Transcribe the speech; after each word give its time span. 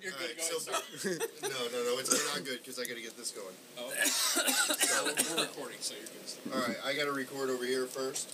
you're, 0.00 0.10
you're 0.10 0.12
good. 0.12 0.36
Alright, 0.38 0.50
Go 0.50 0.58
so- 0.58 0.72
ahead. 0.72 1.28
No, 1.42 1.48
no, 1.72 1.84
no, 1.94 1.98
it's 1.98 2.34
not 2.34 2.44
good 2.44 2.58
because 2.62 2.78
I 2.78 2.84
got 2.84 2.96
to 2.96 3.02
get 3.02 3.16
this 3.16 3.30
going. 3.30 3.54
Oh, 3.78 3.88
okay. 3.90 4.06
so 4.08 5.04
we're, 5.04 5.12
we're 5.36 5.42
recording, 5.44 5.78
so 5.80 5.94
you're 5.94 6.06
good. 6.06 6.28
Start. 6.28 6.54
All 6.56 6.62
right, 6.62 6.76
I 6.84 6.94
got 6.94 7.04
to 7.04 7.12
record 7.12 7.50
over 7.50 7.64
here 7.64 7.86
first. 7.86 8.30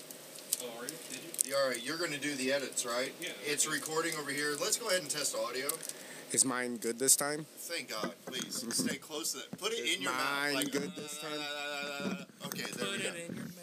Oh, 0.62 0.66
are 0.78 0.84
you? 0.84 0.90
Did 1.10 1.18
you? 1.22 1.52
Yeah, 1.52 1.56
All 1.62 1.68
right, 1.68 1.82
you're 1.84 1.96
going 1.98 2.12
to 2.12 2.18
do 2.20 2.34
the 2.34 2.52
edits, 2.52 2.84
right? 2.86 3.12
Yeah. 3.20 3.28
It's 3.46 3.66
recording 3.66 4.12
over 4.20 4.30
here. 4.30 4.54
Let's 4.60 4.76
go 4.76 4.88
ahead 4.88 5.00
and 5.02 5.10
test 5.10 5.34
audio. 5.36 5.68
Is 6.32 6.44
mine 6.44 6.76
good 6.76 6.98
this 6.98 7.16
time? 7.16 7.46
Thank 7.56 7.88
God. 7.90 8.12
Please 8.26 8.62
stay 8.76 8.96
close 8.96 9.32
to 9.32 9.38
that. 9.38 9.58
Put 9.58 9.72
it 9.72 9.78
Is 9.80 9.96
in 9.96 10.02
your 10.02 10.12
mine 10.12 10.52
mouth. 10.52 10.64
Like, 10.64 10.72
good 10.72 10.92
this 10.96 11.18
time? 11.18 12.26
Okay, 12.46 12.62
there 12.76 12.86
we 12.90 12.98
Put 12.98 13.02
go. 13.02 13.08
it 13.08 13.16
in 13.28 13.34
your 13.36 13.44
mouth. 13.44 13.54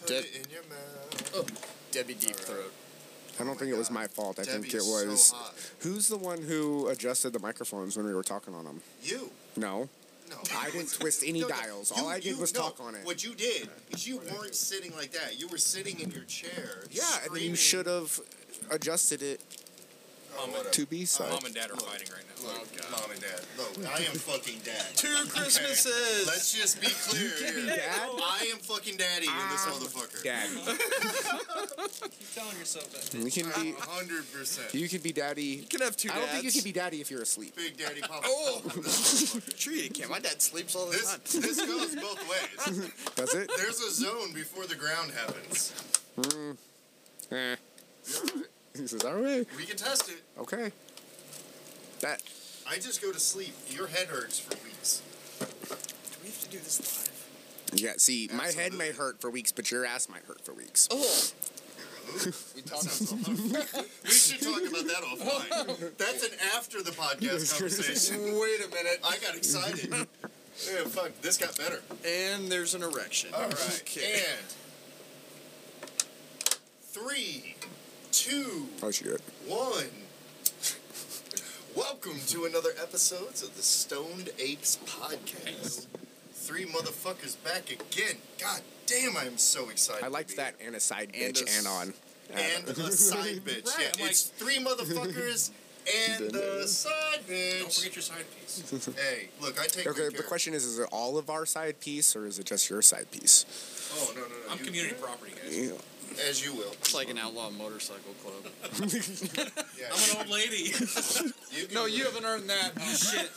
Put 0.00 0.06
Did- 0.08 0.24
it 0.24 0.36
in 0.46 0.50
your 0.52 0.62
mouth. 0.70 1.32
Oh. 1.34 1.44
Debbie 1.90 2.14
Deep 2.14 2.30
Alright. 2.30 2.44
Throat. 2.46 2.72
I 3.40 3.44
don't 3.44 3.58
think 3.58 3.70
it 3.72 3.76
was 3.76 3.90
my 3.90 4.06
fault. 4.06 4.38
I 4.38 4.44
Debbie 4.44 4.62
think 4.62 4.74
it 4.74 4.76
is 4.78 4.86
so 4.86 5.08
was. 5.08 5.30
hot. 5.32 5.54
Who's 5.80 6.08
the 6.08 6.16
one 6.16 6.40
who 6.42 6.88
adjusted 6.88 7.32
the 7.32 7.38
microphones 7.40 7.96
when 7.96 8.06
we 8.06 8.14
were 8.14 8.22
talking 8.22 8.54
on 8.54 8.64
them? 8.64 8.80
You. 9.02 9.30
No. 9.56 9.88
No. 10.30 10.36
I 10.56 10.70
didn't 10.70 10.92
twist 10.92 11.22
any 11.26 11.40
No, 11.40 11.48
no, 11.48 11.54
dials. 11.54 11.92
All 11.92 12.08
I 12.08 12.14
did 12.16 12.24
you- 12.26 12.38
was 12.38 12.54
no, 12.54 12.60
talk 12.60 12.80
on 12.80 12.94
it. 12.94 13.04
What 13.04 13.22
you 13.24 13.34
did 13.34 13.68
is 13.90 14.06
you 14.06 14.18
weren't 14.18 14.54
sitting 14.54 14.94
like 14.96 15.12
that. 15.12 15.38
You 15.38 15.48
were 15.48 15.58
sitting 15.58 16.00
in 16.00 16.10
your 16.10 16.24
chair. 16.24 16.84
Yeah, 16.90 17.02
and 17.16 17.24
screaming. 17.26 17.50
you 17.50 17.56
should 17.56 17.86
have 17.86 18.18
adjusted 18.70 19.22
it 19.22 19.40
Oh, 20.36 20.46
whatever. 20.48 20.70
to 20.70 20.86
be 20.86 21.04
so. 21.04 21.24
Mom 21.28 21.44
and 21.44 21.54
dad 21.54 21.70
are 21.70 21.74
Look, 21.74 21.86
fighting 21.88 22.08
right 22.12 22.24
now. 22.26 22.48
Look, 22.48 22.90
mom 22.90 23.10
and 23.10 23.20
dad. 23.20 23.40
Look, 23.56 23.86
I 23.88 23.98
am 24.04 24.16
fucking 24.18 24.58
dad. 24.64 24.84
Two 24.96 25.08
Christmases. 25.28 26.26
Let's 26.26 26.52
just 26.52 26.80
be 26.80 26.88
clear 26.88 27.22
You 27.22 27.30
can 27.44 27.54
be 27.54 27.60
here. 27.62 27.76
dad? 27.76 28.08
I 28.10 28.50
am 28.52 28.58
fucking 28.58 28.96
daddy 28.96 29.26
in 29.26 29.48
this 29.50 29.64
motherfucker. 29.66 30.22
Daddy. 30.22 30.54
Keep 32.18 32.34
telling 32.34 32.58
yourself 32.58 32.90
that. 32.92 33.14
You 33.18 33.30
can 33.30 33.46
be. 33.62 33.72
hundred 33.78 34.24
percent. 34.32 34.74
You 34.74 34.88
can 34.88 35.00
be 35.00 35.12
daddy. 35.12 35.42
You 35.42 35.66
can 35.68 35.80
have 35.80 35.96
two 35.96 36.10
I 36.12 36.16
don't 36.16 36.28
think 36.28 36.44
you 36.44 36.52
can 36.52 36.64
be 36.64 36.72
daddy 36.72 37.00
if 37.00 37.10
you're 37.10 37.22
asleep. 37.22 37.54
Big 37.56 37.76
daddy 37.76 38.00
papa. 38.00 38.26
Oh, 38.26 38.62
sure 39.56 39.72
you 39.72 39.90
can. 39.90 40.08
My 40.10 40.18
dad 40.18 40.42
sleeps 40.42 40.74
all 40.76 40.86
the 40.86 40.92
This 40.92 41.10
time. 41.10 41.40
this 41.42 41.58
goes 41.64 41.94
both 41.96 42.20
ways. 42.28 42.90
Does 43.16 43.34
it? 43.34 43.50
There's 43.56 43.80
a 43.80 43.90
zone 43.90 44.32
before 44.34 44.66
the 44.66 44.74
ground 44.76 45.12
happens. 45.12 45.72
Mm. 46.18 46.56
Eh. 47.32 47.56
You're 48.74 48.82
right. 48.82 48.82
He 48.82 48.86
says, 48.86 49.04
all 49.04 49.14
right. 49.14 49.46
We 49.56 49.64
can 49.64 49.76
test 49.76 50.10
it. 50.10 50.22
Okay. 50.38 50.72
That. 52.00 52.22
I 52.68 52.76
just 52.76 53.02
go 53.02 53.12
to 53.12 53.20
sleep. 53.20 53.54
Your 53.70 53.86
head 53.86 54.08
hurts 54.08 54.38
for 54.40 54.54
weeks. 54.64 55.02
Do 55.40 55.46
we 56.22 56.28
have 56.28 56.40
to 56.40 56.48
do 56.48 56.58
this 56.58 56.80
live? 56.80 57.80
Yeah, 57.80 57.92
see, 57.96 58.28
my 58.32 58.46
head 58.52 58.72
may 58.72 58.92
hurt 58.92 59.20
for 59.20 59.30
weeks, 59.30 59.50
but 59.52 59.70
your 59.70 59.84
ass 59.84 60.08
might 60.08 60.22
hurt 60.24 60.40
for 60.44 60.52
weeks. 60.54 60.88
Oh. 60.90 61.30
We 62.54 62.62
talked. 62.62 62.84
we 62.84 64.10
should 64.10 64.40
talk 64.42 64.60
about 64.60 64.86
that 64.86 65.02
offline. 65.02 65.96
That's 65.96 66.22
an 66.24 66.38
after 66.54 66.82
the 66.82 66.90
podcast 66.92 67.50
conversation. 67.58 68.22
Wait 68.38 68.60
a 68.64 68.68
minute. 68.68 69.00
I 69.04 69.16
got 69.18 69.34
excited. 69.36 69.90
Yeah, 69.92 70.84
fuck, 70.84 71.10
this 71.22 71.36
got 71.38 71.56
better. 71.58 71.80
And 72.06 72.48
there's 72.52 72.74
an 72.74 72.82
erection. 72.82 73.30
All 73.34 73.42
right, 73.42 73.82
Okay. 73.82 74.22
and 74.28 74.46
three, 76.82 77.53
two, 78.14 78.68
Oh, 78.82 78.90
shit. 78.92 79.20
one. 79.46 79.90
Welcome 81.74 82.20
to 82.28 82.44
another 82.44 82.70
episode 82.80 83.30
of 83.42 83.56
the 83.56 83.62
Stoned 83.62 84.30
Apes 84.38 84.78
podcast. 84.86 85.86
Three 86.32 86.64
motherfuckers 86.64 87.42
back 87.42 87.70
again. 87.72 88.16
God 88.40 88.60
damn, 88.86 89.16
I 89.16 89.24
am 89.24 89.36
so 89.36 89.68
excited. 89.70 90.04
I 90.04 90.06
to 90.06 90.12
liked 90.12 90.28
be 90.30 90.36
that 90.36 90.54
and 90.64 90.76
a 90.76 90.80
side 90.80 91.10
And 91.14 91.34
bitch 91.34 91.42
a 91.42 91.48
s- 91.48 91.58
and 91.58 91.66
on. 91.66 91.94
And 92.32 92.68
a 92.68 92.74
side 92.92 93.44
bitch. 93.44 93.66
Right, 93.66 93.74
yeah, 93.80 93.86
I'm 93.96 94.00
like- 94.02 94.10
it's 94.12 94.22
three 94.22 94.58
motherfuckers 94.58 95.50
and 96.08 96.30
the 96.30 96.68
side 96.68 97.26
bitch. 97.28 97.58
Don't 97.62 97.72
forget 97.72 97.96
your 97.96 98.02
side 98.02 98.24
piece. 98.40 98.88
Hey, 98.96 99.28
look, 99.40 99.60
I 99.60 99.66
take 99.66 99.86
Okay, 99.88 99.98
good 100.10 100.16
the 100.16 100.22
question 100.22 100.54
is: 100.54 100.64
Is 100.64 100.78
it 100.78 100.88
all 100.92 101.18
of 101.18 101.28
our 101.30 101.44
side 101.44 101.80
piece, 101.80 102.14
or 102.14 102.24
is 102.26 102.38
it 102.38 102.46
just 102.46 102.70
your 102.70 102.80
side 102.82 103.10
piece? 103.10 103.44
Oh 103.96 104.12
no 104.14 104.20
no 104.22 104.28
no! 104.28 104.34
I'm 104.52 104.58
you- 104.60 104.64
community 104.66 104.94
property, 105.00 105.32
guys. 105.42 105.58
Yeah. 105.58 105.72
As 106.28 106.44
you 106.44 106.54
will. 106.54 106.72
It's 106.72 106.94
like 106.94 107.10
an 107.10 107.18
outlaw 107.18 107.50
motorcycle 107.50 108.14
club. 108.22 108.44
Yeah. 109.78 109.86
I'm 109.92 110.10
an 110.10 110.16
old 110.18 110.30
lady. 110.30 110.70
You 110.70 111.66
can 111.66 111.74
no, 111.74 111.86
do 111.86 111.92
you 111.92 112.04
haven't 112.04 112.24
earned 112.24 112.48
that. 112.48 112.72
oh 112.80 112.94
shit. 112.94 113.30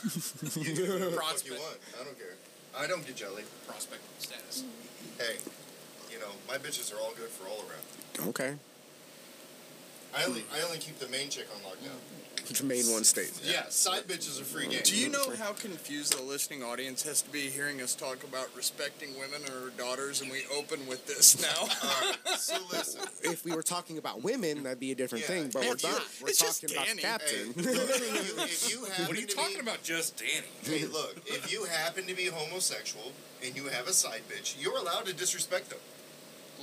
You 0.65 0.75
do 0.75 0.81
whatever 0.83 1.05
the 1.05 1.11
you 1.11 1.17
Prospect. 1.17 1.59
want. 1.59 1.77
I 1.99 2.03
don't 2.05 2.17
care. 2.17 2.35
I 2.79 2.87
don't 2.87 3.05
get 3.05 3.15
jelly. 3.15 3.43
Prospect 3.67 4.01
status. 4.19 4.63
Hey, 5.17 5.37
you 6.11 6.19
know 6.19 6.29
my 6.47 6.57
bitches 6.57 6.93
are 6.93 6.99
all 6.99 7.13
good 7.17 7.29
for 7.29 7.47
all 7.49 7.65
around. 7.67 8.29
Okay. 8.29 8.53
I 10.15 10.23
only 10.25 10.43
I 10.53 10.61
only 10.61 10.77
keep 10.77 10.99
the 10.99 11.07
main 11.09 11.29
chick 11.29 11.47
on 11.53 11.61
lockdown. 11.69 11.97
The 12.57 12.63
main 12.63 12.85
one 12.91 13.03
state. 13.03 13.31
Yeah, 13.43 13.65
side 13.69 14.03
bitches 14.07 14.39
are 14.41 14.43
free 14.43 14.67
game. 14.67 14.79
Do 14.83 14.95
you 14.95 15.09
know 15.09 15.35
how 15.37 15.51
confused 15.53 16.17
the 16.17 16.23
listening 16.23 16.63
audience 16.63 17.03
has 17.03 17.21
to 17.21 17.29
be 17.29 17.41
hearing 17.49 17.81
us 17.81 17.93
talk 17.93 18.23
about 18.23 18.47
respecting 18.55 19.09
women 19.19 19.41
or 19.51 19.69
daughters, 19.77 20.21
and 20.21 20.31
we 20.31 20.43
open 20.55 20.87
with 20.87 21.05
this 21.05 21.39
now? 21.41 21.47
All 21.61 21.67
right, 22.01 22.39
so 22.39 22.55
listen. 22.71 23.01
If 23.23 23.43
we 23.45 23.51
were 23.53 23.61
talking 23.63 23.97
about 23.97 24.23
women, 24.23 24.63
that'd 24.63 24.79
be 24.79 24.91
a 24.91 24.95
different 24.95 25.23
Yeah, 25.29 25.35
thing. 25.35 25.49
But 25.53 25.63
and 25.63 25.69
we're 25.69 25.89
you- 25.89 25.95
not. 25.95 26.01
We're 26.21 26.29
it's 26.29 26.39
just 26.39 26.61
talking 26.61 26.75
about 26.75 26.87
Danny. 26.87 27.01
the 27.01 27.07
Hey, 27.07 27.17
captain. 27.17 27.47
look, 27.57 27.89
if 27.89 28.37
you, 28.37 28.43
if 28.43 28.69
you 28.71 28.85
happen 28.85 29.05
What 29.07 29.17
are 29.17 29.21
you 29.21 29.27
to 29.27 29.35
talking 29.35 29.53
be, 29.55 29.59
about, 29.61 29.83
just 29.83 30.17
Danny? 30.17 30.47
Hey, 30.79 30.85
look, 30.85 31.17
if 31.27 31.51
you 31.51 31.65
happen 31.65 32.05
to 32.07 32.15
be 32.15 32.25
homosexual 32.27 33.11
and 33.43 33.55
you 33.55 33.65
have 33.67 33.87
a 33.87 33.93
side 33.93 34.21
bitch, 34.29 34.55
you're 34.59 34.77
allowed 34.77 35.05
to 35.05 35.13
disrespect 35.13 35.69
them. 35.69 35.79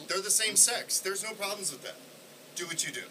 They're 0.09 0.21
the 0.21 0.31
same 0.31 0.57
sex. 0.57 0.99
There's 0.99 1.23
no 1.23 1.33
problems 1.35 1.71
with 1.71 1.83
that. 1.83 1.97
Do 2.57 2.67
what 2.67 2.85
you 2.87 2.93
do. 2.93 3.03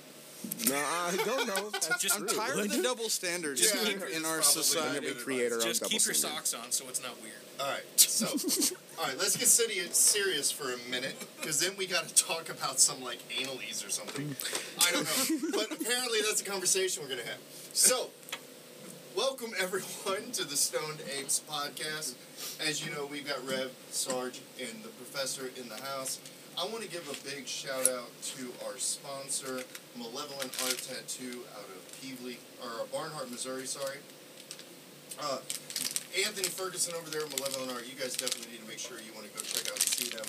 No, 0.69 0.75
I 0.75 1.15
don't 1.25 1.47
know. 1.47 1.69
That's 1.71 2.01
Just 2.01 2.15
I'm 2.19 2.27
tired 2.27 2.59
of 2.59 2.69
the 2.71 2.81
double 2.81 3.09
standards 3.09 3.61
Yeah, 3.61 3.81
in- 3.91 4.01
it's 4.01 4.17
in 4.17 4.25
our 4.25 4.37
probably 4.41 4.43
society. 4.63 5.07
good 5.07 5.17
creator 5.19 5.55
advice. 5.55 5.63
Just 5.65 5.81
double 5.81 5.89
keep 5.91 6.05
your 6.05 6.13
standard. 6.13 6.45
socks 6.47 6.53
on 6.53 6.71
so 6.71 6.85
it's 6.89 7.01
not 7.03 7.19
weird. 7.21 7.33
All 7.59 7.67
right, 7.69 7.83
so, 7.97 8.25
all 8.99 9.05
right, 9.07 9.17
let's 9.19 9.37
get 9.37 9.47
city- 9.47 9.79
serious 9.91 10.51
for 10.51 10.73
a 10.73 10.77
minute, 10.89 11.15
because 11.39 11.59
then 11.59 11.71
we 11.77 11.85
got 11.85 12.07
to 12.07 12.15
talk 12.15 12.49
about 12.49 12.79
some 12.79 13.03
like 13.03 13.19
analies 13.39 13.85
or 13.85 13.89
something. 13.91 14.35
I 14.79 14.91
don't 14.91 15.03
know, 15.05 15.49
but 15.51 15.71
apparently 15.71 16.19
that's 16.27 16.41
a 16.41 16.45
conversation 16.45 17.03
we're 17.03 17.09
gonna 17.09 17.21
have. 17.27 17.37
So, 17.73 18.09
welcome 19.15 19.51
everyone 19.59 20.31
to 20.33 20.43
the 20.45 20.57
Stoned 20.57 20.99
Apes 21.19 21.41
podcast. 21.47 22.15
As 22.67 22.83
you 22.83 22.91
know, 22.91 23.05
we've 23.05 23.27
got 23.27 23.47
Rev, 23.47 23.71
Sarge, 23.91 24.41
and 24.59 24.83
the 24.83 24.89
Professor 24.89 25.51
in 25.55 25.69
the 25.69 25.75
house. 25.83 26.19
I 26.57 26.65
want 26.65 26.83
to 26.83 26.89
give 26.89 27.07
a 27.09 27.17
big 27.25 27.47
shout 27.47 27.87
out 27.89 28.09
to 28.37 28.45
our 28.65 28.77
sponsor, 28.77 29.63
Malevolent 29.97 30.53
Art 30.63 30.77
Tattoo, 30.77 31.41
out 31.57 31.65
of 31.65 31.81
Pevely 31.97 32.37
or 32.61 32.85
Barnhart, 32.93 33.31
Missouri. 33.31 33.65
Sorry. 33.65 33.97
Uh, 35.19 35.39
Anthony 36.13 36.47
Ferguson 36.47 36.93
over 36.93 37.09
there 37.09 37.25
at 37.25 37.29
Malevolent 37.33 37.71
Art, 37.71 37.85
you 37.89 37.97
guys 37.97 38.15
definitely 38.15 38.53
need 38.53 38.61
to 38.61 38.67
make 38.67 38.77
sure 38.77 38.97
you 39.01 39.13
want 39.17 39.25
to 39.25 39.33
go 39.33 39.41
check 39.41 39.65
out 39.65 39.81
and 39.81 39.89
see 39.89 40.13
them. 40.13 40.25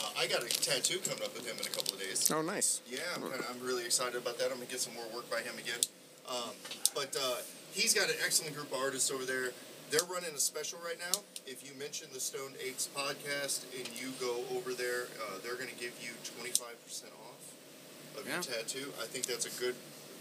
Uh, 0.00 0.16
I 0.16 0.26
got 0.26 0.40
a 0.40 0.48
tattoo 0.48 0.98
coming 1.04 1.22
up 1.22 1.34
with 1.36 1.44
him 1.44 1.56
in 1.60 1.66
a 1.66 1.74
couple 1.76 1.92
of 1.92 2.00
days. 2.00 2.30
Oh, 2.32 2.40
nice. 2.40 2.80
Yeah, 2.88 3.04
I'm, 3.14 3.20
kinda, 3.20 3.44
I'm 3.44 3.60
really 3.60 3.84
excited 3.84 4.16
about 4.16 4.38
that. 4.38 4.48
I'm 4.48 4.56
gonna 4.56 4.72
get 4.72 4.80
some 4.80 4.94
more 4.94 5.04
work 5.14 5.28
by 5.30 5.44
him 5.44 5.60
again. 5.60 5.80
Um, 6.24 6.56
but 6.94 7.14
uh, 7.20 7.44
he's 7.72 7.92
got 7.92 8.08
an 8.08 8.16
excellent 8.24 8.56
group 8.56 8.72
of 8.72 8.80
artists 8.80 9.10
over 9.10 9.24
there. 9.24 9.52
They're 9.90 10.06
running 10.10 10.34
a 10.34 10.38
special 10.38 10.80
right 10.82 10.98
now. 10.98 11.22
If 11.46 11.62
you 11.62 11.70
mention 11.78 12.08
the 12.12 12.18
Stone 12.18 12.58
Apes 12.58 12.88
podcast 12.90 13.62
and 13.78 13.86
you 13.94 14.10
go 14.18 14.42
over 14.58 14.74
there, 14.74 15.06
uh, 15.22 15.38
they're 15.44 15.54
gonna 15.54 15.78
give 15.78 15.94
you 16.02 16.10
25% 16.26 17.14
off 17.22 18.18
of 18.18 18.26
your 18.26 18.42
tattoo. 18.42 18.90
I 19.00 19.06
think 19.06 19.26
that's 19.26 19.46
a 19.46 19.60
good 19.60 19.76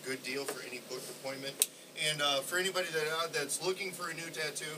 good 0.06 0.22
deal 0.22 0.46
for 0.46 0.62
any 0.70 0.82
booked 0.86 1.10
appointment. 1.10 1.68
And 1.98 2.22
uh, 2.22 2.46
for 2.46 2.60
anybody 2.60 2.88
that 2.94 3.08
uh, 3.10 3.28
that's 3.34 3.66
looking 3.66 3.90
for 3.90 4.12
a 4.12 4.14
new 4.14 4.30
tattoo, 4.30 4.70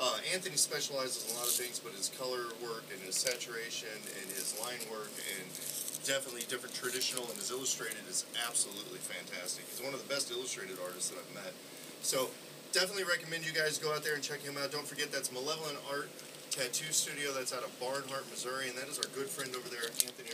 uh, 0.00 0.16
Anthony 0.32 0.56
specializes 0.56 1.28
in 1.28 1.36
a 1.36 1.38
lot 1.38 1.44
of 1.44 1.52
things, 1.52 1.76
but 1.76 1.92
his 1.92 2.08
color 2.16 2.48
work 2.64 2.88
and 2.88 3.00
his 3.04 3.20
saturation 3.20 3.92
and 3.92 4.26
his 4.32 4.56
line 4.56 4.80
work 4.88 5.12
and 5.36 5.52
definitely 6.08 6.48
different 6.48 6.72
traditional 6.72 7.28
and 7.28 7.36
his 7.36 7.52
illustrated 7.52 8.00
is 8.08 8.24
absolutely 8.48 9.04
fantastic. 9.04 9.68
He's 9.68 9.84
one 9.84 9.92
of 9.92 10.00
the 10.00 10.08
best 10.08 10.32
illustrated 10.32 10.80
artists 10.80 11.12
that 11.12 11.20
I've 11.20 11.34
met. 11.36 11.52
So 12.00 12.32
definitely 12.72 13.04
recommend 13.04 13.46
you 13.46 13.52
guys 13.52 13.78
go 13.78 13.92
out 13.92 14.04
there 14.04 14.14
and 14.14 14.22
check 14.22 14.40
him 14.42 14.56
out. 14.56 14.70
Don't 14.70 14.86
forget 14.86 15.12
that's 15.12 15.32
Malevolent 15.32 15.78
Art 15.90 16.08
Tattoo 16.50 16.92
Studio. 16.92 17.32
That's 17.32 17.52
out 17.52 17.62
of 17.62 17.72
Barnhart, 17.80 18.28
Missouri, 18.30 18.68
and 18.68 18.76
that 18.78 18.88
is 18.88 18.98
our 18.98 19.08
good 19.14 19.28
friend 19.28 19.54
over 19.54 19.68
there, 19.68 19.86
Anthony 19.86 20.30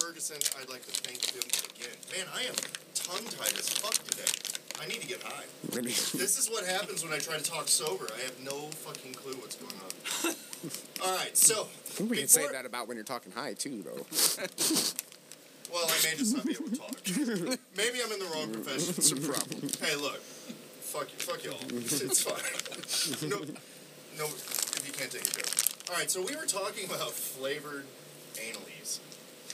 Ferguson. 0.00 0.36
I'd 0.60 0.68
like 0.68 0.84
to 0.86 0.92
thank 1.04 1.20
him 1.32 1.44
again. 1.76 1.96
Man, 2.12 2.26
I 2.34 2.48
am 2.48 2.56
tongue 2.94 3.24
tied 3.36 3.54
as 3.58 3.68
fuck 3.68 3.94
today. 4.04 4.28
I 4.80 4.86
need 4.86 5.00
to 5.00 5.06
get 5.06 5.22
high. 5.22 5.44
Really. 5.72 5.92
This 5.92 6.38
is 6.38 6.50
what 6.50 6.64
happens 6.66 7.04
when 7.04 7.12
I 7.12 7.18
try 7.18 7.36
to 7.38 7.44
talk 7.44 7.68
sober. 7.68 8.08
I 8.16 8.20
have 8.22 8.38
no 8.42 8.68
fucking 8.84 9.14
clue 9.14 9.34
what's 9.34 9.56
going 9.56 9.74
on. 9.78 10.34
All 11.04 11.16
right, 11.16 11.36
so 11.36 11.62
I 11.62 11.90
think 11.94 12.10
we 12.10 12.16
can 12.18 12.28
say 12.28 12.48
that 12.50 12.66
about 12.66 12.88
when 12.88 12.96
you're 12.96 13.04
talking 13.04 13.32
high 13.32 13.54
too, 13.54 13.82
though. 13.82 14.06
Well, 15.72 15.84
I 15.86 15.98
may 16.04 16.16
just 16.16 16.36
not 16.36 16.46
be 16.46 16.52
able 16.52 16.70
to 16.70 16.76
talk. 16.76 16.96
Maybe 17.76 17.98
I'm 18.04 18.12
in 18.12 18.18
the 18.20 18.30
wrong 18.32 18.52
profession. 18.52 18.94
It's 18.96 19.10
a 19.10 19.16
problem. 19.16 19.68
Hey, 19.82 19.96
look, 19.96 20.20
fuck 20.94 21.10
you, 21.10 21.18
fuck 21.18 21.42
y'all. 21.44 21.58
It's 22.08 22.22
fine. 22.22 23.28
No, 23.30 23.38
no, 24.18 24.26
if 24.26 24.84
you 24.86 24.92
can't 24.92 25.10
take 25.10 25.22
a 25.22 25.34
joke. 25.34 25.90
All 25.90 25.96
right, 25.96 26.10
so 26.10 26.22
we 26.22 26.36
were 26.36 26.46
talking 26.46 26.86
about 26.86 27.10
flavored 27.10 27.84
analies, 28.38 29.00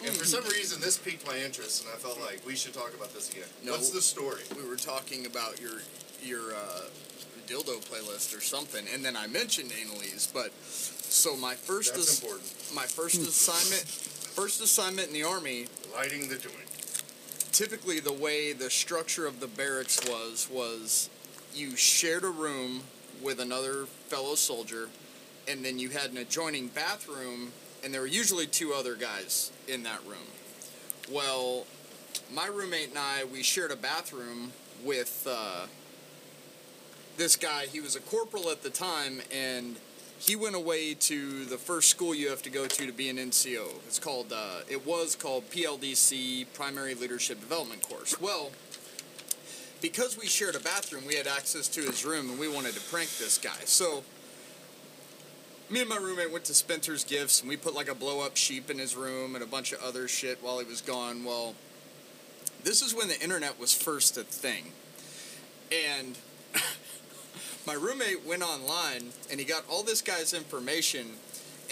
and 0.04 0.14
for 0.14 0.24
some 0.24 0.44
reason 0.44 0.80
this 0.80 0.98
piqued 0.98 1.26
my 1.26 1.38
interest, 1.38 1.84
and 1.84 1.92
I 1.94 1.96
felt 1.96 2.20
like 2.20 2.42
we 2.46 2.56
should 2.56 2.74
talk 2.74 2.94
about 2.94 3.12
this 3.14 3.30
again. 3.30 3.48
No. 3.64 3.72
What's 3.72 3.90
the 3.90 4.02
story? 4.02 4.42
We 4.56 4.68
were 4.68 4.76
talking 4.76 5.24
about 5.26 5.60
your 5.60 5.80
your 6.22 6.54
uh, 6.54 6.82
dildo 7.46 7.80
playlist 7.88 8.36
or 8.36 8.40
something, 8.40 8.84
and 8.92 9.04
then 9.04 9.16
I 9.16 9.26
mentioned 9.26 9.72
anal-ease. 9.80 10.30
But 10.32 10.52
so 10.62 11.36
my 11.36 11.54
first 11.54 11.94
That's 11.94 12.20
important. 12.20 12.48
my 12.74 12.84
first 12.84 13.20
assignment, 13.32 13.88
first 13.88 14.60
assignment 14.60 15.08
in 15.08 15.14
the 15.14 15.24
army. 15.24 15.66
Lighting 15.94 16.28
the 16.28 16.36
joint. 16.36 16.54
Typically, 17.52 17.98
the 17.98 18.12
way 18.12 18.52
the 18.52 18.70
structure 18.70 19.26
of 19.26 19.40
the 19.40 19.48
barracks 19.48 20.00
was 20.08 20.48
was 20.52 21.10
you 21.54 21.76
shared 21.76 22.24
a 22.24 22.28
room 22.28 22.82
with 23.22 23.40
another 23.40 23.86
fellow 24.06 24.34
soldier, 24.34 24.88
and 25.48 25.64
then 25.64 25.78
you 25.78 25.90
had 25.90 26.10
an 26.10 26.18
adjoining 26.18 26.68
bathroom, 26.68 27.52
and 27.84 27.92
there 27.92 28.00
were 28.00 28.06
usually 28.06 28.46
two 28.46 28.72
other 28.72 28.94
guys 28.94 29.52
in 29.68 29.82
that 29.82 30.00
room. 30.06 30.18
Well, 31.10 31.66
my 32.32 32.46
roommate 32.46 32.90
and 32.90 32.98
I, 32.98 33.24
we 33.24 33.42
shared 33.42 33.70
a 33.70 33.76
bathroom 33.76 34.52
with 34.84 35.26
uh, 35.28 35.66
this 37.16 37.36
guy. 37.36 37.66
He 37.66 37.80
was 37.80 37.96
a 37.96 38.00
corporal 38.00 38.50
at 38.50 38.62
the 38.62 38.70
time, 38.70 39.20
and 39.32 39.76
he 40.18 40.36
went 40.36 40.54
away 40.54 40.94
to 40.94 41.44
the 41.46 41.56
first 41.56 41.88
school 41.88 42.14
you 42.14 42.28
have 42.28 42.42
to 42.42 42.50
go 42.50 42.66
to 42.66 42.86
to 42.86 42.92
be 42.92 43.08
an 43.08 43.16
NCO. 43.16 43.74
It's 43.86 43.98
called, 43.98 44.32
uh, 44.32 44.60
it 44.68 44.86
was 44.86 45.16
called 45.16 45.48
PLDC, 45.50 46.46
Primary 46.54 46.94
Leadership 46.94 47.40
Development 47.40 47.82
Course. 47.82 48.20
Well, 48.20 48.50
because 49.80 50.18
we 50.18 50.26
shared 50.26 50.54
a 50.54 50.60
bathroom, 50.60 51.04
we 51.06 51.16
had 51.16 51.26
access 51.26 51.68
to 51.68 51.80
his 51.80 52.04
room, 52.04 52.30
and 52.30 52.38
we 52.38 52.48
wanted 52.48 52.74
to 52.74 52.80
prank 52.90 53.10
this 53.18 53.38
guy. 53.38 53.60
So, 53.64 54.04
me 55.68 55.80
and 55.80 55.88
my 55.88 55.96
roommate 55.96 56.32
went 56.32 56.44
to 56.46 56.54
Spencer's 56.54 57.04
Gifts, 57.04 57.40
and 57.40 57.48
we 57.48 57.56
put 57.56 57.74
like 57.74 57.88
a 57.88 57.94
blow 57.94 58.20
up 58.20 58.36
sheep 58.36 58.70
in 58.70 58.78
his 58.78 58.96
room 58.96 59.34
and 59.34 59.44
a 59.44 59.46
bunch 59.46 59.72
of 59.72 59.80
other 59.80 60.08
shit 60.08 60.38
while 60.42 60.58
he 60.58 60.66
was 60.66 60.80
gone. 60.80 61.24
Well, 61.24 61.54
this 62.64 62.82
is 62.82 62.94
when 62.94 63.08
the 63.08 63.20
internet 63.22 63.58
was 63.58 63.72
first 63.72 64.16
a 64.16 64.24
thing. 64.24 64.72
And 65.72 66.18
my 67.66 67.74
roommate 67.74 68.26
went 68.26 68.42
online 68.42 69.10
and 69.30 69.38
he 69.38 69.46
got 69.46 69.64
all 69.70 69.82
this 69.82 70.02
guy's 70.02 70.34
information 70.34 71.06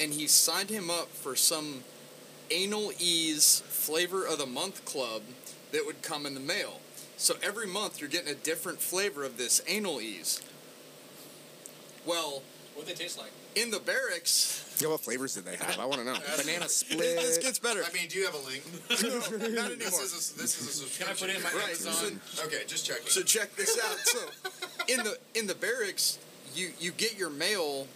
and 0.00 0.12
he 0.12 0.26
signed 0.26 0.70
him 0.70 0.90
up 0.90 1.08
for 1.08 1.34
some 1.34 1.82
anal 2.50 2.92
ease 2.98 3.62
flavor 3.66 4.24
of 4.24 4.38
the 4.38 4.46
month 4.46 4.84
club 4.84 5.22
that 5.72 5.84
would 5.84 6.02
come 6.02 6.24
in 6.24 6.34
the 6.34 6.40
mail. 6.40 6.80
So 7.18 7.34
every 7.42 7.66
month 7.66 8.00
you're 8.00 8.08
getting 8.08 8.28
a 8.30 8.34
different 8.34 8.80
flavor 8.80 9.24
of 9.24 9.36
this 9.36 9.60
anal 9.66 10.00
ease. 10.00 10.40
Well, 12.06 12.42
What 12.74 12.86
they 12.86 12.94
taste 12.94 13.18
like? 13.18 13.30
in 13.56 13.70
the 13.72 13.80
barracks, 13.80 14.64
Yo, 14.80 14.90
what 14.90 15.00
flavors 15.00 15.34
did 15.34 15.44
they 15.44 15.56
have? 15.56 15.80
I 15.80 15.84
want 15.84 16.00
to 16.00 16.04
know. 16.04 16.14
Banana 16.36 16.68
split. 16.68 17.00
this 17.00 17.38
gets 17.38 17.58
better. 17.58 17.82
I 17.82 17.92
mean, 17.92 18.06
do 18.08 18.16
you 18.20 18.26
have 18.26 18.34
a 18.36 18.46
link? 18.46 18.62
Not 19.52 19.72
anymore. 19.72 19.76
This 19.76 20.00
is 20.14 20.32
a, 20.36 20.38
this 20.40 20.60
is 20.60 20.96
a 20.96 21.04
Can 21.04 21.12
I 21.12 21.16
put 21.16 21.28
in 21.28 21.42
my 21.42 21.50
Right, 21.50 21.64
Amazon? 21.70 22.20
Okay, 22.44 22.62
just 22.68 22.86
checking. 22.86 23.06
So 23.08 23.22
check 23.22 23.54
this 23.56 23.76
out. 23.84 23.98
So 23.98 24.20
in 24.86 24.98
the 25.02 25.18
in 25.34 25.48
the 25.48 25.56
barracks, 25.56 26.20
you 26.54 26.70
you 26.78 26.92
get 26.92 27.18
your 27.18 27.30
mail. 27.30 27.88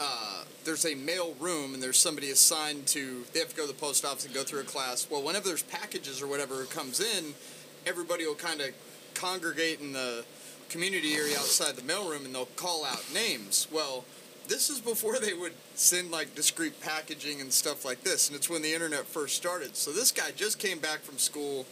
Uh, 0.00 0.44
there's 0.64 0.86
a 0.86 0.94
mail 0.94 1.34
room, 1.38 1.74
and 1.74 1.82
there's 1.82 1.98
somebody 1.98 2.30
assigned 2.30 2.86
to. 2.88 3.24
They 3.34 3.40
have 3.40 3.50
to 3.50 3.56
go 3.56 3.66
to 3.66 3.68
the 3.72 3.78
post 3.78 4.06
office 4.06 4.24
and 4.24 4.32
go 4.34 4.42
through 4.44 4.60
a 4.60 4.64
class. 4.64 5.06
Well, 5.10 5.22
whenever 5.22 5.46
there's 5.46 5.62
packages 5.62 6.22
or 6.22 6.26
whatever 6.26 6.64
comes 6.64 7.00
in, 7.00 7.34
everybody 7.86 8.26
will 8.26 8.34
kind 8.34 8.60
of 8.60 8.68
congregate 9.14 9.80
in 9.80 9.92
the 9.92 10.24
community 10.68 11.14
area 11.14 11.36
outside 11.36 11.76
the 11.76 11.82
mailroom, 11.82 12.24
and 12.24 12.34
they'll 12.34 12.46
call 12.56 12.84
out 12.84 13.04
names. 13.12 13.68
Well, 13.72 14.04
this 14.48 14.68
is 14.68 14.80
before 14.80 15.18
they 15.18 15.32
would 15.32 15.54
send 15.74 16.10
like 16.10 16.34
discreet 16.34 16.80
packaging 16.80 17.40
and 17.40 17.52
stuff 17.52 17.84
like 17.84 18.02
this, 18.02 18.28
and 18.28 18.36
it's 18.36 18.50
when 18.50 18.62
the 18.62 18.72
internet 18.72 19.06
first 19.06 19.36
started. 19.36 19.76
So 19.76 19.92
this 19.92 20.12
guy 20.12 20.30
just 20.34 20.58
came 20.58 20.78
back 20.78 21.00
from 21.00 21.18
school 21.18 21.66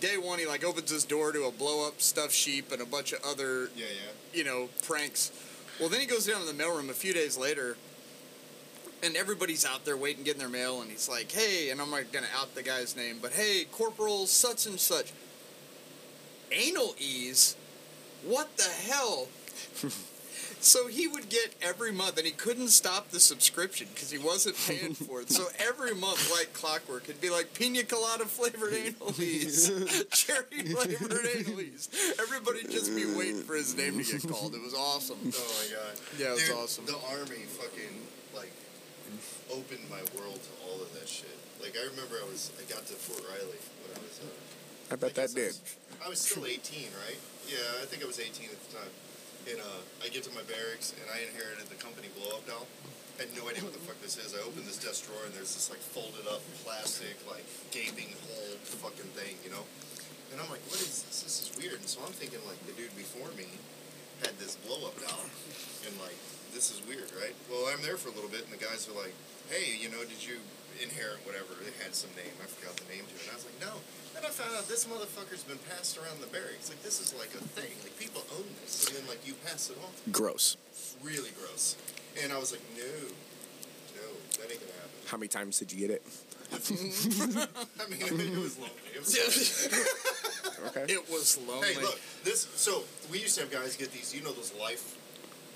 day 0.00 0.18
one, 0.18 0.38
he 0.38 0.46
like 0.46 0.64
opens 0.64 0.90
his 0.90 1.04
door 1.04 1.32
to 1.32 1.44
a 1.44 1.50
blow 1.50 1.86
up 1.86 2.00
stuffed 2.00 2.32
sheep 2.32 2.72
and 2.72 2.82
a 2.82 2.86
bunch 2.86 3.12
of 3.12 3.24
other, 3.24 3.70
yeah, 3.76 3.86
yeah. 3.86 4.38
you 4.38 4.44
know, 4.44 4.68
pranks. 4.82 5.32
Well, 5.80 5.88
then 5.88 6.00
he 6.00 6.06
goes 6.06 6.26
down 6.26 6.40
to 6.40 6.46
the 6.46 6.62
mailroom 6.62 6.88
a 6.88 6.94
few 6.94 7.12
days 7.12 7.36
later, 7.36 7.76
and 9.02 9.16
everybody's 9.16 9.66
out 9.66 9.84
there 9.84 9.96
waiting, 9.96 10.24
getting 10.24 10.40
their 10.40 10.48
mail, 10.48 10.80
and 10.80 10.90
he's 10.90 11.08
like, 11.08 11.30
"Hey," 11.30 11.70
and 11.70 11.80
I'm 11.80 11.90
not 11.90 12.12
gonna 12.12 12.26
out 12.34 12.54
the 12.54 12.62
guy's 12.62 12.96
name, 12.96 13.18
but 13.20 13.32
hey, 13.32 13.64
Corporal 13.72 14.26
such 14.26 14.66
and 14.66 14.80
such, 14.80 15.12
anal 16.52 16.94
ease, 16.98 17.56
what 18.24 18.56
the 18.56 18.70
hell? 18.88 19.28
So 20.66 20.88
he 20.88 21.06
would 21.06 21.28
get 21.28 21.54
every 21.62 21.92
month, 21.92 22.16
and 22.16 22.26
he 22.26 22.32
couldn't 22.32 22.68
stop 22.68 23.10
the 23.10 23.20
subscription 23.20 23.86
because 23.94 24.10
he 24.10 24.18
wasn't 24.18 24.56
paying 24.66 24.94
for 25.06 25.20
it. 25.20 25.30
So 25.30 25.46
every 25.60 25.94
month, 25.94 26.30
like 26.32 26.52
clockwork, 26.54 27.04
it'd 27.04 27.20
be 27.20 27.30
like 27.30 27.54
pina 27.54 27.84
colada 27.84 28.24
flavored 28.24 28.72
analies, 28.72 29.70
cherry 30.10 30.66
flavored 30.74 31.24
analies. 31.36 31.88
Everybody 32.18 32.64
just 32.64 32.96
be 32.96 33.04
waiting 33.14 33.42
for 33.42 33.54
his 33.54 33.76
name 33.76 34.02
to 34.02 34.04
get 34.04 34.28
called. 34.28 34.54
It 34.54 34.62
was 34.62 34.74
awesome. 34.74 35.18
Oh 35.22 35.54
my 35.62 35.76
god. 35.76 36.00
Yeah, 36.18 36.28
it 36.28 36.32
was 36.32 36.48
Dude, 36.48 36.56
awesome. 36.56 36.86
The 36.86 36.98
army 37.14 37.46
fucking 37.46 37.96
like 38.34 38.50
opened 39.52 39.86
my 39.88 40.02
world 40.18 40.40
to 40.42 40.50
all 40.66 40.82
of 40.82 40.92
that 40.98 41.08
shit. 41.08 41.36
Like 41.60 41.76
I 41.76 41.86
remember 41.90 42.16
I 42.20 42.26
was 42.26 42.50
I 42.58 42.64
got 42.68 42.86
to 42.86 42.94
Fort 42.94 43.22
Riley 43.28 43.60
when 43.86 43.94
I 43.94 44.00
was 44.02 44.18
uh, 44.18 44.92
I 44.92 44.96
bet 44.96 45.14
guess 45.14 45.32
that 45.34 45.40
I 45.40 45.44
did. 45.44 45.54
I 46.04 46.08
was 46.08 46.20
still 46.20 46.44
18, 46.44 46.92
right? 47.06 47.20
Yeah, 47.48 47.82
I 47.82 47.86
think 47.86 48.02
I 48.02 48.06
was 48.06 48.20
18 48.20 48.50
at 48.50 48.60
the 48.68 48.70
time. 48.76 48.92
And 49.46 49.58
uh, 49.62 49.80
I 50.02 50.10
get 50.10 50.26
to 50.26 50.32
my 50.34 50.42
barracks 50.50 50.90
and 50.98 51.06
I 51.06 51.22
inherited 51.22 51.70
the 51.70 51.78
company 51.78 52.10
blow 52.18 52.34
up 52.34 52.44
doll. 52.50 52.66
I 53.16 53.24
had 53.24 53.32
no 53.32 53.48
idea 53.48 53.64
what 53.64 53.72
the 53.72 53.80
fuck 53.86 53.96
this 54.02 54.18
is. 54.18 54.34
I 54.34 54.42
open 54.44 54.66
this 54.66 54.76
desk 54.76 55.06
drawer 55.06 55.22
and 55.24 55.32
there's 55.32 55.54
this 55.54 55.70
like 55.70 55.80
folded 55.80 56.26
up 56.28 56.42
plastic, 56.66 57.16
like 57.24 57.46
gaping 57.70 58.12
hole 58.26 58.58
fucking 58.82 59.08
thing, 59.16 59.38
you 59.46 59.54
know? 59.54 59.64
And 60.34 60.42
I'm 60.42 60.50
like, 60.50 60.60
what 60.68 60.82
is 60.82 61.06
this? 61.06 61.22
This 61.22 61.36
is 61.46 61.48
weird. 61.56 61.78
And 61.80 61.88
so 61.88 62.02
I'm 62.02 62.12
thinking 62.12 62.42
like 62.44 62.58
the 62.66 62.74
dude 62.74 62.92
before 62.98 63.30
me 63.38 63.46
had 64.20 64.34
this 64.42 64.58
blow 64.66 64.82
up 64.90 64.98
doll. 64.98 65.24
And 65.86 65.94
like, 66.02 66.18
this 66.50 66.74
is 66.74 66.82
weird, 66.84 67.08
right? 67.14 67.32
Well, 67.48 67.70
I'm 67.70 67.80
there 67.86 67.96
for 67.96 68.10
a 68.10 68.16
little 68.18 68.28
bit 68.28 68.44
and 68.44 68.52
the 68.52 68.60
guys 68.60 68.90
are 68.90 68.98
like, 68.98 69.14
hey, 69.48 69.78
you 69.78 69.88
know, 69.88 70.02
did 70.02 70.20
you 70.20 70.42
inherit 70.82 71.20
whatever? 71.26 71.56
It 71.64 71.74
had 71.82 71.94
some 71.94 72.10
name. 72.16 72.32
I 72.42 72.46
forgot 72.46 72.76
the 72.76 72.88
name 72.92 73.04
to 73.06 73.14
it. 73.14 73.22
And 73.26 73.32
I 73.32 73.36
was 73.36 73.46
like, 73.46 73.58
no. 73.60 73.80
Then 74.14 74.24
I 74.24 74.32
found 74.32 74.56
out 74.56 74.68
this 74.68 74.84
motherfucker's 74.88 75.44
been 75.44 75.60
passed 75.68 75.96
around 75.98 76.20
the 76.20 76.30
barracks. 76.32 76.68
Like, 76.68 76.82
this 76.82 77.00
is 77.00 77.12
like 77.14 77.32
a 77.36 77.42
thing. 77.56 77.72
Like, 77.82 77.96
people 77.98 78.24
own 78.36 78.46
this. 78.62 78.88
And 78.88 78.96
then, 78.96 79.04
like, 79.08 79.26
you 79.26 79.34
pass 79.44 79.70
it 79.70 79.76
off. 79.82 79.94
Gross. 80.12 80.56
Really 81.02 81.30
gross. 81.36 81.76
And 82.22 82.32
I 82.32 82.38
was 82.38 82.52
like, 82.52 82.62
no. 82.76 82.84
No, 83.96 84.08
that 84.40 84.50
ain't 84.50 84.60
gonna 84.60 84.72
happen. 84.80 84.96
How 85.08 85.16
many 85.16 85.28
times 85.28 85.58
did 85.58 85.72
you 85.72 85.78
get 85.86 85.90
it? 85.90 86.02
I 86.52 87.88
mean, 87.90 88.00
it 88.00 88.38
was 88.38 88.56
lonely. 88.58 88.86
It 88.94 89.00
was 89.00 89.68
lonely. 89.72 90.68
Okay. 90.68 90.92
It 90.92 91.10
was 91.10 91.38
lonely. 91.46 91.74
Hey, 91.74 91.82
look, 91.82 91.98
this. 92.24 92.48
So 92.54 92.84
we 93.10 93.18
used 93.18 93.34
to 93.36 93.42
have 93.42 93.50
guys 93.50 93.76
get 93.76 93.92
these. 93.92 94.14
You 94.14 94.22
know 94.22 94.32
those 94.32 94.52
life, 94.54 94.96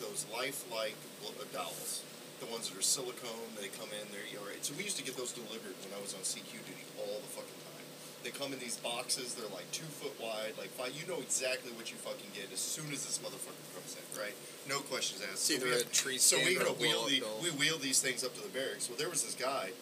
those 0.00 0.26
life-like 0.32 0.96
bl- 1.22 1.56
dolls, 1.56 2.02
the 2.40 2.48
ones 2.48 2.68
that 2.68 2.78
are 2.78 2.82
silicone. 2.82 3.52
They 3.60 3.68
come 3.76 3.92
in. 3.92 4.04
They're 4.10 4.26
right. 4.60 4.64
So 4.66 4.74
we 4.76 4.84
used 4.84 4.96
to 5.00 5.04
get 5.04 5.16
those 5.16 5.32
delivered 5.32 5.72
when 5.84 5.92
I 5.96 6.00
was 6.02 6.12
on 6.12 6.20
CQ 6.20 6.52
duty 6.68 6.84
all 7.00 7.20
the 7.20 7.32
fucking 7.32 7.60
time. 7.64 7.86
They 8.20 8.28
come 8.28 8.52
in 8.52 8.60
these 8.60 8.76
boxes. 8.76 9.32
They're 9.32 9.48
like 9.56 9.64
two 9.72 9.88
foot 9.88 10.12
wide, 10.20 10.52
like 10.60 10.68
five. 10.76 10.92
You 10.92 11.08
know 11.08 11.20
exactly 11.24 11.72
what 11.72 11.88
you 11.88 11.96
fucking 11.96 12.28
get 12.36 12.52
as 12.52 12.60
soon 12.60 12.92
as 12.92 13.08
this 13.08 13.16
motherfucker 13.24 13.64
comes 13.72 13.96
in, 13.96 14.04
right? 14.20 14.36
No 14.68 14.84
questions 14.92 15.24
asked. 15.24 15.48
See, 15.48 15.56
So 15.56 15.64
we 15.64 15.72
a 15.72 15.84
tree 15.88 16.18
so 16.18 16.36
we 16.36 16.56
stand 16.56 16.68
or 16.68 16.76
go 16.76 16.76
a 16.76 16.80
wheel 16.80 17.08
the, 17.08 17.24
we 17.40 17.48
wheel 17.56 17.80
these 17.80 18.04
things 18.04 18.20
up 18.20 18.36
to 18.36 18.42
the 18.44 18.52
barracks. 18.52 18.88
Well, 18.92 19.00
there 19.00 19.08
was 19.08 19.24
this 19.24 19.32
guy 19.32 19.72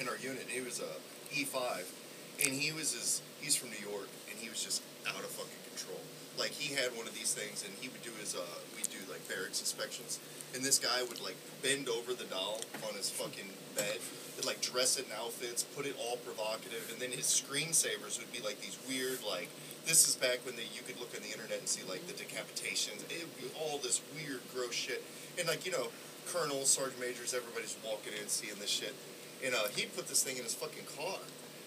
in 0.00 0.08
our 0.08 0.16
unit. 0.16 0.48
He 0.48 0.64
was 0.64 0.80
a 0.80 0.92
E5, 1.36 1.84
and 2.48 2.56
he 2.56 2.72
was 2.72 2.96
his. 2.96 3.20
He's 3.44 3.56
from 3.56 3.68
New 3.72 3.84
York, 3.84 4.08
and 4.32 4.40
he 4.40 4.48
was 4.48 4.64
just 4.64 4.80
out 5.04 5.20
of 5.20 5.28
fucking 5.36 5.60
control. 5.76 6.00
Like 6.40 6.56
he 6.56 6.72
had 6.72 6.96
one 6.96 7.04
of 7.04 7.12
these 7.12 7.36
things, 7.36 7.60
and 7.64 7.72
he 7.76 7.92
would 7.92 8.00
do 8.00 8.12
his. 8.20 8.32
Uh, 8.32 8.40
we 8.72 8.80
do 8.88 9.00
like 9.12 9.20
barracks 9.28 9.60
inspections, 9.60 10.16
and 10.54 10.64
this 10.64 10.78
guy 10.78 11.02
would 11.02 11.20
like 11.22 11.36
bend 11.62 11.88
over 11.88 12.14
the 12.14 12.24
doll 12.24 12.60
on 12.88 12.94
his 12.94 13.10
fucking 13.10 13.50
bed. 13.76 13.98
Would 14.36 14.46
like 14.46 14.60
dress 14.60 14.98
it 14.98 15.06
in 15.06 15.12
outfits, 15.12 15.62
put 15.62 15.84
it 15.84 15.94
all 16.00 16.16
provocative, 16.18 16.88
and 16.92 17.00
then 17.00 17.10
his 17.10 17.26
screensavers 17.28 18.18
would 18.18 18.32
be 18.32 18.40
like 18.40 18.60
these 18.60 18.78
weird 18.88 19.20
like. 19.26 19.48
This 19.86 20.08
is 20.08 20.16
back 20.16 20.40
when 20.44 20.56
they, 20.56 20.68
you 20.72 20.82
could 20.86 21.00
look 21.00 21.12
on 21.14 21.22
the 21.22 21.32
internet 21.32 21.58
and 21.58 21.68
see 21.68 21.82
like 21.88 22.06
the 22.06 22.14
decapitations. 22.14 23.04
It 23.10 23.24
would 23.24 23.36
be 23.36 23.48
all 23.60 23.78
this 23.78 24.00
weird, 24.14 24.40
gross 24.54 24.72
shit, 24.72 25.04
and 25.38 25.48
like 25.48 25.66
you 25.66 25.72
know, 25.72 25.88
colonels, 26.26 26.70
sergeant 26.70 27.00
majors, 27.00 27.34
everybody's 27.34 27.76
walking 27.84 28.12
in 28.20 28.28
seeing 28.28 28.54
this 28.60 28.70
shit. 28.70 28.94
And 29.44 29.54
uh, 29.54 29.68
he'd 29.74 29.94
put 29.96 30.06
this 30.08 30.22
thing 30.22 30.36
in 30.36 30.44
his 30.44 30.54
fucking 30.54 30.84
car. 30.96 31.18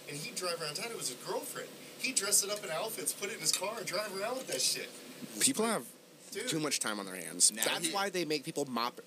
And 0.07 0.17
he'd 0.17 0.35
drive 0.35 0.61
around 0.61 0.75
town. 0.75 0.91
It 0.91 0.97
was 0.97 1.09
his 1.09 1.17
girlfriend. 1.25 1.69
He'd 1.99 2.15
dress 2.15 2.43
it 2.43 2.51
up 2.51 2.63
in 2.63 2.69
outfits, 2.69 3.13
put 3.13 3.29
it 3.29 3.35
in 3.35 3.39
his 3.39 3.51
car, 3.51 3.75
and 3.77 3.85
drive 3.85 4.11
around 4.19 4.37
with 4.37 4.47
that 4.47 4.61
shit. 4.61 4.89
People 5.39 5.65
have 5.65 5.85
Dude. 6.33 6.47
too 6.47 6.59
much 6.59 6.79
time 6.79 6.99
on 6.99 7.05
their 7.05 7.15
hands. 7.15 7.51
Now 7.51 7.63
That's 7.65 7.87
he- 7.87 7.93
why 7.93 8.09
they 8.09 8.25
make 8.25 8.43
people 8.43 8.65
mop 8.65 8.99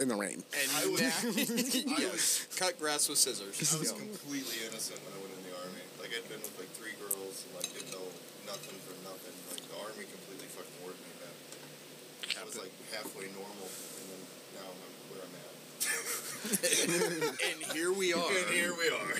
in 0.00 0.08
the 0.08 0.16
rain. 0.16 0.42
And 0.56 0.70
I 0.76 0.86
was- 0.86 1.00
I 1.02 2.00
Yeah. 2.00 2.10
was- 2.10 2.46
cut 2.56 2.78
grass 2.80 3.08
with 3.08 3.18
scissors. 3.18 3.56
I 3.74 3.78
was 3.78 3.92
completely 3.96 4.56
innocent 4.66 5.00
when 5.04 5.12
I 5.12 5.20
went 5.20 5.32
in 5.36 5.42
the 5.50 5.56
army. 5.58 5.84
Like, 6.00 6.10
I'd 6.16 6.28
been 6.28 6.40
with 6.40 6.56
like 6.58 6.70
three 6.76 6.96
girls 6.98 7.44
and 7.46 7.52
like 7.60 7.68
didn't 7.76 7.92
know 7.92 8.08
nothing 8.46 8.78
from 8.88 8.96
nothing. 9.04 9.34
Like, 9.52 9.62
the 9.68 9.76
army 9.84 10.04
completely 10.08 10.48
fucking 10.48 10.78
worked 10.84 11.00
me, 11.04 11.12
man. 11.20 11.34
I 12.40 12.44
was 12.48 12.56
like 12.56 12.72
halfway 12.96 13.28
normal, 13.36 13.68
and 13.68 14.04
then 14.08 14.22
now 14.56 14.68
I'm 14.72 14.92
where 15.12 15.22
I'm 15.22 15.34
at. 15.36 15.52
and 17.52 17.58
here 17.76 17.92
we 17.92 18.12
are. 18.12 18.18
And 18.32 18.48
here 18.50 18.72
we 18.74 18.88
are. 18.88 19.12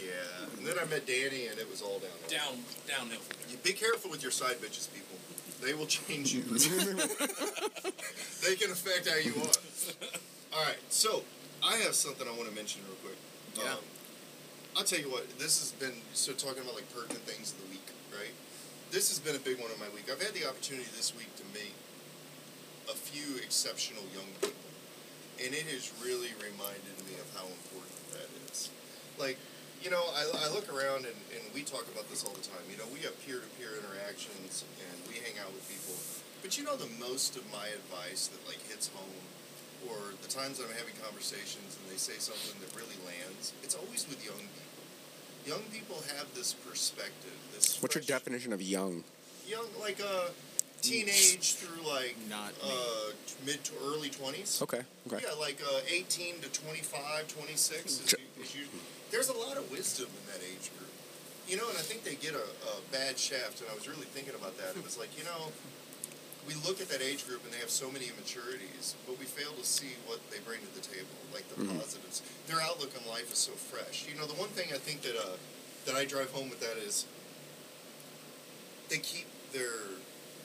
Yeah. 0.00 0.56
And 0.56 0.66
then 0.66 0.76
I 0.78 0.84
met 0.86 1.06
Danny, 1.06 1.46
and 1.48 1.58
it 1.58 1.68
was 1.70 1.80
all 1.82 1.98
downhill. 1.98 2.28
Down, 2.28 2.60
downhill. 2.86 3.20
You 3.48 3.56
be 3.64 3.72
careful 3.72 4.10
with 4.10 4.22
your 4.22 4.32
side 4.32 4.56
bitches, 4.60 4.88
people. 4.92 5.16
They 5.62 5.74
will 5.74 5.86
change 5.86 6.32
you. 6.32 6.42
they 8.42 8.56
can 8.56 8.70
affect 8.70 9.08
how 9.08 9.16
you 9.16 9.34
are. 9.36 10.56
All 10.56 10.64
right, 10.64 10.78
so 10.88 11.22
I 11.62 11.76
have 11.76 11.94
something 11.94 12.26
I 12.26 12.32
want 12.32 12.48
to 12.48 12.54
mention 12.54 12.80
real 12.88 12.96
quick. 13.04 13.18
Yeah. 13.56 13.72
Um, 13.72 13.78
I'll 14.76 14.84
tell 14.84 14.98
you 14.98 15.10
what. 15.10 15.28
This 15.38 15.60
has 15.60 15.72
been 15.72 16.00
so 16.14 16.32
talking 16.32 16.62
about 16.62 16.74
like 16.74 16.88
pertinent 16.94 17.20
things 17.28 17.52
of 17.52 17.60
the 17.62 17.68
week, 17.70 17.86
right? 18.12 18.32
This 18.90 19.08
has 19.10 19.18
been 19.18 19.36
a 19.36 19.44
big 19.44 19.60
one 19.60 19.70
of 19.70 19.78
my 19.78 19.88
week. 19.94 20.08
I've 20.10 20.22
had 20.22 20.32
the 20.34 20.48
opportunity 20.48 20.88
this 20.96 21.14
week 21.14 21.34
to 21.36 21.44
meet 21.54 21.74
a 22.88 22.94
few 22.96 23.36
exceptional 23.38 24.02
young 24.16 24.26
people, 24.40 24.64
and 25.44 25.54
it 25.54 25.66
has 25.70 25.92
really 26.02 26.32
reminded 26.40 26.96
me 27.06 27.14
of 27.20 27.28
how 27.36 27.44
important 27.46 28.00
that 28.16 28.28
is. 28.50 28.70
Like, 29.18 29.36
you 29.82 29.90
know, 29.90 30.02
I, 30.12 30.28
I 30.44 30.48
look 30.52 30.68
around 30.68 31.08
and, 31.08 31.16
and 31.32 31.42
we 31.54 31.62
talk 31.62 31.86
about 31.92 32.08
this 32.10 32.24
all 32.24 32.32
the 32.36 32.44
time. 32.44 32.60
You 32.70 32.76
know, 32.76 32.88
we 32.92 33.00
have 33.00 33.16
peer 33.24 33.40
to 33.40 33.50
peer 33.56 33.72
interactions 33.80 34.64
and 34.76 34.96
we 35.08 35.16
hang 35.24 35.40
out 35.40 35.52
with 35.56 35.64
people. 35.68 35.96
But 36.42 36.56
you 36.58 36.64
know, 36.64 36.76
the 36.76 36.90
most 37.00 37.36
of 37.36 37.44
my 37.52 37.68
advice 37.72 38.28
that 38.28 38.40
like 38.46 38.60
hits 38.68 38.88
home, 38.92 39.24
or 39.88 39.96
the 40.20 40.28
times 40.28 40.58
that 40.58 40.68
I'm 40.68 40.76
having 40.76 40.92
conversations 41.02 41.76
and 41.80 41.84
they 41.88 41.96
say 41.96 42.20
something 42.20 42.60
that 42.60 42.68
really 42.76 42.96
lands, 43.08 43.52
it's 43.62 43.74
always 43.74 44.04
with 44.08 44.20
young 44.24 44.36
people. 44.40 44.84
Young 45.46 45.64
people 45.72 45.96
have 46.16 46.28
this 46.34 46.52
perspective. 46.52 47.32
This 47.54 47.80
What's 47.80 47.94
your 47.94 48.04
definition 48.04 48.52
of 48.52 48.60
young? 48.60 49.04
Young, 49.48 49.64
like 49.80 49.98
uh, 50.04 50.28
teenage 50.82 51.54
through 51.54 51.80
like 51.88 52.16
Not 52.28 52.52
uh, 52.62 53.12
mid 53.46 53.64
to 53.64 53.72
early 53.86 54.10
twenties. 54.10 54.60
Okay. 54.62 54.82
Okay. 55.10 55.24
Yeah, 55.26 55.32
like 55.40 55.60
uh, 55.64 55.80
18 55.90 56.40
to 56.40 56.48
25, 56.52 57.28
26. 57.28 57.84
Is, 57.86 58.08
Sure. 58.08 58.18
is 58.40 58.54
u- 58.54 58.62
there's 59.10 59.28
a 59.28 59.36
lot 59.36 59.56
of 59.56 59.70
wisdom 59.70 60.06
in 60.08 60.24
that 60.32 60.42
age 60.44 60.70
group. 60.78 60.90
You 61.48 61.56
know, 61.56 61.68
and 61.68 61.76
I 61.78 61.82
think 61.82 62.04
they 62.04 62.14
get 62.14 62.34
a, 62.34 62.46
a 62.46 62.74
bad 62.92 63.18
shaft, 63.18 63.60
and 63.60 63.68
I 63.70 63.74
was 63.74 63.88
really 63.88 64.06
thinking 64.14 64.34
about 64.34 64.56
that. 64.58 64.76
It 64.78 64.84
was 64.84 64.96
like, 64.98 65.10
you 65.18 65.24
know, 65.24 65.50
we 66.46 66.54
look 66.66 66.80
at 66.80 66.88
that 66.88 67.02
age 67.02 67.26
group 67.26 67.42
and 67.44 67.52
they 67.52 67.58
have 67.58 67.70
so 67.70 67.90
many 67.90 68.06
immaturities, 68.06 68.94
but 69.06 69.18
we 69.18 69.26
fail 69.26 69.52
to 69.52 69.64
see 69.66 69.98
what 70.06 70.18
they 70.30 70.38
bring 70.46 70.60
to 70.62 70.72
the 70.74 70.80
table, 70.80 71.10
like 71.34 71.44
the 71.52 71.60
Mhm. 71.62 71.78
positives. 71.78 72.22
Their 72.46 72.60
outlook 72.62 72.90
on 72.96 73.04
life 73.10 73.30
is 73.32 73.38
so 73.38 73.52
fresh. 73.52 74.06
You 74.08 74.14
know, 74.14 74.26
the 74.26 74.34
one 74.38 74.48
thing 74.50 74.72
I 74.72 74.78
think 74.78 75.02
that 75.02 75.16
uh, 75.18 75.36
that 75.86 75.94
I 75.96 76.04
drive 76.04 76.30
home 76.30 76.48
with 76.50 76.60
that 76.60 76.76
is 76.78 77.04
they 78.88 78.98
keep 78.98 79.26
their 79.52 79.74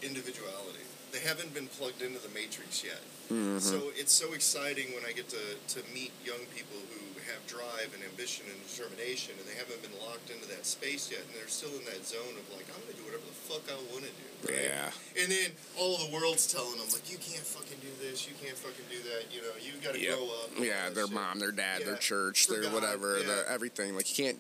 individuality. 0.01 0.84
They 1.12 1.19
haven't 1.19 1.53
been 1.53 1.67
plugged 1.67 2.01
into 2.01 2.19
the 2.19 2.29
matrix 2.29 2.84
yet. 2.84 3.01
Mhm. 3.31 3.62
So 3.62 3.91
it's 3.95 4.12
so 4.13 4.34
exciting 4.34 4.93
when 4.93 5.05
I 5.05 5.12
get 5.13 5.29
to, 5.29 5.55
to 5.75 5.79
meet 5.93 6.12
young 6.25 6.45
people 6.53 6.77
who 6.91 7.00
have 7.32 7.41
drive 7.50 7.89
and 7.94 8.01
ambition 8.05 8.46
and 8.50 8.58
determination, 8.67 9.34
and 9.39 9.46
they 9.48 9.58
haven't 9.58 9.82
been 9.82 9.94
locked 10.05 10.29
into 10.29 10.46
that 10.53 10.65
space 10.65 11.10
yet, 11.10 11.22
and 11.25 11.32
they're 11.36 11.50
still 11.51 11.74
in 11.77 11.86
that 11.89 12.05
zone 12.05 12.34
of 12.38 12.46
like, 12.53 12.65
I'm 12.74 12.82
gonna 12.86 12.98
do 12.98 13.05
whatever 13.05 13.25
the 13.25 13.39
fuck 13.50 13.63
I 13.70 13.77
want 13.94 14.05
to 14.05 14.13
do. 14.13 14.27
right? 14.53 14.70
Yeah. 14.70 15.22
And 15.22 15.27
then 15.32 15.50
all 15.77 15.96
of 15.98 16.05
the 16.05 16.12
world's 16.13 16.46
telling 16.50 16.77
them 16.77 16.88
like, 16.94 17.10
you 17.10 17.17
can't 17.17 17.44
fucking 17.46 17.82
do 17.82 17.91
this, 18.01 18.25
you 18.29 18.34
can't 18.41 18.58
fucking 18.58 18.86
do 18.89 19.01
that. 19.13 19.29
You 19.34 19.41
know, 19.46 19.53
you 19.58 19.74
got 19.82 19.94
to 19.98 20.01
Yep. 20.01 20.15
grow 20.17 20.27
up. 20.46 20.50
Yeah, 20.60 20.89
their 20.94 21.05
shit. 21.10 21.15
mom, 21.15 21.39
their 21.39 21.51
dad, 21.55 21.82
Yeah, 21.82 21.94
their 21.94 22.01
church, 22.01 22.48
their 22.48 22.70
whatever, 22.70 23.20
yeah. 23.20 23.27
their 23.27 23.46
everything. 23.48 23.96
Like 23.96 24.10
you 24.12 24.17
can't 24.25 24.39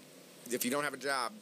if 0.51 0.63
you 0.63 0.69
don't 0.69 0.83
have 0.85 0.93
a 0.93 1.01
job, 1.01 1.33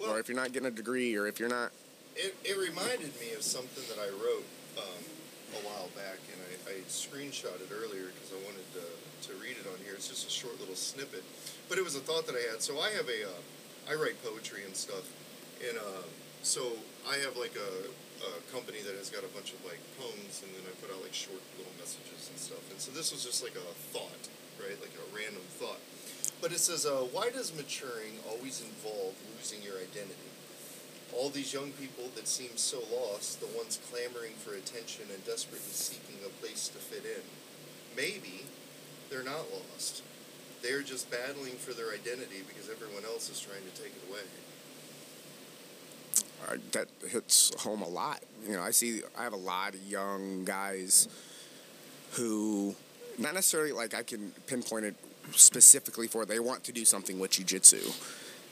Well, 0.00 0.16
or 0.16 0.18
if 0.20 0.28
you're 0.28 0.36
not 0.40 0.52
getting 0.52 0.68
a 0.68 0.74
degree, 0.74 1.14
or 1.16 1.26
if 1.28 1.38
you're 1.38 1.50
not. 1.52 1.70
It, 2.16 2.34
it 2.44 2.56
reminded 2.58 3.12
me 3.20 3.30
of 3.36 3.42
something 3.42 3.84
that 3.92 4.00
I 4.00 4.08
wrote 4.18 4.46
um, 4.80 5.02
a 5.54 5.60
while 5.68 5.86
back, 5.94 6.18
and 6.32 6.40
I, 6.66 6.72
I 6.72 6.74
screenshot 6.88 7.60
it 7.60 7.68
earlier 7.70 8.08
because 8.10 8.32
I 8.32 8.40
wanted 8.42 8.66
to, 8.74 8.82
to 9.22 9.32
read 9.42 9.56
it 9.58 9.66
on 9.66 9.78
here. 9.84 9.94
It's 9.94 10.08
just 10.08 10.26
a 10.26 10.30
short 10.30 10.58
little 10.60 10.76
snippet, 10.76 11.24
but 11.68 11.78
it 11.78 11.84
was 11.84 11.96
a 11.96 12.00
thought 12.00 12.26
that 12.26 12.36
I 12.36 12.44
had. 12.50 12.62
So 12.62 12.78
I 12.80 12.90
have 12.90 13.08
a, 13.08 13.20
uh, 13.28 13.90
I 13.90 13.94
write 13.94 14.20
poetry 14.22 14.64
and 14.64 14.76
stuff, 14.76 15.08
and 15.64 15.78
uh, 15.78 16.06
so 16.42 16.78
I 17.08 17.16
have 17.24 17.36
like 17.36 17.56
a, 17.56 17.72
a 18.24 18.32
company 18.52 18.78
that 18.86 18.94
has 18.96 19.10
got 19.10 19.24
a 19.24 19.30
bunch 19.34 19.52
of 19.52 19.60
like 19.64 19.80
poems, 19.98 20.42
and 20.44 20.50
then 20.54 20.62
I 20.66 20.72
put 20.80 20.94
out 20.94 21.02
like 21.02 21.14
short 21.14 21.42
little 21.58 21.74
messages 21.80 22.30
and 22.30 22.38
stuff. 22.38 22.62
And 22.70 22.78
so 22.80 22.92
this 22.92 23.12
was 23.12 23.24
just 23.24 23.42
like 23.42 23.56
a 23.56 23.68
thought, 23.90 24.24
right? 24.60 24.78
Like 24.78 24.94
a 24.94 25.06
random 25.14 25.44
thought. 25.58 25.80
But 26.40 26.52
it 26.52 26.60
says, 26.60 26.86
uh, 26.86 27.02
why 27.10 27.30
does 27.30 27.50
maturing 27.54 28.22
always 28.28 28.62
involve 28.62 29.14
losing 29.34 29.62
your 29.62 29.74
identity? 29.74 30.30
All 31.16 31.30
these 31.30 31.52
young 31.52 31.72
people 31.72 32.04
that 32.14 32.28
seem 32.28 32.54
so 32.56 32.78
lost, 32.94 33.40
the 33.40 33.50
ones 33.58 33.80
clamoring 33.90 34.34
for 34.38 34.54
attention 34.54 35.06
and 35.12 35.24
desperately 35.24 35.72
seeking 35.72 36.22
a 36.22 36.30
place 36.40 36.68
to 36.68 36.78
fit 36.78 37.02
in. 37.02 37.24
Maybe 37.96 38.46
they're 39.10 39.22
not 39.22 39.46
lost. 39.52 40.02
They're 40.62 40.82
just 40.82 41.10
battling 41.10 41.54
for 41.54 41.72
their 41.72 41.92
identity 41.92 42.42
because 42.46 42.68
everyone 42.70 43.04
else 43.04 43.30
is 43.30 43.40
trying 43.40 43.62
to 43.62 43.82
take 43.82 43.92
it 43.92 44.10
away. 44.10 44.20
Uh, 46.48 46.56
that 46.72 46.88
hits 47.08 47.52
home 47.62 47.82
a 47.82 47.88
lot. 47.88 48.22
You 48.46 48.54
know, 48.54 48.62
I 48.62 48.70
see. 48.70 49.02
I 49.18 49.24
have 49.24 49.32
a 49.32 49.36
lot 49.36 49.74
of 49.74 49.82
young 49.82 50.44
guys 50.44 51.08
who, 52.12 52.74
not 53.18 53.34
necessarily 53.34 53.72
like 53.72 53.94
I 53.94 54.02
can 54.02 54.32
pinpoint 54.46 54.84
it 54.84 54.94
specifically 55.32 56.06
for. 56.06 56.24
They 56.24 56.38
want 56.38 56.64
to 56.64 56.72
do 56.72 56.84
something 56.84 57.18
with 57.18 57.32
jujitsu, 57.32 57.82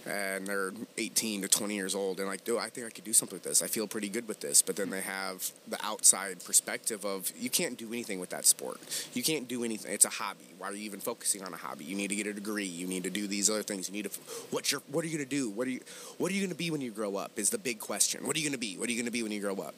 and 0.07 0.47
they're 0.47 0.73
18 0.99 1.43
to 1.43 1.49
20 1.49 1.75
years 1.75 1.95
old, 1.95 2.21
and 2.21 2.29
like, 2.29 2.45
dude, 2.45 2.59
I 2.59 2.69
think 2.69 2.87
I 2.87 2.91
could 2.91 3.05
do 3.05 3.13
something 3.13 3.35
with 3.35 3.43
this. 3.43 3.61
I 3.61 3.67
feel 3.67 3.89
pretty 3.89 4.09
good 4.09 4.29
with 4.29 4.41
this. 4.41 4.63
But 4.63 4.77
then 4.77 4.91
they 4.91 5.01
have 5.01 5.51
the 5.67 5.79
outside 5.85 6.45
perspective 6.45 7.05
of 7.05 7.33
you 7.39 7.51
can't 7.51 7.77
do 7.77 7.89
anything 7.89 8.21
with 8.21 8.31
that 8.31 8.47
sport. 8.47 8.79
You 9.15 9.23
can't 9.25 9.49
do 9.49 9.65
anything. 9.65 9.93
It's 9.93 10.05
a 10.05 10.11
hobby. 10.11 10.45
Why 10.59 10.69
are 10.69 10.75
you 10.75 10.85
even 10.85 11.01
focusing 11.01 11.43
on 11.43 11.53
a 11.53 11.57
hobby? 11.57 11.85
You 11.85 11.97
need 11.97 12.09
to 12.09 12.17
get 12.17 12.27
a 12.29 12.33
degree. 12.33 12.65
You 12.65 12.87
need 12.87 13.03
to 13.03 13.11
do 13.11 13.27
these 13.27 13.51
other 13.51 13.65
things. 13.65 13.89
You 13.89 13.95
need 13.95 14.11
to. 14.11 14.21
What's 14.51 14.71
your? 14.71 14.81
What 14.93 15.05
are 15.05 15.09
you 15.09 15.19
gonna 15.19 15.29
do? 15.29 15.51
What 15.51 15.67
are 15.67 15.71
you? 15.71 15.81
What 16.19 16.31
are 16.31 16.35
you 16.35 16.43
gonna 16.47 16.55
be 16.55 16.71
when 16.71 16.81
you 16.81 16.93
grow 16.93 17.17
up? 17.17 17.33
Is 17.37 17.51
the 17.51 17.59
big 17.59 17.81
question. 17.81 18.25
What 18.27 18.37
are 18.37 18.39
you 18.39 18.49
gonna 18.49 18.59
be? 18.59 18.77
What 18.79 18.89
are 18.89 18.93
you 18.93 19.03
gonna 19.03 19.11
be 19.11 19.25
when 19.25 19.33
you 19.33 19.41
grow 19.41 19.57
up? 19.57 19.75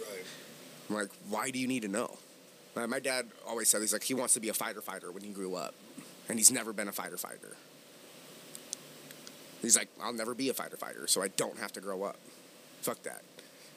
Right. 0.00 0.24
I'm 0.88 0.94
like, 0.94 1.10
why 1.28 1.50
do 1.50 1.58
you 1.58 1.66
need 1.66 1.82
to 1.82 1.88
know? 1.88 2.18
My, 2.76 2.86
my 2.86 3.00
dad 3.00 3.26
always 3.46 3.68
said 3.68 3.80
he's 3.80 3.92
like 3.92 4.04
he 4.04 4.14
wants 4.14 4.34
to 4.34 4.40
be 4.40 4.48
a 4.48 4.54
fighter 4.54 4.80
fighter 4.80 5.10
when 5.10 5.24
he 5.24 5.30
grew 5.30 5.56
up, 5.56 5.74
and 6.28 6.38
he's 6.38 6.52
never 6.52 6.72
been 6.72 6.86
a 6.86 6.92
fighter 6.92 7.16
fighter. 7.16 7.56
He's 9.62 9.76
like, 9.76 9.88
I'll 10.02 10.12
never 10.12 10.34
be 10.34 10.48
a 10.48 10.54
fighter 10.54 10.76
fighter, 10.76 11.06
so 11.06 11.22
I 11.22 11.28
don't 11.28 11.58
have 11.58 11.72
to 11.72 11.80
grow 11.80 12.02
up. 12.02 12.16
Fuck 12.82 13.02
that. 13.04 13.22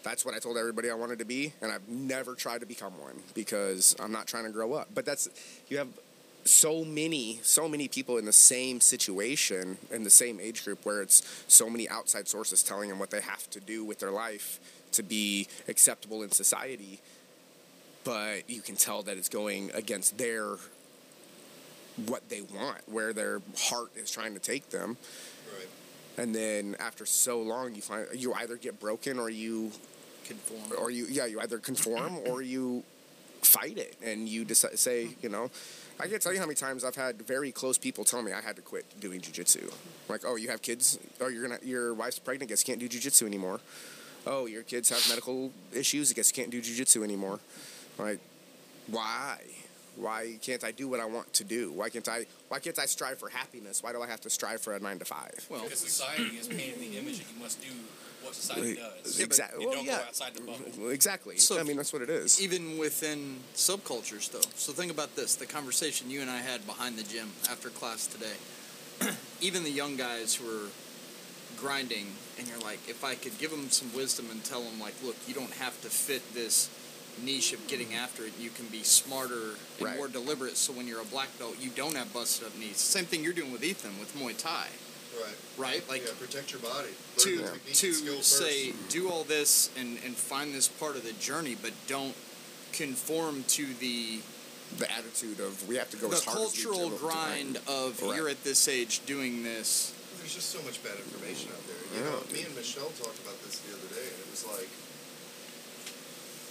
That's 0.03 0.25
what 0.25 0.35
I 0.35 0.39
told 0.39 0.57
everybody 0.57 0.89
I 0.89 0.95
wanted 0.95 1.19
to 1.19 1.25
be, 1.25 1.53
and 1.61 1.71
I've 1.71 1.87
never 1.87 2.35
tried 2.35 2.59
to 2.61 2.65
become 2.65 2.99
one 2.99 3.21
because 3.33 3.95
I'm 3.99 4.11
not 4.11 4.27
trying 4.27 4.45
to 4.45 4.51
grow 4.51 4.73
up. 4.73 4.89
But 4.93 5.05
that's 5.05 5.29
you 5.69 5.77
have 5.77 5.87
so 6.45 6.85
many, 6.85 7.39
so 7.41 7.67
many 7.67 7.87
people 7.87 8.17
in 8.17 8.25
the 8.25 8.33
same 8.33 8.79
situation 8.79 9.77
in 9.91 10.03
the 10.03 10.09
same 10.11 10.39
age 10.39 10.63
group 10.63 10.85
where 10.85 11.01
it's 11.01 11.43
so 11.47 11.69
many 11.69 11.89
outside 11.89 12.27
sources 12.27 12.61
telling 12.61 12.89
them 12.89 12.99
what 12.99 13.09
they 13.09 13.21
have 13.21 13.49
to 13.49 13.59
do 13.59 13.83
with 13.83 13.99
their 13.99 14.11
life 14.11 14.59
to 14.91 15.03
be 15.03 15.47
acceptable 15.67 16.21
in 16.21 16.31
society. 16.31 16.99
But 18.03 18.47
you 18.47 18.61
can 18.61 18.75
tell 18.75 19.01
that 19.03 19.17
it's 19.17 19.29
going 19.29 19.71
against 19.73 20.19
their 20.19 20.57
what 22.05 22.29
they 22.29 22.41
want, 22.41 22.81
where 22.87 23.13
their 23.13 23.41
heart 23.57 23.89
is 23.95 24.11
trying 24.11 24.33
to 24.33 24.39
take 24.39 24.69
them. 24.69 24.97
And 26.17 26.33
then 26.33 26.75
after 26.79 27.05
so 27.05 27.41
long, 27.41 27.75
you 27.75 27.81
find 27.81 28.07
you 28.13 28.33
either 28.33 28.55
get 28.57 28.79
broken 28.79 29.19
or 29.19 29.29
you 29.29 29.71
Conform. 30.25 30.79
or 30.79 30.89
you 30.89 31.05
yeah 31.09 31.25
you 31.25 31.39
either 31.39 31.59
conform 31.59 32.17
or 32.27 32.41
you 32.41 32.83
fight 33.41 33.77
it 33.77 33.95
and 34.03 34.27
you 34.27 34.43
decide 34.43 34.79
say 34.79 35.05
hmm. 35.05 35.13
you 35.21 35.29
know 35.29 35.51
I 35.99 36.07
can't 36.07 36.21
tell 36.21 36.33
you 36.33 36.39
how 36.39 36.45
many 36.45 36.55
times 36.55 36.83
I've 36.83 36.95
had 36.95 37.21
very 37.21 37.51
close 37.51 37.77
people 37.77 38.03
tell 38.03 38.21
me 38.21 38.33
I 38.33 38.41
had 38.41 38.57
to 38.57 38.61
quit 38.61 38.85
doing 38.99 39.21
jujitsu. 39.21 39.73
Like, 40.09 40.23
oh, 40.25 40.35
you 40.35 40.49
have 40.49 40.61
kids? 40.61 40.99
Oh, 41.21 41.29
you're 41.29 41.47
gonna 41.47 41.59
your 41.63 41.93
wife's 41.93 42.19
pregnant. 42.19 42.49
Guess 42.49 42.67
you 42.67 42.73
can't 42.73 42.79
do 42.81 42.89
jujitsu 42.89 43.25
anymore. 43.25 43.61
Oh, 44.27 44.45
your 44.45 44.63
kids 44.63 44.89
have 44.89 45.07
medical 45.07 45.51
issues. 45.71 46.11
I 46.11 46.15
guess 46.15 46.31
you 46.31 46.35
can't 46.35 46.51
do 46.51 46.61
jujitsu 46.61 47.03
anymore. 47.03 47.39
Like, 47.97 48.19
why? 48.87 49.39
Why 49.95 50.37
can't 50.41 50.63
I 50.63 50.71
do 50.71 50.87
what 50.87 50.99
I 50.99 51.05
want 51.05 51.33
to 51.33 51.43
do? 51.43 51.71
Why 51.71 51.89
can't 51.89 52.07
I? 52.07 52.25
Why 52.49 52.59
can't 52.59 52.77
I 52.79 52.85
strive 52.85 53.17
for 53.19 53.29
happiness? 53.29 53.81
Why 53.81 53.91
do 53.93 54.01
I 54.01 54.07
have 54.07 54.21
to 54.21 54.29
strive 54.29 54.61
for 54.61 54.73
a 54.75 54.79
nine 54.79 54.99
to 54.99 55.05
five? 55.05 55.45
Well, 55.49 55.63
Because 55.63 55.79
society 55.79 56.35
has 56.37 56.47
painted 56.47 56.79
the 56.79 56.97
image 56.97 57.19
that 57.19 57.27
you 57.33 57.39
must 57.41 57.61
do 57.61 57.69
what 58.23 58.33
society 58.35 58.75
does. 58.75 59.19
Exactly. 59.19 59.61
You 59.63 59.67
Well, 59.69 59.77
don't 59.77 59.85
yeah. 59.85 59.97
go 59.99 60.03
outside 60.07 60.33
the 60.33 60.41
bubble. 60.41 60.89
Exactly. 60.89 61.37
So- 61.37 61.59
I 61.59 61.63
mean, 61.63 61.77
that's 61.77 61.93
what 61.93 62.01
it 62.01 62.09
is. 62.09 62.41
even 62.41 62.77
within 62.77 63.37
subcultures 63.53 64.31
though 64.31 64.41
so 64.55 64.73
think 64.73 64.91
about 64.91 65.15
this 65.15 65.35
the 65.35 65.45
conversation 65.45 66.09
you 66.09 66.21
and 66.21 66.29
i 66.29 66.37
had 66.37 66.65
behind 66.65 66.97
the 66.97 67.03
gym 67.03 67.29
after 67.49 67.69
class 67.69 68.07
today 68.07 68.35
even 69.41 69.63
the 69.63 69.69
young 69.71 69.95
guys 69.95 70.33
who 70.35 70.45
are 70.49 70.69
grinding 71.57 72.07
and 72.37 72.47
you're 72.47 72.59
like 72.59 72.79
if 72.89 73.03
i 73.03 73.15
could 73.15 73.37
give 73.37 73.51
them 73.51 73.69
some 73.69 73.93
wisdom 73.95 74.25
and 74.31 74.43
tell 74.43 74.61
them 74.61 74.79
like 74.79 74.93
look 75.03 75.15
you 75.27 75.33
don't 75.33 75.51
have 75.53 75.79
to 75.81 75.89
fit 75.89 76.21
this 76.33 76.69
niche 77.23 77.53
of 77.53 77.65
getting 77.67 77.93
after 77.93 78.23
it 78.25 78.33
you 78.39 78.49
can 78.49 78.65
be 78.67 78.83
smarter 78.83 79.55
and 79.77 79.85
Right. 79.87 79.97
more 79.97 80.07
deliberate 80.07 80.57
so 80.57 80.73
when 80.73 80.87
you're 80.87 81.01
a 81.01 81.05
black 81.05 81.29
belt 81.39 81.55
you 81.59 81.69
don't 81.69 81.95
have 81.95 82.11
busted 82.13 82.47
up 82.47 82.55
knees 82.57 82.77
same 82.77 83.05
thing 83.05 83.23
you're 83.23 83.33
doing 83.33 83.51
with 83.51 83.63
ethan 83.63 83.97
with 83.99 84.13
muay 84.15 84.35
thai 84.37 84.67
Right. 85.15 85.35
right 85.57 85.89
like 85.89 86.03
yeah, 86.05 86.11
protect 86.19 86.51
your 86.51 86.59
body. 86.59 86.89
Learn 87.23 87.47
to 87.63 87.73
to 87.73 87.87
and 87.87 88.05
first. 88.19 88.37
say 88.37 88.67
mm-hmm. 88.67 88.87
do 88.89 89.09
all 89.09 89.23
this 89.23 89.69
and 89.79 89.97
and 90.03 90.13
find 90.15 90.53
this 90.53 90.67
part 90.67 90.97
of 90.97 91.03
the 91.05 91.13
journey, 91.13 91.55
but 91.55 91.71
don't 91.87 92.13
conform 92.73 93.43
to 93.55 93.65
the 93.79 94.19
the 94.77 94.91
attitude 94.91 95.39
of 95.39 95.55
we 95.69 95.77
have 95.77 95.89
to 95.91 95.97
go 95.97 96.09
the 96.09 96.17
as 96.17 96.25
hard 96.25 96.39
as 96.39 96.57
we 96.57 96.63
cultural 96.63 96.89
do. 96.89 96.97
grind 96.97 97.55
of 97.67 97.95
Correct. 97.97 98.15
you're 98.17 98.27
at 98.27 98.43
this 98.43 98.67
age 98.67 99.05
doing 99.05 99.43
this. 99.43 99.93
There's 100.19 100.35
just 100.35 100.49
so 100.51 100.59
much 100.63 100.83
bad 100.83 100.97
information 100.99 101.47
out 101.55 101.63
there. 101.63 101.79
You 101.95 102.03
Yeah. 102.03 102.11
know, 102.11 102.19
me 102.33 102.41
and 102.43 102.53
Michelle 102.55 102.91
talked 102.99 103.19
about 103.23 103.39
this 103.45 103.59
the 103.63 103.71
other 103.71 103.87
day, 103.95 104.03
and 104.03 104.19
it 104.19 104.29
was 104.31 104.43
like, 104.51 104.67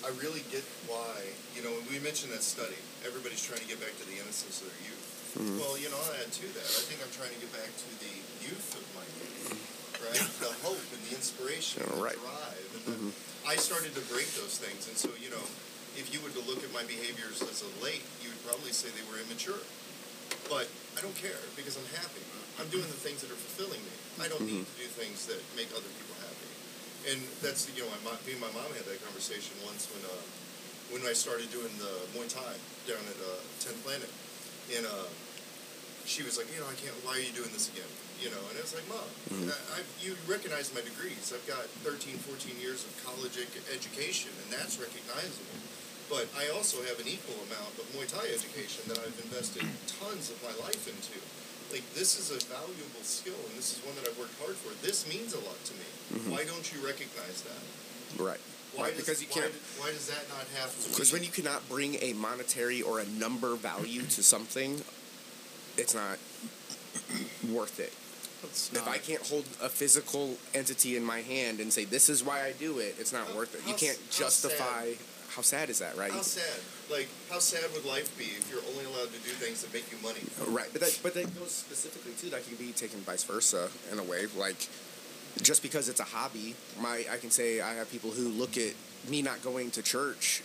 I 0.04 0.12
really 0.20 0.44
get 0.52 0.60
why. 0.84 1.16
You 1.56 1.64
know, 1.64 1.72
we 1.88 1.96
mentioned 2.04 2.36
that 2.36 2.44
study. 2.44 2.76
Everybody's 3.08 3.40
trying 3.40 3.64
to 3.64 3.68
get 3.68 3.80
back 3.80 3.96
to 3.96 4.04
the 4.04 4.20
innocence 4.20 4.60
of 4.60 4.68
their 4.68 4.82
youth. 4.84 5.04
Mhm. 5.40 5.56
Well, 5.58 5.74
you 5.80 5.88
know, 5.88 5.96
I'll 5.96 6.16
add 6.20 6.28
to 6.28 6.46
that. 6.60 6.68
I 6.68 6.82
think 6.86 7.00
I'm 7.00 7.10
trying 7.16 7.32
to 7.32 7.40
get 7.40 7.50
back 7.56 7.72
to 7.72 7.88
the 8.04 8.12
youth 8.44 8.68
of 8.76 8.84
my 8.92 9.06
youth, 9.18 9.56
right? 10.04 10.20
the 10.44 10.52
hope 10.60 10.84
and 10.92 11.00
the 11.08 11.16
inspiration, 11.16 11.82
and 11.82 11.96
the 11.96 12.20
drive, 12.20 12.68
and 12.76 12.84
the, 12.84 12.96
Mhm. 13.00 13.12
I 13.48 13.56
started 13.56 13.96
to 13.96 14.02
break 14.12 14.28
those 14.36 14.60
things. 14.60 14.86
And 14.86 14.96
so, 14.96 15.08
you 15.18 15.30
know, 15.32 15.42
if 15.96 16.12
you 16.12 16.20
were 16.20 16.30
to 16.36 16.40
look 16.44 16.62
at 16.62 16.70
my 16.72 16.84
behaviors 16.84 17.40
as 17.42 17.62
of 17.64 17.72
late, 17.82 18.04
you 18.22 18.28
would 18.28 18.44
probably 18.44 18.72
say 18.72 18.92
they 18.92 19.02
were 19.08 19.18
immature. 19.18 19.60
But 20.52 20.68
I 20.96 21.00
don't 21.00 21.16
care 21.16 21.40
because 21.56 21.76
I'm 21.80 21.88
happy. 21.96 22.20
I'm 22.60 22.68
doing 22.68 22.86
the 22.86 23.00
things 23.00 23.22
that 23.24 23.30
are 23.32 23.40
fulfilling 23.40 23.80
me. 23.82 23.94
I 24.20 24.28
don't 24.28 24.44
need 24.46 24.62
to 24.68 24.76
do 24.78 24.86
things 24.86 25.26
that 25.26 25.40
make 25.56 25.72
other 25.72 25.88
people. 25.98 26.13
And 27.10 27.20
that's 27.44 27.68
you 27.76 27.84
know, 27.84 27.92
my, 28.00 28.16
me 28.24 28.32
and 28.32 28.40
my 28.40 28.48
mom 28.56 28.68
had 28.72 28.88
that 28.88 28.96
conversation 29.04 29.52
once 29.68 29.84
when 29.92 30.00
uh, 30.08 30.24
when 30.92 31.02
I 31.04 31.12
started 31.12 31.52
doing 31.52 31.72
the 31.76 31.92
Muay 32.16 32.28
Thai 32.32 32.54
down 32.88 33.00
at 33.08 33.18
uh, 33.20 33.40
10th 33.60 33.80
Planet, 33.84 34.08
and 34.76 34.84
uh, 34.88 35.08
she 36.08 36.24
was 36.24 36.36
like, 36.40 36.48
you 36.52 36.60
know, 36.60 36.68
I 36.68 36.76
can't. 36.80 36.96
Why 37.04 37.20
are 37.20 37.24
you 37.24 37.32
doing 37.36 37.52
this 37.52 37.68
again? 37.68 37.88
You 38.24 38.32
know, 38.32 38.40
and 38.48 38.56
I 38.56 38.62
was 38.64 38.72
like, 38.72 38.86
Mom, 38.88 39.04
Mhm. 39.32 39.52
I, 39.52 39.56
I, 39.76 39.78
you 40.00 40.16
recognize 40.24 40.72
my 40.72 40.80
degrees. 40.80 41.28
I've 41.34 41.44
got 41.44 41.66
13, 41.84 42.16
14 42.24 42.56
years 42.62 42.84
of 42.88 42.92
college 43.04 43.36
ec- 43.36 43.68
education, 43.68 44.32
and 44.44 44.48
that's 44.54 44.80
recognizable. 44.80 45.60
But 46.08 46.28
I 46.36 46.48
also 46.56 46.80
have 46.88 46.96
an 47.00 47.08
equal 47.08 47.36
amount 47.52 47.74
of 47.80 47.84
Muay 47.92 48.08
Thai 48.08 48.28
education 48.32 48.84
that 48.88 48.96
I've 49.00 49.16
invested 49.28 49.64
tons 50.00 50.32
of 50.32 50.40
my 50.40 50.52
life 50.64 50.84
into. 50.88 51.20
Like 51.72 51.82
this 51.94 52.18
is 52.18 52.30
a 52.30 52.38
valuable 52.46 53.02
skill, 53.02 53.34
and 53.48 53.58
this 53.58 53.76
is 53.76 53.84
one 53.84 53.94
that 53.96 54.08
I've 54.08 54.18
worked 54.18 54.38
hard 54.40 54.54
for. 54.56 54.70
This 54.84 55.08
means 55.08 55.34
a 55.34 55.38
lot 55.40 55.58
to 55.64 55.72
me. 55.74 55.88
Mhm. 56.20 56.30
Why 56.30 56.44
don't 56.44 56.66
you 56.72 56.84
recognize 56.86 57.42
that? 57.42 58.22
Right. 58.22 58.40
Why 58.74 58.84
Right, 58.84 58.96
does, 58.96 59.06
because 59.06 59.22
you 59.22 59.28
why, 59.30 59.40
can't. 59.42 59.54
why 59.78 59.90
does 59.92 60.06
that 60.06 60.28
not 60.28 60.46
have 60.60 60.70
to? 60.84 60.88
Because 60.90 61.12
when 61.12 61.22
you 61.24 61.30
cannot 61.30 61.68
bring 61.68 61.96
a 62.02 62.12
monetary 62.12 62.82
or 62.82 63.00
a 63.00 63.06
number 63.06 63.54
value 63.56 64.02
to 64.02 64.22
something, 64.22 64.84
it's 65.76 65.94
not 65.94 66.18
worth 67.48 67.78
it. 67.80 67.92
It's 68.44 68.70
If 68.72 68.86
I 68.86 68.98
can't 68.98 69.26
hold 69.26 69.46
a 69.62 69.68
physical 69.68 70.36
entity 70.54 70.96
in 70.96 71.04
my 71.04 71.22
hand 71.22 71.60
and 71.60 71.72
say 71.72 71.84
this 71.84 72.08
is 72.08 72.22
why 72.22 72.44
I 72.44 72.52
do 72.52 72.78
it, 72.78 72.96
it's 72.98 73.10
not 73.12 73.28
How- 73.28 73.34
worth 73.34 73.54
it. 73.54 73.62
You 73.66 73.74
can't 73.74 73.98
justify. 74.10 74.92
How 75.34 75.42
sad 75.42 75.68
is 75.68 75.80
that, 75.80 75.96
right? 75.96 76.12
How 76.12 76.22
sad? 76.22 76.60
Like, 76.90 77.08
how 77.28 77.40
sad 77.40 77.64
would 77.72 77.84
life 77.84 78.16
be 78.16 78.24
if 78.24 78.48
you're 78.50 78.62
only 78.70 78.84
allowed 78.84 79.12
to 79.12 79.18
do 79.18 79.34
things 79.34 79.62
that 79.62 79.72
make 79.74 79.90
you 79.90 79.98
money? 80.00 80.20
Right, 80.46 80.68
but 80.72 80.80
that 80.80 81.00
but 81.02 81.14
that 81.14 81.36
goes 81.38 81.50
specifically 81.50 82.12
too. 82.12 82.30
That 82.30 82.46
can 82.46 82.54
be 82.56 82.70
taken 82.72 83.00
vice 83.00 83.24
versa 83.24 83.68
in 83.90 83.98
a 83.98 84.04
way. 84.04 84.26
Like, 84.36 84.68
just 85.42 85.62
because 85.62 85.88
it's 85.88 85.98
a 85.98 86.04
hobby, 86.04 86.54
my 86.80 87.04
I 87.10 87.16
can 87.16 87.30
say 87.30 87.60
I 87.60 87.74
have 87.74 87.90
people 87.90 88.10
who 88.10 88.28
look 88.28 88.56
at 88.56 88.74
me 89.08 89.22
not 89.22 89.42
going 89.42 89.72
to 89.72 89.82
church. 89.82 90.42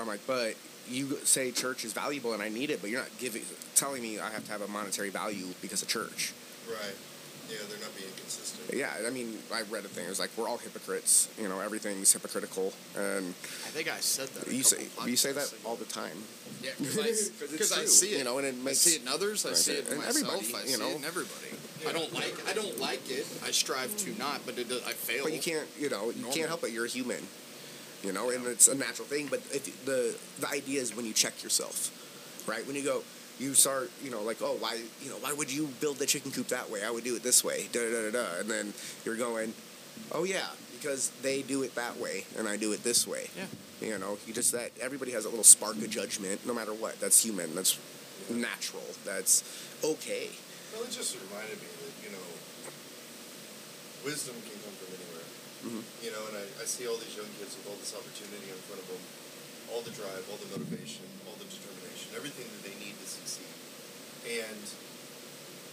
I'm 0.00 0.08
like, 0.08 0.26
but 0.26 0.54
you 0.88 1.18
say 1.22 1.52
church 1.52 1.84
is 1.84 1.92
valuable 1.92 2.32
and 2.32 2.42
I 2.42 2.48
need 2.48 2.70
it, 2.70 2.80
but 2.80 2.90
you're 2.90 3.00
not 3.00 3.16
giving 3.18 3.42
telling 3.76 4.02
me 4.02 4.18
I 4.18 4.30
have 4.30 4.44
to 4.46 4.50
have 4.50 4.62
a 4.62 4.68
monetary 4.68 5.10
value 5.10 5.46
because 5.60 5.82
of 5.82 5.88
church. 5.88 6.32
Right. 6.68 6.96
Yeah, 7.50 7.56
they're 7.68 7.78
not 7.80 7.94
being 7.96 8.10
consistent. 8.16 8.72
Yeah, 8.78 8.90
I 9.06 9.10
mean, 9.10 9.38
I 9.52 9.62
read 9.62 9.84
a 9.84 9.88
thing. 9.88 10.06
It 10.06 10.08
was 10.08 10.20
like 10.20 10.30
we're 10.36 10.48
all 10.48 10.56
hypocrites. 10.58 11.28
You 11.40 11.48
know, 11.48 11.60
everything's 11.60 12.12
hypocritical, 12.12 12.72
and 12.96 13.26
I 13.28 13.70
think 13.74 13.92
I 13.92 13.98
said 14.00 14.28
that. 14.28 14.46
a 14.48 14.54
you 14.54 14.62
say 14.62 14.86
you 15.06 15.16
say 15.16 15.32
that 15.32 15.52
all 15.64 15.76
the 15.76 15.84
time. 15.84 16.16
Yeah, 16.62 16.70
because 16.78 17.72
I, 17.72 17.76
true, 17.78 17.86
see 17.86 18.14
it. 18.14 18.18
you 18.18 18.24
know, 18.24 18.38
and 18.38 18.46
it 18.46 18.56
makes 18.56 18.86
I 18.86 18.90
see 18.90 18.96
it 18.96 19.02
in 19.02 19.08
others. 19.08 19.44
I 19.44 19.48
Right, 19.50 19.56
see 19.58 19.72
it 19.74 19.88
in 19.90 19.98
myself. 19.98 20.16
everybody, 20.16 20.54
I 20.54 20.60
you 20.62 20.66
see 20.68 20.80
know. 20.80 20.88
it 20.90 20.96
in 20.96 21.04
everybody. 21.04 21.50
I 21.88 21.92
don't 21.92 22.12
like. 22.14 22.34
I 22.48 22.52
don't 22.54 22.78
like 22.80 23.10
it. 23.10 23.26
I 23.44 23.50
strive 23.50 23.94
to 23.98 24.10
not, 24.18 24.40
but 24.46 24.56
it, 24.58 24.68
does- 24.68 24.84
I 24.86 24.92
fail. 24.92 25.24
But 25.24 25.32
you 25.34 25.40
can't, 25.40 25.66
you 25.78 25.90
know, 25.90 26.06
you 26.10 26.14
Normal. 26.22 26.32
can't 26.32 26.48
help 26.48 26.62
it. 26.64 26.70
You're 26.70 26.84
a 26.86 26.88
human, 26.88 27.26
you 28.04 28.12
know, 28.12 28.30
and 28.30 28.46
it's 28.46 28.68
a 28.68 28.74
natural 28.76 29.06
thing. 29.08 29.26
But 29.26 29.40
if 29.52 29.84
the 29.84 30.14
the 30.40 30.48
idea 30.48 30.80
is 30.80 30.94
when 30.96 31.04
you 31.04 31.12
check 31.12 31.42
yourself, 31.42 31.90
right? 32.46 32.64
When 32.66 32.76
you 32.76 32.84
go, 32.84 33.02
you 33.42 33.54
start, 33.54 33.90
you 34.02 34.10
know, 34.10 34.22
like, 34.22 34.38
oh, 34.40 34.56
why, 34.60 34.80
you 35.02 35.10
know, 35.10 35.16
why 35.16 35.32
would 35.32 35.52
you 35.52 35.66
build 35.80 35.96
the 35.98 36.06
chicken 36.06 36.30
coop 36.30 36.48
that 36.48 36.70
way? 36.70 36.84
I 36.84 36.90
would 36.90 37.04
do 37.04 37.16
it 37.16 37.22
this 37.22 37.42
way, 37.42 37.66
da 37.72 37.80
da 37.80 37.90
da 37.90 38.10
da, 38.10 38.40
and 38.40 38.48
then 38.48 38.72
you're 39.04 39.16
going, 39.16 39.52
oh 40.12 40.24
yeah, 40.24 40.46
because 40.78 41.10
they 41.22 41.42
do 41.42 41.62
it 41.62 41.74
that 41.74 41.98
way, 41.98 42.24
and 42.38 42.48
I 42.48 42.56
do 42.56 42.72
it 42.72 42.82
this 42.84 43.06
way. 43.06 43.28
Yeah. 43.36 43.46
You 43.82 43.98
know, 43.98 44.16
you 44.26 44.32
just 44.32 44.52
that 44.52 44.70
everybody 44.80 45.10
has 45.10 45.24
a 45.24 45.28
little 45.28 45.44
spark 45.44 45.74
of 45.76 45.90
judgment, 45.90 46.46
no 46.46 46.54
matter 46.54 46.72
what. 46.72 47.00
That's 47.00 47.18
human. 47.18 47.54
That's 47.54 47.78
natural. 48.30 48.86
That's 49.04 49.42
okay. 49.82 50.30
Well, 50.70 50.86
it 50.86 50.94
just 50.94 51.18
reminded 51.18 51.58
me 51.58 51.66
that, 51.66 51.94
you 52.06 52.10
know, 52.14 52.26
wisdom 54.06 54.38
can 54.46 54.54
come 54.62 54.74
from 54.78 54.90
anywhere. 54.94 55.26
Mhm. 55.66 55.82
You 56.02 56.10
know, 56.14 56.22
and 56.30 56.36
I, 56.38 56.44
I 56.62 56.66
see 56.66 56.86
all 56.86 56.98
these 56.98 57.14
young 57.18 57.30
kids 57.42 57.58
with 57.58 57.66
all 57.66 57.78
this 57.82 57.90
opportunity 57.94 58.46
in 58.50 58.58
front 58.70 58.82
of 58.82 58.86
them, 58.86 59.02
all 59.74 59.82
the 59.82 59.90
drive, 59.94 60.22
all 60.30 60.38
the 60.38 60.50
motivation, 60.54 61.06
all 61.26 61.34
the 61.38 61.46
determination, 61.46 61.71
everything 62.16 62.46
that 62.48 62.62
they 62.66 62.76
need 62.82 62.96
to 63.00 63.06
succeed. 63.08 63.50
And 64.28 64.62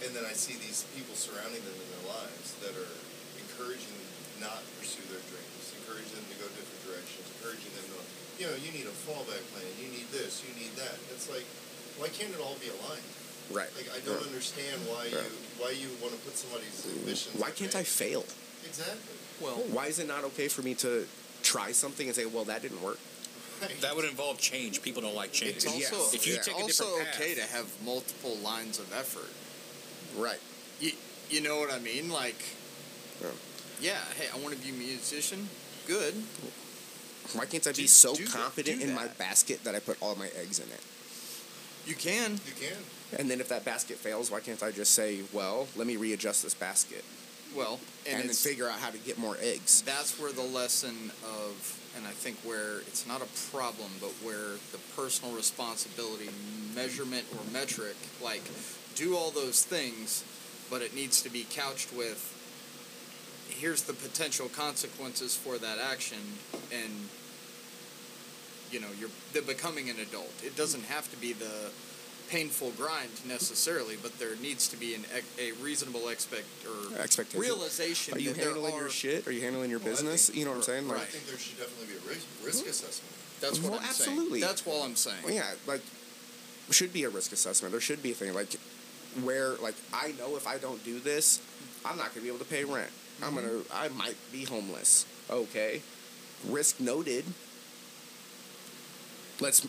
and 0.00 0.10
then 0.16 0.24
I 0.24 0.32
see 0.32 0.56
these 0.56 0.88
people 0.96 1.12
surrounding 1.12 1.60
them 1.60 1.76
in 1.76 1.88
their 2.00 2.06
lives 2.16 2.56
that 2.64 2.72
are 2.72 2.94
encouraging 3.36 3.92
them 3.92 4.08
to 4.08 4.48
not 4.48 4.60
pursue 4.80 5.04
their 5.12 5.20
dreams, 5.28 5.64
encouraging 5.84 6.16
them 6.16 6.24
to 6.32 6.36
go 6.40 6.46
different 6.56 6.80
directions, 6.88 7.28
encouraging 7.36 7.68
them 7.76 7.84
to, 7.92 7.98
you 8.40 8.48
know, 8.48 8.56
you 8.64 8.72
need 8.72 8.88
a 8.88 8.96
fallback 9.04 9.44
plan, 9.52 9.68
you 9.76 9.92
need 9.92 10.08
this, 10.08 10.40
you 10.40 10.56
need 10.56 10.72
that. 10.80 10.96
It's 11.12 11.28
like, 11.28 11.44
why 12.00 12.08
can't 12.16 12.32
it 12.32 12.40
all 12.40 12.56
be 12.56 12.72
aligned? 12.80 13.04
Right. 13.52 13.68
Like 13.76 13.92
I 13.92 14.00
don't 14.00 14.16
Yeah. 14.16 14.30
understand 14.32 14.80
why 14.88 15.12
Yeah. 15.12 15.20
you 15.20 15.30
why 15.60 15.70
you 15.76 15.92
want 16.00 16.16
to 16.16 16.20
put 16.24 16.32
somebody's 16.38 16.80
ambitions. 16.88 17.36
Why 17.36 17.52
can't 17.52 17.76
I 17.76 17.84
fail? 17.84 18.24
Exactly. 18.64 19.16
well, 19.40 19.56
Why 19.68 19.86
is 19.86 19.98
it 19.98 20.08
not 20.08 20.24
okay 20.32 20.48
for 20.48 20.62
me 20.62 20.74
to 20.76 21.04
try 21.42 21.72
something 21.72 22.06
and 22.06 22.14
say, 22.16 22.24
well, 22.26 22.44
that 22.44 22.62
didn't 22.62 22.80
work? 22.82 22.98
Right. 23.60 23.80
That 23.80 23.96
would 23.96 24.04
involve 24.04 24.38
change. 24.38 24.82
People 24.82 25.02
don't 25.02 25.14
like 25.14 25.32
change. 25.32 25.56
it's 25.56 25.66
also 25.66 25.78
Yes. 25.78 26.14
If 26.14 26.26
you 26.26 26.34
Yeah. 26.34 26.40
take 26.42 26.54
a 26.54 26.58
also 26.58 26.84
different 26.84 27.10
path, 27.12 27.20
okay 27.20 27.34
to 27.34 27.42
have 27.42 27.66
multiple 27.84 28.36
lines 28.38 28.78
of 28.78 28.92
effort. 28.92 29.28
Right. 30.16 30.40
You, 30.80 30.92
you 31.28 31.40
know 31.40 31.58
what 31.58 31.70
I 31.70 31.78
mean? 31.78 32.10
Like, 32.10 32.40
Yeah. 33.20 33.28
yeah. 33.80 34.04
Hey, 34.18 34.28
I 34.32 34.38
want 34.38 34.54
to 34.56 34.60
be 34.62 34.70
a 34.70 34.72
musician. 34.72 35.48
Good. 35.86 36.14
Why 37.34 37.46
can't 37.46 37.66
I 37.66 37.70
be 37.72 37.82
Do- 37.82 37.88
so 37.88 38.14
do 38.14 38.24
that- 38.24 38.32
confident 38.32 38.80
do 38.80 38.86
in 38.88 38.94
my 38.94 39.06
basket 39.08 39.62
that 39.64 39.74
I 39.74 39.80
put 39.80 39.98
all 40.00 40.14
my 40.16 40.28
eggs 40.28 40.58
in 40.58 40.68
it? 40.70 40.80
You 41.86 41.94
can. 41.94 42.40
You 42.46 42.52
can. 42.60 42.76
And 43.18 43.30
then 43.30 43.40
if 43.40 43.48
that 43.48 43.64
basket 43.64 43.98
fails, 43.98 44.30
why 44.30 44.40
can't 44.40 44.62
I 44.62 44.70
just 44.70 44.92
say, 44.94 45.20
well, 45.32 45.66
let 45.76 45.86
me 45.86 45.96
readjust 45.96 46.42
this 46.42 46.54
basket 46.54 47.04
Well, 47.54 47.80
and, 48.06 48.20
and, 48.20 48.28
then 48.28 48.36
figure 48.36 48.68
out 48.68 48.78
how 48.78 48.90
to 48.90 48.98
get 48.98 49.18
more 49.18 49.36
eggs? 49.40 49.82
that's 49.82 50.18
where 50.18 50.30
the 50.32 50.42
lesson 50.42 51.10
of 51.24 51.76
and 51.96 52.06
I 52.06 52.10
think 52.10 52.36
where 52.38 52.80
it's 52.80 53.06
not 53.06 53.22
a 53.22 53.56
problem, 53.56 53.90
but 54.00 54.10
where 54.22 54.56
the 54.72 54.78
personal 54.96 55.34
responsibility 55.34 56.30
measurement 56.74 57.24
or 57.32 57.52
metric, 57.52 57.96
like 58.22 58.42
do 58.94 59.16
all 59.16 59.30
those 59.30 59.64
things, 59.64 60.24
but 60.70 60.82
it 60.82 60.94
needs 60.94 61.22
to 61.22 61.30
be 61.30 61.46
couched 61.50 61.92
with 61.92 62.36
here's 63.48 63.82
the 63.82 63.92
potential 63.92 64.48
consequences 64.48 65.36
for 65.36 65.58
that 65.58 65.78
action 65.78 66.18
and 66.72 67.08
you 68.70 68.80
know 68.80 68.86
you're 68.98 69.42
becoming 69.42 69.90
an 69.90 69.98
adult. 69.98 70.32
It 70.44 70.56
doesn't 70.56 70.84
have 70.84 71.10
to 71.10 71.16
be 71.16 71.32
the 71.32 71.70
painful 72.30 72.70
grind 72.78 73.10
necessarily 73.26 73.96
but 74.02 74.16
there 74.18 74.36
needs 74.36 74.68
to 74.68 74.76
be 74.76 74.94
an 74.94 75.04
a 75.38 75.52
reasonable 75.62 76.08
expect 76.08 76.46
or 76.64 76.98
Expectation. 77.00 77.40
realization 77.40 78.14
Are 78.14 78.20
you 78.20 78.30
that 78.30 78.36
there 78.36 78.50
handling 78.50 78.76
your 78.76 78.88
shit? 78.88 79.26
Are 79.26 79.32
you 79.32 79.40
handling 79.40 79.68
your 79.70 79.80
Well, 79.80 79.88
business? 79.90 80.26
think- 80.26 80.38
you 80.38 80.44
know 80.44 80.52
what 80.52 80.58
I'm 80.58 80.62
saying? 80.62 80.88
Like, 80.88 80.98
I 81.02 81.04
think 81.06 81.26
there 81.26 81.38
should 81.38 81.58
definitely 81.58 81.94
be 81.94 82.06
a 82.06 82.08
risk, 82.08 82.26
risk 82.44 82.66
assessment. 82.66 83.12
That's 83.40 83.58
what 83.58 83.72
Well, 83.72 83.80
I'm 83.80 83.86
absolutely. 83.86 84.40
saying. 84.40 84.48
That's 84.48 84.66
all 84.66 84.82
I'm 84.84 84.96
saying. 84.96 85.22
Well, 85.24 85.34
yeah, 85.34 85.54
like 85.66 85.80
should 86.70 86.92
be 86.92 87.02
a 87.04 87.08
risk 87.08 87.32
assessment. 87.32 87.72
There 87.72 87.80
should 87.80 88.02
be 88.02 88.12
a 88.12 88.14
thing 88.14 88.32
like 88.32 88.52
where 89.22 89.54
like 89.56 89.74
I 89.92 90.12
know 90.18 90.36
if 90.36 90.46
I 90.46 90.58
don't 90.58 90.82
do 90.84 91.00
this, 91.00 91.40
I'm 91.84 91.96
not 91.96 92.10
gonna 92.14 92.22
be 92.22 92.28
able 92.28 92.38
to 92.38 92.44
pay 92.44 92.64
rent. 92.64 92.90
I'm 93.22 93.34
Mm-hmm. 93.34 93.46
gonna 93.46 93.62
I 93.74 93.88
might 93.88 94.16
be 94.30 94.44
homeless. 94.44 95.04
Okay, 95.28 95.82
risk 96.46 96.78
noted. 96.80 97.24
Let's 99.40 99.66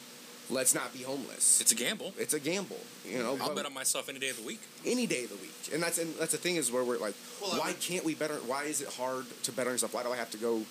let's 0.52 0.76
not 0.76 0.94
be 0.94 1.00
homeless. 1.04 1.62
It's 1.62 1.72
a 1.72 1.76
gamble. 1.76 2.14
It's 2.18 2.34
a 2.34 2.40
gamble, 2.40 2.80
you 3.06 3.20
know. 3.20 3.38
I'll 3.42 3.56
bet 3.56 3.66
on 3.66 3.74
myself 3.74 4.10
any 4.10 4.20
day 4.20 4.30
of 4.30 4.38
the 4.38 4.44
week. 4.46 4.60
any 4.86 5.08
day 5.08 5.24
of 5.24 5.30
the 5.30 5.38
week, 5.38 5.54
and 5.74 5.82
that's 5.82 5.98
and 5.98 6.14
that's 6.16 6.32
the 6.34 6.38
thing 6.38 6.58
is 6.58 6.72
where 6.72 6.84
we're 6.84 6.98
like, 7.00 7.16
Well, 7.42 7.54
I 7.54 7.60
why 7.60 7.74
can't 7.74 8.06
we 8.06 8.14
better? 8.16 8.36
Why 8.46 8.64
is 8.64 8.82
it 8.82 8.90
hard 8.90 9.26
to 9.44 9.52
better 9.52 9.72
yourself? 9.72 9.94
Why 9.94 10.04
do 10.04 10.12
I 10.12 10.18
have 10.18 10.32
to 10.32 10.38
go 10.38 10.62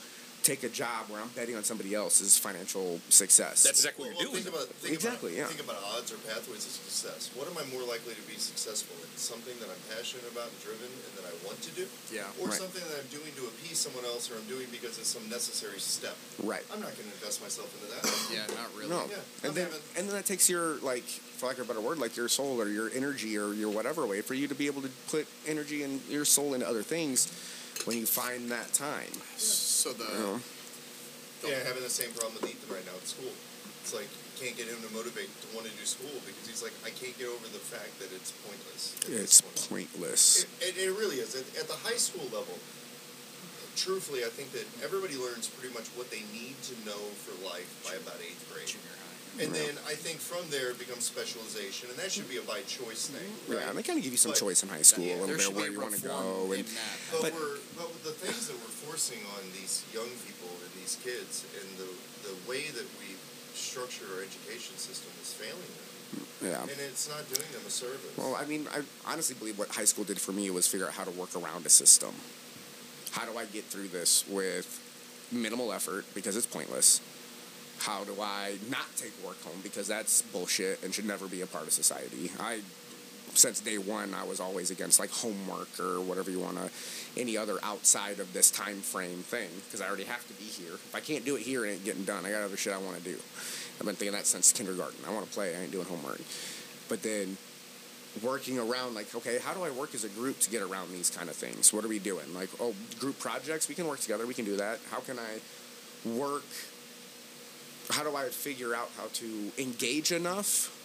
take 0.51 0.65
a 0.67 0.69
job 0.75 1.07
where 1.07 1.23
I'm 1.23 1.31
betting 1.39 1.55
on 1.55 1.63
somebody 1.63 1.95
else's 1.95 2.35
financial 2.35 2.99
success? 3.09 3.63
That's 3.63 3.79
exactly 3.87 4.11
Well, 4.11 4.19
what 4.19 4.23
you're 4.27 4.35
well, 4.35 4.43
doing. 4.43 4.51
think 4.51 4.55
about 4.59 4.67
think 4.83 4.95
Exactly, 4.99 5.39
About, 5.39 5.47
yeah. 5.47 5.55
Think 5.55 5.63
about 5.63 5.79
odds 5.95 6.11
or 6.11 6.19
pathways 6.27 6.67
of 6.67 6.75
success. 6.75 7.31
What 7.39 7.47
am 7.47 7.55
I 7.55 7.63
more 7.71 7.87
likely 7.87 8.19
to 8.19 8.25
be 8.27 8.35
successful 8.35 8.99
in? 8.99 9.07
Something 9.15 9.55
that 9.63 9.71
I'm 9.71 9.79
passionate 9.95 10.27
about 10.27 10.51
and 10.51 10.59
driven, 10.59 10.91
and 10.91 11.13
that 11.23 11.27
I 11.31 11.35
want 11.47 11.63
to 11.63 11.71
do, 11.79 11.87
Yeah. 12.11 12.27
or 12.43 12.51
Right. 12.51 12.59
something 12.59 12.83
that 12.83 12.99
I'm 12.99 13.11
doing 13.15 13.31
to 13.39 13.47
appease 13.47 13.79
someone 13.79 14.03
else, 14.05 14.27
or 14.27 14.35
I'm 14.43 14.49
doing 14.51 14.67
because 14.75 14.99
it's 14.99 15.13
some 15.15 15.23
necessary 15.31 15.79
step. 15.79 16.19
right. 16.43 16.67
I'm 16.75 16.83
not 16.83 16.91
going 16.99 17.07
to 17.07 17.15
invest 17.15 17.39
myself 17.47 17.71
into 17.79 17.87
that. 17.95 18.03
Yeah, 18.35 18.47
not 18.59 18.75
really. 18.75 18.91
No, 18.91 19.07
Yeah, 19.07 19.47
and 19.47 19.55
then 19.55 19.67
having- 19.71 19.83
and 19.97 20.03
then 20.11 20.15
that 20.19 20.27
takes 20.27 20.51
your 20.51 20.83
like, 20.83 21.07
for 21.39 21.47
lack 21.47 21.59
of 21.59 21.65
a 21.65 21.69
better 21.71 21.81
word, 21.81 21.99
like 21.99 22.17
your 22.19 22.29
soul 22.29 22.61
or 22.61 22.67
your 22.69 22.91
energy 22.91 23.39
or 23.39 23.53
your 23.55 23.71
whatever 23.71 24.03
way 24.07 24.21
for 24.21 24.35
you 24.35 24.47
to 24.51 24.55
be 24.55 24.67
able 24.67 24.83
to 24.83 24.91
put 25.09 25.27
energy 25.47 25.83
and 25.83 26.01
your 26.11 26.25
soul 26.25 26.55
into 26.55 26.67
other 26.67 26.83
things 26.83 27.29
when 27.87 27.99
you 27.99 28.07
find 28.07 28.51
that 28.51 28.73
time. 28.73 29.13
So 29.37 29.93
the 29.93 30.05
You 30.05 30.19
know? 30.19 30.41
Yeah, 31.47 31.65
having 31.65 31.83
the 31.83 31.89
same 31.89 32.13
problem 32.13 32.37
with 32.41 32.51
Ethan 32.51 32.69
right 32.69 32.85
now 32.85 32.97
at 32.97 33.07
school. 33.09 33.33
It's 33.81 33.95
like 33.95 34.09
can't 34.41 34.57
get 34.57 34.73
him 34.73 34.81
to 34.81 34.89
motivate 34.97 35.29
to 35.29 35.49
want 35.53 35.69
to 35.69 35.75
do 35.77 35.85
school 35.85 36.17
because 36.25 36.49
he's 36.49 36.65
like, 36.65 36.73
I 36.81 36.89
can't 36.97 37.13
get 37.21 37.29
over 37.29 37.45
the 37.53 37.61
fact 37.61 37.93
that 38.01 38.09
it's 38.09 38.33
pointless. 38.41 38.97
It's 39.05 39.45
pointless. 39.69 40.49
It, 40.65 40.81
it, 40.81 40.89
it 40.89 40.93
really 40.97 41.21
is. 41.21 41.37
At, 41.37 41.45
at 41.61 41.69
the 41.69 41.77
high 41.85 42.01
school 42.01 42.25
level, 42.33 42.57
truthfully, 43.77 44.25
I 44.25 44.33
think 44.33 44.53
that 44.57 44.65
everybody 44.81 45.21
learns 45.21 45.45
pretty 45.49 45.77
much 45.77 45.93
what 45.93 46.09
they 46.09 46.25
need 46.33 46.57
to 46.73 46.75
know 46.89 47.01
for 47.21 47.37
life 47.45 47.69
by 47.85 48.01
about 48.01 48.17
eighth 48.25 48.41
grade. 48.49 48.65
Junior 48.65 48.97
high. 48.97 49.10
And 49.39 49.55
Yeah. 49.55 49.63
then 49.63 49.75
I 49.87 49.95
think 49.95 50.19
from 50.21 50.49
there 50.51 50.71
it 50.71 50.79
becomes 50.79 51.05
specialization, 51.05 51.89
and 51.89 51.99
that 51.99 52.11
should 52.13 52.29
be 52.29 52.37
a 52.39 52.43
by 52.43 52.63
choice 52.63 53.07
thing. 53.07 53.23
Mm-hmm. 53.25 53.53
Yeah, 53.53 53.59
Right? 53.61 53.69
and 53.69 53.79
they 53.79 53.83
kind 53.83 53.99
of 53.99 54.03
give 54.05 54.13
you 54.13 54.19
some 54.19 54.33
But- 54.33 54.41
choice 54.41 54.63
in 54.63 54.69
high 54.69 54.83
school, 54.83 55.05
Yeah, 55.07 55.17
a 55.17 55.23
little 55.23 55.37
bit 55.37 55.55
where 55.55 55.71
you 55.71 55.81
want 55.81 55.95
to 55.95 56.01
go. 56.03 56.53
And. 56.53 56.65
But, 57.13 57.23
But- 57.23 57.35
we're 57.35 57.59
but 57.79 58.05
the 58.05 58.13
things 58.13 58.47
that 58.49 58.57
we're 58.59 58.77
forcing 58.91 59.25
on 59.39 59.43
these 59.53 59.83
young 59.95 60.11
people 60.27 60.51
and 60.51 60.71
these 60.83 60.97
kids, 61.03 61.45
and 61.61 61.69
the 61.79 61.89
the 62.29 62.35
way 62.47 62.69
that 62.71 62.85
we 63.01 63.17
structure 63.57 64.05
our 64.15 64.21
education 64.23 64.77
system 64.77 65.11
is 65.23 65.33
failing 65.33 65.57
them, 65.57 66.21
mm, 66.21 66.47
yeah. 66.47 66.63
and 66.63 66.81
it's 66.81 67.09
not 67.09 67.27
doing 67.33 67.49
them 67.51 67.63
a 67.67 67.71
service. 67.71 68.13
Well, 68.17 68.37
I 68.37 68.45
mean, 68.45 68.69
I 68.71 68.83
honestly 69.11 69.35
believe 69.37 69.59
what 69.59 69.71
high 69.71 69.87
school 69.87 70.05
did 70.05 70.21
for 70.21 70.33
me 70.33 70.51
was 70.51 70.67
figure 70.67 70.87
out 70.87 70.93
how 70.93 71.05
to 71.05 71.11
work 71.11 71.35
around 71.35 71.65
a 71.65 71.71
system. 71.71 72.15
How 73.13 73.25
do 73.25 73.39
I 73.39 73.47
get 73.47 73.65
through 73.65 73.89
this 73.89 74.25
with 74.29 74.79
minimal 75.33 75.73
effort 75.73 76.05
because 76.15 76.37
it's 76.37 76.47
pointless? 76.47 77.01
How 77.81 78.05
do 78.05 78.15
I 78.21 78.59
not 78.69 78.87
take 78.97 79.13
work 79.25 79.43
home 79.43 79.59
because 79.63 79.89
that's 79.89 80.21
bullshit 80.21 80.83
and 80.85 80.95
should 80.95 81.07
never 81.07 81.27
be 81.27 81.41
a 81.41 81.47
part 81.47 81.67
of 81.67 81.73
society? 81.73 82.31
I, 82.39 82.61
since 83.33 83.61
day 83.61 83.79
one, 83.79 84.13
I 84.13 84.25
was 84.25 84.39
always 84.39 84.71
against 84.71 85.01
like 85.01 85.11
homework 85.11 85.69
or 85.81 86.01
whatever 86.01 86.31
you 86.31 86.41
want 86.41 86.59
to, 86.59 86.71
any 87.17 87.39
other 87.39 87.59
outside 87.63 88.21
of 88.21 88.33
this 88.35 88.51
time 88.51 88.81
frame 88.81 89.19
thing 89.19 89.49
because 89.65 89.81
I 89.81 89.89
already 89.89 90.05
have 90.05 90.27
to 90.29 90.35
be 90.35 90.45
here. 90.45 90.75
If 90.75 90.95
I 90.95 91.01
can't 91.01 91.25
do 91.25 91.37
it 91.37 91.43
here, 91.43 91.65
it 91.65 91.71
ain't 91.71 91.85
getting 91.85 92.05
done. 92.05 92.27
I 92.27 92.31
got 92.31 92.43
other 92.43 92.59
shit 92.59 92.75
I 92.75 92.79
want 92.79 92.99
to 92.99 93.03
do. 93.03 93.17
I've 93.81 93.87
been 93.87 93.97
thinking 93.97 94.13
that 94.13 94.27
since 94.27 94.53
kindergarten. 94.53 94.99
I 95.09 95.13
want 95.13 95.27
to 95.27 95.33
play. 95.33 95.57
I 95.57 95.63
ain't 95.63 95.73
doing 95.73 95.87
homework. 95.87 96.21
But 96.89 97.03
then 97.03 97.39
working 98.23 98.59
around 98.59 98.95
like 98.95 99.15
okay 99.15 99.39
how 99.39 99.55
do 99.55 99.63
i 99.63 99.71
work 99.71 99.95
as 99.95 100.03
a 100.03 100.09
group 100.09 100.37
to 100.41 100.51
get 100.51 100.63
around 100.63 100.91
these 100.91 101.11
kind 101.11 101.29
of 101.29 101.37
things 101.37 101.73
what 101.73 101.85
are 101.85 101.89
we 101.89 102.01
doing 102.01 102.35
like 102.35 102.49
oh 102.59 102.75
group 102.99 103.17
projects 103.21 103.69
we 103.69 103.75
can 103.75 103.87
work 103.87 104.01
together 104.01 104.27
we 104.27 104.35
can 104.35 104.45
do 104.45 104.57
that 104.57 104.81
how 104.91 104.99
can 104.99 105.17
i 105.17 106.09
work 106.19 106.43
how 107.91 108.03
do 108.03 108.15
i 108.17 108.25
figure 108.29 108.75
out 108.75 108.91
how 108.97 109.07
to 109.13 109.51
engage 109.59 110.13
enough 110.13 110.77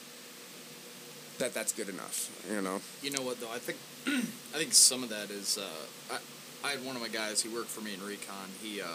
that 1.39 1.53
that's 1.53 1.73
good 1.73 1.89
enough 1.89 2.29
you 2.51 2.61
know 2.61 2.79
You 3.01 3.11
know 3.11 3.21
what 3.21 3.39
though? 3.41 3.51
I 3.51 3.59
think 3.59 3.77
I 4.53 4.57
think 4.57 4.73
some 4.73 5.03
of 5.03 5.09
that 5.09 5.29
is 5.31 5.57
uh, 5.57 6.13
I 6.13 6.67
I 6.67 6.71
had 6.71 6.85
one 6.85 6.95
of 6.95 7.01
my 7.01 7.09
guys. 7.09 7.41
He 7.41 7.49
worked 7.49 7.67
for 7.69 7.81
me 7.81 7.93
in 7.93 8.01
recon. 8.03 8.47
He 8.61 8.81
uh, 8.81 8.85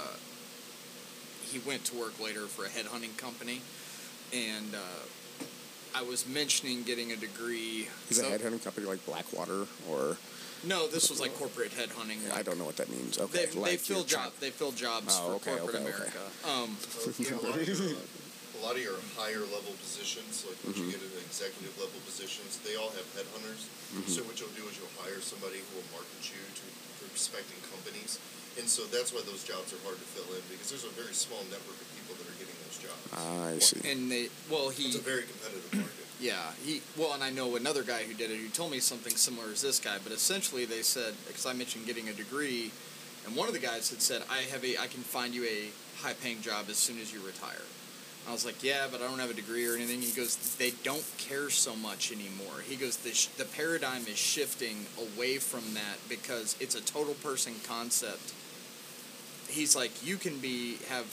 he 1.42 1.58
went 1.60 1.84
to 1.86 1.96
work 1.98 2.18
later 2.20 2.46
for 2.46 2.64
a 2.64 2.68
headhunting 2.68 3.16
company, 3.18 3.60
and 4.32 4.74
uh, 4.74 4.78
I 5.94 6.02
was 6.02 6.26
mentioning 6.26 6.82
getting 6.84 7.12
a 7.12 7.16
degree. 7.16 7.88
is 8.08 8.18
a 8.18 8.22
so- 8.22 8.30
headhunting 8.30 8.62
company 8.64 8.86
like 8.86 9.04
blackwater 9.04 9.66
or 9.88 10.16
No, 10.64 10.86
this 10.88 11.08
was 11.08 11.20
like 11.20 11.32
corporate 11.38 11.72
headhunting. 11.72 12.20
i 12.36 12.42
don't 12.42 12.58
know 12.58 12.64
what 12.68 12.76
that 12.76 12.90
means 12.90 13.18
okay 13.18 13.46
They, 13.46 13.60
they 13.60 13.76
fill 13.76 14.04
you're 14.04 14.18
job 14.20 14.32
they 14.40 14.50
fill 14.50 14.72
jobs 14.72 15.16
Oh, 15.16 15.26
for 15.28 15.34
okay, 15.40 15.56
corporate 15.56 15.82
okay, 15.82 15.88
okay. 15.88 15.96
America. 15.96 16.24
Um, 16.44 16.76
So, 16.80 17.12
you 17.16 17.30
know, 17.32 17.40
a, 17.40 17.48
lot 17.48 17.56
of 17.56 17.66
your, 17.66 17.76
uh, 17.96 18.58
a 18.58 18.60
lot 18.60 18.74
of 18.76 18.82
your 18.84 18.98
higher 19.16 19.40
level 19.56 19.72
positions, 19.80 20.44
like 20.44 20.58
once 20.60 20.76
Mm-hmm. 20.76 20.92
you 20.92 20.96
get 20.96 21.00
into 21.00 21.20
executive 21.24 21.72
level 21.80 21.96
positions, 22.04 22.60
they 22.60 22.76
all 22.76 22.92
have 22.92 23.08
headhunters. 23.16 23.64
Mm-hmm. 23.96 24.12
So 24.12 24.20
what 24.28 24.36
you'll 24.36 24.52
do 24.52 24.68
is 24.68 24.76
you'll 24.76 24.92
hire 25.00 25.20
somebody 25.24 25.64
who 25.64 25.80
will 25.80 25.88
market 25.96 26.20
you 26.28 26.36
to 26.44 26.64
prospecting 27.08 27.58
companies, 27.72 28.20
and 28.60 28.68
so 28.68 28.84
that's 28.92 29.10
why 29.16 29.24
those 29.24 29.42
jobs 29.42 29.72
are 29.72 29.80
hard 29.88 29.96
to 29.96 30.08
fill 30.12 30.28
in 30.36 30.44
because 30.52 30.68
there's 30.70 30.84
a 30.84 30.92
very 30.94 31.16
small 31.16 31.40
network 31.48 31.80
of 31.80 31.88
people 31.96 32.14
that 32.20 32.26
are 32.28 32.36
getting 32.38 32.54
those 32.68 32.78
jobs. 32.84 33.02
i 33.16 33.56
see 33.58 33.80
and 33.88 34.12
they 34.12 34.28
well 34.52 34.68
he 34.70 34.92
It's 34.92 35.00
a 35.00 35.02
very 35.02 35.24
competitive 35.24 35.72
market. 35.80 35.99
Yeah, 36.20 36.52
he 36.64 36.82
well, 36.98 37.14
and 37.14 37.24
I 37.24 37.30
know 37.30 37.56
another 37.56 37.82
guy 37.82 38.02
who 38.02 38.12
did 38.12 38.30
it 38.30 38.36
who 38.36 38.48
told 38.48 38.70
me 38.70 38.78
something 38.78 39.16
similar 39.16 39.50
as 39.50 39.62
this 39.62 39.80
guy. 39.80 39.96
But 40.02 40.12
essentially, 40.12 40.66
they 40.66 40.82
said 40.82 41.14
because 41.26 41.46
I 41.46 41.54
mentioned 41.54 41.86
getting 41.86 42.10
a 42.10 42.12
degree, 42.12 42.70
and 43.26 43.34
one 43.34 43.48
of 43.48 43.54
the 43.54 43.60
guys 43.60 43.88
had 43.88 44.02
said, 44.02 44.22
"I 44.30 44.42
have 44.52 44.62
a, 44.62 44.76
I 44.76 44.86
can 44.86 45.00
find 45.00 45.34
you 45.34 45.44
a 45.44 45.70
high-paying 46.02 46.42
job 46.42 46.66
as 46.68 46.76
soon 46.76 47.00
as 47.00 47.12
you 47.12 47.20
retire." 47.20 47.62
I 48.28 48.32
was 48.32 48.44
like, 48.44 48.62
"Yeah, 48.62 48.86
but 48.92 49.00
I 49.00 49.08
don't 49.08 49.18
have 49.18 49.30
a 49.30 49.34
degree 49.34 49.66
or 49.66 49.74
anything." 49.74 50.02
He 50.02 50.12
goes, 50.12 50.36
"They 50.58 50.72
don't 50.84 51.04
care 51.16 51.48
so 51.48 51.74
much 51.74 52.12
anymore." 52.12 52.60
He 52.68 52.76
goes, 52.76 52.98
"the 52.98 53.14
sh- 53.14 53.28
the 53.38 53.46
paradigm 53.46 54.06
is 54.06 54.18
shifting 54.18 54.84
away 54.98 55.38
from 55.38 55.72
that 55.72 56.06
because 56.06 56.54
it's 56.60 56.74
a 56.74 56.82
total 56.82 57.14
person 57.14 57.54
concept." 57.66 58.34
He's 59.48 59.74
like, 59.74 60.04
"You 60.04 60.18
can 60.18 60.38
be 60.38 60.76
have 60.90 61.06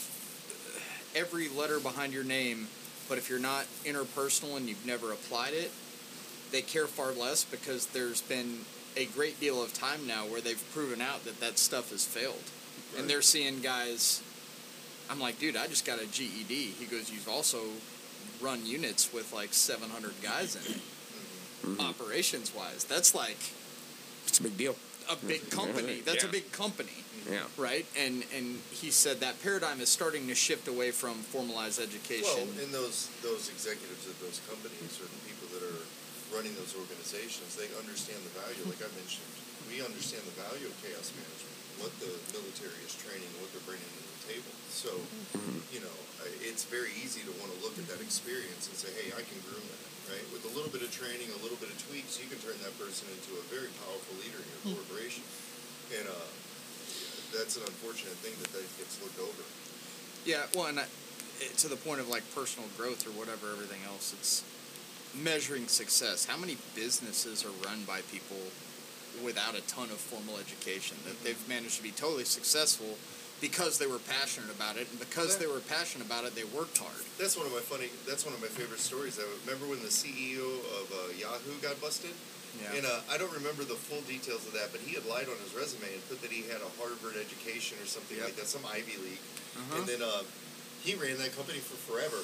every 1.16 1.48
letter 1.48 1.80
behind 1.80 2.12
your 2.12 2.24
name." 2.24 2.68
But 3.08 3.18
if 3.18 3.30
you're 3.30 3.38
not 3.38 3.64
interpersonal 3.84 4.56
and 4.56 4.68
you've 4.68 4.84
never 4.86 5.12
applied 5.12 5.54
it, 5.54 5.70
they 6.50 6.62
care 6.62 6.86
far 6.86 7.12
less 7.12 7.44
because 7.44 7.86
there's 7.86 8.20
been 8.22 8.60
a 8.96 9.06
great 9.06 9.38
deal 9.40 9.62
of 9.62 9.72
time 9.72 10.06
now 10.06 10.26
where 10.26 10.40
they've 10.40 10.62
proven 10.72 11.00
out 11.00 11.24
that 11.24 11.40
that 11.40 11.58
stuff 11.58 11.90
has 11.90 12.04
failed. 12.04 12.34
Right. 12.92 13.00
And 13.00 13.10
they're 13.10 13.22
seeing 13.22 13.60
guys, 13.60 14.22
I'm 15.10 15.20
like, 15.20 15.38
dude, 15.38 15.56
I 15.56 15.66
just 15.66 15.86
got 15.86 16.00
a 16.00 16.06
GED. 16.06 16.54
He 16.78 16.84
goes, 16.86 17.10
you've 17.10 17.28
also 17.28 17.60
run 18.40 18.64
units 18.66 19.12
with 19.12 19.32
like 19.32 19.52
700 19.52 20.12
guys 20.22 20.56
in 20.56 20.72
it, 20.74 20.80
Mhm. 21.66 21.80
operations 21.80 22.54
wise. 22.54 22.84
That's 22.84 23.14
like 23.14 23.38
it's 24.26 24.38
a 24.38 24.42
big 24.42 24.56
deal 24.56 24.76
a 25.10 25.16
big 25.16 25.50
company. 25.50 26.00
That's 26.04 26.24
a 26.24 26.28
big 26.28 26.52
company 26.52 27.04
yeah 27.28 27.46
right? 27.56 27.86
And 27.96 28.24
and 28.34 28.58
he 28.72 28.90
said 28.90 29.20
that 29.20 29.40
paradigm 29.42 29.80
is 29.80 29.88
starting 29.88 30.26
to 30.28 30.34
shift 30.34 30.68
away 30.68 30.90
from 30.90 31.20
formalized 31.28 31.80
education. 31.80 32.48
Well, 32.48 32.64
and 32.64 32.70
those 32.74 33.12
those 33.22 33.48
executives 33.48 34.08
at 34.08 34.16
those 34.20 34.40
companies 34.48 34.98
or 34.98 35.06
the 35.06 35.22
people 35.28 35.46
that 35.54 35.62
are 35.62 35.82
running 36.34 36.52
those 36.60 36.76
organizations, 36.76 37.56
they 37.56 37.68
understand 37.80 38.20
the 38.24 38.32
value. 38.36 38.60
Like 38.68 38.80
I 38.84 38.90
mentioned, 38.96 39.28
we 39.68 39.80
understand 39.80 40.24
the 40.28 40.36
value 40.44 40.68
of 40.68 40.74
chaos 40.84 41.12
management, 41.16 41.56
what 41.80 41.92
the 42.04 42.12
military 42.36 42.80
is 42.84 42.92
training, 43.00 43.28
what 43.40 43.48
they're 43.52 43.64
bringing 43.64 43.88
to 43.88 44.02
the 44.04 44.20
table. 44.36 44.52
So, 44.68 44.92
you 45.72 45.80
know, 45.80 45.96
it's 46.44 46.68
very 46.68 46.92
easy 47.00 47.24
to 47.24 47.32
want 47.40 47.48
to 47.52 47.58
look 47.64 47.80
at 47.80 47.88
that 47.88 48.04
experience 48.04 48.68
and 48.68 48.76
say, 48.76 48.92
hey, 48.92 49.08
I 49.16 49.24
can 49.24 49.40
groom 49.48 49.64
that. 49.64 49.84
Right, 50.08 50.24
with 50.32 50.40
a 50.48 50.52
little 50.56 50.72
bit 50.72 50.80
of 50.80 50.88
training, 50.88 51.28
a 51.36 51.40
little 51.44 51.60
bit 51.60 51.68
of 51.68 51.76
tweaks, 51.84 52.16
you 52.16 52.24
can 52.32 52.40
turn 52.40 52.56
that 52.64 52.72
person 52.80 53.04
into 53.12 53.36
a 53.36 53.44
very 53.52 53.68
powerful 53.84 54.16
leader 54.16 54.40
in 54.40 54.48
your 54.48 54.80
corporation, 54.80 55.20
and 56.00 56.08
uh, 56.08 56.28
that's 57.34 57.56
an 57.56 57.62
unfortunate 57.66 58.14
thing 58.24 58.32
that 58.40 58.52
that 58.52 58.64
gets 58.78 59.00
looked 59.02 59.18
over. 59.20 59.42
yeah, 60.24 60.46
well, 60.54 60.66
and 60.66 60.80
I, 60.80 60.86
it, 61.40 61.56
to 61.58 61.68
the 61.68 61.76
point 61.76 62.00
of 62.00 62.08
like 62.08 62.22
personal 62.34 62.68
growth 62.76 63.06
or 63.06 63.10
whatever, 63.12 63.52
everything 63.52 63.80
else, 63.86 64.12
it's 64.12 64.44
measuring 65.14 65.66
success. 65.66 66.24
How 66.26 66.36
many 66.36 66.56
businesses 66.74 67.44
are 67.44 67.54
run 67.66 67.84
by 67.86 68.00
people 68.12 68.38
without 69.24 69.56
a 69.56 69.62
ton 69.66 69.90
of 69.90 69.98
formal 69.98 70.36
education 70.38 70.96
that 71.04 71.18
they've 71.24 71.48
managed 71.48 71.76
to 71.78 71.82
be 71.82 71.90
totally 71.90 72.24
successful 72.24 72.96
because 73.40 73.78
they 73.78 73.86
were 73.86 74.02
passionate 74.10 74.50
about 74.50 74.76
it, 74.76 74.90
and 74.90 74.98
because 74.98 75.38
they 75.38 75.46
were 75.46 75.60
passionate 75.60 76.06
about 76.06 76.24
it, 76.24 76.34
they 76.34 76.42
worked 76.44 76.76
hard. 76.78 77.02
That's 77.18 77.36
one 77.38 77.46
of 77.46 77.52
my 77.52 77.62
funny. 77.62 77.86
That's 78.06 78.26
one 78.26 78.34
of 78.34 78.40
my 78.42 78.50
favorite 78.50 78.80
stories. 78.82 79.18
I 79.18 79.26
remember 79.46 79.70
when 79.70 79.78
the 79.80 79.94
CEO 79.94 80.42
of 80.82 80.90
uh, 80.90 81.14
Yahoo 81.14 81.54
got 81.62 81.80
busted, 81.80 82.10
and 82.76 82.84
uh, 82.86 83.00
I 83.10 83.16
don't 83.18 83.32
remember 83.32 83.64
the 83.64 83.76
full 83.78 84.00
details 84.04 84.46
of 84.46 84.52
that, 84.54 84.72
but 84.72 84.80
he 84.80 84.94
had 84.94 85.04
lied 85.06 85.26
on 85.28 85.36
his 85.44 85.54
resume 85.54 85.88
and 85.92 86.02
put 86.08 86.20
that 86.22 86.30
he 86.32 86.42
had 86.50 86.60
a 86.60 86.70
Harvard 86.80 87.16
education 87.16 87.78
or 87.82 87.86
something 87.86 88.16
Yep. 88.18 88.26
like 88.26 88.36
that, 88.36 88.46
some 88.48 88.64
Ivy 88.66 88.96
League, 89.00 89.22
Uh-huh. 89.56 89.76
and 89.78 89.84
then 89.86 90.02
uh, 90.02 90.22
he 90.84 90.94
ran 90.94 91.18
that 91.18 91.34
company 91.36 91.58
for 91.58 91.76
forever, 91.88 92.20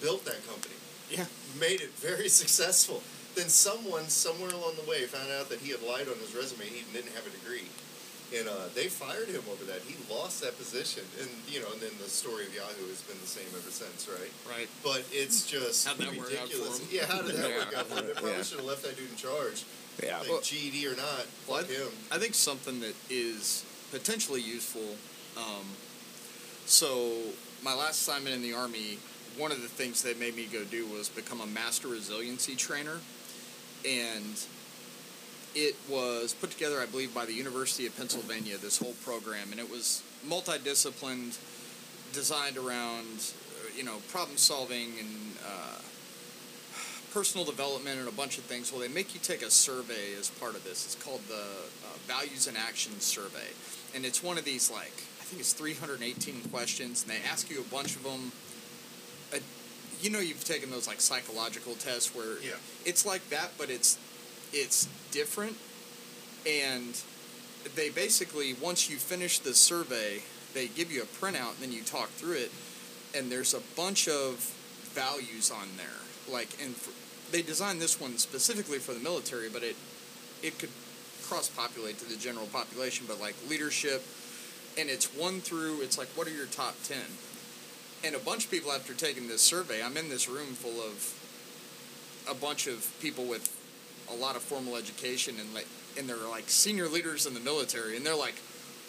built 0.00 0.24
that 0.24 0.40
company, 0.48 0.74
Yeah. 1.10 1.26
made 1.58 1.80
it 1.80 1.90
very 2.00 2.28
successful. 2.42 3.02
Then 3.34 3.48
someone 3.48 4.08
somewhere 4.10 4.50
along 4.50 4.74
the 4.76 4.88
way 4.90 5.06
found 5.06 5.30
out 5.30 5.48
that 5.54 5.60
he 5.62 5.70
had 5.70 5.82
lied 5.86 6.08
on 6.10 6.18
his 6.18 6.34
resume. 6.34 6.66
He 6.66 6.82
didn't 6.92 7.14
have 7.14 7.26
a 7.26 7.30
degree. 7.30 7.68
And 8.36 8.46
uh, 8.48 8.70
they 8.76 8.86
fired 8.86 9.26
him 9.26 9.42
over 9.50 9.64
that. 9.64 9.80
He 9.82 9.96
lost 10.12 10.40
that 10.42 10.56
position, 10.56 11.02
and 11.18 11.28
you 11.48 11.58
know, 11.60 11.66
and 11.72 11.80
then 11.80 11.90
the 11.98 12.08
story 12.08 12.46
of 12.46 12.54
Yahoo 12.54 12.86
has 12.86 13.02
been 13.02 13.18
the 13.20 13.26
same 13.26 13.48
ever 13.50 13.70
since, 13.70 14.06
right? 14.06 14.30
Right. 14.48 14.68
But 14.84 15.02
it's 15.10 15.50
just 15.50 15.86
work 15.98 16.06
out 16.06 16.14
for 16.14 16.22
ridiculous. 16.22 16.80
Yeah, 16.92 17.06
how 17.06 17.22
did 17.22 17.34
that 17.36 17.50
Yeah. 17.50 17.58
work 17.58 17.74
out 17.76 17.86
for 17.88 17.98
him? 17.98 18.06
They 18.06 18.12
probably 18.14 18.30
Yeah. 18.32 18.42
should 18.42 18.58
have 18.58 18.66
left 18.66 18.82
that 18.84 18.96
dude 18.96 19.10
in 19.10 19.16
charge. 19.16 19.64
yeah 20.02 20.18
Like 20.20 20.28
Well- 20.28 20.40
GED 20.42 20.86
or 20.86 20.94
not, 20.94 21.26
Well, 21.48 21.58
fuck 21.62 21.70
him. 21.70 21.90
I 22.12 22.18
think 22.18 22.34
something 22.36 22.78
that 22.80 22.94
is 23.10 23.64
potentially 23.90 24.40
useful. 24.42 24.96
Um, 25.36 25.66
so, 26.66 27.12
my 27.64 27.74
last 27.74 28.00
assignment 28.02 28.36
in 28.36 28.42
the 28.42 28.52
Army, 28.54 28.98
one 29.36 29.50
of 29.50 29.60
the 29.60 29.68
things 29.68 30.02
they 30.02 30.14
made 30.14 30.36
me 30.36 30.46
go 30.46 30.62
do 30.64 30.86
was 30.86 31.08
become 31.08 31.40
a 31.40 31.46
master 31.46 31.88
resiliency 31.88 32.54
trainer. 32.54 33.00
And 33.84 34.38
it 35.54 35.74
was 35.88 36.34
put 36.34 36.50
together, 36.50 36.80
I 36.80 36.86
believe, 36.86 37.14
by 37.14 37.24
the 37.24 37.32
University 37.32 37.86
of 37.86 37.96
Pennsylvania, 37.96 38.56
this 38.58 38.78
whole 38.78 38.94
program. 39.04 39.50
And 39.50 39.60
it 39.60 39.70
was 39.70 40.02
multidisciplined, 40.26 41.38
designed 42.12 42.56
around, 42.56 43.06
uh, 43.58 43.68
you 43.76 43.82
know, 43.84 43.96
problem 44.08 44.36
solving 44.36 44.90
and 44.98 45.36
uh, 45.46 45.78
personal 47.12 47.44
development 47.44 47.98
and 47.98 48.08
a 48.08 48.12
bunch 48.12 48.38
of 48.38 48.44
things. 48.44 48.70
Well, 48.72 48.80
they 48.80 48.88
make 48.88 49.14
you 49.14 49.20
take 49.20 49.42
a 49.42 49.50
survey 49.50 50.14
as 50.18 50.30
part 50.30 50.54
of 50.54 50.62
this. 50.64 50.84
It's 50.86 50.94
called 51.04 51.20
the 51.28 51.34
uh, 51.34 51.96
Values 52.06 52.46
and 52.46 52.56
Actions 52.56 53.02
Survey, 53.04 53.48
and 53.94 54.04
it's 54.04 54.22
one 54.22 54.38
of 54.38 54.44
these 54.44 54.70
like 54.70 54.92
I 55.20 55.24
think 55.24 55.40
it's 55.40 55.52
318 55.52 56.42
questions, 56.50 57.02
and 57.02 57.10
they 57.12 57.20
ask 57.28 57.50
you 57.50 57.60
a 57.60 57.64
bunch 57.64 57.96
of 57.96 58.04
them. 58.04 58.32
Uh, 59.32 59.38
you 60.00 60.10
know, 60.10 60.18
you've 60.20 60.44
taken 60.44 60.70
those 60.70 60.86
like 60.88 61.00
psychological 61.00 61.74
tests 61.74 62.14
where 62.14 62.40
Yeah. 62.42 62.52
it's 62.84 63.04
like 63.04 63.28
that, 63.30 63.50
but 63.58 63.68
it's 63.70 63.98
it's 64.52 64.88
different, 65.10 65.56
and 66.46 67.00
they 67.74 67.90
basically 67.90 68.54
once 68.54 68.88
you 68.88 68.96
finish 68.96 69.38
the 69.38 69.54
survey, 69.54 70.22
they 70.54 70.68
give 70.68 70.90
you 70.90 71.02
a 71.02 71.06
printout, 71.06 71.54
and 71.54 71.62
then 71.62 71.72
you 71.72 71.82
talk 71.82 72.08
through 72.08 72.36
it, 72.36 72.50
and 73.14 73.30
there's 73.30 73.54
a 73.54 73.60
bunch 73.76 74.08
of 74.08 74.36
values 74.94 75.50
on 75.50 75.68
there. 75.76 75.86
Like, 76.32 76.48
and 76.62 76.74
for, 76.74 76.92
they 77.32 77.42
designed 77.42 77.80
this 77.80 78.00
one 78.00 78.18
specifically 78.18 78.78
for 78.78 78.92
the 78.92 79.00
military, 79.00 79.48
but 79.48 79.62
it 79.62 79.76
it 80.42 80.58
could 80.58 80.70
cross 81.22 81.48
populate 81.48 81.98
to 81.98 82.08
the 82.08 82.16
general 82.16 82.46
population, 82.46 83.06
but 83.06 83.20
like 83.20 83.36
leadership, 83.48 84.02
and 84.78 84.88
it's 84.88 85.06
one 85.14 85.40
through. 85.40 85.82
It's 85.82 85.98
like, 85.98 86.08
what 86.08 86.26
are 86.26 86.34
your 86.34 86.46
top 86.46 86.74
ten? 86.84 87.06
And 88.02 88.14
a 88.14 88.18
bunch 88.18 88.46
of 88.46 88.50
people 88.50 88.72
after 88.72 88.94
taking 88.94 89.28
this 89.28 89.42
survey, 89.42 89.82
I'm 89.82 89.96
in 89.96 90.08
this 90.08 90.28
room 90.28 90.54
full 90.54 90.80
of 90.80 91.14
a 92.28 92.34
bunch 92.34 92.66
of 92.66 92.90
people 93.00 93.24
with 93.24 93.48
a 94.12 94.16
lot 94.16 94.36
of 94.36 94.42
formal 94.42 94.76
education 94.76 95.36
and 95.38 95.52
like 95.54 95.66
and 95.98 96.08
they're 96.08 96.16
like 96.28 96.48
senior 96.48 96.88
leaders 96.88 97.26
in 97.26 97.34
the 97.34 97.40
military 97.40 97.96
and 97.96 98.04
they're 98.04 98.16
like 98.16 98.40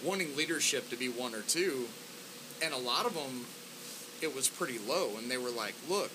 wanting 0.04 0.36
leadership 0.36 0.90
to 0.90 0.96
be 0.96 1.08
one 1.10 1.34
or 1.34 1.42
two 1.42 1.86
and 2.64 2.74
a 2.74 2.78
lot 2.78 3.06
of 3.06 3.14
them 3.14 3.46
it 4.22 4.36
was 4.36 4.48
pretty 4.48 4.80
low 4.80 5.10
and 5.18 5.30
they 5.30 5.38
were 5.38 5.50
like 5.50 5.76
look 5.90 6.12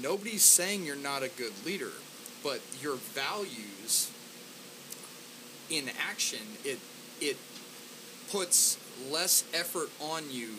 nobody's 0.00 0.44
saying 0.44 0.84
you're 0.84 0.96
not 0.96 1.22
a 1.22 1.28
good 1.28 1.52
leader 1.64 1.92
but 2.42 2.60
your 2.80 2.96
values 2.96 4.10
in 5.70 5.84
action 6.08 6.40
it 6.64 6.78
it 7.20 7.36
puts 8.30 8.78
less 9.10 9.44
effort 9.54 9.90
on 10.00 10.24
you 10.30 10.50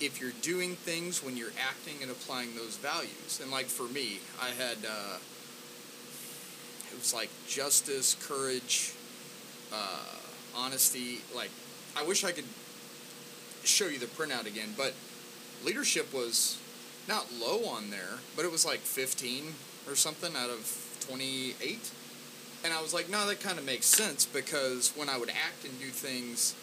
if 0.00 0.20
you're 0.20 0.32
doing 0.42 0.74
things 0.74 1.22
when 1.22 1.36
you're 1.36 1.54
acting 1.68 1.94
and 2.02 2.10
applying 2.10 2.54
those 2.56 2.76
values. 2.76 3.40
And 3.42 3.50
like 3.50 3.66
for 3.66 3.84
me 3.84 4.18
i 4.42 4.48
had 4.50 4.78
uh, 4.88 5.18
it 6.94 6.98
was 6.98 7.12
like 7.12 7.30
justice 7.48 8.16
courage 8.26 8.92
uh, 9.72 10.16
honesty 10.56 11.18
like 11.34 11.50
i 11.96 12.04
wish 12.04 12.24
i 12.24 12.30
could 12.30 12.44
show 13.64 13.86
you 13.86 13.98
the 13.98 14.06
printout 14.06 14.46
again 14.46 14.68
but 14.76 14.94
leadership 15.64 16.12
was 16.14 16.60
not 17.08 17.26
low 17.32 17.66
on 17.66 17.90
there 17.90 18.18
but 18.36 18.44
it 18.44 18.52
was 18.52 18.64
like 18.64 18.78
15 18.78 19.54
or 19.88 19.96
something 19.96 20.36
out 20.36 20.50
of 20.50 21.00
28 21.08 21.90
and 22.64 22.72
i 22.72 22.80
was 22.80 22.94
like 22.94 23.10
no 23.10 23.26
that 23.26 23.40
kind 23.40 23.58
of 23.58 23.66
makes 23.66 23.86
sense 23.86 24.24
because 24.24 24.92
when 24.94 25.08
i 25.08 25.18
would 25.18 25.30
act 25.30 25.64
and 25.64 25.78
do 25.80 25.86
things 25.86 26.54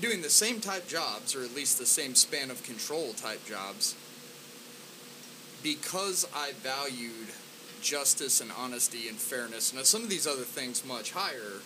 doing 0.00 0.22
the 0.22 0.30
same 0.30 0.60
type 0.60 0.88
jobs 0.88 1.36
or 1.36 1.42
at 1.42 1.54
least 1.54 1.78
the 1.78 1.84
same 1.84 2.14
span 2.14 2.50
of 2.50 2.62
control 2.62 3.12
type 3.12 3.44
jobs 3.44 3.94
because 5.62 6.26
i 6.34 6.52
valued 6.62 7.28
justice 7.80 8.40
and 8.40 8.50
honesty 8.56 9.08
and 9.08 9.16
fairness. 9.16 9.72
And 9.72 9.84
some 9.84 10.02
of 10.02 10.08
these 10.08 10.26
other 10.26 10.42
things 10.42 10.84
much 10.84 11.12
higher 11.12 11.60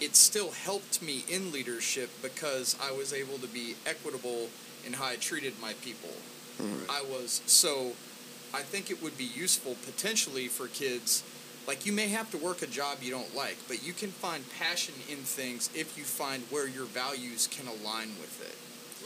it 0.00 0.14
still 0.14 0.50
helped 0.50 1.02
me 1.02 1.24
in 1.28 1.52
leadership 1.52 2.10
because 2.22 2.76
i 2.82 2.92
was 2.92 3.12
able 3.12 3.38
to 3.38 3.48
be 3.48 3.74
equitable 3.86 4.48
in 4.86 4.92
how 4.92 5.06
i 5.06 5.16
treated 5.16 5.52
my 5.60 5.72
people. 5.84 6.10
Mm-hmm. 6.58 6.90
I 6.90 7.02
was 7.02 7.42
so 7.46 7.92
i 8.54 8.62
think 8.62 8.90
it 8.90 9.02
would 9.02 9.16
be 9.18 9.24
useful 9.24 9.76
potentially 9.84 10.48
for 10.48 10.68
kids 10.68 11.22
like 11.66 11.84
you 11.84 11.92
may 11.92 12.08
have 12.08 12.30
to 12.30 12.38
work 12.38 12.62
a 12.62 12.66
job 12.66 12.98
you 13.02 13.10
don't 13.10 13.34
like 13.36 13.58
but 13.68 13.86
you 13.86 13.92
can 13.92 14.10
find 14.10 14.44
passion 14.58 14.94
in 15.08 15.18
things 15.18 15.70
if 15.74 15.98
you 15.98 16.04
find 16.04 16.42
where 16.50 16.66
your 16.66 16.86
values 16.86 17.46
can 17.46 17.66
align 17.66 18.08
with 18.20 18.40
it. 18.40 18.56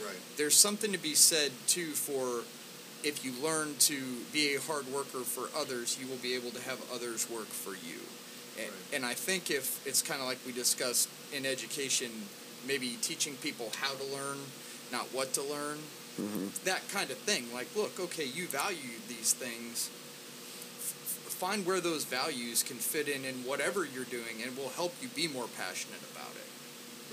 Right. 0.03 0.17
there's 0.37 0.55
something 0.55 0.91
to 0.91 0.97
be 0.97 1.13
said 1.13 1.51
too 1.67 1.91
for 1.91 2.43
if 3.03 3.23
you 3.25 3.31
learn 3.43 3.75
to 3.79 3.99
be 4.31 4.55
a 4.55 4.61
hard 4.61 4.87
worker 4.87 5.19
for 5.19 5.49
others, 5.59 5.97
you 5.99 6.07
will 6.07 6.17
be 6.17 6.35
able 6.35 6.51
to 6.51 6.61
have 6.61 6.79
others 6.93 7.29
work 7.29 7.47
for 7.47 7.71
you. 7.71 7.99
And, 8.57 8.69
Right. 8.71 8.93
and 8.93 9.05
I 9.05 9.13
think 9.13 9.49
if 9.51 9.85
it's 9.85 10.01
kind 10.01 10.21
of 10.21 10.27
like 10.27 10.39
we 10.45 10.51
discussed 10.51 11.09
in 11.33 11.45
education, 11.45 12.11
maybe 12.67 12.97
teaching 13.01 13.35
people 13.37 13.71
how 13.81 13.93
to 13.93 14.03
learn, 14.05 14.37
not 14.91 15.11
what 15.13 15.33
to 15.33 15.41
learn, 15.41 15.79
mm-hmm. 16.19 16.47
that 16.65 16.87
kind 16.89 17.09
of 17.11 17.17
thing. 17.17 17.51
Like, 17.53 17.67
look, 17.75 17.99
okay, 17.99 18.25
you 18.25 18.47
value 18.47 18.99
these 19.07 19.33
things. 19.33 19.89
F- 20.79 21.33
find 21.33 21.65
where 21.65 21.81
those 21.81 22.05
values 22.05 22.63
can 22.63 22.77
fit 22.77 23.07
in 23.09 23.25
in 23.25 23.43
whatever 23.43 23.83
you're 23.85 24.05
doing, 24.05 24.37
and 24.41 24.51
it 24.53 24.57
will 24.57 24.69
help 24.69 24.93
you 25.01 25.09
be 25.09 25.27
more 25.27 25.47
passionate 25.57 26.01
about 26.13 26.31
it. 26.35 26.47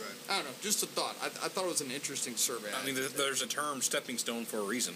Right. 0.00 0.16
I 0.31 0.37
don't 0.37 0.44
know, 0.44 0.57
just 0.62 0.83
a 0.83 0.87
thought. 0.87 1.16
I, 1.22 1.26
I 1.26 1.48
thought 1.48 1.64
it 1.64 1.68
was 1.68 1.81
an 1.81 1.90
interesting 1.90 2.37
survey. 2.37 2.68
I 2.81 2.85
mean, 2.85 2.94
there- 2.94 3.09
there's 3.09 3.42
a 3.42 3.46
term 3.46 3.81
stepping 3.83 4.18
stone 4.18 4.44
for 4.44 4.59
a 4.59 4.62
reason. 4.62 4.94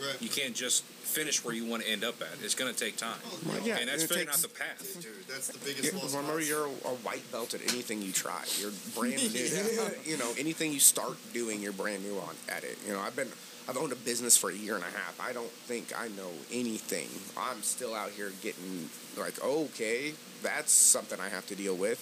Right. 0.00 0.20
You 0.22 0.28
can't 0.28 0.54
just 0.54 0.82
finish 0.84 1.44
where 1.44 1.54
you 1.54 1.66
want 1.66 1.82
to 1.82 1.90
end 1.90 2.04
up 2.04 2.20
at. 2.22 2.28
It's 2.42 2.54
going 2.54 2.72
to 2.72 2.78
take 2.78 2.96
time. 2.96 3.18
Oh, 3.26 3.38
Well, 3.48 3.60
yeah, 3.66 3.78
and 3.78 3.88
that's 3.88 4.04
it 4.04 4.08
figuring 4.08 4.28
takes- 4.28 4.44
out 4.44 4.50
the 4.50 4.58
path. 4.58 5.02
Dude, 5.02 5.26
that's 5.28 5.48
the 5.48 5.58
biggest 5.58 5.92
Yeah, 5.92 5.98
lost 6.00 6.14
remember, 6.14 6.38
cause. 6.38 6.48
you're 6.48 6.64
a 6.66 6.94
white 7.04 7.30
belt 7.32 7.52
at 7.54 7.60
anything 7.62 8.00
you 8.00 8.12
try. 8.12 8.42
You're 8.58 8.70
brand 8.96 9.16
new. 9.16 9.28
You 10.04 10.16
know, 10.16 10.32
anything 10.38 10.72
you 10.72 10.80
start 10.80 11.16
doing, 11.34 11.60
you're 11.60 11.72
brand 11.72 12.02
new 12.04 12.16
on 12.18 12.34
at 12.48 12.64
it. 12.64 12.78
You 12.86 12.94
know, 12.94 13.00
I've 13.00 13.14
been, 13.16 13.28
I've 13.68 13.76
owned 13.76 13.92
a 13.92 13.96
business 13.96 14.36
for 14.36 14.50
a 14.50 14.54
year 14.54 14.74
and 14.76 14.84
a 14.84 14.86
half. 14.90 15.20
I 15.20 15.32
don't 15.32 15.50
think 15.50 15.92
I 15.98 16.08
know 16.08 16.30
anything. 16.52 17.08
I'm 17.36 17.62
still 17.62 17.94
out 17.94 18.10
here 18.10 18.32
getting 18.42 18.88
like, 19.18 19.42
okay, 19.44 20.14
that's 20.42 20.72
something 20.72 21.20
I 21.20 21.28
have 21.28 21.46
to 21.48 21.54
deal 21.54 21.76
with. 21.76 22.00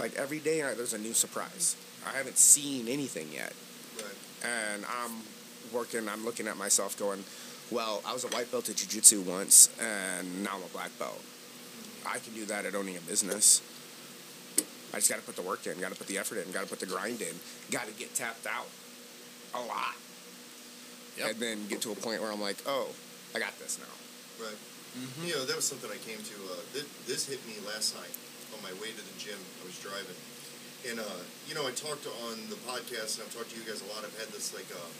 Right. 0.00 0.10
Like 0.10 0.18
every 0.18 0.38
day, 0.40 0.62
I, 0.62 0.74
there's 0.74 0.94
a 0.94 0.98
new 0.98 1.12
surprise. 1.14 1.76
I 2.06 2.16
haven't 2.16 2.38
seen 2.38 2.88
anything 2.88 3.28
yet, 3.32 3.52
Right. 3.96 4.48
and 4.72 4.84
I'm 4.86 5.12
working. 5.72 6.08
I'm 6.08 6.24
looking 6.24 6.46
at 6.48 6.56
myself, 6.56 6.98
going, 6.98 7.24
well, 7.70 8.02
I 8.06 8.12
was 8.12 8.24
a 8.24 8.28
white 8.28 8.50
belt 8.50 8.68
at 8.68 8.76
jujitsu 8.76 9.24
once, 9.24 9.70
and 9.80 10.42
now 10.42 10.56
I'm 10.56 10.62
a 10.62 10.72
black 10.72 10.96
belt. 10.98 11.22
I 12.06 12.18
can 12.18 12.34
do 12.34 12.44
that 12.46 12.64
at 12.64 12.74
owning 12.74 12.96
a 12.96 13.00
business. 13.00 13.62
I 14.92 14.96
just 14.96 15.08
got 15.08 15.16
to 15.16 15.22
put 15.22 15.36
the 15.36 15.42
work 15.42 15.66
in, 15.66 15.78
got 15.78 15.92
to 15.92 15.98
put 15.98 16.08
the 16.08 16.18
effort 16.18 16.38
in, 16.44 16.50
got 16.50 16.62
to 16.62 16.68
put 16.68 16.80
the 16.80 16.86
grind 16.86 17.22
in, 17.22 17.34
got 17.70 17.86
to 17.86 17.92
get 17.94 18.14
tapped 18.14 18.46
out 18.46 18.66
a 19.54 19.60
lot. 19.60 19.94
Yep. 21.18 21.30
And 21.30 21.36
then 21.38 21.66
get 21.68 21.80
to 21.82 21.92
a 21.92 21.94
point 21.94 22.20
where 22.20 22.32
I'm 22.32 22.40
like, 22.40 22.56
oh, 22.66 22.88
I 23.34 23.38
got 23.38 23.56
this 23.58 23.78
now. 23.78 24.44
Right. 24.44 24.56
You 25.22 25.38
know, 25.38 25.44
that 25.46 25.54
was 25.54 25.64
something 25.64 25.86
I 25.86 26.00
came 26.02 26.18
to. 26.18 26.36
Uh, 26.50 26.58
this, 26.74 26.86
this 27.06 27.22
hit 27.28 27.38
me 27.46 27.54
last 27.62 27.94
night 27.94 28.10
on 28.50 28.58
my 28.66 28.74
way 28.82 28.90
to 28.90 29.02
the 29.02 29.16
gym. 29.22 29.38
I 29.62 29.64
was 29.70 29.78
driving, 29.78 30.18
and 30.90 30.98
uh, 30.98 31.22
you 31.46 31.54
know, 31.54 31.62
I 31.62 31.70
talked 31.70 32.10
on 32.26 32.34
the 32.50 32.58
podcast, 32.66 33.22
and 33.22 33.30
I've 33.30 33.34
talked 33.34 33.54
to 33.54 33.56
you 33.56 33.62
guys 33.62 33.86
a 33.86 33.88
lot. 33.94 34.02
I've 34.02 34.18
had 34.18 34.34
this 34.34 34.50
like 34.50 34.66
uh, 34.74 34.90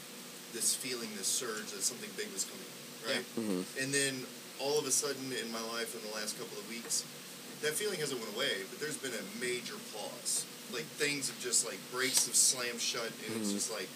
this 0.53 0.75
feeling, 0.75 1.09
this 1.17 1.27
surge 1.27 1.71
that 1.71 1.81
something 1.83 2.09
big 2.17 2.31
was 2.33 2.45
coming, 2.45 2.69
right? 3.07 3.25
Mhm. 3.37 3.63
And 3.81 3.93
then 3.93 4.25
all 4.59 4.77
of 4.77 4.85
a 4.85 4.91
sudden 4.91 5.31
in 5.33 5.51
my 5.51 5.61
life 5.73 5.95
in 5.95 6.01
the 6.07 6.13
last 6.15 6.37
couple 6.37 6.57
of 6.57 6.67
weeks, 6.69 7.03
that 7.61 7.73
feeling 7.73 7.99
hasn't 7.99 8.19
went 8.19 8.33
away, 8.35 8.63
but 8.69 8.79
there's 8.79 8.97
been 8.97 9.13
a 9.13 9.25
major 9.39 9.75
pause. 9.93 10.45
Like 10.73 10.85
things 10.97 11.27
have 11.29 11.39
just 11.41 11.65
like 11.65 11.77
brakes 11.91 12.25
have 12.27 12.35
slammed 12.35 12.81
shut, 12.81 13.11
and 13.27 13.41
it's 13.41 13.49
Mhm. 13.51 13.53
just 13.59 13.71
like 13.71 13.87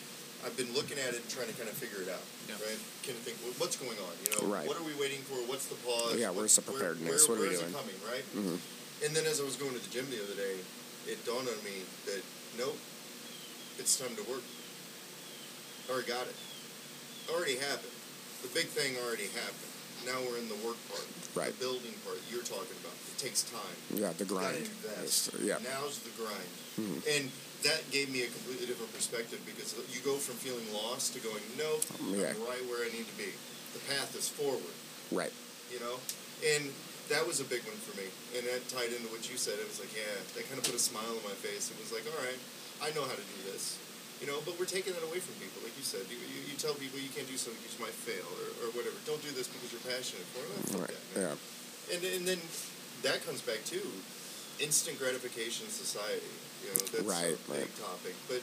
I've 0.43 0.55
been 0.57 0.73
looking 0.77 0.99
at 0.99 1.15
it 1.15 1.21
and 1.25 1.29
trying 1.31 1.47
to 1.47 1.53
kind 1.57 1.69
of 1.69 1.73
figure 1.75 2.01
it 2.03 2.09
out, 2.09 2.21
Yeah. 2.47 2.53
right? 2.61 2.77
Kind 3.01 3.17
of 3.17 3.23
think 3.25 3.37
"Well, 3.41 3.53
what's 3.57 3.77
going 3.77 3.97
on, 3.97 4.13
you 4.23 4.29
know? 4.37 4.45
Right. 4.53 4.67
What 4.67 4.77
are 4.77 4.83
we 4.83 4.93
waiting 4.93 5.23
for? 5.23 5.41
What's 5.49 5.65
the 5.65 5.75
pause? 5.81 6.17
Yeah, 6.19 6.29
where's 6.29 6.53
the 6.55 6.61
preparedness? 6.61 7.25
Where, 7.27 7.29
What 7.29 7.37
are 7.37 7.41
we 7.41 7.47
where 7.47 7.53
is 7.53 7.59
doing? 7.61 7.73
it 7.73 7.77
coming, 7.77 7.99
right? 8.05 8.25
Mhm. 8.35 8.59
And 9.05 9.15
then 9.15 9.25
as 9.25 9.39
I 9.39 9.43
was 9.43 9.55
going 9.55 9.73
to 9.73 9.79
the 9.79 9.89
gym 9.89 10.05
the 10.11 10.21
other 10.21 10.35
day, 10.35 10.59
it 11.07 11.23
dawned 11.25 11.49
on 11.49 11.63
me 11.63 11.81
that 12.05 12.21
nope, 12.59 12.77
it's 13.79 13.95
time 13.95 14.15
to 14.17 14.23
work. 14.23 14.43
Already 15.89 16.07
got 16.07 16.27
it. 16.27 16.35
Already 17.29 17.57
happened. 17.57 17.93
The 18.41 18.49
big 18.53 18.67
thing 18.69 18.95
already 19.05 19.27
happened. 19.33 19.71
Now 20.05 20.21
we're 20.29 20.38
in 20.38 20.47
the 20.49 20.59
work 20.61 20.77
part, 20.89 21.07
Right. 21.33 21.49
the 21.49 21.57
building 21.57 21.93
part 22.05 22.21
you're 22.29 22.45
talking 22.45 22.77
about. 22.85 22.93
It 23.09 23.17
takes 23.17 23.41
time. 23.49 23.75
Yeah, 23.89 24.13
the 24.13 24.25
grind. 24.25 24.69
It's- 25.01 25.29
yeah. 25.41 25.57
Now's 25.65 25.97
the 26.05 26.13
grind. 26.13 26.51
Mhm. 26.77 27.01
And 27.09 27.31
that 27.63 27.89
gave 27.89 28.09
me 28.13 28.21
a 28.21 28.29
completely 28.29 28.67
different 28.67 28.93
perspective 28.93 29.41
because 29.45 29.73
you 29.89 30.01
go 30.05 30.17
from 30.21 30.38
feeling 30.38 30.69
lost 30.71 31.13
to 31.13 31.19
going, 31.19 31.41
no, 31.57 31.81
Yeah. 32.13 32.29
I'm 32.38 32.43
right 32.45 32.63
where 32.69 32.85
I 32.85 32.89
need 32.93 33.07
to 33.09 33.17
be. 33.17 33.33
The 33.73 33.79
path 33.89 34.13
is 34.15 34.27
forward 34.29 34.75
Right. 35.11 35.33
you 35.73 35.79
know? 35.79 35.99
And 36.45 36.71
that 37.09 37.25
was 37.25 37.39
a 37.39 37.43
big 37.45 37.63
one 37.65 37.77
for 37.81 37.97
me. 37.97 38.05
And 38.38 38.45
that 38.47 38.67
tied 38.69 38.93
into 38.93 39.07
what 39.09 39.25
you 39.29 39.38
said. 39.38 39.57
It 39.57 39.67
was 39.67 39.79
like, 39.79 39.93
yeah, 39.95 40.21
that 40.35 40.45
kind 40.47 40.59
of 40.59 40.65
put 40.65 40.75
a 40.75 40.79
smile 40.79 41.09
on 41.17 41.23
my 41.23 41.33
face. 41.41 41.71
It 41.73 41.79
was 41.81 41.91
like, 41.91 42.05
all 42.05 42.21
right, 42.23 42.38
I 42.81 42.91
know 42.93 43.01
how 43.05 43.15
to 43.15 43.25
do 43.25 43.51
this. 43.51 43.73
You 44.25 44.33
know, 44.33 44.41
but 44.41 44.57
we're 44.57 44.65
taking 44.65 44.97
that 44.97 45.05
away 45.05 45.21
from 45.21 45.38
people. 45.38 45.61
Like 45.61 45.77
you 45.77 45.85
said, 45.85 46.01
you, 46.09 46.17
you, 46.17 46.49
you 46.49 46.57
tell 46.57 46.73
people 46.73 46.97
you 46.97 47.13
can't 47.13 47.29
do 47.29 47.38
something 47.38 47.61
because 47.61 47.77
you 47.77 47.85
might 47.85 47.93
fail 47.93 48.25
or, 48.41 48.65
or 48.65 48.73
whatever. 48.73 48.97
Don't 49.05 49.21
do 49.21 49.29
this 49.38 49.45
because 49.45 49.69
you're 49.69 49.85
passionate 49.85 50.25
for 50.33 50.41
it. 50.41 50.49
Oh, 50.73 50.81
Right. 50.81 50.97
that. 51.13 51.38
Yeah. 51.38 51.93
And, 51.93 52.01
and 52.01 52.23
then 52.25 52.41
that 53.05 53.21
comes 53.21 53.45
back 53.45 53.61
to 53.69 53.77
instant 54.57 54.97
gratification 54.97 55.69
society. 55.69 56.25
You 56.65 56.73
know, 56.73 56.81
that's 56.89 57.05
Right, 57.05 57.38
a 57.38 57.51
big 57.53 57.69
right. 57.69 57.77
topic. 57.77 58.17
But 58.25 58.41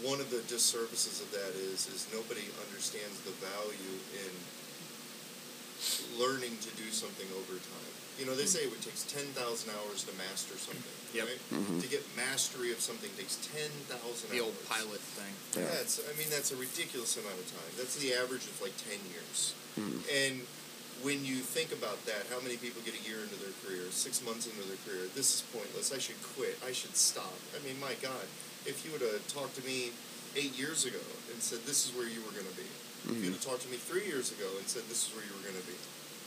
one 0.00 0.24
of 0.24 0.32
the 0.32 0.40
disservices 0.48 1.20
of 1.20 1.28
that 1.36 1.52
is 1.52 1.84
is 1.92 2.08
nobody 2.08 2.48
understands 2.64 3.20
the 3.28 3.36
value 3.44 3.96
in 4.24 4.32
learning 6.16 6.56
to 6.64 6.70
do 6.80 6.88
something 6.88 7.28
over 7.44 7.60
time. 7.60 7.93
You 8.18 8.26
know, 8.26 8.34
they 8.38 8.46
say 8.46 8.62
it 8.62 8.70
takes 8.82 9.02
10,000 9.10 9.34
hours 9.74 10.04
to 10.06 10.12
master 10.14 10.54
something, 10.54 10.96
Yep. 11.14 11.26
right? 11.26 11.42
Mm-hmm. 11.50 11.80
To 11.82 11.86
get 11.90 12.02
mastery 12.14 12.70
of 12.70 12.78
something 12.78 13.10
takes 13.18 13.42
10,000 13.50 13.90
hours. 13.90 14.22
The 14.30 14.38
old 14.38 14.54
pilot 14.70 15.02
thing. 15.18 15.34
Yeah. 15.58 15.66
Yeah, 15.66 15.82
it's, 15.82 15.98
I 15.98 16.14
mean, 16.14 16.30
that's 16.30 16.54
a 16.54 16.58
ridiculous 16.58 17.18
amount 17.18 17.38
of 17.42 17.46
time. 17.50 17.70
That's 17.74 17.98
the 17.98 18.14
average 18.14 18.46
of 18.46 18.54
like 18.62 18.74
10 18.86 19.02
years. 19.10 19.54
Mhm. 19.74 19.98
And 20.14 20.34
when 21.02 21.26
you 21.26 21.42
think 21.42 21.74
about 21.74 21.98
that, 22.06 22.30
how 22.30 22.38
many 22.40 22.54
people 22.56 22.80
get 22.86 22.94
a 22.94 23.02
year 23.02 23.18
into 23.18 23.34
their 23.42 23.52
career, 23.66 23.90
six 23.90 24.22
months 24.22 24.46
into 24.46 24.62
their 24.62 24.78
career? 24.86 25.10
This 25.18 25.34
is 25.34 25.40
pointless. 25.50 25.90
I 25.90 25.98
should 25.98 26.20
quit. 26.38 26.54
I 26.62 26.70
should 26.70 26.94
stop. 26.94 27.34
I 27.54 27.58
mean, 27.66 27.76
my 27.82 27.98
God, 27.98 28.24
if 28.64 28.86
you 28.86 28.94
would 28.94 29.02
have 29.02 29.26
talked 29.26 29.58
to 29.58 29.64
me 29.66 29.90
eight 30.38 30.54
years 30.54 30.86
ago 30.86 31.02
and 31.34 31.42
said, 31.42 31.66
this 31.66 31.82
is 31.86 31.90
where 31.98 32.06
you 32.06 32.22
were 32.22 32.32
going 32.32 32.46
to 32.46 32.56
be, 32.58 32.66
if 33.10 33.18
you 33.20 33.28
would 33.30 33.36
have 33.36 33.44
talked 33.44 33.62
to 33.66 33.70
me 33.70 33.76
three 33.76 34.06
years 34.06 34.32
ago 34.32 34.48
and 34.58 34.64
said, 34.66 34.82
this 34.88 35.06
is 35.06 35.14
where 35.14 35.22
you 35.26 35.30
were 35.36 35.44
going 35.44 35.58
to 35.60 35.66
be, 35.68 35.76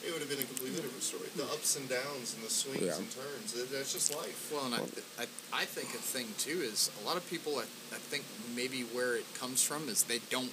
it 0.05 0.11
would 0.11 0.21
have 0.21 0.29
been 0.29 0.39
a 0.39 0.43
completely 0.45 0.79
different 0.81 1.03
story. 1.03 1.27
The 1.35 1.43
ups 1.43 1.75
and 1.75 1.87
downs 1.89 2.35
and 2.35 2.43
the 2.45 2.49
swings 2.49 2.81
Yeah. 2.81 2.95
and 2.97 3.09
turns, 3.11 3.53
that- 3.53 3.71
that's 3.71 3.93
just 3.93 4.15
life. 4.15 4.51
Well, 4.53 4.65
and 4.65 4.75
I, 4.75 4.81
I, 5.19 5.25
I 5.61 5.65
think 5.65 5.89
a 5.89 5.97
thing 5.97 6.27
too 6.37 6.61
is 6.61 6.91
a 7.01 7.05
lot 7.05 7.17
of 7.17 7.27
people. 7.29 7.57
I, 7.57 7.63
I 7.63 7.99
think 7.99 8.23
maybe 8.55 8.81
where 8.93 9.15
it 9.15 9.25
comes 9.33 9.63
from 9.63 9.89
is 9.89 10.03
they 10.03 10.19
don't 10.29 10.51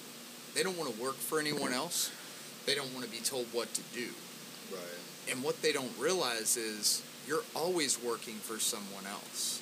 they 0.54 0.62
don't 0.62 0.78
want 0.78 0.94
to 0.94 1.02
work 1.02 1.16
for 1.16 1.40
anyone 1.40 1.72
else. 1.72 2.10
They 2.64 2.74
don't 2.76 2.92
want 2.94 3.04
to 3.04 3.10
be 3.10 3.18
told 3.18 3.46
what 3.52 3.72
to 3.74 3.82
do. 3.92 4.08
Right. 4.72 5.30
And 5.32 5.42
what 5.42 5.60
they 5.62 5.72
don't 5.72 5.90
realize 5.98 6.56
is 6.56 7.02
you're 7.26 7.42
always 7.56 8.00
working 8.02 8.34
for 8.34 8.58
someone 8.60 9.04
else. 9.06 9.60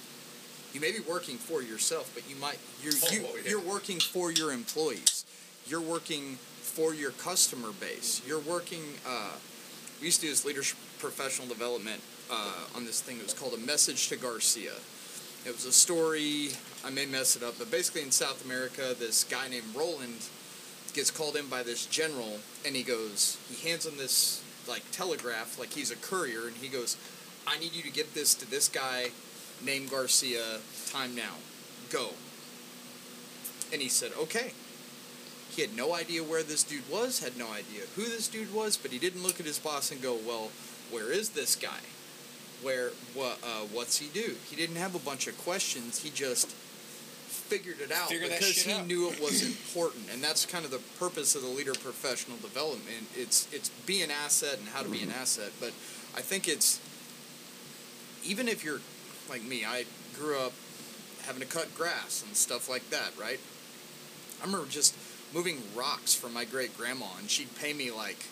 You 0.74 0.80
may 0.80 0.92
be 0.92 1.00
working 1.00 1.36
for 1.38 1.62
yourself, 1.62 2.10
but 2.14 2.28
you 2.28 2.36
might 2.36 2.58
you're 2.82 2.92
you, 3.10 3.24
Oh, 3.26 3.36
yeah. 3.42 3.50
you're 3.50 3.60
working 3.60 4.00
for 4.00 4.30
your 4.30 4.52
employees. 4.52 5.24
You're 5.66 5.80
working 5.80 6.36
for 6.60 6.92
your 6.94 7.10
customer 7.12 7.72
base. 7.80 8.20
You're 8.26 8.40
working. 8.40 8.82
Uh, 9.06 9.32
we 10.02 10.06
used 10.06 10.18
to 10.18 10.26
do 10.26 10.32
this 10.32 10.44
leadership 10.44 10.76
professional 10.98 11.46
development 11.46 12.00
uh, 12.28 12.52
on 12.74 12.84
this 12.84 13.00
thing. 13.00 13.18
It 13.18 13.22
was 13.22 13.34
called 13.34 13.54
a 13.54 13.58
message 13.58 14.08
to 14.08 14.16
Garcia. 14.16 14.72
It 15.46 15.52
was 15.52 15.64
a 15.64 15.72
story. 15.72 16.48
I 16.84 16.90
may 16.90 17.06
mess 17.06 17.36
it 17.36 17.44
up, 17.44 17.54
but 17.56 17.70
basically 17.70 18.02
in 18.02 18.10
South 18.10 18.44
America, 18.44 18.96
this 18.98 19.22
guy 19.22 19.46
named 19.46 19.76
Roland 19.76 20.28
gets 20.92 21.12
called 21.12 21.36
in 21.36 21.46
by 21.46 21.62
this 21.62 21.86
general, 21.86 22.40
and 22.66 22.74
he 22.74 22.82
goes. 22.82 23.38
He 23.48 23.68
hands 23.68 23.86
him 23.86 23.96
this 23.96 24.42
like 24.66 24.82
telegraph, 24.90 25.56
like 25.56 25.70
he's 25.70 25.92
a 25.92 25.96
courier, 25.96 26.48
and 26.48 26.56
he 26.56 26.66
goes, 26.66 26.96
"I 27.46 27.60
need 27.60 27.72
you 27.72 27.82
to 27.84 27.92
get 27.92 28.12
this 28.12 28.34
to 28.34 28.50
this 28.50 28.68
guy 28.68 29.10
named 29.64 29.90
Garcia. 29.90 30.58
Time 30.90 31.14
now. 31.14 31.34
Go." 31.90 32.10
And 33.72 33.80
he 33.80 33.88
said, 33.88 34.12
"Okay." 34.18 34.52
He 35.54 35.60
had 35.62 35.76
no 35.76 35.94
idea 35.94 36.22
where 36.22 36.42
this 36.42 36.62
dude 36.62 36.88
was, 36.90 37.20
had 37.20 37.36
no 37.36 37.50
idea 37.50 37.82
who 37.94 38.04
this 38.04 38.26
dude 38.28 38.54
was, 38.54 38.76
but 38.76 38.90
he 38.90 38.98
didn't 38.98 39.22
look 39.22 39.38
at 39.38 39.46
his 39.46 39.58
boss 39.58 39.90
and 39.90 40.00
go, 40.00 40.14
"Well, 40.26 40.50
where 40.90 41.12
is 41.12 41.30
this 41.30 41.56
guy? 41.56 41.80
Where 42.62 42.90
what 43.14 43.38
uh, 43.42 43.66
what's 43.70 43.98
he 43.98 44.08
do?" 44.08 44.36
He 44.48 44.56
didn't 44.56 44.76
have 44.76 44.94
a 44.94 44.98
bunch 44.98 45.26
of 45.26 45.36
questions. 45.38 46.02
He 46.02 46.10
just 46.10 46.48
figured 47.52 47.80
it 47.80 47.92
out 47.92 48.08
Figure 48.08 48.28
because 48.28 48.62
he 48.62 48.72
out. 48.72 48.86
knew 48.86 49.10
it 49.10 49.20
was 49.20 49.42
important, 49.46 50.04
and 50.10 50.24
that's 50.24 50.46
kind 50.46 50.64
of 50.64 50.70
the 50.70 50.80
purpose 50.98 51.34
of 51.34 51.42
the 51.42 51.48
leader 51.48 51.74
professional 51.74 52.38
development. 52.38 53.08
It's 53.14 53.46
it's 53.52 53.68
be 53.84 54.00
an 54.00 54.10
asset 54.10 54.58
and 54.58 54.68
how 54.68 54.82
to 54.82 54.88
be 54.88 55.02
an 55.02 55.10
asset, 55.10 55.52
but 55.60 55.72
I 56.16 56.22
think 56.22 56.48
it's 56.48 56.80
even 58.24 58.48
if 58.48 58.64
you're 58.64 58.80
like 59.28 59.42
me, 59.42 59.64
I 59.66 59.84
grew 60.18 60.38
up 60.38 60.52
having 61.26 61.40
to 61.40 61.46
cut 61.46 61.74
grass 61.74 62.24
and 62.26 62.34
stuff 62.34 62.68
like 62.68 62.88
that, 62.90 63.12
right? 63.20 63.38
I 64.40 64.46
remember 64.46 64.66
just 64.68 64.94
moving 65.34 65.62
rocks 65.74 66.14
for 66.14 66.28
my 66.28 66.44
great 66.44 66.76
grandma, 66.76 67.06
and 67.18 67.30
she'd 67.30 67.54
pay 67.56 67.72
me 67.72 67.90
like 67.90 68.26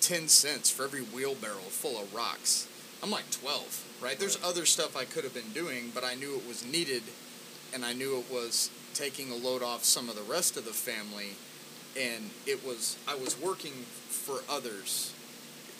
10 0.00 0.28
cents 0.28 0.70
for 0.70 0.84
every 0.84 1.02
wheelbarrow 1.02 1.56
full 1.68 2.00
of 2.00 2.14
rocks. 2.14 2.68
I'm 3.02 3.10
like 3.10 3.30
12, 3.30 3.98
right? 4.02 4.18
There's 4.18 4.42
other 4.42 4.64
stuff 4.64 4.96
I 4.96 5.04
could 5.04 5.24
have 5.24 5.34
been 5.34 5.52
doing, 5.52 5.90
but 5.94 6.04
I 6.04 6.14
knew 6.14 6.36
it 6.36 6.46
was 6.48 6.64
needed, 6.64 7.02
and 7.74 7.84
I 7.84 7.92
knew 7.92 8.18
it 8.18 8.32
was 8.32 8.70
taking 8.94 9.30
a 9.30 9.34
load 9.34 9.62
off 9.62 9.84
some 9.84 10.08
of 10.08 10.16
the 10.16 10.22
rest 10.22 10.56
of 10.56 10.64
the 10.64 10.72
family, 10.72 11.32
and 11.98 12.30
it 12.46 12.64
was, 12.66 12.96
I 13.06 13.14
was 13.14 13.38
working 13.40 13.72
for 13.72 14.40
others 14.50 15.12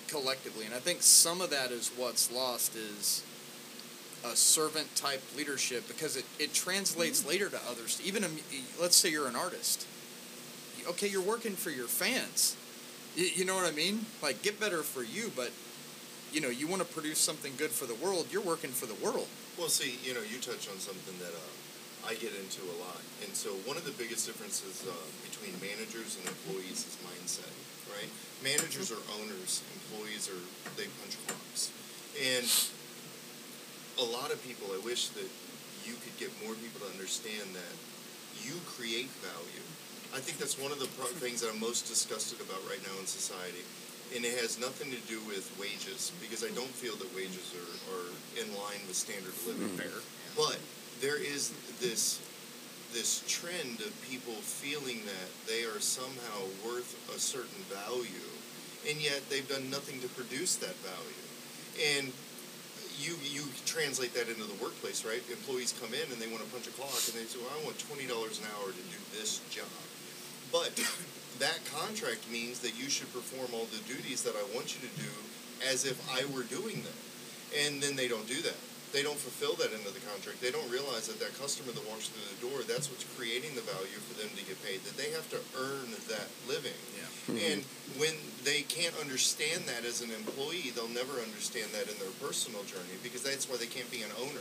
collectively, 0.09 0.67
and 0.67 0.75
I 0.75 0.79
think 0.79 1.03
some 1.03 1.41
of 1.41 1.51
that 1.51 1.71
is 1.71 1.91
what's 1.97 2.31
lost 2.31 2.77
is 2.77 3.25
a 4.25 4.37
servant 4.37 4.95
type 4.97 5.23
leadership 5.37 5.87
because 5.89 6.17
it, 6.17 6.25
it 6.39 6.53
translates 6.53 7.21
mm-hmm. 7.21 7.31
later 7.31 7.49
to 7.49 7.61
others. 7.71 8.01
Even 8.05 8.25
a, 8.25 8.29
let's 8.81 8.97
say 8.97 9.11
you're 9.11 9.29
an 9.29 9.37
artist. 9.37 9.87
Okay, 10.87 11.09
you're 11.09 11.23
working 11.23 11.53
for 11.53 11.71
your 11.71 11.89
fans. 11.89 12.57
You, 13.17 13.27
you 13.35 13.45
know 13.45 13.57
what 13.57 13.67
I 13.67 13.75
mean? 13.75 14.07
Like 14.23 14.43
get 14.43 14.61
better 14.61 14.83
for 14.83 15.03
you, 15.03 15.33
but 15.35 15.51
you 16.33 16.41
know 16.41 16.49
you 16.49 16.67
want 16.67 16.83
to 16.83 16.89
produce 16.89 17.19
something 17.19 17.53
good 17.59 17.71
for 17.71 17.87
the 17.87 17.95
world. 17.99 18.29
You're 18.31 18.47
working 18.47 18.71
for 18.71 18.87
the 18.87 18.95
world. 19.03 19.27
Well, 19.59 19.73
see, 19.73 19.99
you 20.05 20.13
know, 20.15 20.21
you 20.21 20.39
touch 20.39 20.69
on 20.69 20.77
something 20.79 21.17
that 21.25 21.33
uh, 21.33 22.07
I 22.07 22.15
get 22.21 22.37
into 22.37 22.63
a 22.71 22.77
lot, 22.79 23.01
and 23.25 23.33
so 23.35 23.51
one 23.67 23.81
of 23.81 23.89
the 23.89 23.97
biggest 23.97 24.29
differences 24.29 24.85
uh, 24.87 24.93
between 25.27 25.57
managers 25.59 26.21
and 26.21 26.29
employees 26.29 26.85
is 26.87 26.95
mindset, 27.03 27.51
right? 27.91 28.11
Managers 28.45 28.93
are 28.93 29.01
owners, 29.19 29.65
employees 29.75 30.29
are 30.29 30.45
they 30.77 30.87
punch 31.03 31.17
clocks, 31.27 31.73
and 32.21 32.47
a 33.99 34.07
lot 34.13 34.31
of 34.31 34.39
people. 34.45 34.69
I 34.71 34.79
wish 34.85 35.09
that 35.17 35.27
you 35.83 35.97
could 36.05 36.15
get 36.21 36.31
more 36.45 36.55
people 36.55 36.85
to 36.85 36.91
understand 36.93 37.57
that 37.57 37.75
you 38.45 38.61
create 38.77 39.09
value. 39.25 39.65
I 40.15 40.21
think 40.21 40.39
that's 40.39 40.59
one 40.59 40.73
of 40.73 40.79
the 40.79 40.91
pro- 40.99 41.13
things 41.19 41.41
that 41.41 41.51
I'm 41.51 41.61
most 41.61 41.89
disgusted 41.89 42.41
about 42.41 42.63
right 42.69 42.81
now 42.83 42.95
in 43.01 43.07
society. 43.07 43.65
And 44.15 44.25
it 44.25 44.39
has 44.39 44.59
nothing 44.61 44.95
to 44.95 45.01
do 45.11 45.19
with 45.27 45.51
wages, 45.59 46.13
because 46.23 46.47
I 46.47 46.55
don't 46.55 46.71
feel 46.71 46.95
that 46.97 47.11
wages 47.11 47.53
are, 47.59 47.75
are 47.91 48.09
in 48.39 48.47
line 48.55 48.79
with 48.87 48.95
standard 48.95 49.35
of 49.35 49.47
living. 49.47 49.69
Hmm. 49.75 49.83
Fair. 49.83 49.99
But 50.39 50.59
there 51.01 51.19
is 51.19 51.53
this 51.81 52.23
this 52.95 53.27
trend 53.27 53.83
of 53.83 53.93
people 54.09 54.33
feeling 54.41 55.03
that 55.05 55.29
they 55.45 55.67
are 55.67 55.83
somehow 55.83 56.47
worth 56.65 56.95
a 57.13 57.19
certain 57.19 57.61
value, 57.69 58.31
and 58.89 58.97
yet 59.03 59.21
they've 59.29 59.49
done 59.49 59.69
nothing 59.69 60.01
to 60.01 60.09
produce 60.15 60.57
that 60.63 60.79
value. 60.87 61.27
And 61.99 62.15
you 62.99 63.15
you 63.23 63.45
translate 63.65 64.15
that 64.15 64.29
into 64.29 64.45
the 64.45 64.57
workplace, 64.63 65.05
right? 65.05 65.23
Employees 65.31 65.75
come 65.81 65.93
in 65.93 66.07
and 66.13 66.21
they 66.21 66.29
want 66.29 66.45
to 66.45 66.51
punch 66.51 66.67
a 66.67 66.75
clock, 66.75 66.97
and 67.09 67.15
they 67.15 67.29
say, 67.29 67.39
"Well, 67.39 67.53
I 67.53 67.65
want 67.65 67.79
twenty 67.79 68.07
dollars 68.07 68.41
an 68.41 68.47
hour 68.57 68.73
to 68.73 68.85
do 68.91 69.01
this 69.17 69.41
job," 69.51 69.71
but 70.53 70.73
that 71.39 71.61
contract 71.73 72.25
means 72.31 72.61
that 72.61 72.79
you 72.79 72.89
should 72.89 73.13
perform 73.13 73.53
all 73.53 73.67
the 73.69 73.83
duties 73.85 74.23
that 74.25 74.35
I 74.35 74.45
want 74.55 74.75
you 74.75 74.81
to 74.89 74.93
do 74.97 75.13
as 75.69 75.85
if 75.85 75.97
I 76.13 76.25
were 76.35 76.45
doing 76.45 76.83
them, 76.83 76.99
and 77.65 77.83
then 77.83 77.97
they 77.97 78.09
don't 78.09 78.27
do 78.27 78.41
that. 78.43 78.61
They 78.97 79.05
don't 79.05 79.21
fulfill 79.21 79.53
that 79.61 79.77
into 79.77 79.93
the 79.93 80.01
contract. 80.09 80.41
They 80.41 80.49
don't 80.49 80.65
realize 80.73 81.05
that 81.13 81.21
that 81.21 81.37
customer 81.37 81.69
that 81.69 81.85
walks 81.85 82.09
through 82.09 82.25
the 82.33 82.41
door, 82.41 82.65
that's 82.65 82.89
what's 82.89 83.05
creating 83.13 83.53
the 83.53 83.61
value 83.69 84.01
for 84.09 84.17
them 84.17 84.33
to 84.33 84.41
get 84.49 84.57
paid. 84.65 84.81
That 84.89 84.97
they 84.97 85.13
have 85.13 85.29
to 85.37 85.41
earn 85.53 85.93
that 86.09 86.33
living. 86.49 86.81
Yeah. 86.97 87.53
And 87.53 87.61
when 88.01 88.17
they 88.49 88.65
can't 88.65 88.97
understand 88.97 89.69
that 89.69 89.85
as 89.85 90.01
an 90.01 90.09
employee, 90.17 90.73
they'll 90.73 90.89
never 90.97 91.13
understand 91.21 91.77
that 91.77 91.93
in 91.93 91.97
their 92.01 92.09
personal 92.25 92.65
journey 92.65 92.97
because 93.05 93.21
that's 93.21 93.45
why 93.45 93.61
they 93.61 93.69
can't 93.69 93.93
be 93.93 94.01
an 94.01 94.09
owner. 94.17 94.41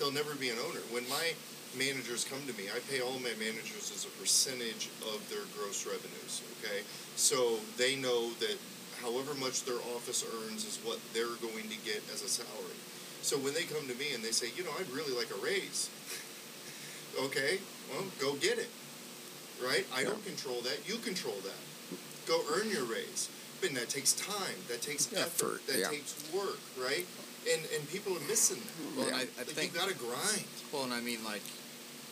They'll 0.00 0.16
never 0.16 0.32
be 0.32 0.48
an 0.48 0.56
owner. 0.64 0.80
When 0.88 1.04
my 1.12 1.36
managers 1.76 2.24
come 2.24 2.40
to 2.48 2.56
me, 2.56 2.72
I 2.72 2.80
pay 2.88 3.04
all 3.04 3.20
of 3.20 3.20
my 3.20 3.36
managers 3.36 3.92
as 3.92 4.08
a 4.08 4.12
percentage 4.16 4.88
of 5.12 5.20
their 5.28 5.44
gross 5.52 5.84
revenues, 5.84 6.40
okay? 6.56 6.88
So 7.20 7.60
they 7.76 8.00
know 8.00 8.32
that 8.40 8.56
however 9.04 9.36
much 9.36 9.68
their 9.68 9.80
office 9.92 10.24
earns 10.24 10.64
is 10.64 10.80
what 10.88 10.96
they're 11.12 11.36
going 11.44 11.68
to 11.68 11.78
get 11.84 12.00
as 12.16 12.24
a 12.24 12.32
salary. 12.32 12.80
So 13.22 13.36
when 13.38 13.54
they 13.54 13.64
come 13.64 13.86
to 13.88 13.94
me 13.96 14.14
and 14.14 14.24
they 14.24 14.30
say, 14.32 14.48
you 14.56 14.64
know, 14.64 14.70
I'd 14.78 14.90
really 14.90 15.14
like 15.16 15.30
a 15.30 15.38
raise, 15.44 15.90
okay, 17.26 17.58
well, 17.92 18.04
go 18.18 18.34
get 18.36 18.58
it, 18.58 18.70
right? 19.62 19.86
I 19.94 20.04
don't 20.04 20.24
control 20.24 20.60
that. 20.62 20.78
You 20.88 20.96
control 20.98 21.36
that. 21.44 21.60
Go 22.26 22.40
earn 22.54 22.70
your 22.70 22.84
raise. 22.84 23.28
But 23.60 23.74
that 23.74 23.90
takes 23.90 24.14
time. 24.14 24.56
That 24.68 24.80
takes 24.80 25.12
effort. 25.12 25.60
Effort, 25.60 25.66
That 25.66 25.78
yeah. 25.80 25.88
takes 25.88 26.16
work, 26.32 26.56
right? 26.80 27.04
And 27.50 27.60
and 27.76 27.84
people 27.90 28.16
are 28.16 28.24
missing 28.28 28.56
that. 28.56 28.96
Well, 28.96 29.08
Yeah. 29.08 29.16
I, 29.16 29.20
I 29.20 29.44
Like, 29.44 29.52
think 29.52 29.72
you 29.74 29.78
got 29.78 29.88
to 29.88 29.94
grind. 29.96 30.44
Well, 30.72 30.84
and 30.84 30.94
I 30.94 31.00
mean, 31.00 31.22
like, 31.24 31.42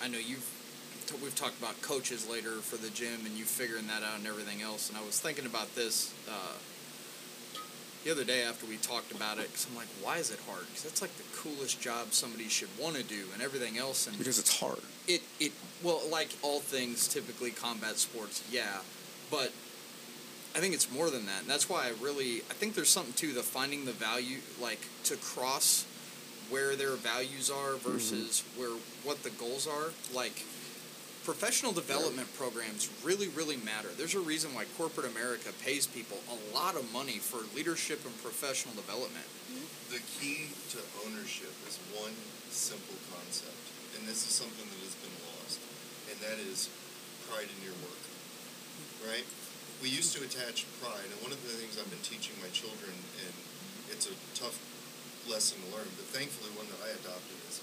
I 0.02 0.09
know 0.09 0.18
you've 0.18 0.44
we've 1.22 1.34
talked 1.34 1.59
about 1.59 1.80
coaches 1.80 2.28
later 2.28 2.61
for 2.61 2.76
the 2.76 2.90
gym, 2.90 3.24
and 3.24 3.32
you 3.32 3.44
figuring 3.44 3.86
that 3.86 4.02
out 4.02 4.18
and 4.18 4.26
everything 4.26 4.61
else. 4.61 4.90
And 4.90 4.98
I 4.98 5.02
was 5.04 5.18
thinking 5.20 5.46
about 5.46 5.74
this 5.74 6.12
uh, 6.28 6.52
the 8.09 8.14
other 8.14 8.24
day 8.24 8.42
after 8.42 8.64
we 8.64 8.78
talked 8.78 9.12
about 9.12 9.36
it, 9.36 9.48
because 9.48 9.66
I'm 9.70 9.76
like, 9.76 9.88
why 10.02 10.16
is 10.16 10.30
it 10.30 10.38
hard? 10.48 10.64
Because 10.68 10.84
that's 10.84 11.02
like 11.02 11.14
the 11.18 11.24
coolest 11.36 11.78
job 11.78 12.12
somebody 12.12 12.48
should 12.48 12.70
want 12.80 12.96
to 12.96 13.02
do, 13.02 13.24
and 13.34 13.42
everything 13.42 13.76
else. 13.76 14.06
And 14.06 14.16
because 14.16 14.38
it's 14.38 14.59
hard. 14.61 14.78
it 15.06 15.20
it 15.38 15.52
well, 15.82 16.00
like 16.11 16.30
all 16.40 16.61
things, 16.61 17.06
typically 17.06 17.50
combat 17.50 17.98
sports, 17.98 18.42
yeah, 18.50 18.78
but 19.30 19.52
I 20.56 20.61
think 20.61 20.72
it's 20.72 20.90
more 20.90 21.11
than 21.11 21.26
that, 21.26 21.42
and 21.42 21.50
that's 21.50 21.68
why 21.68 21.84
I 21.84 21.92
really 22.02 22.38
I 22.48 22.54
think 22.54 22.74
there's 22.74 22.88
something 22.88 23.12
to 23.14 23.34
the 23.34 23.42
finding 23.42 23.84
the 23.84 23.92
value, 23.92 24.38
like 24.59 24.80
to 25.04 25.16
cross 25.16 25.84
where 26.48 26.76
their 26.76 26.92
values 26.92 27.50
are 27.50 27.72
mm-hmm. 27.72 27.90
versus 27.90 28.42
where 28.56 28.74
what 29.04 29.22
the 29.22 29.30
goals 29.30 29.68
are. 29.68 29.92
Like 30.14 30.46
professional 31.29 31.76
development 31.76 32.24
programs 32.41 32.89
really, 33.05 33.29
really 33.37 33.61
matter. 33.61 33.93
There's 34.01 34.16
a 34.16 34.24
reason 34.24 34.57
why 34.57 34.64
corporate 34.81 35.05
America 35.12 35.53
pays 35.61 35.85
people 35.85 36.16
a 36.24 36.39
lot 36.57 36.72
of 36.72 36.89
money 36.89 37.20
for 37.20 37.45
leadership 37.53 38.01
and 38.09 38.16
professional 38.24 38.72
development. 38.72 39.29
The 39.93 40.01
key 40.16 40.49
to 40.72 40.81
ownership 41.05 41.53
is 41.68 41.76
one 41.93 42.16
simple 42.49 42.97
concept, 43.12 43.61
and 43.93 44.09
this 44.09 44.24
is 44.24 44.33
something 44.33 44.64
that 44.72 44.81
has 44.81 44.97
been 45.05 45.12
lost, 45.37 45.61
and 46.09 46.16
that 46.24 46.41
is 46.49 46.72
pride 47.29 47.53
in 47.53 47.61
your 47.61 47.76
work. 47.85 48.03
Right? 49.05 49.29
We 49.85 49.93
used 49.93 50.16
to 50.16 50.24
attach 50.24 50.64
pride, 50.81 51.12
and 51.12 51.20
one 51.20 51.37
of 51.37 51.41
the 51.45 51.53
things 51.61 51.76
I've 51.76 51.93
been 51.93 52.09
teaching 52.09 52.41
my 52.41 52.49
children, 52.57 52.97
and 53.20 53.35
it's 53.93 54.09
a 54.09 54.16
tough 54.33 54.57
lesson 55.29 55.61
to 55.61 55.76
learn, 55.76 55.93
but 55.93 56.09
thankfully 56.09 56.57
one 56.57 56.72
that 56.72 56.81
I 56.89 56.97
adopted 56.97 57.37
is 57.53 57.61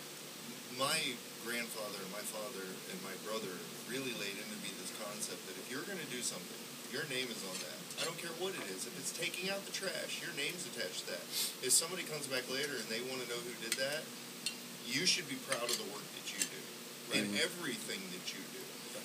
my 0.77 1.17
grandfather 1.45 2.01
and 2.01 2.09
my 2.09 2.25
father 2.25 2.65
and 2.65 2.97
my 3.05 3.13
brother 3.21 3.53
really 3.85 4.11
laid 4.17 4.33
into 4.33 4.57
me 4.65 4.73
this 4.81 4.89
concept 4.97 5.37
that 5.45 5.55
if 5.61 5.69
you're 5.69 5.85
going 5.85 6.01
to 6.01 6.11
do 6.11 6.25
something, 6.25 6.59
your 6.89 7.05
name 7.13 7.29
is 7.29 7.41
on 7.45 7.57
that. 7.61 7.79
I 8.01 8.03
don't 8.03 8.17
care 8.17 8.33
what 8.41 8.57
it 8.57 8.65
is. 8.73 8.89
If 8.89 8.97
it's 8.97 9.13
taking 9.13 9.53
out 9.53 9.61
the 9.63 9.71
trash, 9.71 10.19
your 10.25 10.33
name's 10.35 10.65
attached 10.73 11.05
to 11.05 11.15
that. 11.15 11.23
If 11.61 11.71
somebody 11.71 12.03
comes 12.09 12.25
back 12.25 12.43
later 12.49 12.73
and 12.73 12.87
they 12.89 12.99
want 13.07 13.21
to 13.21 13.27
know 13.29 13.39
who 13.45 13.53
did 13.61 13.77
that, 13.77 14.01
you 14.89 15.05
should 15.05 15.29
be 15.29 15.37
proud 15.45 15.65
of 15.65 15.77
the 15.77 15.89
work 15.93 16.05
that 16.17 16.27
you 16.33 16.41
do 16.41 16.61
and 17.13 17.23
mm-hmm. 17.29 17.45
everything 17.45 18.01
that 18.09 18.25
you 18.33 18.41
do. 18.53 18.61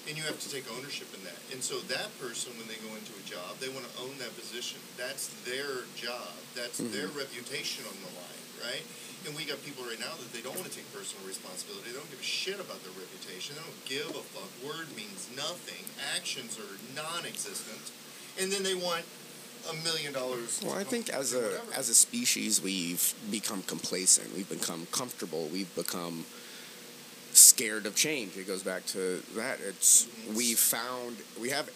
And 0.08 0.16
you 0.16 0.24
have 0.24 0.40
to 0.40 0.48
take 0.48 0.64
ownership 0.74 1.12
in 1.12 1.20
that. 1.28 1.36
And 1.52 1.60
so 1.60 1.76
that 1.92 2.08
person, 2.16 2.56
when 2.56 2.66
they 2.72 2.80
go 2.80 2.88
into 2.96 3.12
a 3.20 3.24
job, 3.28 3.60
they 3.60 3.68
want 3.68 3.84
to 3.84 3.94
own 4.00 4.16
that 4.18 4.32
position. 4.32 4.80
That's 4.96 5.28
their 5.44 5.84
job. 5.92 6.34
That's 6.56 6.80
their 6.90 7.12
mm-hmm. 7.12 7.20
reputation 7.20 7.84
on 7.84 7.94
the 8.00 8.10
line, 8.16 8.44
right? 8.64 8.84
And 9.26 9.36
we 9.36 9.44
got 9.44 9.62
people 9.64 9.84
right 9.84 10.00
now 10.00 10.16
that 10.16 10.32
they 10.32 10.40
don't 10.40 10.56
want 10.56 10.66
to 10.66 10.74
take 10.74 10.88
personal 10.92 11.26
responsibility. 11.28 11.92
They 11.92 11.96
don't 11.96 12.08
give 12.10 12.20
a 12.20 12.22
shit 12.22 12.56
about 12.56 12.80
their 12.82 12.92
reputation. 12.96 13.54
They 13.56 13.62
don't 13.62 13.84
give 13.84 14.08
a 14.16 14.24
fuck. 14.32 14.48
Word 14.64 14.88
means 14.96 15.28
nothing. 15.36 15.84
Actions 16.16 16.58
are 16.58 16.74
non-existent. 16.96 17.92
And 18.40 18.50
then 18.50 18.62
they 18.62 18.74
want 18.74 19.04
a 19.68 19.74
million 19.84 20.12
dollars. 20.12 20.60
Well, 20.64 20.78
I 20.78 20.84
think 20.84 21.10
as 21.10 21.34
a 21.34 21.60
as 21.76 21.88
a 21.88 21.94
species, 21.94 22.62
we've 22.62 23.14
become 23.30 23.62
complacent. 23.62 24.34
We've 24.34 24.48
become 24.48 24.86
comfortable. 24.90 25.48
We've 25.52 25.74
become 25.74 26.24
scared 27.32 27.86
of 27.86 27.94
change. 27.94 28.36
It 28.36 28.46
goes 28.46 28.62
back 28.62 28.86
to 28.86 29.22
that. 29.36 29.58
It's 29.60 30.08
we 30.34 30.54
found 30.54 31.16
we 31.40 31.50
have 31.50 31.68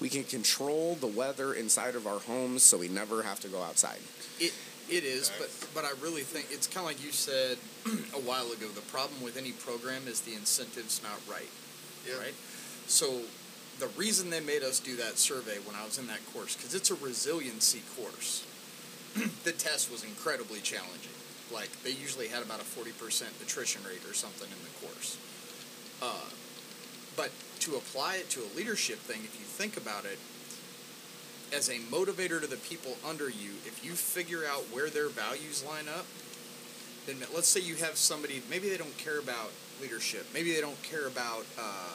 we 0.00 0.08
can 0.08 0.24
control 0.24 0.94
the 0.94 1.06
weather 1.06 1.54
inside 1.54 1.94
of 1.94 2.06
our 2.06 2.20
homes, 2.20 2.62
so 2.62 2.78
we 2.78 2.88
never 2.88 3.22
have 3.22 3.40
to 3.40 3.48
go 3.48 3.62
outside. 3.62 4.00
It 4.38 4.52
it 4.88 5.04
is, 5.04 5.30
Okay. 5.30 5.48
but 5.72 5.82
but 5.82 5.84
I 5.84 5.92
really 6.02 6.22
think 6.22 6.46
it's 6.50 6.66
kind 6.66 6.84
of 6.86 6.92
like 6.92 7.04
you 7.04 7.12
said 7.12 7.58
a 8.14 8.20
while 8.22 8.50
ago. 8.52 8.66
The 8.68 8.80
problem 8.92 9.22
with 9.22 9.36
any 9.36 9.52
program 9.52 10.06
is 10.08 10.20
the 10.20 10.34
incentives 10.34 11.02
not 11.02 11.20
right. 11.30 11.50
yeah. 12.06 12.18
right? 12.18 12.34
So 12.86 13.22
the 13.78 13.88
reason 13.88 14.30
they 14.30 14.40
made 14.40 14.62
us 14.62 14.80
do 14.80 14.96
that 14.96 15.18
survey 15.18 15.58
when 15.66 15.76
I 15.76 15.84
was 15.84 15.98
in 15.98 16.06
that 16.06 16.20
course, 16.32 16.56
because 16.56 16.74
it's 16.74 16.90
a 16.90 16.94
resiliency 16.96 17.82
course, 17.98 18.46
the 19.44 19.52
test 19.52 19.90
was 19.90 20.04
incredibly 20.04 20.60
challenging. 20.60 21.12
Like 21.52 21.70
they 21.82 21.90
usually 21.90 22.28
had 22.28 22.42
about 22.42 22.60
a 22.60 22.64
forty 22.64 22.92
percent 22.92 23.32
attrition 23.42 23.82
rate 23.84 24.04
or 24.08 24.14
something 24.14 24.48
in 24.48 24.60
the 24.64 24.86
course. 24.86 25.18
Uh, 26.02 26.30
but 27.16 27.30
to 27.60 27.76
apply 27.76 28.16
it 28.16 28.28
to 28.30 28.40
a 28.40 28.50
leadership 28.56 28.98
thing, 28.98 29.20
if 29.24 29.34
you 29.38 29.46
think 29.46 29.76
about 29.76 30.04
it, 30.04 30.18
as 31.52 31.68
a 31.68 31.78
motivator 31.92 32.40
to 32.40 32.46
the 32.46 32.56
people 32.56 32.96
under 33.08 33.28
you, 33.28 33.50
if 33.64 33.80
you 33.84 33.92
figure 33.92 34.42
out 34.50 34.62
where 34.72 34.90
their 34.90 35.08
values 35.08 35.64
line 35.66 35.88
up, 35.88 36.06
then 37.06 37.16
let's 37.34 37.48
say 37.48 37.60
you 37.60 37.76
have 37.76 37.96
somebody, 37.96 38.42
maybe 38.50 38.68
they 38.68 38.76
don't 38.76 38.96
care 38.98 39.18
about 39.18 39.52
leadership, 39.80 40.26
maybe 40.34 40.52
they 40.52 40.60
don't 40.60 40.82
care 40.82 41.06
about 41.06 41.46
uh, 41.58 41.94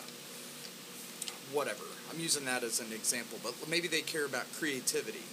whatever. 1.52 1.84
I'm 2.12 2.20
using 2.20 2.46
that 2.46 2.64
as 2.64 2.80
an 2.80 2.92
example, 2.94 3.40
but 3.44 3.54
maybe 3.70 3.88
they 3.88 4.02
care 4.02 4.26
about 4.26 4.46
creativity. 4.58 5.24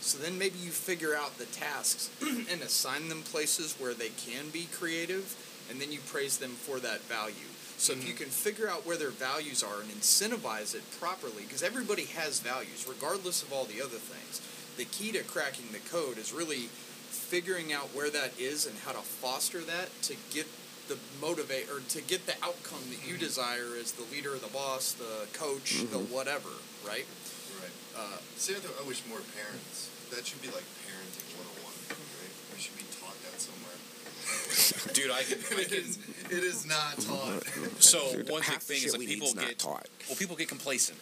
So 0.00 0.18
then 0.18 0.38
maybe 0.38 0.58
you 0.58 0.70
figure 0.70 1.14
out 1.14 1.38
the 1.38 1.46
tasks 1.46 2.10
and 2.22 2.60
assign 2.62 3.08
them 3.08 3.22
places 3.22 3.76
where 3.78 3.94
they 3.94 4.10
can 4.10 4.50
be 4.52 4.66
creative, 4.72 5.36
and 5.70 5.80
then 5.80 5.92
you 5.92 6.00
praise 6.08 6.38
them 6.38 6.50
for 6.50 6.80
that 6.80 7.00
value. 7.02 7.51
So 7.82 7.94
if 7.94 8.06
you 8.06 8.14
mm-hmm. 8.14 8.30
can 8.30 8.30
figure 8.30 8.70
out 8.70 8.86
where 8.86 8.96
their 8.96 9.10
values 9.10 9.60
are 9.60 9.82
and 9.82 9.90
incentivize 9.90 10.72
it 10.76 10.86
properly, 11.00 11.42
because 11.42 11.64
everybody 11.64 12.04
has 12.14 12.38
values, 12.38 12.86
regardless 12.88 13.42
of 13.42 13.52
all 13.52 13.64
the 13.64 13.82
other 13.82 13.98
things. 13.98 14.38
The 14.78 14.86
key 14.86 15.10
to 15.18 15.24
cracking 15.26 15.66
the 15.72 15.82
code 15.90 16.16
is 16.16 16.32
really 16.32 16.70
figuring 17.10 17.72
out 17.72 17.90
where 17.90 18.08
that 18.08 18.38
is 18.38 18.66
and 18.66 18.78
how 18.86 18.92
to 18.92 19.02
foster 19.02 19.58
that 19.66 19.90
to 20.02 20.14
get 20.30 20.46
the 20.86 20.94
motivate 21.20 21.66
or 21.74 21.82
to 21.90 22.00
get 22.06 22.26
the 22.30 22.38
outcome 22.38 22.86
that 22.94 23.02
you 23.02 23.18
mm-hmm. 23.18 23.26
desire 23.26 23.74
as 23.74 23.90
the 23.98 24.06
leader, 24.14 24.38
the 24.38 24.54
boss, 24.54 24.92
the 24.94 25.26
coach, 25.34 25.82
the 25.90 25.98
mm-hmm. 25.98 26.14
whatever, 26.14 26.54
right? 26.86 27.10
Right. 27.58 27.74
Uh, 27.98 28.22
See, 28.38 28.54
I 28.54 28.86
wish 28.86 29.02
more 29.10 29.18
parents. 29.34 29.90
That 30.14 30.22
should 30.22 30.38
be 30.38 30.54
like 30.54 30.66
parenting 30.86 31.34
101, 31.34 31.98
right? 31.98 32.34
We 32.54 32.62
should 32.62 32.78
be 32.78 32.86
taught 32.94 33.18
that 33.26 33.42
somewhere. 33.42 33.74
Dude, 34.92 35.10
I 35.10 35.22
can. 35.22 35.38
I 35.58 35.60
It 35.60 35.72
is, 35.72 35.98
can 36.28 36.38
it 36.38 36.44
is 36.44 36.66
not 36.66 36.98
taught. 36.98 37.44
so 37.82 38.16
Dude, 38.16 38.30
one 38.30 38.42
big 38.42 38.58
thing 38.58 38.82
is 38.82 38.92
that 38.92 39.00
people 39.00 39.32
get 39.34 39.58
taught. 39.58 39.88
well, 40.08 40.16
people 40.16 40.36
get 40.36 40.48
complacent, 40.48 40.98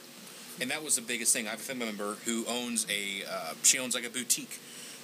and 0.61 0.71
that 0.71 0.83
was 0.85 0.97
the 0.97 1.03
biggest 1.03 1.33
thing. 1.33 1.47
I 1.47 1.51
have 1.51 1.61
a 1.61 1.63
family 1.63 1.87
member 1.87 2.17
who 2.25 2.45
owns 2.47 2.87
a 2.91 3.25
uh, 3.31 3.55
she 3.63 3.79
owns 3.79 3.95
like 3.95 4.05
a 4.07 4.11
boutique 4.11 4.59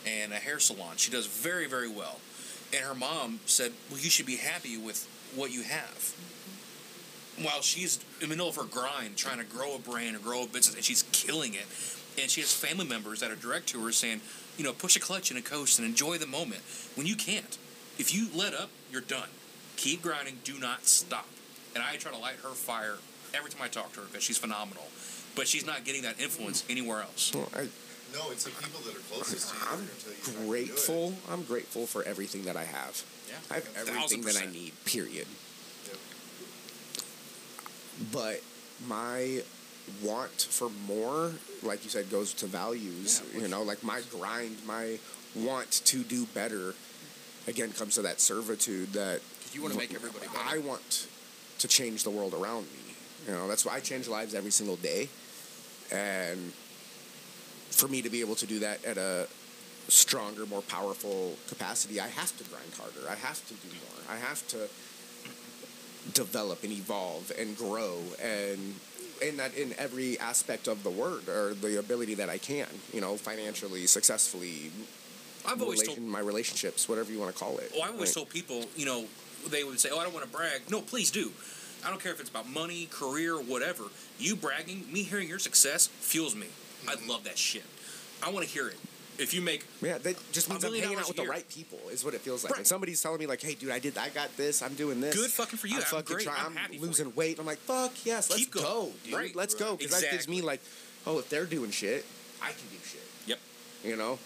and 0.07 0.33
a 0.33 0.37
hair 0.37 0.59
salon. 0.59 0.97
She 0.97 1.11
does 1.11 1.27
very 1.27 1.67
very 1.67 1.89
well, 1.89 2.21
and 2.75 2.85
her 2.85 2.95
mom 2.95 3.41
said, 3.47 3.73
"Well, 3.91 3.99
you 4.01 4.11
should 4.11 4.27
be 4.27 4.37
happy 4.37 4.77
with 4.77 5.09
what 5.35 5.53
you 5.53 5.63
have." 5.63 6.15
While 7.43 7.61
she's 7.61 7.99
in 8.23 8.31
the 8.31 8.35
middle 8.35 8.49
of 8.49 8.57
her 8.57 8.65
grind, 8.65 9.17
trying 9.17 9.39
to 9.39 9.45
grow 9.45 9.75
a 9.75 9.79
brand 9.79 10.17
or 10.17 10.21
grow 10.21 10.45
a 10.45 10.47
business, 10.47 10.75
and 10.75 10.85
she's 10.85 11.05
killing 11.13 11.53
it, 11.53 11.67
and 12.19 12.31
she 12.31 12.41
has 12.41 12.53
family 12.53 12.87
members 12.87 13.21
that 13.21 13.31
are 13.31 13.37
direct 13.37 13.69
to 13.69 13.85
her 13.85 13.93
saying, 13.93 14.21
"You 14.57 14.65
know, 14.65 14.73
push 14.73 14.97
a 14.97 15.01
clutch 15.01 15.31
and 15.31 15.39
a 15.39 15.43
coast 15.43 15.79
and 15.79 15.87
enjoy 15.87 16.19
the 16.19 16.27
moment." 16.27 16.63
When 16.95 17.07
you 17.07 17.15
can't, 17.15 17.59
if 17.99 18.15
you 18.15 18.29
let 18.35 18.55
up, 18.55 18.71
you're 18.91 19.01
done. 19.01 19.29
Keep 19.77 20.03
grinding. 20.03 20.39
Do 20.45 20.59
not 20.59 20.87
stop. 20.87 21.27
And 21.75 21.85
I 21.85 21.97
try 21.97 22.13
to 22.13 22.19
light 22.19 22.37
her 22.43 22.51
fire 22.51 22.97
every 23.35 23.51
time 23.51 23.63
I 23.63 23.69
talk 23.69 23.93
to 23.95 24.01
her 24.01 24.07
because 24.07 24.23
she's 24.23 24.39
phenomenal. 24.39 24.85
But 25.35 25.47
she's 25.47 25.67
not 25.67 25.85
getting 25.85 26.03
that 26.03 26.21
influence 26.21 26.65
anywhere 26.71 27.03
else. 27.03 27.35
Well, 27.35 27.49
I, 27.55 27.69
No, 28.15 28.31
it's 28.31 28.45
the 28.45 28.51
people 28.51 28.81
that 28.87 28.97
are 28.97 29.01
closest 29.13 29.51
to 29.51 29.57
you. 29.57 29.63
I'm 29.65 29.71
gonna 29.79 29.83
you 29.83 29.89
not 29.89 30.25
to 30.25 30.31
do 30.31 30.39
it. 30.41 30.47
grateful. 30.49 31.15
I'm 31.31 31.43
grateful 31.43 31.87
for 31.87 32.03
everything 32.05 32.45
that 32.45 32.57
I 32.57 32.65
have. 32.65 33.05
Yeah. 33.29 33.35
I 33.51 33.55
have 33.57 33.89
everything 33.89 34.23
that 34.23 34.37
I 34.39 34.51
need. 34.51 34.73
Period. 34.87 35.27
Yep. 35.87 35.97
But 38.13 38.43
my 38.89 39.43
want 40.03 40.31
for 40.51 40.71
more, 40.87 41.33
like 41.63 41.85
you 41.85 41.91
said, 41.91 42.11
goes 42.11 42.33
to 42.35 42.47
values. 42.47 43.23
Yeah, 43.35 43.43
you 43.43 43.49
know, 43.49 43.63
like 43.63 43.83
my 43.83 44.01
grind, 44.11 44.57
my 44.67 44.99
want 45.35 45.71
to 45.71 46.03
do 46.03 46.25
better, 46.27 46.75
again 47.47 47.73
comes 47.73 47.95
to 47.95 48.03
that 48.03 48.21
servitude 48.21 48.93
that 48.93 49.21
you 49.53 49.63
want 49.63 49.73
to 49.73 49.79
make 49.79 49.95
everybody 49.95 50.27
better. 50.27 50.39
I 50.45 50.59
want 50.59 51.09
to 51.59 51.69
change 51.69 52.05
the 52.05 52.11
world 52.11 52.35
around 52.35 52.65
me. 52.65 52.95
You 53.27 53.33
know, 53.33 53.49
that's 53.49 53.65
why 53.65 53.75
I 53.75 53.81
change 53.81 54.09
lives 54.09 54.35
every 54.35 54.51
single 54.51 54.77
day. 54.77 55.09
And 55.93 56.53
for 57.71 57.89
me 57.89 58.03
to 58.03 58.11
be 58.11 58.21
able 58.21 58.35
to 58.37 58.47
do 58.47 58.61
that 58.61 58.85
at 58.85 58.99
a 58.99 59.27
stronger, 59.89 60.47
more 60.47 60.63
powerful 60.63 61.35
capacity, 61.49 62.01
I 62.01 62.09
have 62.09 62.37
to 62.39 62.45
grind 62.45 62.73
harder. 62.79 63.09
I 63.09 63.15
have 63.15 63.47
to 63.49 63.55
do 63.55 63.69
more. 63.69 64.15
I 64.15 64.17
have 64.17 64.47
to 64.49 64.69
develop 66.13 66.63
and 66.63 66.73
evolve 66.73 67.33
and 67.37 67.57
grow 67.57 67.99
and 68.23 68.75
in 69.23 69.37
that 69.39 69.55
in 69.55 69.75
every 69.79 70.19
aspect 70.21 70.69
of 70.69 70.83
the 70.85 70.91
word 70.91 71.29
or 71.29 71.55
the 71.55 71.79
ability 71.79 72.15
that 72.15 72.29
I 72.29 72.39
can, 72.39 72.67
you 72.93 73.01
know, 73.01 73.17
financially, 73.17 73.87
successfully, 73.87 74.71
I've 75.49 75.63
always 75.63 75.83
told 75.83 76.01
my 76.01 76.21
relationships, 76.21 76.89
whatever 76.89 77.13
you 77.13 77.19
want 77.19 77.35
to 77.35 77.39
call 77.39 77.59
it. 77.59 77.71
Well, 77.73 77.83
I've 77.85 77.95
always 77.95 78.11
Like, 78.11 78.15
told 78.15 78.31
people, 78.31 78.65
you 78.77 78.87
know, 78.87 79.07
they 79.49 79.65
would 79.65 79.81
say, 79.81 79.91
"Oh, 79.91 79.99
I 79.99 80.05
don't 80.05 80.13
want 80.13 80.25
to 80.25 80.31
brag." 80.31 80.71
No, 80.71 80.81
please 80.81 81.11
do. 81.11 81.33
I 81.85 81.91
don't 81.91 82.03
care 82.03 82.13
if 82.13 82.21
it's 82.21 82.31
about 82.31 82.49
money, 82.49 82.89
career, 82.91 83.37
whatever. 83.41 83.85
You 84.19 84.35
bragging, 84.35 84.91
me 84.93 85.03
hearing 85.03 85.29
your 85.29 85.39
success 85.39 85.87
fuels 85.87 86.35
me. 86.35 86.49
I 86.89 86.95
mm-hmm. 86.95 87.09
love 87.09 87.25
that 87.25 87.39
shit. 87.39 87.65
I 88.23 88.31
want 88.31 88.45
to 88.45 88.51
hear 88.51 88.69
it. 88.69 88.77
If 89.19 89.33
you 89.33 89.41
make, 89.41 89.65
Yeah, 89.81 89.99
that 89.99 90.17
just 90.33 90.51
means 90.51 90.63
I'm 90.65 90.75
hanging 90.75 90.99
out 90.99 91.09
with 91.09 91.17
the 91.17 91.25
right 91.25 91.49
people. 91.49 91.79
Is 91.91 92.05
what 92.05 92.13
it 92.15 92.21
feels 92.21 92.45
like. 92.45 92.53
Right. 92.53 92.59
And 92.59 92.67
somebody's 92.67 93.01
telling 93.01 93.19
me 93.19 93.27
like, 93.27 93.41
"Hey, 93.41 93.55
dude, 93.55 93.71
I 93.71 93.79
did, 93.79 93.97
I 93.97 94.11
got 94.11 94.37
this. 94.37 94.63
I'm 94.63 94.75
doing 94.75 95.01
this. 95.01 95.15
Good 95.15 95.31
fucking 95.31 95.59
for 95.59 95.69
you. 95.69 95.77
I'm 95.77 95.81
I'm 95.81 95.87
fucking 95.87 96.17
great. 96.17 96.27
trying. 96.27 96.41
I'm 96.41 96.47
I'm, 96.49 96.57
happy 96.57 96.79
losing 96.79 97.15
weight. 97.15 97.39
I'm 97.39 97.47
like, 97.47 97.59
fuck 97.59 97.93
yes, 98.05 98.29
let's 98.29 98.43
Keep 98.43 98.53
going. 98.53 98.67
go, 98.67 98.93
dude. 99.05 99.15
Right. 99.15 99.35
Let's 99.35 99.55
go 99.55 99.77
because 99.77 100.01
that 100.01 100.11
gives 100.11 100.29
me 100.29 100.43
like, 100.43 100.61
oh, 101.07 101.19
if 101.19 101.31
they're 101.31 101.47
doing 101.47 101.71
shit, 101.71 102.05
I 102.43 102.49
can 102.49 102.69
do 102.71 102.77
shit. 102.85 103.03
Yep. 103.27 103.39
You 103.85 103.97
know, 103.97 104.19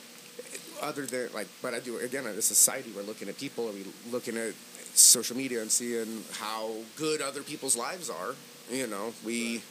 other 0.82 1.06
than 1.06 1.28
like, 1.34 1.48
but 1.62 1.74
I 1.74 1.80
do 1.80 1.98
again 1.98 2.26
as 2.26 2.36
a 2.36 2.42
society. 2.42 2.90
We're 2.94 3.02
looking 3.02 3.28
at 3.28 3.38
people. 3.38 3.68
Are 3.68 3.72
we 3.72 3.84
looking 4.10 4.36
at 4.36 4.54
social 4.94 5.36
media 5.36 5.60
and 5.62 5.70
seeing 5.70 6.24
how 6.38 6.72
good 6.96 7.20
other 7.22 7.42
people's 7.42 7.76
lives 7.76 8.10
are? 8.10 8.34
You 8.70 8.86
know, 8.86 9.12
we. 9.24 9.62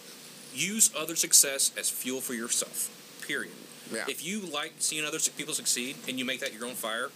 use 0.50 0.90
other 0.98 1.14
success 1.16 1.70
as 1.78 1.94
fuel 1.94 2.22
for 2.22 2.34
yourself. 2.34 2.90
Period. 3.22 3.54
Yeah. 3.94 4.06
If 4.10 4.26
you 4.26 4.42
like 4.50 4.74
seeing 4.82 5.06
other 5.06 5.22
people 5.38 5.54
succeed 5.54 5.94
and 6.10 6.18
you 6.18 6.26
make 6.26 6.42
that 6.42 6.58
your 6.58 6.66
own 6.66 6.74
fire, 6.74 7.14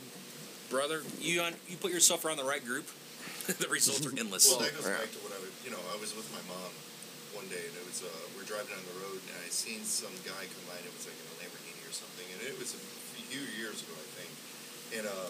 brother, 0.70 1.02
you 1.18 1.42
on, 1.42 1.54
you 1.66 1.74
put 1.78 1.90
yourself 1.90 2.22
around 2.26 2.38
the 2.38 2.46
right 2.46 2.62
group, 2.62 2.86
the 3.58 3.66
results 3.74 4.06
are 4.06 4.14
endless. 4.22 4.46
Well, 4.46 4.62
that 4.62 4.78
goes 4.78 4.86
Yeah. 4.86 5.02
back 5.02 5.10
to 5.18 5.20
what 5.26 5.34
I 5.34 5.42
would 5.42 5.50
you 5.66 5.72
know, 5.74 5.82
I 5.90 5.98
was 5.98 6.14
with 6.14 6.30
my 6.30 6.46
mom 6.46 6.70
one 7.34 7.50
day, 7.50 7.58
and 7.66 7.74
it 7.74 7.86
was 7.90 8.06
uh, 8.06 8.10
we're 8.38 8.46
driving 8.46 8.70
down 8.70 8.86
the 8.86 9.00
road, 9.02 9.18
and 9.18 9.34
I 9.42 9.50
seen 9.50 9.82
some 9.82 10.14
guy 10.22 10.46
come 10.46 10.66
by, 10.70 10.78
and 10.78 10.86
it 10.86 10.94
was 10.94 11.10
like 11.10 11.18
in 11.18 11.26
a 11.34 11.36
Lamborghini 11.42 11.82
or 11.90 11.94
something, 11.96 12.28
and 12.38 12.40
it 12.46 12.54
was 12.62 12.78
a 12.78 12.82
few 13.18 13.42
years 13.74 13.82
ago, 13.82 13.98
I 13.98 14.10
think, 14.22 14.32
and 15.02 15.06
uh, 15.10 15.30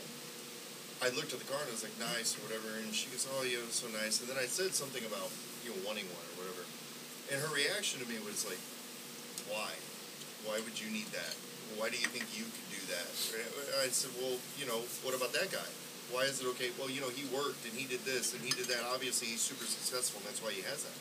I 0.99 1.07
looked 1.15 1.31
at 1.31 1.39
the 1.39 1.47
car 1.47 1.63
and 1.63 1.71
I 1.71 1.75
was 1.79 1.87
like, 1.87 1.95
nice 1.95 2.35
or 2.35 2.43
whatever, 2.43 2.67
and 2.83 2.91
she 2.91 3.07
goes, 3.07 3.23
oh 3.31 3.47
yeah, 3.47 3.63
it 3.63 3.67
was 3.67 3.79
so 3.79 3.87
nice, 3.95 4.19
and 4.19 4.27
then 4.27 4.35
I 4.35 4.51
said 4.51 4.75
something 4.75 5.03
about 5.07 5.31
you 5.63 5.71
know 5.71 5.79
wanting 5.87 6.11
one 6.11 6.27
or 6.35 6.43
whatever, 6.43 6.67
and 7.31 7.39
her 7.39 7.51
reaction 7.55 8.03
to 8.03 8.07
me 8.11 8.19
was 8.27 8.43
like, 8.43 8.59
why? 9.47 9.71
Why 10.43 10.59
would 10.59 10.75
you 10.75 10.91
need 10.91 11.07
that? 11.15 11.39
Why 11.79 11.87
do 11.87 11.95
you 11.95 12.11
think 12.11 12.27
you 12.35 12.43
could 12.43 12.67
do 12.67 12.83
that? 12.91 13.07
I 13.79 13.87
said, 13.87 14.11
well, 14.19 14.35
you 14.59 14.67
know, 14.67 14.83
what 15.07 15.15
about 15.15 15.31
that 15.31 15.47
guy? 15.47 15.71
Why 16.11 16.27
is 16.27 16.43
it 16.43 16.47
okay? 16.59 16.75
Well, 16.75 16.91
you 16.91 16.99
know, 16.99 17.09
he 17.09 17.23
worked 17.31 17.63
and 17.63 17.71
he 17.71 17.87
did 17.87 18.03
this 18.03 18.35
and 18.35 18.43
he 18.43 18.51
did 18.51 18.67
that. 18.67 18.83
Obviously, 18.91 19.31
he's 19.31 19.39
super 19.39 19.63
successful, 19.63 20.19
and 20.19 20.27
that's 20.27 20.43
why 20.43 20.51
he 20.51 20.61
has 20.67 20.83
that. 20.83 20.97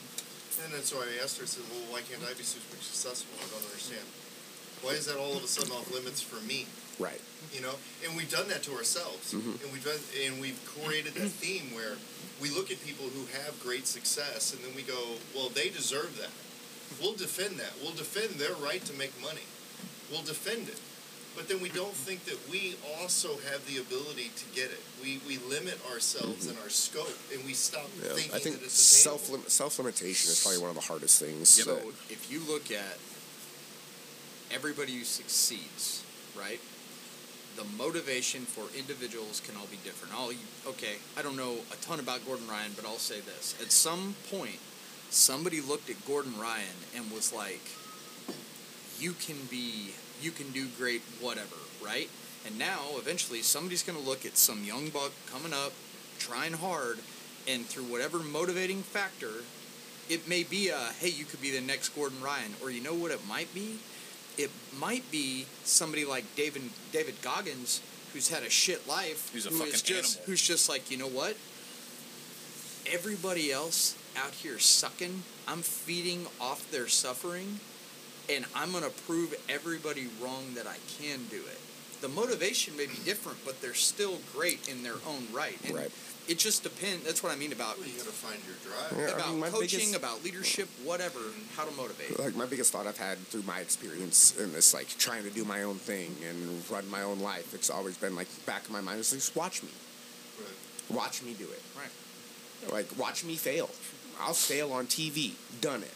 And 0.63 0.71
then 0.71 0.87
so 0.87 1.03
I 1.03 1.11
asked 1.19 1.43
her, 1.43 1.45
I 1.45 1.51
said, 1.51 1.67
well, 1.75 1.83
why 1.91 2.07
can't 2.07 2.23
I 2.23 2.33
be 2.39 2.47
super 2.47 2.79
successful? 2.79 3.35
I 3.43 3.51
don't 3.51 3.67
understand. 3.67 4.07
Why 4.83 4.95
is 4.95 5.11
that 5.11 5.19
all 5.19 5.35
of 5.35 5.43
a 5.43 5.51
sudden 5.51 5.75
off 5.75 5.91
limits 5.91 6.23
for 6.23 6.39
me? 6.47 6.71
Right. 6.99 7.21
You 7.53 7.61
know, 7.63 7.75
and 8.05 8.17
we've 8.17 8.31
done 8.31 8.49
that 8.49 8.63
to 8.65 8.73
ourselves, 8.75 9.33
Mhm. 9.35 9.63
and 9.63 9.73
we've 9.73 9.85
done, 9.85 9.99
and 10.25 10.41
we've 10.41 10.59
created 10.65 11.15
that 11.15 11.29
theme 11.43 11.75
where 11.75 11.97
we 12.41 12.51
look 12.51 12.71
at 12.71 12.85
people 12.85 13.07
who 13.09 13.27
have 13.43 13.59
great 13.63 13.87
success, 13.87 14.53
and 14.53 14.63
then 14.65 14.75
we 14.75 14.83
go, 14.83 15.17
well, 15.35 15.49
they 15.49 15.69
deserve 15.69 16.17
that. 16.19 16.31
We'll 17.01 17.15
defend 17.15 17.59
that. 17.59 17.73
We'll 17.83 17.93
defend 17.95 18.39
their 18.39 18.55
right 18.55 18.85
to 18.85 18.93
make 18.95 19.13
money. 19.21 19.43
We'll 20.11 20.23
defend 20.23 20.69
it. 20.69 20.79
But 21.35 21.49
then 21.49 21.61
we 21.63 21.71
don't 21.71 21.95
think 21.95 22.27
that 22.27 22.37
we 22.51 22.77
also 23.01 23.39
have 23.51 23.65
the 23.67 23.79
ability 23.81 24.31
to 24.37 24.45
get 24.55 24.71
it. 24.71 24.81
We 25.03 25.19
we 25.27 25.39
limit 25.49 25.81
ourselves 25.91 26.47
and 26.47 26.59
our 26.59 26.69
scope, 26.69 27.17
and 27.33 27.43
we 27.47 27.55
stop 27.55 27.87
Mm-hmm. 27.89 28.05
Yeah, 28.05 28.13
thinking 28.13 28.35
I 28.35 28.39
think 28.39 28.59
that 28.61 28.67
it's 28.67 28.75
self 28.75 29.25
attainable. 29.29 29.49
self 29.51 29.79
limitation 29.79 30.31
is 30.31 30.41
probably 30.43 30.59
one 30.61 30.69
of 30.69 30.77
the 30.77 30.83
hardest 30.83 31.19
things. 31.19 31.49
So 31.49 31.75
that- 31.77 31.87
if 32.11 32.31
you 32.31 32.41
look 32.41 32.71
at 32.71 32.99
everybody 34.51 34.93
who 34.99 35.05
succeeds, 35.05 36.03
right? 36.37 36.61
The 37.57 37.65
motivation 37.77 38.43
for 38.43 38.65
individuals 38.77 39.41
can 39.45 39.57
all 39.57 39.67
be 39.67 39.79
different. 39.85 40.15
All 40.15 40.33
okay, 40.67 40.97
I 41.17 41.23
don't 41.23 41.37
know 41.37 41.57
a 41.73 41.77
ton 41.77 42.01
about 42.01 42.25
Gordon 42.27 42.49
Ryan, 42.49 42.73
but 42.75 42.87
I'll 42.87 42.97
say 42.97 43.21
this: 43.21 43.55
at 43.61 43.71
some 43.73 44.15
point, 44.31 44.59
somebody 45.11 45.61
looked 45.61 45.91
at 45.91 46.05
Gordon 46.07 46.39
Ryan 46.41 46.77
and 46.97 47.11
was 47.11 47.33
like, 47.33 47.63
"You 48.99 49.13
can 49.13 49.37
be, 49.51 49.93
you 50.23 50.31
can 50.31 50.51
do 50.51 50.67
great, 50.79 51.03
whatever." 51.21 51.57
Right? 51.85 52.09
And 52.47 52.59
now, 52.59 52.81
eventually, 52.97 53.43
somebody's 53.43 53.83
going 53.83 53.99
to 53.99 54.05
look 54.05 54.27
at 54.27 54.37
some 54.37 54.65
young 54.65 54.89
buck 54.89 55.13
coming 55.31 55.53
up, 55.53 55.73
trying 56.19 56.55
hard, 56.55 56.99
and 57.47 57.67
through 57.67 57.85
whatever 57.85 58.19
motivating 58.19 58.83
factor, 58.83 59.45
it 60.09 60.29
may 60.29 60.43
be 60.43 60.69
a 60.69 60.79
hey 61.01 61.09
you 61.09 61.25
could 61.25 61.41
be 61.41 61.51
the 61.51 61.61
next 61.61 61.91
gordon 61.91 62.21
ryan 62.21 62.53
or 62.63 62.71
you 62.71 62.83
know 62.83 62.95
what 62.95 63.11
it 63.11 63.21
might 63.27 63.53
be 63.55 63.79
it 64.43 64.51
might 64.79 65.09
be 65.11 65.47
somebody 65.65 66.05
like 66.05 66.25
david 66.37 66.63
david 66.93 67.15
goggins 67.23 67.81
who's 68.13 68.29
had 68.29 68.43
a 68.43 68.51
shit 68.51 68.87
life 68.89 69.31
Who's 69.33 69.47
a 69.47 69.51
who 69.51 69.55
is 69.57 69.61
fucking 69.61 69.73
just 69.85 70.17
animal. 70.19 70.27
who's 70.27 70.43
just 70.43 70.69
like 70.69 70.91
you 70.91 70.97
know 70.99 71.09
what 71.09 71.37
everybody 72.93 73.53
else 73.53 73.97
out 74.17 74.33
here 74.33 74.59
sucking 74.59 75.23
i'm 75.49 75.63
feeding 75.63 76.27
off 76.41 76.69
their 76.71 76.89
suffering 76.89 77.61
and 78.29 78.45
i'm 78.55 78.73
going 78.73 78.85
to 78.85 78.91
prove 79.07 79.35
everybody 79.49 80.09
wrong 80.21 80.45
that 80.55 80.67
i 80.67 80.77
can 81.01 81.21
do 81.31 81.37
it 81.37 81.59
the 82.01 82.09
motivation 82.09 82.77
may 82.77 82.87
be 82.87 82.99
different 83.05 83.39
but 83.45 83.61
they're 83.63 83.75
still 83.75 84.19
great 84.35 84.69
in 84.69 84.83
their 84.83 84.99
own 85.07 85.27
right 85.33 85.59
and 85.65 85.77
Right. 85.77 85.91
It 86.29 86.39
just 86.39 86.63
depends 86.63 87.05
that's 87.05 87.23
what 87.23 87.33
i 87.33 87.37
mean 87.37 87.53
about 87.53 87.79
Well, 87.79 87.89
you 87.89 87.95
got 87.97 88.07
to 88.07 88.13
find 88.13 88.39
your 88.47 88.57
drive. 88.63 88.93
Yeah, 88.97 89.15
I 89.15 89.19
about 89.19 89.35
mean, 89.35 89.51
coaching, 89.51 89.79
biggest- 89.79 89.97
about 89.97 90.23
leadership, 90.25 90.69
whatever, 90.85 91.19
and 91.19 91.47
how 91.57 91.65
to 91.65 91.71
motivate. 91.77 92.19
like 92.19 92.37
my 92.37 92.47
biggest 92.47 92.73
thought 92.73 92.87
I've 92.87 92.99
had 92.99 93.19
through 93.29 93.43
my 93.43 93.59
experience 93.61 94.39
in 94.39 94.53
this, 94.53 94.73
like 94.75 94.89
trying 94.99 95.25
to 95.25 95.31
do 95.31 95.45
my 95.45 95.63
own 95.65 95.77
thing 95.77 96.15
and 96.29 96.37
run 96.71 96.89
my 96.91 97.03
own 97.03 97.21
life, 97.21 97.55
it's 97.55 97.71
always 97.71 97.97
been 97.97 98.15
like 98.15 98.29
back 98.47 98.65
of 98.65 98.71
my 98.71 98.81
mind 98.81 99.01
is 99.01 99.13
like, 99.13 99.21
just 99.21 99.35
watch 99.37 99.63
me, 99.63 99.71
Right. 100.39 100.97
watch 100.97 101.23
me 101.23 101.35
do 101.35 101.45
it. 101.45 101.63
Right. 101.77 102.73
Like 102.73 102.89
watch 102.99 103.25
me 103.25 103.35
fail. 103.37 103.69
I'll 104.21 104.35
fail 104.35 104.73
on 104.73 104.87
TV. 104.87 105.33
Done 105.61 105.83
it. 105.83 105.95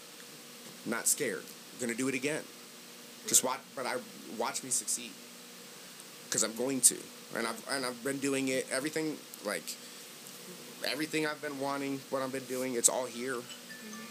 Not 0.84 1.06
scared. 1.06 1.44
I'm 1.74 1.80
Gonna 1.80 1.94
do 1.94 2.08
it 2.08 2.14
again. 2.14 2.42
Just 3.28 3.44
watch, 3.44 3.60
but 3.76 3.86
I 3.86 3.96
watch 4.38 4.64
me 4.64 4.70
succeed. 4.70 5.10
Because 6.24 6.42
I'm 6.42 6.54
going 6.56 6.80
to, 6.82 6.96
and 7.36 7.46
I've 7.46 7.62
and 7.70 7.86
I've 7.86 8.02
been 8.02 8.18
doing 8.18 8.48
it. 8.48 8.66
Everything 8.72 9.16
like 9.44 9.62
everything 10.84 11.26
I've 11.26 11.40
been 11.40 11.58
wanting, 11.60 12.00
what 12.10 12.22
I've 12.22 12.32
been 12.32 12.44
doing, 12.44 12.74
it's 12.74 12.88
all 12.88 13.06
here. 13.06 13.36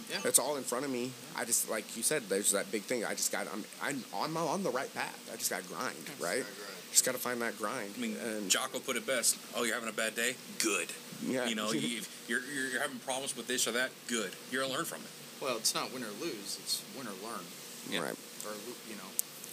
Yeah. 0.09 0.17
It's 0.23 0.37
all 0.37 0.55
in 0.57 0.63
front 0.63 0.85
of 0.85 0.91
me. 0.91 1.11
I 1.35 1.45
just 1.45 1.69
like 1.69 1.97
you 1.97 2.03
said, 2.03 2.23
there's 2.29 2.51
that 2.51 2.71
big 2.71 2.83
thing. 2.83 3.03
I 3.03 3.15
just 3.15 3.31
got 3.31 3.47
I'm 3.51 3.63
I'm 3.81 4.03
on 4.13 4.31
my 4.31 4.41
on 4.41 4.63
the 4.63 4.69
right 4.69 4.93
path. 4.93 5.29
I 5.33 5.35
just 5.35 5.49
got 5.49 5.63
to 5.63 5.67
grind, 5.67 5.95
right? 6.19 6.37
Right, 6.37 6.37
right. 6.37 6.75
Just 6.91 7.05
got 7.05 7.13
to 7.13 7.17
find 7.17 7.41
that 7.41 7.57
grind. 7.57 7.91
I 7.97 8.01
mean, 8.01 8.15
and 8.23 8.49
Jocko 8.49 8.79
put 8.79 8.95
it 8.95 9.05
best. 9.07 9.37
Oh, 9.55 9.63
you're 9.63 9.73
having 9.73 9.89
a 9.89 9.93
bad 9.93 10.15
day? 10.15 10.35
Good. 10.59 10.87
yeah, 11.25 11.45
You 11.47 11.55
know, 11.55 11.71
you, 11.73 12.01
you're, 12.27 12.39
you're, 12.39 12.69
you're 12.71 12.81
having 12.81 12.99
problems 12.99 13.35
with 13.35 13.47
this 13.47 13.67
or 13.67 13.71
that? 13.73 13.89
Good. 14.07 14.31
You're 14.51 14.61
going 14.61 14.71
to 14.71 14.77
learn 14.77 14.85
from 14.85 15.01
it. 15.01 15.09
Well, 15.41 15.57
it's 15.57 15.75
not 15.75 15.91
win 15.91 16.03
or 16.03 16.13
lose; 16.21 16.57
it's 16.63 16.81
win 16.97 17.07
or 17.07 17.17
learn. 17.27 17.43
Yeah. 17.89 17.99
right. 17.99 18.15
Or 18.45 18.53
you 18.87 18.95
know, 18.95 19.09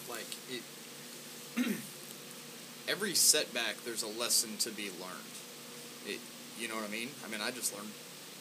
like 0.09 0.27
it. 0.51 0.63
every 2.89 3.15
setback, 3.15 3.83
there's 3.85 4.03
a 4.03 4.19
lesson 4.21 4.57
to 4.59 4.71
be 4.71 4.85
learned. 5.01 5.32
It, 6.57 6.63
you 6.63 6.69
know 6.69 6.75
what 6.77 6.85
I 6.85 6.93
mean? 6.93 7.09
I 7.25 7.29
mean, 7.29 7.41
I 7.41 7.51
just 7.51 7.75
learned 7.75 7.91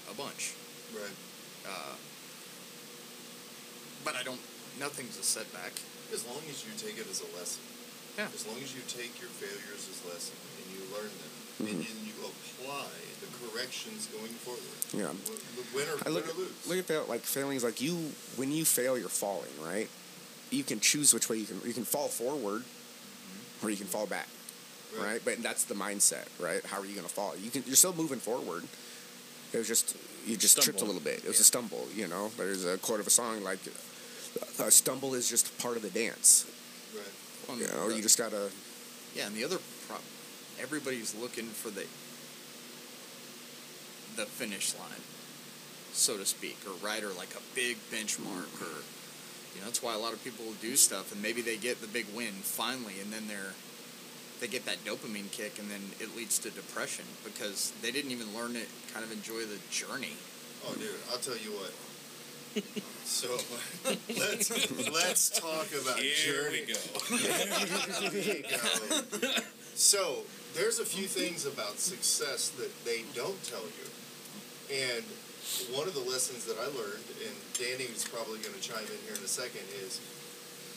a 0.10 0.14
bunch, 0.14 0.54
Right. 0.94 1.16
uh, 1.66 1.96
but 4.04 4.16
I 4.16 4.24
don't. 4.24 4.40
Nothing's 4.80 5.18
a 5.20 5.24
setback. 5.24 5.74
As 6.14 6.26
long 6.26 6.42
as 6.50 6.64
you 6.66 6.72
take 6.78 6.98
it 6.98 7.08
as 7.10 7.22
a 7.22 7.30
lesson. 7.38 7.62
Yeah. 8.18 8.28
As 8.34 8.46
long 8.48 8.58
as 8.64 8.74
you 8.76 8.82
take 8.88 9.20
your 9.22 9.30
failures 9.30 9.88
as 9.88 10.00
lesson 10.12 10.36
and 10.60 10.66
you 10.76 10.84
learn 10.94 11.08
them 11.08 11.34
and 11.60 11.84
Mhm. 11.84 11.88
then 11.88 12.06
you 12.06 12.14
apply 12.26 12.88
the 13.22 13.28
corrections 13.48 14.08
going 14.08 14.34
forward. 14.44 14.64
Yeah. 14.92 15.14
W- 15.14 15.40
Win 15.74 15.88
or, 15.88 15.98
I 16.06 16.10
look 16.10 16.26
win 16.26 16.36
or 16.36 16.36
at, 16.36 16.38
lose. 16.38 16.68
look 16.68 16.78
at 16.80 16.86
fail, 16.86 17.06
like 17.08 17.24
failings 17.24 17.64
like 17.64 17.80
you 17.80 18.14
when 18.36 18.52
you 18.52 18.66
fail 18.66 18.98
you're 18.98 19.08
falling 19.08 19.52
right 19.62 19.88
you 20.50 20.64
can 20.66 20.82
choose 20.82 21.14
which 21.14 21.30
way 21.30 21.38
you 21.38 21.46
can 21.46 21.62
you 21.66 21.74
can 21.74 21.86
fall 21.86 22.10
forward 22.10 22.66
or 23.64 23.70
you 23.70 23.78
can 23.78 23.88
fall 23.88 24.06
back 24.08 24.28
right, 25.00 25.22
but 25.24 25.42
that's 25.44 25.64
the 25.66 25.76
mindset 25.76 26.28
right? 26.40 26.64
How 26.66 26.80
are 26.80 26.86
you 26.86 26.96
going 26.96 27.08
to 27.08 27.14
fall? 27.14 27.34
You 27.38 27.50
can 27.50 27.64
you're 27.66 27.76
still 27.76 27.94
moving 27.94 28.20
forward. 28.20 28.64
It 29.54 29.58
was 29.58 29.68
just 29.68 29.96
you 30.26 30.38
just 30.38 30.62
tripped 30.62 30.82
a 30.82 30.86
little 30.86 31.02
bit. 31.02 31.24
It 31.24 31.28
was 31.28 31.40
a 31.40 31.44
stumble 31.44 31.88
you 31.96 32.08
know? 32.08 32.32
But 32.38 32.46
there's 32.46 32.66
a 32.66 32.78
quote 32.78 33.00
of 33.00 33.08
a 33.08 33.12
song 33.12 33.44
like 33.44 33.60
a 34.60 34.72
stumble 34.72 35.14
is 35.14 35.30
just 35.30 35.58
part 35.60 35.76
of 35.76 35.82
the 35.84 35.90
dance. 35.90 36.46
Right. 36.96 37.04
Well, 37.48 37.58
you 37.58 37.68
know 37.68 37.90
the- 37.90 37.96
you 37.96 38.02
just 38.02 38.18
gotta 38.18 38.50
Yeah, 39.16 39.28
and 39.28 39.36
the 39.36 39.44
other 39.44 39.60
problem, 39.88 40.08
everybody's 40.60 41.14
looking 41.16 41.46
for 41.48 41.70
the 41.70 41.86
the 44.16 44.26
finish 44.26 44.74
line, 44.78 45.02
so 45.94 46.18
to 46.18 46.26
speak, 46.26 46.58
or 46.68 46.74
right, 46.86 47.04
or 47.04 47.10
like 47.14 47.34
a 47.36 47.42
big 47.56 47.78
benchmark, 47.92 48.62
or 48.62 48.84
you 49.56 49.60
know, 49.60 49.66
that's 49.66 49.82
why 49.82 49.94
a 49.94 49.98
lot 49.98 50.14
of 50.14 50.24
people 50.24 50.46
do 50.62 50.76
stuff, 50.76 51.12
and 51.12 51.22
maybe 51.22 51.42
they 51.42 51.58
get 51.58 51.82
the 51.82 51.88
big 51.88 52.06
win 52.14 52.34
finally, 52.44 53.00
and 53.02 53.12
then 53.12 53.28
they're 53.28 53.54
they 54.42 54.48
get 54.48 54.66
that 54.66 54.84
dopamine 54.84 55.32
kick, 55.32 55.60
and 55.60 55.70
then 55.70 55.80
it 56.00 56.18
leads 56.18 56.40
to 56.40 56.50
depression 56.50 57.06
because 57.24 57.72
they 57.82 57.92
didn't 57.92 58.12
even 58.12 58.36
learn 58.36 58.56
it, 58.56 58.68
kind 58.92 59.06
of 59.06 59.12
enjoy 59.12 59.46
the 59.46 59.60
journey. 59.70 60.18
Oh, 60.68 60.74
dude, 60.74 60.90
I'll 61.12 61.20
tell 61.20 61.38
you 61.38 61.52
what. 61.52 61.72
So 63.04 63.28
let's 64.08 64.52
let's 64.92 65.30
talk 65.30 65.68
about 65.82 66.00
Here 66.00 66.14
journey. 66.48 66.64
we 66.66 66.74
go. 66.74 66.80
Here 68.10 68.36
we 68.42 69.20
go. 69.20 69.42
So 69.76 70.20
there's 70.54 70.80
a 70.80 70.86
few 70.86 71.08
things 71.08 71.46
about 71.46 71.80
success 71.80 72.50
that 72.60 72.72
they 72.86 73.04
don't 73.16 73.42
tell 73.44 73.64
you, 73.64 73.88
and 74.72 75.04
one 75.76 75.88
of 75.88 75.94
the 75.94 76.06
lessons 76.08 76.46
that 76.46 76.56
I 76.60 76.68
learned, 76.78 77.04
and 77.20 77.36
Danny 77.58 77.90
is 77.92 78.08
probably 78.08 78.40
going 78.40 78.56
to 78.56 78.62
chime 78.62 78.86
in 78.88 79.00
here 79.08 79.16
in 79.18 79.24
a 79.24 79.32
second, 79.32 79.64
is 79.84 80.00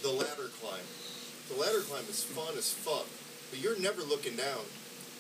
the 0.02 0.10
ladder 0.10 0.50
climb. 0.58 0.86
The 1.52 1.60
ladder 1.60 1.80
climb 1.86 2.04
is 2.08 2.24
fun 2.24 2.56
as 2.58 2.72
fuck, 2.72 3.06
but 3.54 3.62
you're 3.62 3.78
never 3.78 4.02
looking 4.02 4.34
down, 4.34 4.66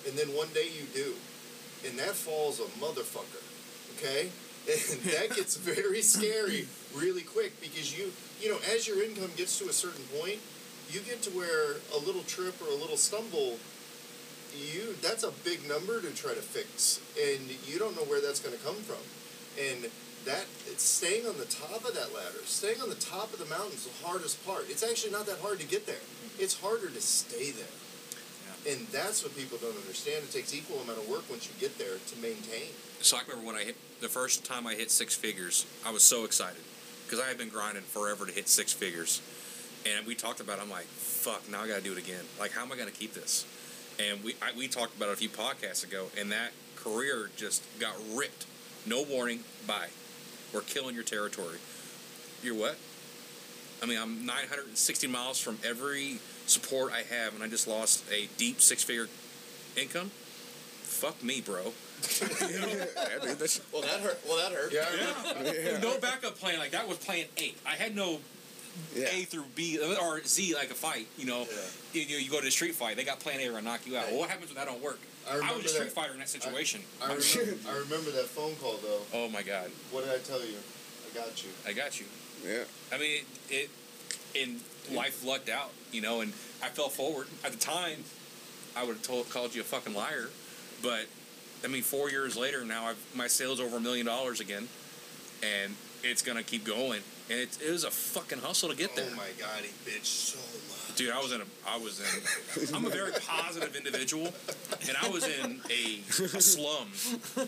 and 0.08 0.18
then 0.18 0.26
one 0.34 0.48
day 0.54 0.66
you 0.66 0.86
do, 0.92 1.14
and 1.86 1.96
that 1.98 2.18
falls 2.18 2.58
a 2.58 2.66
motherfucker. 2.82 3.42
Okay, 3.94 4.26
and 4.66 5.00
that 5.14 5.36
gets 5.36 5.56
very 5.56 6.02
scary 6.02 6.66
really 6.96 7.22
quick 7.22 7.60
because 7.60 7.96
you 7.96 8.10
you 8.42 8.50
know 8.50 8.58
as 8.74 8.88
your 8.88 9.02
income 9.04 9.30
gets 9.36 9.58
to 9.58 9.68
a 9.68 9.72
certain 9.72 10.02
point 10.18 10.38
you 10.90 11.00
get 11.00 11.22
to 11.22 11.30
where 11.30 11.76
a 11.94 11.98
little 12.06 12.22
trip 12.22 12.54
or 12.60 12.68
a 12.68 12.74
little 12.74 12.96
stumble 12.96 13.56
you 14.54 14.94
that's 15.02 15.24
a 15.24 15.30
big 15.42 15.66
number 15.68 16.00
to 16.00 16.10
try 16.14 16.30
to 16.34 16.42
fix. 16.42 17.00
And 17.18 17.42
you 17.66 17.78
don't 17.78 17.96
know 17.96 18.04
where 18.06 18.20
that's 18.20 18.38
going 18.38 18.56
to 18.56 18.62
come 18.62 18.76
from. 18.86 19.02
And 19.58 19.90
that 20.24 20.46
it's 20.70 20.82
staying 20.82 21.26
on 21.26 21.36
the 21.38 21.44
top 21.44 21.84
of 21.84 21.92
that 21.94 22.14
ladder 22.14 22.40
staying 22.44 22.80
on 22.80 22.88
the 22.88 22.96
top 22.96 23.32
of 23.34 23.38
the 23.38 23.44
mountain 23.46 23.74
is 23.74 23.86
the 23.86 24.06
hardest 24.06 24.44
part. 24.46 24.66
It's 24.70 24.82
actually 24.82 25.12
not 25.12 25.26
that 25.26 25.38
hard 25.40 25.60
to 25.60 25.66
get 25.66 25.86
there. 25.86 26.00
It's 26.38 26.58
harder 26.60 26.88
to 26.88 27.00
stay 27.00 27.50
there 27.50 27.83
and 28.68 28.86
that's 28.88 29.22
what 29.22 29.36
people 29.36 29.58
don't 29.58 29.76
understand 29.76 30.24
it 30.24 30.32
takes 30.32 30.54
equal 30.54 30.80
amount 30.80 30.98
of 30.98 31.08
work 31.08 31.22
once 31.28 31.46
you 31.48 31.54
get 31.60 31.76
there 31.78 31.96
to 32.06 32.16
maintain 32.16 32.72
So 33.00 33.16
I 33.16 33.20
remember 33.22 33.46
when 33.46 33.56
I 33.56 33.64
hit 33.64 33.76
the 34.00 34.08
first 34.08 34.44
time 34.44 34.66
I 34.66 34.74
hit 34.74 34.90
six 34.90 35.14
figures, 35.14 35.66
I 35.84 35.90
was 35.90 36.02
so 36.02 36.24
excited 36.24 36.62
because 37.04 37.20
I 37.20 37.28
had 37.28 37.38
been 37.38 37.48
grinding 37.48 37.82
forever 37.82 38.26
to 38.26 38.32
hit 38.32 38.48
six 38.48 38.72
figures, 38.72 39.20
and 39.86 40.06
we 40.06 40.14
talked 40.14 40.40
about. 40.40 40.58
it. 40.58 40.62
I'm 40.62 40.70
like, 40.70 40.84
fuck, 40.86 41.48
now 41.50 41.62
I 41.62 41.68
got 41.68 41.76
to 41.76 41.82
do 41.82 41.92
it 41.92 41.98
again. 41.98 42.24
Like, 42.38 42.52
how 42.52 42.62
am 42.62 42.72
I 42.72 42.76
going 42.76 42.88
to 42.88 42.94
keep 42.94 43.14
this? 43.14 43.46
And 43.98 44.22
we 44.24 44.34
I, 44.42 44.56
we 44.56 44.68
talked 44.68 44.96
about 44.96 45.10
it 45.10 45.12
a 45.12 45.16
few 45.16 45.28
podcasts 45.28 45.84
ago, 45.84 46.06
and 46.18 46.32
that 46.32 46.50
career 46.76 47.30
just 47.36 47.62
got 47.78 47.94
ripped. 48.14 48.46
No 48.86 49.02
warning. 49.02 49.40
Bye. 49.66 49.88
We're 50.52 50.62
killing 50.62 50.94
your 50.94 51.04
territory. 51.04 51.58
You're 52.42 52.54
what? 52.54 52.76
I 53.82 53.86
mean, 53.86 53.98
I'm 53.98 54.24
960 54.24 55.06
miles 55.08 55.38
from 55.38 55.58
every 55.64 56.18
support 56.46 56.92
I 56.92 57.02
have, 57.14 57.34
and 57.34 57.42
I 57.42 57.48
just 57.48 57.66
lost 57.66 58.04
a 58.12 58.28
deep 58.36 58.60
six-figure 58.60 59.08
income. 59.76 60.10
Fuck 60.82 61.22
me, 61.22 61.40
bro. 61.40 61.72
Yeah, 62.20 63.18
dude, 63.22 63.38
that's- 63.38 63.60
Well, 63.72 63.82
that 63.82 64.00
hurt. 64.00 64.20
Well, 64.28 64.36
that 64.36 64.52
hurt. 64.52 64.72
Yeah. 64.72 64.84
yeah. 65.44 65.78
No 65.80 65.98
backup 65.98 66.36
plan. 66.38 66.58
Like 66.58 66.72
that 66.72 66.86
was 66.86 66.98
plan 66.98 67.24
A. 67.38 67.54
I 67.66 67.70
had 67.76 67.96
no 67.96 68.20
Yeah. 68.94 69.06
A 69.10 69.24
through 69.24 69.44
B 69.54 69.78
or 70.00 70.22
Z 70.24 70.54
like 70.54 70.70
a 70.70 70.74
fight. 70.74 71.06
You 71.16 71.26
know, 71.26 71.46
you, 71.94 72.02
you 72.02 72.16
you 72.18 72.30
go 72.30 72.40
to 72.40 72.46
a 72.48 72.50
street 72.50 72.74
fight, 72.74 72.96
they 72.96 73.04
got 73.04 73.20
plan 73.20 73.40
A 73.40 73.48
or 73.48 73.62
knock 73.62 73.86
you 73.86 73.96
out. 73.96 74.06
Well, 74.10 74.18
what 74.20 74.28
happens 74.28 74.48
when 74.50 74.56
that 74.56 74.66
don't 74.66 74.82
work? 74.82 74.98
I 75.30 75.36
I, 75.36 75.56
was 75.56 75.64
a 75.64 75.68
street 75.68 75.84
that. 75.84 75.92
fighter 75.92 76.12
in 76.12 76.18
that 76.18 76.28
situation. 76.28 76.82
I 77.00 77.14
remember, 77.14 77.68
I 77.70 77.78
remember 77.78 78.10
that 78.10 78.26
phone 78.26 78.54
call 78.56 78.76
though. 78.82 79.00
oh 79.14 79.28
my 79.28 79.42
god, 79.42 79.70
What 79.90 80.04
did 80.04 80.12
I 80.12 80.18
tell 80.18 80.40
you? 80.44 80.58
I 81.10 81.14
got 81.14 81.42
you. 81.42 81.50
I 81.66 81.72
got 81.72 81.98
you. 82.00 82.06
Yeah. 82.44 82.64
I 82.92 82.98
mean, 82.98 83.22
it, 83.48 83.70
it 83.70 83.70
in 84.34 84.60
life 84.92 85.24
lucked 85.24 85.48
out, 85.48 85.70
you 85.92 86.00
know, 86.00 86.20
and 86.20 86.32
I 86.62 86.68
fell 86.68 86.88
forward. 86.88 87.26
At 87.44 87.52
the 87.52 87.58
time, 87.58 88.04
I 88.76 88.84
would 88.84 88.96
have 88.96 89.02
told 89.02 89.30
called 89.30 89.54
you 89.54 89.60
a 89.60 89.64
fucking 89.64 89.94
liar, 89.94 90.28
but 90.82 91.06
I 91.64 91.68
mean, 91.68 91.82
four 91.82 92.10
years 92.10 92.36
later 92.36 92.64
now, 92.64 92.86
I've, 92.86 93.16
my 93.16 93.26
sales 93.26 93.60
over 93.60 93.78
a 93.78 93.80
million 93.80 94.06
dollars 94.06 94.40
again, 94.40 94.68
and 95.42 95.74
it's 96.02 96.22
gonna 96.22 96.42
keep 96.42 96.64
going. 96.64 97.00
And 97.30 97.40
it, 97.40 97.56
it 97.66 97.70
was 97.70 97.84
a 97.84 97.90
fucking 97.90 98.40
hustle 98.40 98.68
to 98.68 98.76
get 98.76 98.94
there. 98.94 99.08
Oh 99.10 99.16
my 99.16 99.30
god, 99.40 99.62
he 99.62 99.70
bitched 99.90 100.04
so 100.04 100.38
much. 100.38 100.96
Dude, 100.96 101.10
I 101.10 101.20
was 101.20 101.32
in 101.32 101.40
a, 101.40 101.44
I 101.66 101.78
was 101.78 102.00
in, 102.00 102.74
I'm 102.76 102.84
a 102.84 102.90
very 102.90 103.12
positive 103.26 103.74
individual, 103.74 104.32
and 104.86 104.96
I 105.02 105.08
was 105.08 105.26
in 105.26 105.60
a, 105.70 106.00
a 106.36 106.40
slum. 106.40 106.88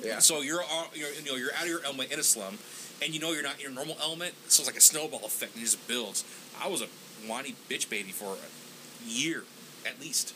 Yeah. 0.02 0.18
So 0.18 0.40
you're, 0.40 0.62
you're, 0.94 1.12
you 1.12 1.30
know, 1.30 1.36
you're 1.36 1.52
out 1.54 1.64
of 1.64 1.68
your 1.68 1.84
element 1.84 2.10
in 2.10 2.18
a 2.18 2.22
slum, 2.22 2.56
and 3.02 3.12
you 3.12 3.20
know 3.20 3.32
you're 3.32 3.42
not 3.42 3.56
in 3.56 3.60
your 3.60 3.70
normal 3.70 3.98
element, 4.02 4.34
so 4.48 4.62
it's 4.62 4.66
like 4.66 4.78
a 4.78 4.80
snowball 4.80 5.24
effect, 5.26 5.54
and 5.54 5.62
it 5.62 5.66
just 5.66 5.86
builds. 5.86 6.24
I 6.60 6.68
was 6.68 6.80
a 6.80 6.88
whiny 7.26 7.54
bitch 7.68 7.88
baby 7.88 8.10
for 8.12 8.34
a 8.36 9.08
year, 9.08 9.44
at 9.86 10.00
least, 10.00 10.34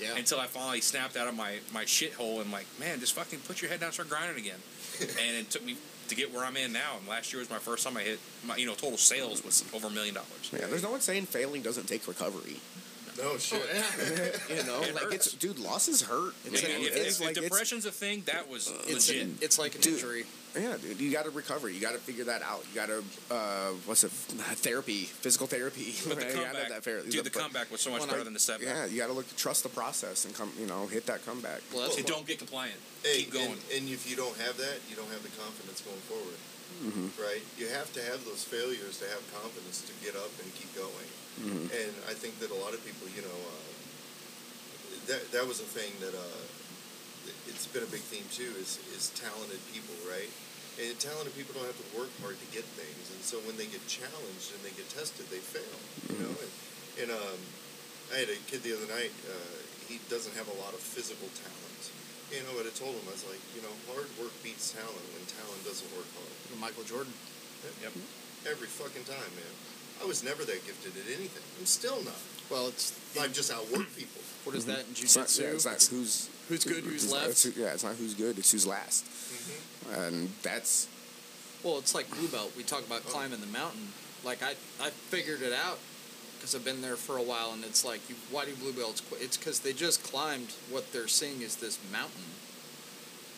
Yeah. 0.00 0.16
until 0.16 0.40
I 0.40 0.46
finally 0.46 0.80
snapped 0.80 1.16
out 1.16 1.28
of 1.28 1.34
my 1.36 1.58
my 1.72 1.84
shithole 1.84 2.40
and 2.40 2.50
like, 2.50 2.66
man, 2.78 3.00
just 3.00 3.12
fucking 3.14 3.40
put 3.40 3.60
your 3.62 3.70
head 3.70 3.80
down, 3.80 3.88
and 3.88 3.94
start 3.94 4.08
grinding 4.08 4.38
again. 4.38 4.58
and 5.00 5.36
it 5.36 5.50
took 5.50 5.64
me 5.64 5.76
to 6.08 6.14
get 6.14 6.32
where 6.34 6.44
I'm 6.44 6.56
in 6.56 6.72
now. 6.72 6.96
And 6.98 7.08
last 7.08 7.32
year 7.32 7.40
was 7.40 7.48
my 7.50 7.58
first 7.58 7.84
time 7.84 7.96
I 7.96 8.02
hit 8.02 8.20
my, 8.44 8.56
you 8.56 8.66
know, 8.66 8.74
total 8.74 8.98
sales 8.98 9.44
was 9.44 9.64
over 9.72 9.86
a 9.86 9.90
million 9.90 10.14
dollars. 10.14 10.50
Yeah, 10.52 10.66
there's 10.66 10.82
no 10.82 10.90
one 10.90 11.00
saying 11.00 11.26
failing 11.26 11.62
doesn't 11.62 11.86
take 11.86 12.06
recovery. 12.06 12.56
No 13.18 13.36
shit. 13.38 13.60
You 14.48 14.62
know, 14.64 14.80
It 14.82 14.94
like 14.94 15.04
hurts. 15.04 15.26
it's 15.26 15.32
dude, 15.34 15.58
losses 15.58 16.02
hurt. 16.02 16.34
It's 16.46 16.62
Man, 16.62 16.72
an- 16.76 16.82
if, 16.82 16.96
It's 16.96 17.16
if, 17.16 17.20
like 17.20 17.30
if 17.32 17.36
it's- 17.38 17.50
depression's 17.50 17.86
a 17.86 17.92
thing, 17.92 18.22
that 18.26 18.48
was 18.48 18.72
It's 18.86 19.08
legit. 19.08 19.22
an, 19.26 19.38
it's 19.40 19.58
like 19.58 19.74
an 19.74 19.80
Dude. 19.82 19.94
injury. 19.94 20.24
Yeah, 20.54 20.76
dude, 20.76 21.00
you 21.00 21.10
got 21.10 21.24
to 21.24 21.30
recover. 21.30 21.70
You 21.70 21.80
got 21.80 21.92
to 21.92 21.98
figure 21.98 22.24
that 22.24 22.42
out. 22.42 22.62
You 22.68 22.74
got 22.74 22.88
to 22.88 23.02
uh, 23.34 23.70
what's 23.86 24.04
it? 24.04 24.10
Therapy, 24.60 25.04
physical 25.04 25.46
therapy. 25.46 25.94
But 26.06 26.20
the 26.20 26.26
You 26.26 26.32
comeback, 26.44 26.68
that 26.68 26.84
fair- 26.84 27.00
dude, 27.02 27.24
the 27.24 27.30
comeback 27.30 27.70
was 27.70 27.80
so 27.80 27.90
much 27.90 28.00
Well, 28.00 28.08
better 28.08 28.20
I- 28.20 28.24
than 28.24 28.34
the 28.34 28.38
setback. 28.40 28.68
Yeah, 28.68 28.84
you 28.86 28.98
got 28.98 29.06
to 29.06 29.14
look 29.14 29.34
trust 29.36 29.62
the 29.62 29.70
process 29.70 30.24
and 30.26 30.34
come. 30.34 30.50
You 30.60 30.66
know, 30.66 30.86
hit 30.86 31.06
that 31.06 31.24
comeback. 31.24 31.60
Well, 31.72 31.82
that's 31.84 31.96
And 31.96 32.04
don't 32.06 32.26
get 32.26 32.38
compliant. 32.38 32.76
Hey, 33.02 33.22
Keep 33.24 33.32
going. 33.32 33.46
And, 33.52 33.60
and 33.76 33.88
if 33.88 34.08
you 34.08 34.14
don't 34.16 34.36
have 34.38 34.56
that, 34.58 34.76
you 34.90 34.96
don't 34.96 35.08
have 35.10 35.22
the 35.22 35.32
confidence 35.40 35.80
going 35.80 36.00
forward. 36.08 36.36
Mhm. 36.80 37.12
Right? 37.18 37.42
You 37.58 37.68
have 37.68 37.92
to 37.92 38.02
have 38.02 38.24
those 38.24 38.42
failures 38.44 38.98
to 38.98 39.06
have 39.08 39.22
confidence 39.34 39.82
to 39.86 39.92
get 40.04 40.16
up 40.16 40.32
and 40.42 40.48
keep 40.54 40.72
going. 40.74 41.08
Mhm. 41.40 41.70
And 41.70 41.92
I 42.08 42.14
think 42.14 42.38
that 42.40 42.50
a 42.50 42.58
lot 42.58 42.74
of 42.74 42.80
people, 42.84 43.08
you 43.14 43.22
know, 43.22 43.38
uh, 43.52 43.72
that 45.06 45.30
that 45.32 45.46
was 45.46 45.60
a 45.60 45.68
thing 45.68 45.92
that 46.00 46.14
uh, 46.14 46.42
it's 47.48 47.66
been 47.66 47.82
a 47.82 47.90
big 47.90 48.02
theme 48.02 48.26
too. 48.32 48.52
Is 48.58 48.78
is 48.96 49.10
talented 49.14 49.60
people, 49.72 49.94
right? 50.08 50.30
And 50.80 50.96
talented 50.98 51.36
people 51.36 51.52
don't 51.54 51.66
have 51.68 51.76
to 51.76 51.90
work 51.98 52.08
hard 52.24 52.40
to 52.40 52.48
get 52.48 52.64
things, 52.80 53.04
and 53.12 53.20
so 53.24 53.36
when 53.44 53.56
they 53.60 53.66
get 53.66 53.84
challenged 53.86 54.56
and 54.56 54.60
they 54.64 54.72
get 54.72 54.88
tested, 54.88 55.28
they 55.28 55.42
fail. 55.42 55.76
You 56.08 56.16
know, 56.24 56.32
and, 56.32 56.50
and 57.02 57.08
um, 57.12 57.38
I 58.12 58.24
had 58.24 58.30
a 58.32 58.36
kid 58.48 58.62
the 58.64 58.72
other 58.72 58.88
night. 58.88 59.12
Uh, 59.28 59.56
he 59.88 60.00
doesn't 60.08 60.32
have 60.36 60.48
a 60.48 60.56
lot 60.56 60.72
of 60.72 60.80
physical 60.80 61.28
talent. 61.36 61.84
You 62.32 62.40
know, 62.48 62.56
but 62.56 62.64
I 62.64 62.72
told 62.72 62.96
him 62.96 63.04
I 63.06 63.12
was 63.12 63.28
like, 63.28 63.40
you 63.52 63.60
know, 63.60 63.72
hard 63.92 64.08
work 64.16 64.32
beats 64.40 64.72
talent 64.72 64.96
when 65.12 65.20
talent 65.28 65.60
doesn't 65.68 65.88
work 65.92 66.08
hard. 66.16 66.32
Michael 66.60 66.84
Jordan. 66.84 67.12
Yep. 67.84 67.92
Every 68.48 68.66
fucking 68.66 69.04
time, 69.04 69.30
man. 69.36 69.54
I 70.00 70.04
was 70.08 70.24
never 70.24 70.42
that 70.44 70.64
gifted 70.64 70.96
at 70.96 71.06
anything. 71.12 71.44
I'm 71.60 71.66
still 71.66 72.02
not. 72.02 72.16
Well, 72.50 72.68
it's 72.68 72.96
I've 73.20 73.32
just 73.32 73.52
outworked 73.52 73.92
people. 73.96 74.20
what 74.44 74.56
is 74.56 74.64
that 74.66 74.80
in 74.88 74.96
It's 74.96 75.14
not, 75.16 75.28
yeah, 75.38 75.52
it's 75.52 75.66
not 75.66 75.82
who's 75.92 76.28
who's 76.48 76.64
good, 76.64 76.82
who's 76.84 77.04
it's- 77.04 77.12
left. 77.12 77.44
it's- 77.46 77.56
yeah, 77.56 77.72
it's 77.76 77.84
not 77.84 77.94
who's 77.96 78.14
good. 78.14 78.38
It's 78.38 78.50
who's 78.50 78.66
last. 78.66 79.04
Mm-hmm. 79.04 79.94
And 80.02 80.28
that's 80.42 80.88
Well, 81.62 81.78
it's 81.78 81.94
like 81.94 82.08
blue 82.10 82.28
belt. 82.28 82.52
We 82.56 82.62
talk 82.64 82.84
about 82.86 83.04
climbing 83.04 83.40
the 83.40 83.46
mountain. 83.52 83.92
Like 84.24 84.42
I, 84.42 84.54
I 84.80 84.90
figured 85.12 85.42
it 85.42 85.52
out 85.52 85.78
because 86.42 86.56
I've 86.56 86.64
been 86.64 86.82
there 86.82 86.96
for 86.96 87.16
a 87.16 87.22
while, 87.22 87.52
and 87.52 87.62
it's 87.62 87.84
like, 87.84 88.00
you, 88.10 88.16
why 88.32 88.44
do 88.44 88.52
blue 88.56 88.72
belts 88.72 89.00
quit? 89.00 89.22
It's 89.22 89.36
because 89.36 89.60
they 89.60 89.72
just 89.72 90.02
climbed 90.02 90.48
what 90.70 90.92
they're 90.92 91.06
seeing 91.06 91.40
is 91.40 91.54
this 91.54 91.78
mountain, 91.92 92.34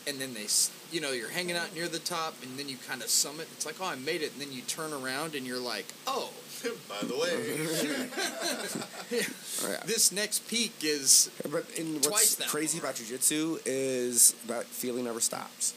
and 0.07 0.19
then 0.19 0.33
they, 0.33 0.47
you 0.91 1.03
know, 1.03 1.13
you're 1.13 1.29
hanging 1.29 1.55
out 1.55 1.75
near 1.75 1.87
the 1.87 1.99
top, 1.99 2.33
and 2.43 2.59
then 2.59 2.67
you 2.67 2.79
kind 2.89 3.03
of 3.03 3.11
summit. 3.11 3.47
It's 3.53 3.67
like, 3.67 3.75
oh, 3.79 3.85
I 3.85 3.97
made 3.97 4.23
it, 4.23 4.33
and 4.33 4.41
then 4.41 4.53
you 4.53 4.63
turn 4.63 4.95
around, 4.95 5.35
and 5.35 5.47
you're 5.47 5.61
like, 5.61 5.85
oh, 6.07 6.31
By 6.89 7.07
the 7.07 7.15
way, 7.15 8.09
yeah. 9.11 9.77
this 9.87 10.13
next 10.13 10.49
peak 10.49 10.73
is 10.83 11.31
But 11.43 11.67
in 11.77 12.01
Twice 12.01 12.11
what's 12.11 12.35
that 12.37 12.49
crazy 12.49 12.79
far. 12.79 12.89
about 12.89 13.03
jujitsu 13.03 13.61
is 13.67 14.33
that 14.47 14.65
feeling 14.65 15.05
never 15.05 15.21
stops. 15.21 15.75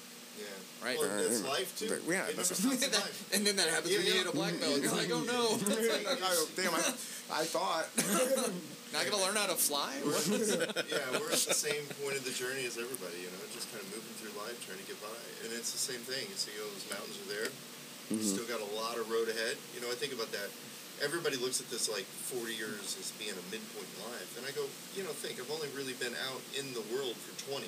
Yeah. 0.80 0.86
Right. 0.88 0.97
Well, 0.99 1.09
that's 1.09 1.43
life 1.43 1.73
too. 1.78 1.89
but, 1.89 2.01
yeah, 2.07 2.25
it 2.30 2.38
that's- 2.38 2.53
stops 2.57 2.84
in 2.86 2.91
life. 2.91 3.34
and 3.34 3.45
then 3.45 3.55
that 3.57 3.69
happens 3.69 3.91
Yeah, 3.91 3.97
when 3.99 4.07
you 4.07 4.13
yeah. 4.13 4.23
hit 4.23 4.34
a 4.34 4.36
black 4.36 4.55
belt. 4.61 4.82
You're 4.82 4.93
like, 4.93 5.11
oh 5.11 5.23
no, 5.25 5.57
Damn, 6.55 6.73
I, 6.75 7.41
I 7.41 7.43
thought. 7.49 7.89
not 8.95 9.03
gonna 9.03 9.19
learn 9.23 9.36
how 9.36 9.47
to 9.51 9.57
fly. 9.59 9.91
What? 10.07 10.23
yeah, 10.88 11.03
we're 11.19 11.34
at 11.34 11.43
the 11.43 11.57
same 11.57 11.84
point 11.99 12.15
of 12.15 12.23
the 12.23 12.32
journey 12.32 12.63
as 12.69 12.78
everybody. 12.80 13.19
You 13.19 13.30
know, 13.36 13.41
just 13.51 13.67
kind 13.73 13.84
of 13.84 13.89
moving 13.91 14.15
through 14.21 14.32
life, 14.39 14.55
trying 14.63 14.80
to 14.80 14.88
get 14.88 14.95
by, 15.03 15.11
and 15.43 15.51
it's 15.51 15.71
the 15.75 15.82
same 15.82 15.99
thing. 16.07 16.23
So 16.39 16.53
you 16.55 16.61
know, 16.63 16.69
those 16.71 16.88
mountains 16.88 17.17
are 17.19 17.30
there. 17.32 17.49
You 18.13 18.23
Mhm. 18.23 18.23
Still 18.23 18.47
got 18.47 18.63
a 18.63 18.71
lot 18.80 18.95
of 18.95 19.11
road 19.11 19.28
ahead. 19.28 19.59
You 19.75 19.84
know, 19.84 19.91
I 19.91 19.95
think 19.99 20.15
about 20.15 20.32
that. 20.32 20.47
Everybody 21.03 21.36
looks 21.38 21.59
at 21.59 21.67
this 21.69 21.91
like 21.91 22.07
40 22.32 22.55
years 22.55 22.95
as 22.97 23.11
being 23.19 23.36
a 23.36 23.45
midpoint 23.51 23.86
in 23.86 23.99
life, 24.07 24.32
and 24.39 24.47
I 24.47 24.51
go, 24.55 24.63
you 24.95 25.03
know, 25.03 25.11
think 25.13 25.38
I've 25.43 25.51
only 25.51 25.67
really 25.75 25.93
been 25.99 26.15
out 26.32 26.39
in 26.57 26.71
the 26.73 26.82
world 26.95 27.13
for 27.19 27.36
20. 27.51 27.67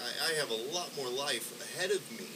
I, 0.00 0.30
I 0.30 0.38
have 0.40 0.50
a 0.50 0.60
lot 0.74 0.90
more 0.96 1.08
life 1.10 1.46
ahead 1.74 1.90
of 1.90 2.00
me 2.18 2.26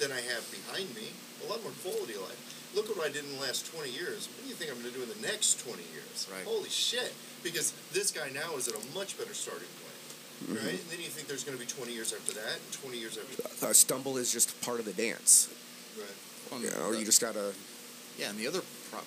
than 0.00 0.10
I 0.12 0.20
have 0.32 0.44
behind 0.50 0.88
me. 0.96 1.12
A 1.46 1.50
lot 1.50 1.62
more 1.62 1.72
quality 1.84 2.14
of 2.14 2.22
life. 2.22 2.40
Look 2.74 2.90
at 2.90 2.96
what 2.96 3.06
I 3.08 3.12
did 3.12 3.24
in 3.24 3.36
the 3.36 3.42
last 3.42 3.70
20 3.72 3.90
years. 3.90 4.26
What 4.34 4.42
do 4.42 4.48
you 4.48 4.54
think 4.56 4.70
I'm 4.72 4.80
going 4.80 4.90
to 4.92 4.96
do 4.98 5.04
in 5.04 5.10
the 5.12 5.22
next 5.26 5.60
20 5.62 5.78
years? 5.94 6.26
Right. 6.32 6.42
Holy 6.44 6.68
shit! 6.68 7.12
Because 7.44 7.72
this 7.92 8.10
guy 8.10 8.30
now 8.34 8.56
is 8.56 8.66
at 8.66 8.74
a 8.74 8.82
much 8.94 9.16
better 9.18 9.34
starting 9.34 9.68
point, 9.78 9.90
Mm-hmm. 10.44 10.54
right? 10.66 10.74
And 10.80 10.90
then 10.90 10.98
you 10.98 11.06
think 11.06 11.28
there's 11.28 11.44
going 11.44 11.56
to 11.56 11.62
be 11.62 11.70
20 11.70 11.92
years 11.94 12.12
after 12.12 12.32
that, 12.34 12.58
and 12.58 12.72
20 12.82 12.98
years 12.98 13.16
after 13.16 13.42
that. 13.42 13.70
A 13.70 13.74
stumble 13.74 14.16
is 14.16 14.32
just 14.32 14.50
part 14.62 14.80
of 14.80 14.84
the 14.86 14.92
dance. 14.92 15.48
Right. 15.96 16.10
On 16.52 16.60
You 16.60 16.70
the- 16.70 16.98
you 16.98 17.04
just 17.04 17.20
gotta. 17.20 17.52
Yeah, 18.18 18.30
and 18.30 18.38
the 18.38 18.48
other 18.48 18.62
problem, 18.90 19.06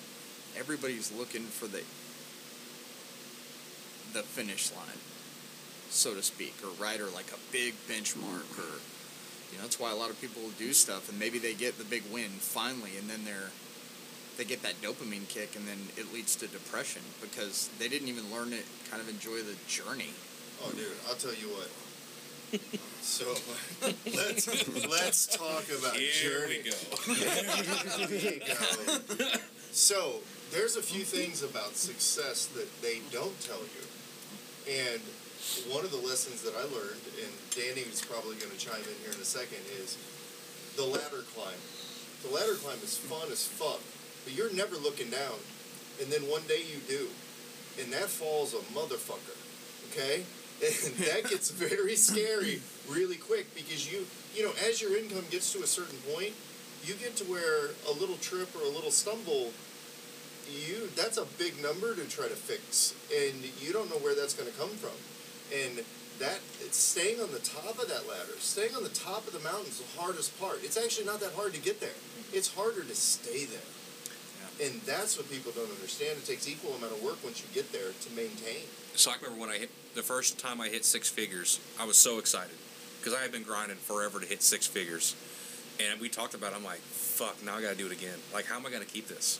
everybody's 0.56 1.12
looking 1.12 1.42
for 1.44 1.66
the 1.68 1.82
the 4.14 4.22
finish 4.22 4.72
line, 4.72 4.98
so 5.90 6.14
to 6.14 6.22
speak, 6.22 6.54
or 6.62 6.70
right, 6.82 7.00
or 7.00 7.06
like 7.06 7.30
a 7.32 7.38
big 7.52 7.74
benchmark, 7.88 8.58
or 8.58 8.80
you 9.50 9.56
know, 9.56 9.62
that's 9.62 9.80
why 9.80 9.90
a 9.90 9.96
lot 9.96 10.10
of 10.10 10.20
people 10.20 10.42
do 10.58 10.72
stuff, 10.72 11.08
and 11.08 11.18
maybe 11.18 11.38
they 11.38 11.54
get 11.54 11.78
the 11.78 11.84
big 11.84 12.02
win 12.12 12.30
finally, 12.40 12.92
and 12.98 13.08
then 13.08 13.24
they're 13.24 13.50
they 14.36 14.44
get 14.44 14.62
that 14.62 14.80
dopamine 14.80 15.26
kick, 15.28 15.56
and 15.56 15.66
then 15.66 15.78
it 15.96 16.12
leads 16.14 16.36
to 16.36 16.46
depression 16.46 17.02
because 17.20 17.68
they 17.78 17.88
didn't 17.88 18.08
even 18.08 18.30
learn 18.32 18.52
it, 18.52 18.64
kind 18.88 19.02
of 19.02 19.08
enjoy 19.08 19.42
the 19.42 19.56
journey. 19.66 20.10
Oh, 20.64 20.70
dude, 20.70 20.86
I'll 21.08 21.16
tell 21.16 21.34
you 21.34 21.48
what. 21.48 21.68
So 23.00 23.24
let's 24.04 24.46
let's 24.88 25.26
talk 25.26 25.64
about 25.78 25.96
Here 25.96 26.40
journey. 26.46 26.58
we 26.62 26.70
go. 26.70 26.76
Here 28.06 28.08
we 28.10 29.16
go. 29.16 29.26
So 29.72 30.16
there's 30.50 30.76
a 30.76 30.82
few 30.82 31.04
things 31.04 31.42
about 31.42 31.74
success 31.76 32.46
that 32.54 32.68
they 32.82 33.00
don't 33.10 33.38
tell 33.40 33.60
you, 33.60 34.72
and 34.74 35.00
one 35.70 35.84
of 35.84 35.90
the 35.90 36.02
lessons 36.02 36.42
that 36.42 36.54
I 36.54 36.64
learned, 36.74 37.04
and 37.20 37.32
Danny 37.54 37.86
is 37.86 38.00
probably 38.00 38.36
going 38.36 38.52
to 38.52 38.58
chime 38.58 38.82
in 38.82 38.96
here 39.04 39.12
in 39.12 39.20
a 39.20 39.28
second, 39.28 39.58
is 39.80 39.96
the 40.76 40.84
ladder 40.84 41.24
climb. 41.34 41.60
The 42.22 42.34
ladder 42.34 42.54
climb 42.54 42.78
is 42.82 42.96
fun 42.96 43.30
as 43.30 43.46
fuck, 43.46 43.80
but 44.24 44.34
you're 44.34 44.52
never 44.52 44.76
looking 44.76 45.10
down, 45.10 45.38
and 46.00 46.10
then 46.10 46.22
one 46.30 46.42
day 46.48 46.62
you 46.66 46.80
do, 46.86 47.08
and 47.80 47.92
that 47.92 48.10
falls 48.10 48.54
a 48.54 48.62
motherfucker. 48.74 49.36
Okay, 49.90 50.24
and 50.64 50.94
that 51.06 51.30
gets 51.30 51.50
very 51.50 51.96
scary 51.96 52.60
really 52.88 53.16
quick 53.16 53.54
because 53.54 53.90
you 53.90 54.06
you 54.34 54.42
know 54.42 54.52
as 54.68 54.80
your 54.80 54.96
income 54.96 55.24
gets 55.30 55.52
to 55.52 55.62
a 55.62 55.66
certain 55.66 55.98
point 56.12 56.32
you 56.84 56.94
get 56.94 57.16
to 57.16 57.24
where 57.24 57.70
a 57.88 57.92
little 58.00 58.16
trip 58.16 58.48
or 58.56 58.62
a 58.62 58.68
little 58.68 58.90
stumble 58.90 59.52
you 60.48 60.88
that's 60.96 61.18
a 61.18 61.24
big 61.38 61.60
number 61.62 61.94
to 61.94 62.04
try 62.08 62.26
to 62.26 62.34
fix 62.34 62.94
and 63.12 63.36
you 63.60 63.72
don't 63.72 63.90
know 63.90 63.98
where 63.98 64.14
that's 64.14 64.34
going 64.34 64.50
to 64.50 64.56
come 64.58 64.70
from 64.70 64.96
and 65.54 65.84
that 66.18 66.40
it's 66.60 66.76
staying 66.76 67.20
on 67.20 67.30
the 67.30 67.38
top 67.38 67.78
of 67.78 67.88
that 67.88 68.08
ladder 68.08 68.34
staying 68.38 68.74
on 68.74 68.82
the 68.82 68.90
top 68.90 69.26
of 69.26 69.32
the 69.32 69.40
mountain 69.40 69.66
is 69.66 69.78
the 69.80 70.00
hardest 70.00 70.38
part 70.40 70.60
it's 70.62 70.76
actually 70.76 71.06
not 71.06 71.20
that 71.20 71.32
hard 71.34 71.54
to 71.54 71.60
get 71.60 71.80
there 71.80 71.96
it's 72.32 72.52
harder 72.54 72.82
to 72.82 72.94
stay 72.94 73.44
there 73.44 73.60
and 74.60 74.80
that's 74.82 75.16
what 75.16 75.30
people 75.30 75.52
don't 75.54 75.70
understand 75.70 76.18
it 76.18 76.26
takes 76.26 76.48
equal 76.48 76.74
amount 76.74 76.92
of 76.92 77.02
work 77.02 77.22
once 77.22 77.40
you 77.40 77.46
get 77.54 77.70
there 77.72 77.92
to 78.00 78.10
maintain 78.10 78.66
So 78.94 79.10
I 79.10 79.14
remember 79.22 79.40
when 79.40 79.50
I 79.50 79.58
hit 79.58 79.70
the 79.94 80.02
first 80.02 80.38
time 80.38 80.60
I 80.60 80.68
hit 80.68 80.84
six 80.84 81.08
figures, 81.08 81.60
I 81.78 81.84
was 81.84 81.96
so 81.96 82.18
excited 82.18 82.56
because 82.98 83.14
I 83.14 83.22
had 83.22 83.32
been 83.32 83.42
grinding 83.44 83.76
forever 83.76 84.18
to 84.20 84.26
hit 84.26 84.42
six 84.42 84.66
figures, 84.66 85.14
and 85.78 86.00
we 86.00 86.08
talked 86.08 86.34
about. 86.34 86.52
it. 86.52 86.56
I'm 86.56 86.64
like, 86.64 86.78
fuck, 86.80 87.36
now 87.44 87.56
I 87.56 87.62
got 87.62 87.70
to 87.70 87.76
do 87.76 87.86
it 87.86 87.92
again. 87.92 88.18
Like, 88.34 88.46
how 88.46 88.56
am 88.56 88.66
I 88.66 88.70
going 88.70 88.82
to 88.82 88.88
keep 88.88 89.06
this? 89.08 89.38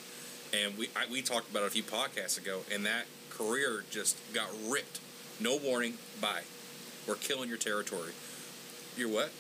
And 0.54 0.76
we 0.78 0.88
I, 0.96 1.10
we 1.10 1.22
talked 1.22 1.50
about 1.50 1.64
it 1.64 1.66
a 1.66 1.70
few 1.70 1.82
podcasts 1.82 2.38
ago, 2.38 2.60
and 2.72 2.86
that 2.86 3.06
career 3.30 3.84
just 3.90 4.16
got 4.32 4.48
ripped. 4.68 5.00
No 5.40 5.56
warning. 5.56 5.94
Bye. 6.20 6.42
We're 7.06 7.14
killing 7.14 7.48
your 7.48 7.58
territory. 7.58 8.12
You're 8.96 9.08
what? 9.08 9.30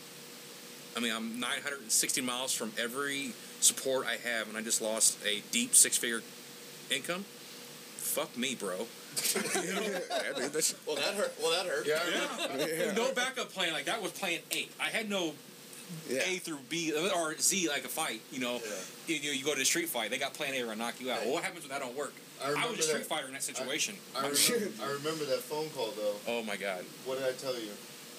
I 0.96 1.00
mean, 1.00 1.12
I'm 1.12 1.38
960 1.38 2.20
miles 2.22 2.52
from 2.52 2.72
every 2.78 3.32
support 3.60 4.06
I 4.06 4.16
have, 4.28 4.48
and 4.48 4.56
I 4.56 4.62
just 4.62 4.80
lost 4.80 5.18
a 5.26 5.42
deep 5.52 5.74
six-figure 5.74 6.22
income. 6.90 7.24
Fuck 7.96 8.36
me, 8.36 8.54
bro. 8.54 8.86
Yeah, 9.18 10.32
dude, 10.36 10.74
Well, 10.86 10.96
that 10.96 11.14
hurt. 11.14 11.34
Well, 11.40 11.50
that 11.50 11.66
hurt. 11.66 11.86
Yeah. 11.86 12.92
No 12.94 13.12
backup 13.12 13.50
plan. 13.50 13.72
Like 13.72 13.86
that 13.86 14.00
was 14.00 14.12
plan 14.12 14.38
A. 14.52 14.68
I 14.80 14.88
had 14.88 15.10
no 15.10 15.32
yeah. 16.08 16.20
A 16.24 16.38
through 16.38 16.58
B 16.68 16.92
or 16.92 17.36
Z 17.38 17.68
like 17.68 17.84
a 17.84 17.88
fight. 17.88 18.20
You 18.30 18.40
know, 18.40 18.60
you, 19.06 19.16
you, 19.16 19.30
you 19.32 19.44
go 19.44 19.54
to 19.54 19.60
a 19.60 19.64
street 19.64 19.88
fight. 19.88 20.10
They 20.10 20.18
got 20.18 20.34
plan 20.34 20.54
A 20.54 20.62
or 20.68 20.76
knock 20.76 21.00
you 21.00 21.10
out. 21.10 21.20
Well, 21.24 21.34
what 21.34 21.42
happens 21.44 21.62
when 21.62 21.70
that 21.70 21.80
don't 21.80 21.96
work? 21.96 22.12
I 22.42 22.46
I, 22.46 22.50
remember 22.50 22.70
was 22.70 22.78
a 22.80 22.82
street 22.82 22.98
that. 23.00 23.06
fighter 23.08 23.26
in 23.26 23.32
that 23.32 23.42
situation. 23.42 23.96
I 24.16 24.28
remember, 24.28 24.82
I 24.82 24.86
remember 24.92 25.24
that 25.26 25.40
phone 25.40 25.68
call 25.70 25.90
though. 25.96 26.14
oh 26.28 26.42
my 26.42 26.56
god, 26.56 26.84
What 27.04 27.18
did 27.18 27.26
I 27.28 27.32
tell 27.32 27.54
you? 27.58 27.70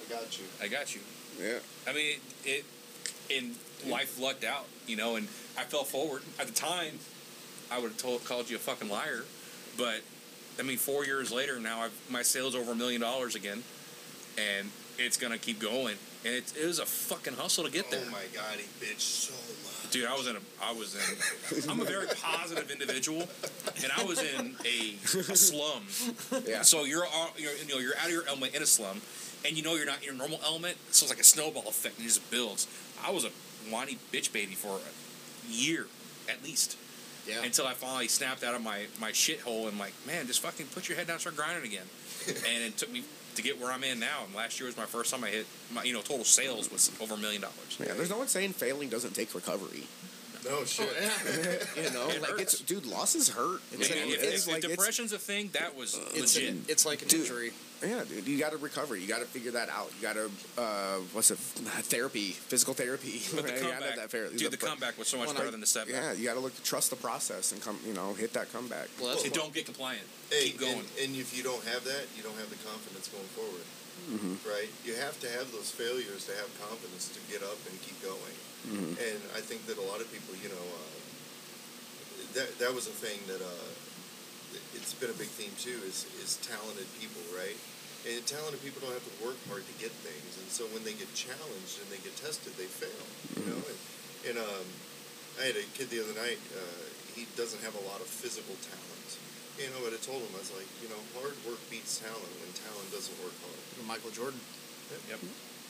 I 0.06 0.10
got 0.10 0.38
you. 0.38 0.46
I 0.62 0.68
got 0.68 0.96
you. 0.96 1.02
yeah. 1.40 1.60
I 1.88 1.94
mean, 1.94 2.18
it, 2.46 2.66
it 2.66 2.66
in 3.30 3.56
life 3.90 4.20
lucked 4.20 4.44
out. 4.44 4.66
You 4.88 4.96
know, 4.98 5.16
and 5.16 5.28
I 5.58 5.64
fell 5.64 5.84
forward 5.84 6.24
at 6.40 6.48
the 6.48 6.54
time. 6.54 7.00
I 7.72 7.78
would 7.80 7.90
have 7.92 7.98
told 7.98 8.26
called 8.26 8.50
you 8.50 8.56
a 8.56 8.60
fucking 8.60 8.90
liar, 8.90 9.24
but 9.78 10.02
I 10.60 10.64
mean, 10.64 10.78
four 10.78 11.06
years 11.06 11.32
later 11.32 11.60
now, 11.60 11.82
I've, 11.82 11.94
my 12.10 12.24
sales 12.24 12.56
over 12.56 12.72
a 12.72 12.76
million 12.76 13.00
dollars 13.02 13.36
again, 13.36 13.64
and 14.38 14.70
it's 14.98 15.16
gonna 15.18 15.38
keep 15.38 15.60
going. 15.60 15.96
And 16.26 16.34
it, 16.36 16.54
it 16.62 16.66
was 16.68 16.80
a 16.80 16.86
fucking 16.86 17.34
hustle 17.34 17.64
to 17.64 17.72
get 17.72 17.90
there. 17.92 18.02
Oh 18.06 18.12
my 18.12 18.24
god, 18.36 18.58
he 18.58 18.66
bitched 18.86 19.00
so 19.00 19.34
much. 19.34 19.92
Dude, 19.92 20.06
I 20.06 20.16
was 20.18 20.28
in 20.28 20.36
a, 20.36 20.40
I 20.62 20.74
was 20.74 20.96
in, 20.96 21.70
I'm 21.72 21.80
a 21.80 21.86
very 21.86 22.08
positive 22.22 22.70
individual, 22.70 23.28
and 23.82 23.92
I 23.98 24.04
was 24.04 24.20
in 24.22 24.54
a, 24.66 24.96
a 25.32 25.36
slum. 25.36 25.84
Yeah. 26.46 26.62
So 26.62 26.84
you're, 26.84 27.06
all- 27.06 27.32
you're, 27.38 27.54
you 27.56 27.74
know, 27.74 27.80
you're 27.80 27.98
out 27.98 28.08
of 28.08 28.12
your 28.12 28.28
element 28.28 28.54
in 28.54 28.62
a 28.62 28.66
slum, 28.68 29.02
and 29.48 29.56
you 29.58 29.64
know 29.64 29.76
you're 29.76 29.86
not 29.88 30.00
in 30.00 30.04
your 30.04 30.14
normal 30.14 30.40
element, 30.46 30.78
so 30.92 31.06
it's 31.06 31.10
like 31.12 31.20
a 31.22 31.24
snowball 31.24 31.68
effect, 31.68 31.96
and 31.98 32.06
it 32.06 32.10
just 32.10 32.30
builds. 32.30 32.68
I 33.04 33.12
was 33.12 33.24
a 33.26 33.30
whiny 33.72 33.98
bitch 34.12 34.32
baby 34.34 34.54
for 34.56 34.78
a 34.78 35.52
year, 35.52 35.88
at 36.30 36.44
least, 36.44 36.78
Yeah. 37.28 37.42
until 37.44 37.66
I 37.66 37.74
finally 37.74 38.10
snapped 38.10 38.44
out 38.44 38.54
of 38.56 38.62
my, 38.62 38.82
my 39.00 39.12
shithole 39.12 39.70
and 39.70 39.80
like, 39.80 39.94
man, 40.06 40.28
just 40.28 40.42
fucking 40.42 40.68
put 40.68 40.88
your 40.90 40.98
head 40.98 41.08
down, 41.08 41.14
and 41.16 41.22
start 41.22 41.36
grinding 41.38 41.64
again. 41.66 41.88
and 42.28 42.64
it 42.64 42.78
took 42.78 42.92
me 42.92 43.04
to 43.40 43.48
get 43.48 43.60
where 43.60 43.72
I'm 43.72 43.84
in 43.84 44.00
now. 44.00 44.26
And 44.26 44.36
last 44.36 44.60
year 44.60 44.68
was 44.68 44.78
my 44.78 44.86
first 44.86 45.12
time 45.12 45.24
I 45.24 45.30
hit 45.30 45.48
my, 45.72 45.84
you 45.84 45.94
know, 45.94 46.02
total 46.02 46.26
sales 46.26 46.72
was 46.72 46.92
over 47.00 47.16
a 47.16 47.18
million 47.18 47.42
dollars. 47.42 47.78
Yeah, 47.80 47.94
there's 47.94 48.10
no 48.10 48.18
one 48.18 48.28
saying 48.28 48.54
failing 48.54 48.90
doesn't 48.90 49.16
take 49.16 49.34
recovery. 49.34 49.84
No 50.46 50.64
shit. 50.64 50.88
You 51.76 51.90
know, 51.92 52.08
It 52.10 52.22
like 52.22 52.32
hurts. 52.32 52.54
it's 52.54 52.62
dude, 52.62 52.86
losses 52.86 53.30
hurt. 53.30 53.62
It's 53.74 53.90
Man, 53.90 54.04
an- 54.04 54.10
if, 54.10 54.24
It's 54.24 54.44
if, 54.44 54.48
like 54.48 54.58
if 54.60 54.64
it's- 54.66 54.78
depression's 54.78 55.14
a 55.14 55.20
thing, 55.20 55.50
that 55.54 55.76
was 55.76 56.00
It's 56.14 56.36
legit. 56.36 56.50
an, 56.54 56.66
it's 56.68 56.86
like 56.86 57.02
an 57.02 57.08
Dude. 57.10 57.22
injury. 57.22 57.52
Yeah, 57.82 58.04
dude, 58.04 58.28
you 58.28 58.38
got 58.38 58.52
to 58.52 58.58
recover. 58.58 58.98
You 58.98 59.08
got 59.08 59.20
to 59.20 59.26
figure 59.26 59.52
that 59.52 59.70
out. 59.70 59.90
You 59.96 60.02
got 60.04 60.16
to 60.20 60.30
uh, 60.60 60.98
what's 61.14 61.32
it? 61.32 61.38
Therapy, 61.88 62.32
physical 62.32 62.74
therapy. 62.74 63.22
but 63.34 63.48
the 63.48 63.54
You 63.56 63.60
comeback, 63.72 63.96
that 63.96 64.12
fair- 64.12 64.28
dude, 64.30 64.52
the 64.52 64.58
comeback 64.58 64.98
was 64.98 65.08
so 65.08 65.18
much 65.18 65.28
Well, 65.28 65.36
better 65.36 65.48
I- 65.48 65.52
than 65.52 65.62
the 65.62 65.68
step 65.68 65.88
Yeah, 65.88 66.12
you 66.14 66.26
got 66.28 66.34
to 66.36 66.42
look 66.42 66.56
trust 66.64 66.90
the 66.90 66.98
process 66.98 67.52
and 67.54 67.62
come. 67.62 67.78
You 67.88 67.94
know, 67.94 68.14
hit 68.14 68.34
that 68.34 68.52
comeback. 68.52 68.88
Well, 69.00 69.10
that's 69.12 69.24
And 69.24 69.34
don't 69.34 69.54
get 69.54 69.66
compliant. 69.66 70.04
Hey, 70.30 70.52
Keep 70.52 70.60
going. 70.60 70.80
And, 70.80 70.88
and 71.04 71.16
if 71.16 71.36
you 71.36 71.44
don't 71.44 71.64
have 71.66 71.84
that, 71.86 72.04
you 72.18 72.24
don't 72.24 72.36
have 72.38 72.50
the 72.50 72.60
confidence 72.68 73.08
going 73.08 73.28
forward. 73.36 73.64
Mm-hmm. 74.12 74.48
Right? 74.50 74.68
You 74.86 74.96
have 74.96 75.20
to 75.22 75.28
have 75.40 75.52
those 75.52 75.72
failures 75.72 76.26
to 76.28 76.32
have 76.36 76.48
confidence 76.64 77.10
to 77.16 77.20
get 77.32 77.44
up 77.44 77.58
and 77.70 77.76
keep 77.82 78.00
going. 78.04 78.36
Mm-hmm. 78.68 79.00
And 79.00 79.20
I 79.36 79.42
think 79.42 79.66
that 79.72 79.80
a 79.80 79.86
lot 79.88 80.04
of 80.04 80.08
people, 80.12 80.36
you 80.44 80.52
know, 80.52 80.66
uh, 80.76 81.00
that 82.36 82.50
that 82.60 82.72
was 82.76 82.86
a 82.88 82.94
thing 82.94 83.18
that 83.32 83.42
uh, 83.42 83.72
it's 84.76 84.94
been 84.94 85.10
a 85.10 85.18
big 85.18 85.32
theme 85.32 85.54
too. 85.58 85.80
Is 85.88 86.06
is 86.20 86.38
talented 86.44 86.88
people, 87.00 87.24
right? 87.32 87.56
And 88.08 88.24
talented 88.24 88.64
people 88.64 88.80
don't 88.84 88.96
have 88.96 89.04
to 89.04 89.18
work 89.24 89.36
hard 89.52 89.68
to 89.68 89.76
get 89.76 89.92
things, 90.04 90.32
and 90.40 90.48
so 90.48 90.64
when 90.72 90.88
they 90.88 90.96
get 90.96 91.12
challenged 91.12 91.84
and 91.84 91.88
they 91.92 92.00
get 92.00 92.16
tested, 92.16 92.56
they 92.56 92.68
fail. 92.68 93.04
You 93.36 93.44
know, 93.52 93.60
and, 93.60 93.80
and 94.32 94.36
um, 94.40 94.68
I 95.40 95.52
had 95.52 95.58
a 95.60 95.68
kid 95.76 95.92
the 95.92 96.00
other 96.00 96.16
night. 96.16 96.40
Uh, 96.56 96.84
he 97.16 97.28
doesn't 97.36 97.60
have 97.60 97.76
a 97.76 97.84
lot 97.84 98.00
of 98.00 98.08
physical 98.08 98.56
talent. 98.64 99.12
You 99.60 99.68
know, 99.76 99.84
but 99.84 99.92
I 99.92 100.00
told 100.00 100.24
him 100.24 100.32
I 100.32 100.40
was 100.40 100.56
like, 100.56 100.72
you 100.80 100.88
know, 100.88 101.00
hard 101.20 101.36
work 101.44 101.60
beats 101.68 102.00
talent 102.00 102.32
when 102.40 102.48
talent 102.56 102.88
doesn't 102.96 103.12
work 103.20 103.36
hard. 103.44 103.60
Michael 103.84 104.16
Jordan. 104.16 104.40
Yep. 105.12 105.20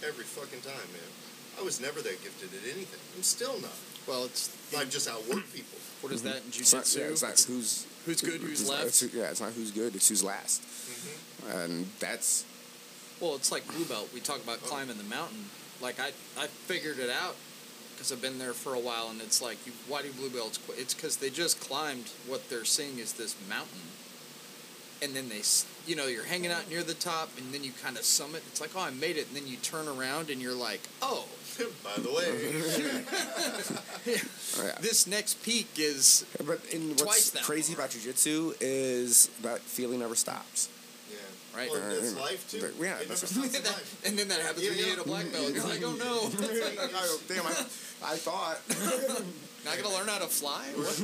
Every 0.06 0.30
fucking 0.30 0.62
time, 0.62 0.90
man. 0.94 1.12
I 1.58 1.62
was 1.64 1.80
never 1.82 2.02
that 2.02 2.22
gifted 2.24 2.50
at 2.54 2.64
anything. 2.76 3.00
I'm 3.16 3.24
still 3.24 3.60
not. 3.62 3.72
Well, 4.08 4.26
it's 4.26 4.50
I 4.78 4.86
just 4.86 5.08
outwork 5.10 5.44
people. 5.54 5.78
what 6.02 6.12
is 6.14 6.24
that 6.24 6.38
in 6.38 6.44
It's 6.50 6.74
not, 6.74 6.86
jiu-jitsu? 6.86 7.00
yeah, 7.00 7.08
it's 7.12 7.22
not 7.24 7.40
who's 7.54 7.86
who's 8.06 8.22
good, 8.22 8.42
who's 8.42 8.62
it's- 8.62 8.70
left. 8.70 9.02
it's- 9.04 9.14
yeah, 9.14 9.30
it's 9.30 9.42
not 9.42 9.52
who's 9.54 9.72
good. 9.72 9.96
It's 9.96 10.08
who's 10.08 10.24
last. 10.24 10.62
Mm-hmm. 10.62 11.52
And 11.60 11.86
that's 12.00 12.46
Well, 13.20 13.36
it's 13.36 13.52
like 13.52 13.68
blue 13.68 13.86
belt. 13.86 14.10
We 14.14 14.20
talk 14.22 14.42
about 14.44 14.62
climbing 14.62 14.98
the 14.98 15.04
mountain. 15.04 15.46
Like 15.82 16.00
I, 16.00 16.12
I 16.38 16.48
figured 16.48 17.00
it 17.00 17.10
out 17.10 17.36
because 17.94 18.12
I've 18.14 18.22
been 18.22 18.40
there 18.40 18.54
for 18.54 18.74
a 18.76 18.80
while, 18.80 19.10
and 19.10 19.22
it's 19.22 19.42
like, 19.42 19.58
you, 19.68 19.74
why 19.88 20.02
do 20.02 20.12
blue 20.14 20.30
belts 20.30 20.58
quit? 20.58 20.80
It's 20.80 20.94
because 20.94 21.18
they 21.18 21.30
just 21.30 21.60
climbed 21.60 22.06
what 22.28 22.48
they're 22.50 22.64
seeing 22.66 22.98
is 23.00 23.12
this 23.14 23.36
mountain, 23.50 23.92
and 25.02 25.14
then 25.14 25.28
they, 25.28 25.40
s- 25.40 25.66
you 25.90 25.96
know, 25.96 26.06
you're 26.06 26.24
hanging 26.24 26.52
out 26.52 26.70
near 26.70 26.84
the 26.84 26.94
top, 26.94 27.30
and 27.40 27.52
then 27.52 27.64
you 27.64 27.72
kind 27.84 27.98
of 27.98 28.04
summit. 28.04 28.44
It's 28.48 28.62
like, 28.62 28.70
oh, 28.76 28.82
I 28.82 28.92
made 28.92 29.18
it, 29.18 29.28
and 29.28 29.36
then 29.36 29.48
you 29.48 29.58
turn 29.58 29.88
around, 29.88 30.30
and 30.30 30.40
you're 30.42 30.54
like, 30.54 30.82
oh, 31.02 31.26
By 31.84 31.96
the 32.02 32.10
way, 32.10 32.30
yeah. 34.06 34.72
this 34.82 35.08
next 35.08 35.44
peak 35.44 35.68
is 35.78 36.26
But 36.46 36.62
in 36.72 36.96
Twice 36.96 37.06
what's 37.06 37.30
that 37.32 37.44
crazy 37.44 37.74
far. 37.74 37.84
about 37.86 37.96
jujitsu 37.96 38.56
is 38.62 39.28
that 39.42 39.60
feeling 39.60 40.00
never 40.00 40.16
stops. 40.16 40.70
yeah. 41.12 41.18
Right. 41.58 41.70
Well, 41.70 41.82
that's 41.82 42.16
Uh, 42.16 42.20
life 42.22 42.50
too. 42.50 42.60
yeah, 42.60 42.64
it 42.70 42.80
never 42.80 42.98
that's- 43.16 43.30
stops 43.32 43.58
in 43.58 43.64
life. 43.66 44.02
and 44.06 44.18
then 44.18 44.28
that 44.30 44.40
happens 44.42 44.64
Yeah, 44.64 44.70
when 44.70 44.78
you 44.80 44.86
yeah. 44.86 44.90
hit 44.92 45.00
a 45.00 45.04
black 45.04 45.32
belt. 45.34 45.54
You're 45.54 45.64
like, 45.66 45.84
oh 45.84 45.96
no, 45.96 46.30
Damn, 47.28 47.46
I, 47.46 48.14
I 48.14 48.16
thought. 48.16 48.60
Not 49.66 49.76
gonna 49.76 49.96
learn 49.96 50.08
how 50.08 50.20
to 50.24 50.32
fly. 50.32 50.64
What? 50.76 50.96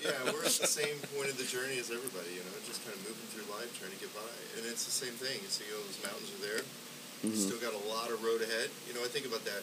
yeah, 0.00 0.16
we're 0.32 0.46
at 0.46 0.56
the 0.56 0.70
same 0.70 0.96
point 1.12 1.28
of 1.28 1.36
the 1.36 1.48
journey 1.48 1.76
as 1.76 1.92
everybody. 1.92 2.32
You 2.32 2.44
know, 2.44 2.54
just 2.64 2.80
kind 2.84 2.96
of 2.96 3.02
moving 3.04 3.28
through 3.32 3.48
life, 3.52 3.68
trying 3.76 3.92
to 3.92 4.00
get 4.00 4.12
by, 4.16 4.32
and 4.56 4.64
it's 4.64 4.88
the 4.88 4.94
same 4.94 5.14
thing. 5.20 5.40
So 5.52 5.64
you 5.66 5.76
know, 5.76 5.84
those 5.84 6.00
mountains 6.00 6.30
are 6.32 6.42
there. 6.44 6.62
You 7.20 7.36
mm-hmm. 7.36 7.52
Still 7.52 7.60
got 7.60 7.76
a 7.76 7.84
lot 7.92 8.08
of 8.08 8.24
road 8.24 8.40
ahead. 8.40 8.72
You 8.88 8.96
know, 8.96 9.04
I 9.04 9.10
think 9.12 9.28
about 9.28 9.44
that. 9.44 9.60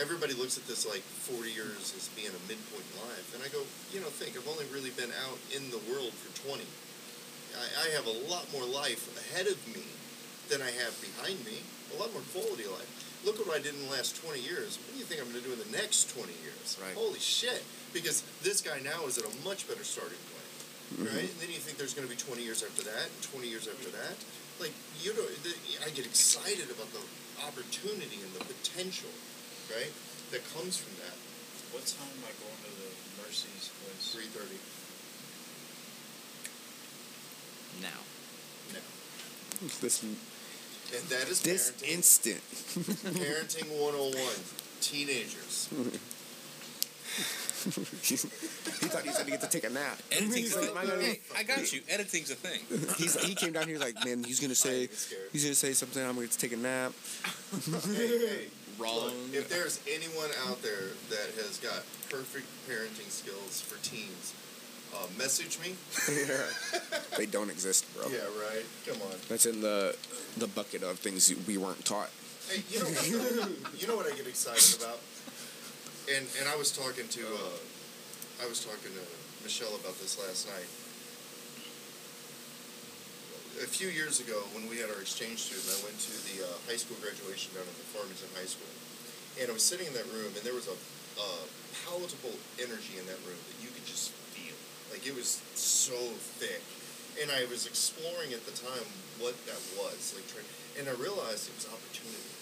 Everybody 0.00 0.34
looks 0.34 0.56
at 0.56 0.66
this 0.66 0.88
like 0.88 1.04
40 1.30 1.52
years 1.52 1.94
as 1.94 2.10
being 2.16 2.32
a 2.32 2.42
midpoint 2.48 2.82
in 2.82 2.96
life, 3.04 3.28
and 3.36 3.44
I 3.44 3.52
go, 3.52 3.62
you 3.92 4.00
know, 4.00 4.10
think 4.10 4.34
I've 4.34 4.48
only 4.48 4.66
really 4.72 4.90
been 4.96 5.12
out 5.28 5.38
in 5.52 5.68
the 5.70 5.78
world 5.86 6.10
for 6.16 6.32
20. 6.48 6.64
I, 7.54 7.66
I 7.84 7.86
have 7.94 8.08
a 8.08 8.16
lot 8.26 8.48
more 8.50 8.66
life 8.66 9.06
ahead 9.14 9.46
of 9.46 9.60
me 9.70 9.86
than 10.48 10.64
I 10.64 10.72
have 10.82 10.96
behind 10.98 11.38
me. 11.46 11.62
A 11.94 12.00
lot 12.00 12.10
more 12.10 12.24
quality 12.34 12.66
of 12.66 12.74
life. 12.74 13.03
Look 13.24 13.40
at 13.40 13.48
what 13.48 13.56
I 13.56 13.62
did 13.64 13.72
in 13.72 13.80
the 13.88 13.92
last 13.92 14.20
20 14.20 14.36
years. 14.36 14.76
What 14.84 14.92
do 14.92 14.98
you 15.00 15.08
think 15.08 15.24
I'm 15.24 15.32
going 15.32 15.40
to 15.40 15.46
do 15.48 15.56
in 15.56 15.60
the 15.64 15.72
next 15.72 16.12
20 16.12 16.28
years? 16.44 16.76
Right. 16.76 16.92
Holy 16.92 17.18
shit! 17.18 17.64
Because 17.96 18.20
this 18.44 18.60
guy 18.60 18.84
now 18.84 19.08
is 19.08 19.16
at 19.16 19.24
a 19.24 19.32
much 19.40 19.64
better 19.64 19.80
starting 19.80 20.20
point, 20.28 20.52
mm-hmm. 20.92 21.08
right? 21.08 21.24
And 21.32 21.38
then 21.40 21.48
you 21.48 21.56
think 21.56 21.80
there's 21.80 21.96
going 21.96 22.04
to 22.04 22.12
be 22.12 22.20
20 22.20 22.44
years 22.44 22.60
after 22.60 22.84
that, 22.84 23.08
and 23.08 23.20
20 23.32 23.48
years 23.48 23.64
after 23.64 23.88
that. 23.96 24.20
Like 24.60 24.76
you 25.00 25.16
know, 25.16 25.24
the, 25.40 25.56
I 25.82 25.90
get 25.96 26.04
excited 26.04 26.68
about 26.68 26.92
the 26.92 27.00
opportunity 27.48 28.20
and 28.20 28.30
the 28.36 28.44
potential, 28.44 29.10
right? 29.72 29.90
That 30.28 30.44
comes 30.52 30.76
from 30.76 30.92
that. 31.00 31.16
What 31.72 31.88
time 31.88 32.12
am 32.20 32.28
I 32.28 32.32
going 32.38 32.60
to 32.60 32.72
the 32.76 32.92
Mercy's 33.24 33.72
place? 33.80 34.20
3:30 34.20 34.60
Now. 37.82 38.04
now, 38.76 38.84
this 39.80 40.04
and 40.92 41.02
that 41.08 41.28
is 41.28 41.40
this 41.42 41.70
parenting. 41.72 41.94
instant. 41.94 42.40
parenting 43.14 43.68
101. 43.80 44.22
Teenagers. 44.80 45.68
he 47.64 47.70
thought 48.88 49.02
he 49.02 49.08
was 49.08 49.16
gonna 49.16 49.30
get 49.30 49.40
to 49.40 49.48
take 49.48 49.64
a 49.64 49.70
nap. 49.70 49.98
Editing's 50.10 50.54
like, 50.54 50.68
thing. 50.68 50.76
I 50.76 51.02
Hey, 51.02 51.20
I 51.36 51.42
got 51.44 51.72
you. 51.72 51.80
Editing's 51.88 52.30
a 52.30 52.34
thing. 52.34 52.60
He's, 52.98 53.18
he 53.24 53.34
came 53.34 53.52
down 53.52 53.66
here 53.66 53.78
like, 53.78 54.04
man, 54.04 54.22
he's 54.22 54.40
gonna 54.40 54.54
say, 54.54 54.88
he's 55.32 55.44
gonna 55.44 55.54
say 55.54 55.72
something. 55.72 56.04
I'm 56.04 56.14
gonna 56.14 56.26
take 56.26 56.52
a 56.52 56.56
nap. 56.56 56.92
Hey, 57.64 58.18
hey, 58.18 58.46
Wrong. 58.78 59.04
look, 59.06 59.14
if 59.32 59.48
there's 59.48 59.80
anyone 59.88 60.28
out 60.46 60.60
there 60.62 60.92
that 61.08 61.30
has 61.42 61.58
got 61.58 61.84
perfect 62.10 62.46
parenting 62.68 63.08
skills 63.08 63.60
for 63.62 63.82
teens, 63.82 64.34
uh, 64.94 65.06
message 65.18 65.58
me. 65.58 65.74
yeah. 66.08 66.88
they 67.18 67.26
don't 67.26 67.50
exist, 67.50 67.84
bro. 67.94 68.08
Yeah, 68.08 68.24
right. 68.38 68.64
Come 68.86 69.02
on. 69.02 69.16
That's 69.28 69.46
in 69.46 69.60
the 69.60 69.96
the 70.38 70.46
bucket 70.46 70.82
of 70.82 70.98
things 70.98 71.32
we 71.46 71.58
weren't 71.58 71.84
taught. 71.84 72.10
Hey, 72.48 72.62
you 72.68 72.78
know, 72.78 72.86
what, 72.86 73.80
you 73.80 73.86
know 73.86 73.96
what 73.96 74.06
I 74.06 74.14
get 74.14 74.26
excited 74.26 74.82
about, 74.82 75.00
and 76.12 76.26
and 76.38 76.48
I 76.48 76.56
was 76.56 76.70
talking 76.70 77.08
to, 77.08 77.22
uh, 77.24 78.44
I 78.44 78.46
was 78.46 78.60
talking 78.60 78.92
to 78.92 79.04
Michelle 79.42 79.74
about 79.80 79.96
this 79.98 80.20
last 80.20 80.48
night. 80.48 80.68
A 83.62 83.70
few 83.70 83.86
years 83.86 84.18
ago, 84.18 84.42
when 84.50 84.66
we 84.66 84.82
had 84.82 84.90
our 84.90 84.98
exchange 84.98 85.38
student, 85.46 85.70
I 85.70 85.78
went 85.86 85.94
to 85.94 86.14
the 86.26 86.42
uh, 86.42 86.50
high 86.66 86.76
school 86.76 86.98
graduation 86.98 87.54
down 87.54 87.62
at 87.62 87.76
the 87.78 87.86
Farmington 87.94 88.26
High 88.34 88.50
School, 88.50 88.66
and 89.38 89.46
I 89.46 89.54
was 89.54 89.62
sitting 89.62 89.86
in 89.86 89.94
that 89.94 90.10
room, 90.10 90.34
and 90.34 90.42
there 90.42 90.58
was 90.58 90.66
a, 90.66 90.74
palatable 91.84 92.34
energy 92.58 92.98
in 92.98 93.04
that 93.06 93.20
room 93.22 93.36
that 93.36 93.58
you 93.62 93.68
could 93.70 93.84
just 93.86 94.10
like 94.94 95.02
it 95.02 95.18
was 95.18 95.42
so 95.58 95.98
thick, 96.38 96.62
and 97.18 97.34
I 97.34 97.50
was 97.50 97.66
exploring 97.66 98.30
at 98.30 98.46
the 98.46 98.54
time 98.54 98.86
what 99.18 99.34
that 99.50 99.58
was, 99.74 100.14
like 100.14 100.30
and 100.78 100.86
I 100.86 100.94
realized 101.02 101.50
it 101.50 101.58
was 101.58 101.66
opportunity 101.66 102.34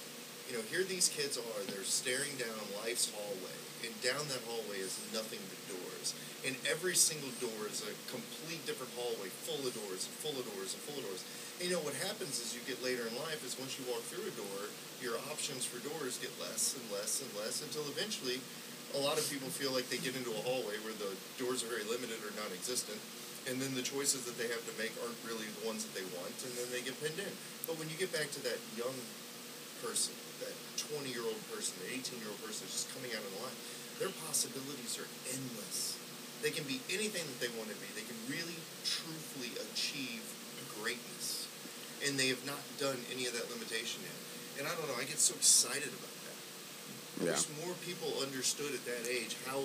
you 0.53 0.61
know, 0.61 0.69
here 0.69 0.85
these 0.85 1.09
kids 1.09 1.41
are, 1.41 1.63
they're 1.73 1.81
staring 1.89 2.37
down 2.37 2.53
life's 2.85 3.09
hallway, 3.09 3.57
and 3.89 3.93
down 4.05 4.21
that 4.29 4.45
hallway 4.45 4.85
is 4.85 5.01
nothing 5.09 5.41
but 5.49 5.81
doors. 5.81 6.13
And 6.45 6.53
every 6.69 6.93
single 6.93 7.33
door 7.41 7.73
is 7.73 7.81
a 7.81 7.97
complete 8.13 8.61
different 8.69 8.93
hallway, 8.93 9.33
full 9.49 9.65
of 9.65 9.73
doors, 9.73 10.05
and 10.05 10.15
full 10.21 10.37
of 10.37 10.45
doors, 10.53 10.77
and 10.77 10.85
full 10.85 11.01
of 11.01 11.09
doors. 11.09 11.25
And 11.57 11.71
you 11.71 11.73
know, 11.73 11.81
what 11.81 11.97
happens 12.05 12.37
as 12.37 12.53
you 12.53 12.61
get 12.69 12.85
later 12.85 13.09
in 13.09 13.17
life 13.25 13.41
is 13.49 13.57
once 13.57 13.81
you 13.81 13.89
walk 13.89 14.05
through 14.13 14.29
a 14.29 14.35
door, 14.37 14.69
your 15.01 15.17
options 15.33 15.65
for 15.65 15.81
doors 15.81 16.21
get 16.21 16.37
less 16.37 16.77
and 16.77 16.85
less 16.93 17.25
and 17.25 17.33
less 17.33 17.65
until 17.65 17.89
eventually 17.89 18.37
a 18.97 19.01
lot 19.01 19.17
of 19.17 19.25
people 19.33 19.49
feel 19.49 19.73
like 19.73 19.89
they 19.89 19.97
get 20.01 20.13
into 20.13 20.31
a 20.33 20.43
hallway 20.45 20.77
where 20.85 20.93
the 21.01 21.13
doors 21.41 21.65
are 21.65 21.71
very 21.73 21.85
limited 21.89 22.21
or 22.21 22.33
non 22.37 22.53
existent. 22.53 23.01
And 23.51 23.59
then 23.59 23.75
the 23.75 23.83
choices 23.83 24.23
that 24.31 24.39
they 24.39 24.47
have 24.47 24.63
to 24.63 24.75
make 24.79 24.95
aren't 25.03 25.19
really 25.27 25.51
the 25.59 25.67
ones 25.67 25.83
that 25.83 25.91
they 25.99 26.07
want, 26.15 26.31
and 26.47 26.55
then 26.55 26.71
they 26.71 26.79
get 26.79 26.95
pinned 27.03 27.19
in. 27.19 27.35
But 27.67 27.75
when 27.75 27.91
you 27.91 27.99
get 27.99 28.15
back 28.15 28.31
to 28.39 28.41
that 28.47 28.61
young 28.79 28.95
person, 29.83 30.15
that 30.39 30.55
20 30.95 31.11
year 31.11 31.27
old 31.27 31.41
person, 31.51 31.75
that 31.83 31.91
18 31.91 32.23
year 32.23 32.31
old 32.31 32.39
person 32.47 32.63
that's 32.63 32.87
just 32.87 32.95
coming 32.95 33.11
out 33.11 33.25
of 33.25 33.31
the 33.35 33.43
line, 33.43 33.59
their 33.99 34.15
possibilities 34.31 34.95
are 34.95 35.11
endless. 35.35 35.99
They 36.39 36.55
can 36.55 36.63
be 36.71 36.79
anything 36.91 37.27
that 37.27 37.39
they 37.43 37.51
want 37.59 37.71
to 37.71 37.79
be. 37.83 37.91
They 37.99 38.07
can 38.07 38.19
really, 38.31 38.59
truthfully 38.87 39.59
achieve 39.59 40.23
greatness. 40.79 41.47
And 42.07 42.19
they 42.19 42.29
have 42.35 42.43
not 42.47 42.59
done 42.79 42.99
any 43.15 43.27
of 43.27 43.35
that 43.35 43.47
limitation 43.51 44.03
yet. 44.03 44.19
And 44.59 44.65
I 44.67 44.75
don't 44.75 44.87
know, 44.91 44.99
I 44.99 45.07
get 45.07 45.23
so 45.23 45.35
excited 45.35 45.91
about. 45.91 46.12
I 47.23 47.25
Yeah. 47.27 47.31
wish 47.33 47.47
more 47.65 47.75
people 47.87 48.13
understood 48.23 48.75
at 48.75 48.85
that 48.87 49.09
age 49.11 49.37
how 49.47 49.61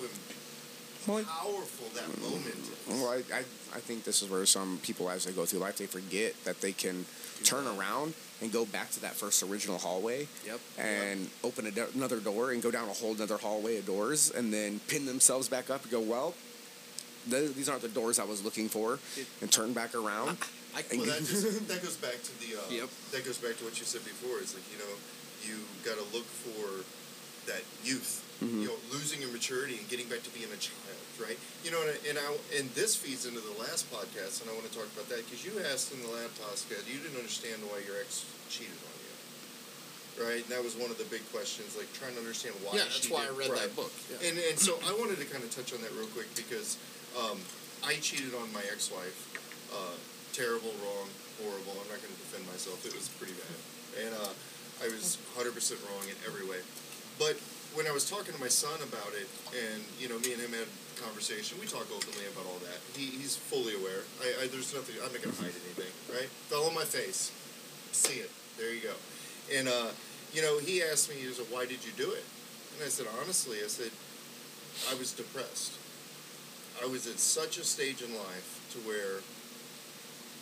Well, 1.08 1.24
powerful 1.24 1.88
that 1.96 2.08
moment 2.22 2.46
is. 2.48 2.70
Well, 2.88 3.10
I, 3.10 3.24
I, 3.34 3.40
I 3.76 3.80
think 3.80 4.04
this 4.04 4.22
is 4.22 4.30
where 4.30 4.46
some 4.46 4.78
people, 4.84 5.10
as 5.10 5.24
they 5.24 5.32
go 5.32 5.46
through 5.46 5.60
life, 5.60 5.78
they 5.78 5.86
forget 5.88 6.34
that 6.44 6.60
they 6.62 6.74
can 6.74 7.06
turn 7.44 7.66
around 7.66 8.14
and 8.42 8.52
go 8.52 8.66
back 8.66 8.92
to 8.92 9.00
that 9.02 9.14
first 9.16 9.42
original 9.42 9.78
hallway 9.80 10.28
Yep. 10.46 10.60
and 10.78 11.30
open 11.44 11.66
a 11.66 11.72
do- 11.72 11.88
another 11.96 12.20
door 12.20 12.52
and 12.52 12.62
go 12.62 12.70
down 12.72 12.90
a 12.90 12.94
whole 12.94 13.14
another 13.16 13.38
hallway 13.38 13.78
of 13.78 13.86
doors 13.86 14.30
and 14.32 14.54
then 14.54 14.80
pin 14.88 15.06
themselves 15.06 15.48
back 15.48 15.70
up 15.70 15.82
and 15.84 15.92
go, 15.92 16.02
well, 16.02 16.36
th- 17.30 17.54
these 17.56 17.70
aren't 17.70 17.82
the 17.84 17.90
doors 17.90 18.20
I 18.20 18.26
was 18.26 18.44
looking 18.44 18.68
for, 18.70 19.00
It- 19.16 19.28
and 19.42 19.52
turn 19.52 19.74
back 19.74 19.96
around. 19.96 20.38
I, 20.76 20.84
And 20.92 21.00
Well, 21.02 21.10
that 21.10 21.20
just 21.26 21.68
that 21.70 21.82
goes 21.82 21.96
back 21.98 22.22
to 22.22 22.32
the 22.42 22.60
uh, 22.60 22.70
Yep. 22.84 22.90
that 23.12 23.26
goes 23.26 23.38
back 23.38 23.58
to 23.60 23.64
what 23.64 23.80
you 23.80 23.86
said 23.86 24.04
before. 24.04 24.40
It's 24.40 24.54
like 24.54 24.64
you 24.72 24.78
know 24.78 24.94
you 25.48 25.64
got 25.86 25.96
to 25.98 26.06
look 26.16 26.26
for 26.26 26.84
that 27.48 27.64
youth, 27.84 28.22
Mhm. 28.44 28.62
you 28.62 28.68
know, 28.68 28.78
losing 28.92 29.20
your 29.20 29.32
maturity 29.32 29.78
and 29.78 29.88
getting 29.90 30.08
back 30.08 30.22
to 30.24 30.30
being 30.30 30.52
a 30.52 30.60
child, 30.62 31.00
right? 31.20 31.40
You 31.64 31.72
know, 31.72 31.82
and 31.82 31.90
I, 31.92 31.98
and, 32.08 32.18
I, 32.20 32.28
and 32.60 32.70
this 32.76 32.96
feeds 32.96 33.26
into 33.26 33.42
the 33.42 33.56
last 33.58 33.90
podcast, 33.92 34.42
and 34.42 34.52
I 34.52 34.54
want 34.54 34.70
to 34.70 34.76
talk 34.76 34.86
about 34.94 35.10
that 35.10 35.26
because 35.26 35.44
you 35.44 35.58
asked 35.74 35.92
in 35.92 36.04
the 36.04 36.12
lab 36.12 36.30
that 36.38 36.84
you 36.86 37.00
didn't 37.02 37.18
understand 37.18 37.64
why 37.66 37.82
your 37.88 37.98
ex 37.98 38.24
cheated 38.52 38.78
on 38.78 38.96
you, 39.02 39.14
right? 40.22 40.42
And 40.46 40.52
that 40.54 40.62
was 40.64 40.76
one 40.78 40.92
of 40.92 41.00
the 41.02 41.10
big 41.10 41.26
questions, 41.34 41.76
like 41.76 41.90
trying 41.98 42.14
to 42.14 42.22
understand 42.22 42.54
why. 42.62 42.78
yeah, 42.78 42.86
that's 42.86 43.10
why 43.10 43.26
I 43.26 43.34
read 43.34 43.50
right. 43.50 43.66
that 43.66 43.76
book. 43.76 43.92
Yeah. 44.12 44.30
And 44.30 44.38
and 44.38 44.60
so 44.60 44.78
I 44.86 44.94
wanted 45.00 45.18
to 45.18 45.26
kind 45.26 45.44
of 45.44 45.50
touch 45.50 45.74
on 45.74 45.82
that 45.82 45.92
real 45.98 46.12
quick 46.14 46.30
because 46.36 46.78
um, 47.18 47.42
I 47.84 47.98
cheated 48.04 48.36
on 48.38 48.52
my 48.54 48.62
ex-wife. 48.70 49.18
Uh, 49.74 49.98
terrible, 50.32 50.72
wrong, 50.86 51.10
horrible. 51.42 51.74
I'm 51.82 51.90
not 51.90 52.00
going 52.00 52.14
to 52.14 52.22
defend 52.30 52.46
myself. 52.48 52.86
It 52.86 52.94
was 52.94 53.10
pretty 53.18 53.34
bad, 53.34 53.58
and 54.06 54.12
uh, 54.16 54.32
I 54.86 54.88
was 54.94 55.18
100% 55.34 55.50
wrong 55.90 56.06
in 56.06 56.16
every 56.24 56.46
way. 56.46 56.62
But 57.20 57.38
when 57.74 57.86
I 57.88 57.92
was 57.92 58.10
talking 58.10 58.34
to 58.34 58.40
my 58.40 58.48
son 58.48 58.78
about 58.82 59.14
it, 59.14 59.28
and 59.54 59.82
you 60.00 60.10
know, 60.10 60.18
me 60.20 60.34
and 60.34 60.42
him 60.42 60.54
had 60.54 60.66
a 60.66 61.02
conversation. 61.02 61.58
We 61.60 61.68
talk 61.68 61.86
openly 61.94 62.26
about 62.34 62.46
all 62.50 62.60
that. 62.66 62.80
He, 62.98 63.06
he's 63.06 63.36
fully 63.36 63.76
aware. 63.76 64.02
I, 64.22 64.46
I 64.46 64.48
there's 64.48 64.74
nothing. 64.74 64.98
I'm 65.02 65.14
not 65.14 65.22
going 65.22 65.36
to 65.36 65.42
hide 65.42 65.54
anything. 65.54 65.94
Right? 66.10 66.30
Fell 66.50 66.66
on 66.66 66.74
my 66.74 66.86
face. 66.86 67.32
See 67.92 68.20
it. 68.20 68.32
There 68.58 68.74
you 68.74 68.82
go. 68.82 68.96
And 69.54 69.68
uh, 69.68 69.94
you 70.34 70.42
know, 70.42 70.60
he 70.60 70.82
asked 70.82 71.10
me, 71.10 71.16
he 71.16 71.28
was 71.28 71.40
"Why 71.50 71.66
did 71.66 71.86
you 71.86 71.92
do 71.96 72.12
it?" 72.12 72.26
And 72.76 72.86
I 72.86 72.90
said, 72.90 73.08
honestly, 73.22 73.58
I 73.64 73.68
said, 73.68 73.90
I 74.92 74.94
was 75.00 75.14
depressed. 75.14 75.74
I 76.82 76.86
was 76.86 77.08
at 77.08 77.18
such 77.18 77.58
a 77.58 77.64
stage 77.64 78.04
in 78.04 78.14
life 78.14 78.62
to 78.74 78.78
where 78.86 79.26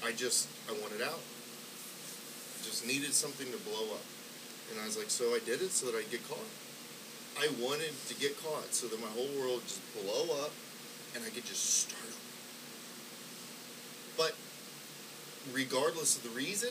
I 0.04 0.12
just 0.12 0.50
I 0.68 0.74
wanted 0.82 1.02
out. 1.02 1.20
I 1.20 2.60
just 2.64 2.88
needed 2.88 3.14
something 3.14 3.48
to 3.48 3.60
blow 3.64 3.96
up. 3.96 4.04
And 4.72 4.82
I 4.82 4.86
was 4.86 4.98
like, 4.98 5.10
so 5.10 5.36
I 5.36 5.40
did 5.46 5.62
it 5.62 5.72
so 5.72 5.86
that 5.86 5.96
I'd 5.96 6.10
get 6.10 6.28
caught. 6.28 6.50
I 7.40 7.50
wanted 7.60 7.92
to 8.08 8.16
get 8.16 8.42
caught 8.44 8.74
so 8.74 8.88
that 8.88 9.00
my 9.00 9.08
whole 9.08 9.30
world 9.40 9.62
just 9.64 9.82
blow 9.94 10.44
up 10.44 10.52
and 11.16 11.24
I 11.24 11.30
could 11.30 11.46
just 11.46 11.82
start 11.82 12.02
over. 12.04 12.16
But 14.18 14.36
regardless 15.54 16.18
of 16.18 16.24
the 16.24 16.30
reason, 16.30 16.70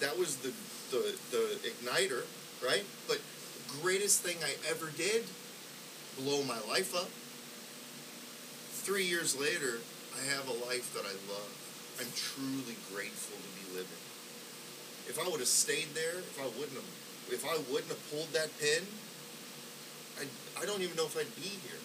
that 0.00 0.18
was 0.18 0.36
the 0.36 0.52
the, 0.90 1.18
the 1.30 1.58
igniter, 1.68 2.24
right? 2.64 2.84
But 3.06 3.20
greatest 3.82 4.22
thing 4.22 4.36
I 4.42 4.54
ever 4.70 4.90
did, 4.96 5.24
blow 6.16 6.42
my 6.44 6.58
life 6.68 6.94
up. 6.96 7.10
Three 8.84 9.04
years 9.04 9.38
later, 9.38 9.78
I 10.16 10.24
have 10.32 10.48
a 10.48 10.64
life 10.64 10.94
that 10.94 11.04
I 11.04 11.12
love. 11.28 11.52
I'm 12.00 12.08
truly 12.16 12.76
grateful 12.94 13.36
to 13.36 13.50
be 13.60 13.76
living. 13.76 14.02
If 15.08 15.18
I 15.20 15.28
would 15.28 15.40
have 15.40 15.48
stayed 15.48 15.92
there, 15.94 16.18
if 16.18 16.38
I 16.40 16.46
wouldn't 16.58 16.78
have, 16.78 16.88
if 17.28 17.44
I 17.44 17.56
wouldn't 17.70 17.92
have 17.92 18.10
pulled 18.10 18.32
that 18.32 18.48
pin, 18.58 18.86
I, 20.20 20.62
I 20.62 20.66
don't 20.66 20.82
even 20.82 20.96
know 20.96 21.04
if 21.06 21.16
I'd 21.16 21.34
be 21.36 21.48
here. 21.48 21.78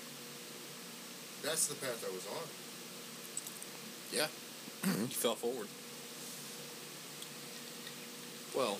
That's 1.44 1.68
the 1.68 1.76
path 1.76 2.04
I 2.08 2.12
was 2.14 2.26
on. 2.28 2.48
Yeah. 4.12 4.28
You 5.00 5.08
fell 5.08 5.36
forward. 5.36 5.68
Well, 8.56 8.78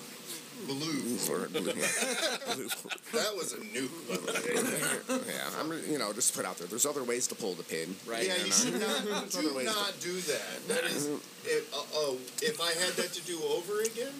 Blue. 0.66 1.16
For- 1.18 1.48
That 3.12 3.34
was 3.36 3.52
a 3.52 3.56
nuke, 3.58 3.90
by 4.08 4.16
the 4.16 5.18
way. 5.18 5.20
yeah, 5.26 5.50
I'm 5.60 5.72
you 5.90 5.98
know 5.98 6.12
just 6.12 6.34
put 6.34 6.44
out 6.44 6.58
there. 6.58 6.66
There's 6.68 6.86
other 6.86 7.02
ways 7.04 7.26
to 7.28 7.34
pull 7.34 7.54
the 7.54 7.62
pin. 7.64 7.94
right. 8.06 8.24
Yeah, 8.26 8.36
you 8.44 8.52
should 8.52 8.78
not 8.80 9.04
do 9.04 9.12
other 9.12 9.60
to- 9.60 9.64
not 9.64 9.94
do 10.00 10.12
that. 10.20 10.68
That 10.68 10.84
is, 10.84 11.06
if, 11.44 11.74
uh, 11.74 11.82
oh, 11.94 12.18
if 12.42 12.60
I 12.60 12.72
had 12.84 12.94
that 12.94 13.12
to 13.14 13.22
do 13.22 13.38
over 13.42 13.82
again, 13.82 14.14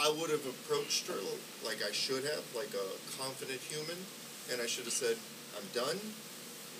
I 0.00 0.08
would 0.10 0.30
have 0.30 0.44
approached 0.46 1.06
her 1.08 1.14
like 1.64 1.78
I 1.86 1.92
should 1.92 2.24
have, 2.24 2.42
like 2.56 2.72
a 2.74 3.20
confident 3.20 3.60
human, 3.60 3.96
and 4.52 4.60
I 4.60 4.66
should 4.66 4.84
have 4.84 4.92
said, 4.92 5.16
"I'm 5.56 5.66
done. 5.74 5.98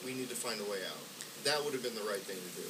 We 0.04 0.14
need 0.14 0.28
to 0.30 0.36
find 0.36 0.60
a 0.60 0.64
way 0.64 0.78
out." 0.86 1.00
That 1.44 1.64
would 1.64 1.72
have 1.72 1.82
been 1.82 1.94
the 1.94 2.02
right 2.08 2.20
thing 2.20 2.36
to 2.36 2.52
do. 2.60 2.66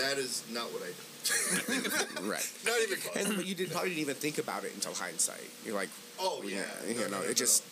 That 0.00 0.18
is 0.18 0.42
not 0.50 0.72
what 0.72 0.82
I 0.82 0.86
did. 0.92 0.96
Right. 2.22 2.46
Not 2.64 2.78
even 2.82 2.98
close. 3.00 3.16
And 3.26 3.36
but 3.36 3.46
you 3.46 3.54
did 3.54 3.70
probably 3.72 3.90
didn't 3.90 4.02
even 4.02 4.14
think 4.14 4.38
about 4.38 4.62
it 4.64 4.72
until 4.74 4.94
hindsight. 4.94 5.42
You're 5.64 5.74
like, 5.74 5.88
Oh 6.20 6.42
yeah, 6.44 6.62
you 6.86 6.94
No, 6.94 7.08
know, 7.08 7.20
no, 7.20 7.22
it 7.22 7.36
just. 7.36 7.64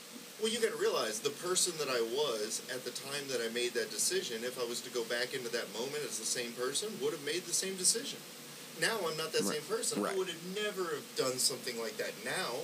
Well, 0.43 0.51
you 0.51 0.59
got 0.61 0.73
to 0.73 0.77
realize 0.79 1.21
the 1.21 1.31
person 1.31 1.73
that 1.79 1.89
I 1.89 2.01
was 2.03 2.61
at 2.75 2.85
the 2.85 2.91
time 2.91 3.23
that 3.31 3.41
I 3.41 3.53
made 3.55 3.73
that 3.75 3.91
decision. 3.91 4.43
If 4.43 4.59
I 4.61 4.65
was 4.69 4.81
to 4.83 4.91
go 4.91 5.05
back 5.05 5.33
into 5.35 5.49
that 5.53 5.73
moment 5.73 6.03
as 6.05 6.19
the 6.19 6.27
same 6.27 6.51
person, 6.53 6.91
would 7.01 7.13
have 7.13 7.25
made 7.25 7.47
the 7.47 7.55
same 7.55 7.77
decision. 7.77 8.19
Now 8.81 8.99
I'm 9.07 9.17
not 9.17 9.31
that 9.33 9.43
Right. 9.43 9.55
same 9.63 9.67
person. 9.71 10.05
I 10.05 10.15
would 10.15 10.27
have 10.29 10.45
never 10.57 10.83
have 10.99 11.07
done 11.17 11.39
something 11.39 11.79
like 11.81 11.97
that 11.99 12.13
now. 12.25 12.59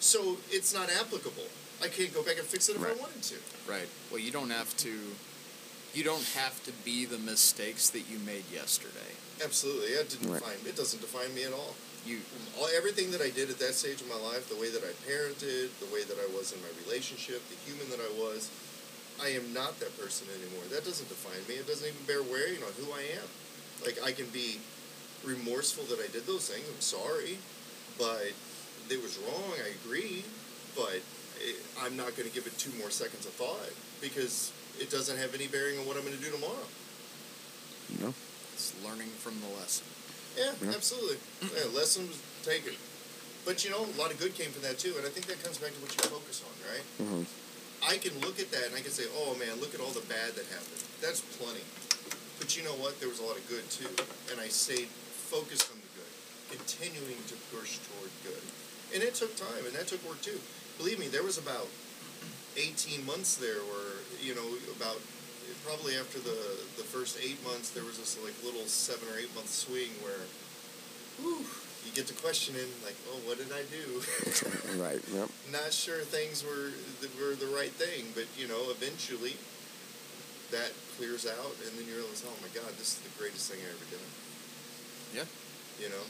So 0.00 0.38
it's 0.50 0.72
not 0.72 0.88
applicable. 0.88 1.44
I 1.82 1.88
can't 1.88 2.12
go 2.12 2.22
back 2.22 2.36
and 2.38 2.46
fix 2.46 2.68
it 2.68 2.76
if 2.76 2.82
I 2.82 2.92
wanted 3.00 3.22
to. 3.22 3.36
Right. 3.68 3.88
Well, 4.10 4.20
you 4.20 4.30
don't 4.30 4.50
have 4.50 4.76
to. 4.78 4.92
You 5.92 6.04
don't 6.04 6.24
have 6.38 6.62
to 6.64 6.72
be 6.84 7.04
the 7.04 7.18
mistakes 7.18 7.90
that 7.90 8.06
you 8.08 8.18
made 8.20 8.44
yesterday. 8.52 9.10
Absolutely, 9.42 9.90
it 9.98 10.08
didn't 10.10 10.30
Right. 10.30 10.38
define. 10.40 10.60
It 10.66 10.76
doesn't 10.76 11.00
define 11.00 11.34
me 11.34 11.42
at 11.44 11.52
all. 11.52 11.74
You. 12.06 12.20
all, 12.58 12.68
everything 12.76 13.10
that 13.10 13.20
I 13.20 13.28
did 13.30 13.50
at 13.50 13.58
that 13.58 13.74
stage 13.74 14.00
of 14.00 14.08
my 14.08 14.16
life, 14.16 14.48
the 14.48 14.56
way 14.56 14.70
that 14.70 14.84
I 14.84 14.92
parented, 15.04 15.68
the 15.80 15.90
way 15.92 16.04
that 16.04 16.16
I 16.16 16.26
was 16.36 16.52
in 16.52 16.60
my 16.62 16.68
relationship, 16.86 17.42
the 17.50 17.56
human 17.68 17.90
that 17.90 17.98
I 18.00 18.08
was, 18.22 18.48
I 19.20 19.28
am 19.36 19.52
not 19.52 19.80
that 19.80 19.92
person 19.98 20.28
anymore. 20.32 20.64
That 20.70 20.84
doesn't 20.84 21.08
define 21.08 21.42
me. 21.48 21.56
It 21.60 21.66
doesn't 21.66 21.86
even 21.86 22.04
bear 22.06 22.22
wearing 22.22 22.62
on 22.62 22.72
who 22.80 22.92
I 22.92 23.02
am. 23.20 23.28
Like 23.84 23.98
I 24.02 24.12
can 24.12 24.26
be 24.30 24.60
remorseful 25.24 25.84
that 25.90 25.98
I 26.00 26.06
did 26.12 26.26
those 26.26 26.48
things. 26.48 26.64
I'm 26.68 26.80
sorry, 26.80 27.36
but 27.98 28.32
it 28.88 29.02
was 29.02 29.18
wrong. 29.26 29.52
I 29.60 29.74
agree, 29.84 30.24
but 30.76 31.02
I'm 31.80 31.96
not 31.96 32.16
going 32.16 32.28
to 32.28 32.34
give 32.34 32.46
it 32.46 32.56
two 32.58 32.72
more 32.78 32.90
seconds 32.90 33.24
of 33.26 33.32
thought 33.32 33.72
because 34.00 34.52
it 34.78 34.90
doesn't 34.90 35.16
have 35.16 35.34
any 35.34 35.46
bearing 35.48 35.78
on 35.78 35.86
what 35.86 35.96
I'm 35.96 36.04
going 36.04 36.16
to 36.16 36.22
do 36.22 36.30
tomorrow. 36.30 36.66
You 37.88 37.98
know? 38.06 38.14
It's 38.54 38.72
learning 38.84 39.08
from 39.24 39.40
the 39.40 39.48
lesson. 39.60 39.86
Yeah, 40.36 40.52
Yeah. 40.62 40.76
absolutely. 40.76 41.16
Yeah, 41.42 41.72
lesson 41.74 42.06
was 42.08 42.20
taken. 42.44 42.76
But 43.44 43.64
you 43.64 43.70
know, 43.72 43.80
a 43.82 43.96
lot 43.98 44.12
of 44.12 44.20
good 44.20 44.36
came 44.36 44.52
from 44.52 44.62
that 44.68 44.78
too, 44.78 44.94
and 45.00 45.06
I 45.06 45.10
think 45.10 45.26
that 45.26 45.40
comes 45.42 45.56
back 45.56 45.72
to 45.72 45.80
what 45.80 45.90
you 45.96 46.04
focus 46.12 46.44
on, 46.44 46.52
right? 46.68 46.84
Mhm. 47.00 47.24
I 47.82 47.96
can 47.96 48.12
look 48.20 48.38
at 48.38 48.52
that 48.52 48.66
and 48.68 48.76
I 48.76 48.84
can 48.84 48.92
say, 48.92 49.08
oh 49.16 49.34
man, 49.40 49.56
look 49.60 49.72
at 49.74 49.80
all 49.80 49.90
the 49.96 50.04
bad 50.04 50.36
that 50.36 50.44
happened. 50.52 50.84
That's 51.00 51.24
plenty. 51.40 51.64
But 52.38 52.52
you 52.56 52.62
know 52.62 52.76
what? 52.76 53.00
There 53.00 53.08
was 53.08 53.18
a 53.18 53.24
lot 53.24 53.36
of 53.40 53.48
good 53.48 53.64
too. 53.72 53.88
And 54.30 54.38
I 54.40 54.48
stayed 54.48 54.88
focused 55.32 55.72
on 55.72 55.80
the 55.80 55.88
good, 55.96 56.12
continuing 56.60 57.16
to 57.32 57.34
push 57.48 57.80
toward 57.88 58.12
good. 58.28 58.44
And 58.92 59.02
it 59.02 59.14
took 59.16 59.32
time, 59.36 59.64
and 59.64 59.72
that 59.74 59.88
took 59.88 60.04
work 60.06 60.20
too. 60.20 60.38
Believe 60.80 60.98
me, 60.98 61.08
there 61.12 61.22
was 61.22 61.36
about 61.36 61.68
18 62.56 63.04
months 63.04 63.36
there 63.36 63.60
where, 63.68 64.00
you 64.24 64.32
know, 64.34 64.48
about 64.80 64.96
probably 65.60 65.92
after 66.00 66.16
the, 66.18 66.40
the 66.80 66.86
first 66.88 67.20
eight 67.20 67.36
months, 67.44 67.68
there 67.76 67.84
was 67.84 68.00
this 68.00 68.16
like 68.24 68.32
little 68.42 68.64
seven 68.64 69.04
or 69.12 69.20
eight 69.20 69.28
month 69.36 69.52
swing 69.52 69.92
where, 70.00 70.24
whew, 71.20 71.44
you 71.84 71.92
get 71.92 72.06
to 72.08 72.14
questioning, 72.24 72.64
like, 72.84 72.96
oh, 73.12 73.20
what 73.28 73.36
did 73.36 73.52
I 73.52 73.60
do? 73.68 74.00
Right. 74.80 75.02
Yep. 75.12 75.28
not 75.52 75.72
sure 75.74 76.00
things 76.00 76.40
were 76.46 76.70
were 77.20 77.34
the 77.34 77.50
right 77.52 77.74
thing, 77.74 78.06
but 78.14 78.24
you 78.38 78.46
know, 78.48 78.70
eventually 78.70 79.34
that 80.54 80.72
clears 80.96 81.26
out, 81.26 81.52
and 81.66 81.76
then 81.76 81.84
you 81.90 82.00
realize, 82.00 82.24
oh 82.24 82.32
my 82.40 82.48
God, 82.54 82.70
this 82.78 82.96
is 82.96 83.00
the 83.04 83.12
greatest 83.20 83.50
thing 83.50 83.60
I 83.60 83.68
ever 83.68 83.86
did. 83.90 84.00
Yeah. 85.12 85.28
You 85.82 85.90
know, 85.92 86.04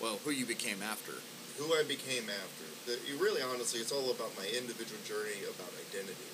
Well, 0.00 0.18
who 0.24 0.30
you 0.32 0.46
became 0.46 0.82
after. 0.82 1.12
Who 1.58 1.74
I 1.74 1.82
became 1.82 2.30
after. 2.30 2.64
You 3.04 3.18
really, 3.18 3.42
honestly, 3.42 3.82
it's 3.82 3.92
all 3.92 4.14
about 4.14 4.32
my 4.38 4.46
individual 4.54 4.98
journey 5.04 5.44
about 5.44 5.68
identity. 5.90 6.30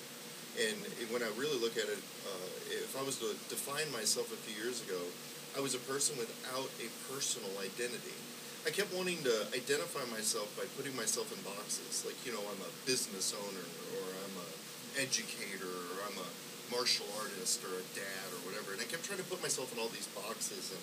And 0.54 0.78
when 1.10 1.24
I 1.24 1.30
really 1.34 1.58
look 1.58 1.74
at 1.74 1.88
it, 1.90 1.98
uh, 2.28 2.48
if 2.70 2.94
I 2.94 3.02
was 3.02 3.18
to 3.18 3.34
define 3.50 3.90
myself 3.90 4.30
a 4.30 4.38
few 4.46 4.54
years 4.62 4.84
ago, 4.86 5.00
I 5.56 5.60
was 5.64 5.74
a 5.74 5.82
person 5.90 6.14
without 6.14 6.70
a 6.78 6.88
personal 7.10 7.50
identity. 7.58 8.14
I 8.66 8.70
kept 8.70 8.94
wanting 8.94 9.18
to 9.26 9.34
identify 9.50 10.04
myself 10.14 10.48
by 10.56 10.64
putting 10.78 10.94
myself 10.94 11.28
in 11.34 11.40
boxes, 11.42 12.06
like 12.06 12.16
you 12.24 12.32
know, 12.32 12.40
I'm 12.40 12.62
a 12.64 12.72
business 12.86 13.34
owner, 13.34 13.66
or 13.98 14.04
I'm 14.24 14.36
a 14.40 14.48
educator, 15.02 15.68
or 15.68 15.96
I'm 16.06 16.16
a 16.22 16.30
martial 16.72 17.04
artist, 17.20 17.60
or 17.66 17.74
a 17.76 17.86
dad, 17.92 18.26
or 18.32 18.40
whatever. 18.48 18.72
And 18.72 18.80
I 18.80 18.86
kept 18.88 19.04
trying 19.04 19.20
to 19.20 19.28
put 19.28 19.42
myself 19.42 19.68
in 19.74 19.82
all 19.82 19.90
these 19.92 20.08
boxes, 20.16 20.70
and 20.72 20.80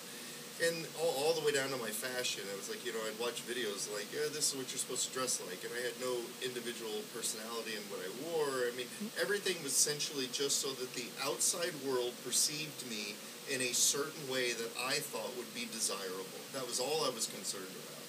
and 0.60 0.84
all, 1.00 1.14
all 1.16 1.32
the 1.32 1.40
way 1.40 1.52
down 1.52 1.70
to 1.72 1.80
my 1.80 1.88
fashion. 1.90 2.44
I 2.52 2.56
was 2.56 2.68
like 2.68 2.84
you 2.84 2.92
know, 2.92 3.00
I'd 3.08 3.16
watch 3.18 3.40
videos 3.48 3.88
like, 3.94 4.06
yeah, 4.12 4.28
this 4.32 4.52
is 4.52 4.54
what 4.58 4.68
you're 4.68 4.82
supposed 4.82 5.08
to 5.08 5.12
dress 5.16 5.40
like, 5.48 5.64
and 5.64 5.72
I 5.72 5.80
had 5.80 5.96
no 6.02 6.12
individual 6.44 7.00
personality 7.16 7.72
in 7.78 7.84
what 7.88 8.04
I 8.04 8.10
wore. 8.20 8.68
I 8.68 8.72
mean, 8.76 8.90
everything 9.20 9.56
was 9.64 9.72
essentially 9.72 10.28
just 10.32 10.60
so 10.60 10.68
that 10.76 10.92
the 10.94 11.08
outside 11.24 11.72
world 11.86 12.12
perceived 12.24 12.84
me 12.90 13.16
in 13.50 13.60
a 13.62 13.72
certain 13.74 14.22
way 14.30 14.52
that 14.52 14.70
I 14.86 15.00
thought 15.02 15.34
would 15.36 15.50
be 15.54 15.66
desirable. 15.72 16.38
That 16.54 16.66
was 16.68 16.78
all 16.78 17.04
I 17.04 17.10
was 17.10 17.26
concerned 17.26 17.72
about. 17.72 18.04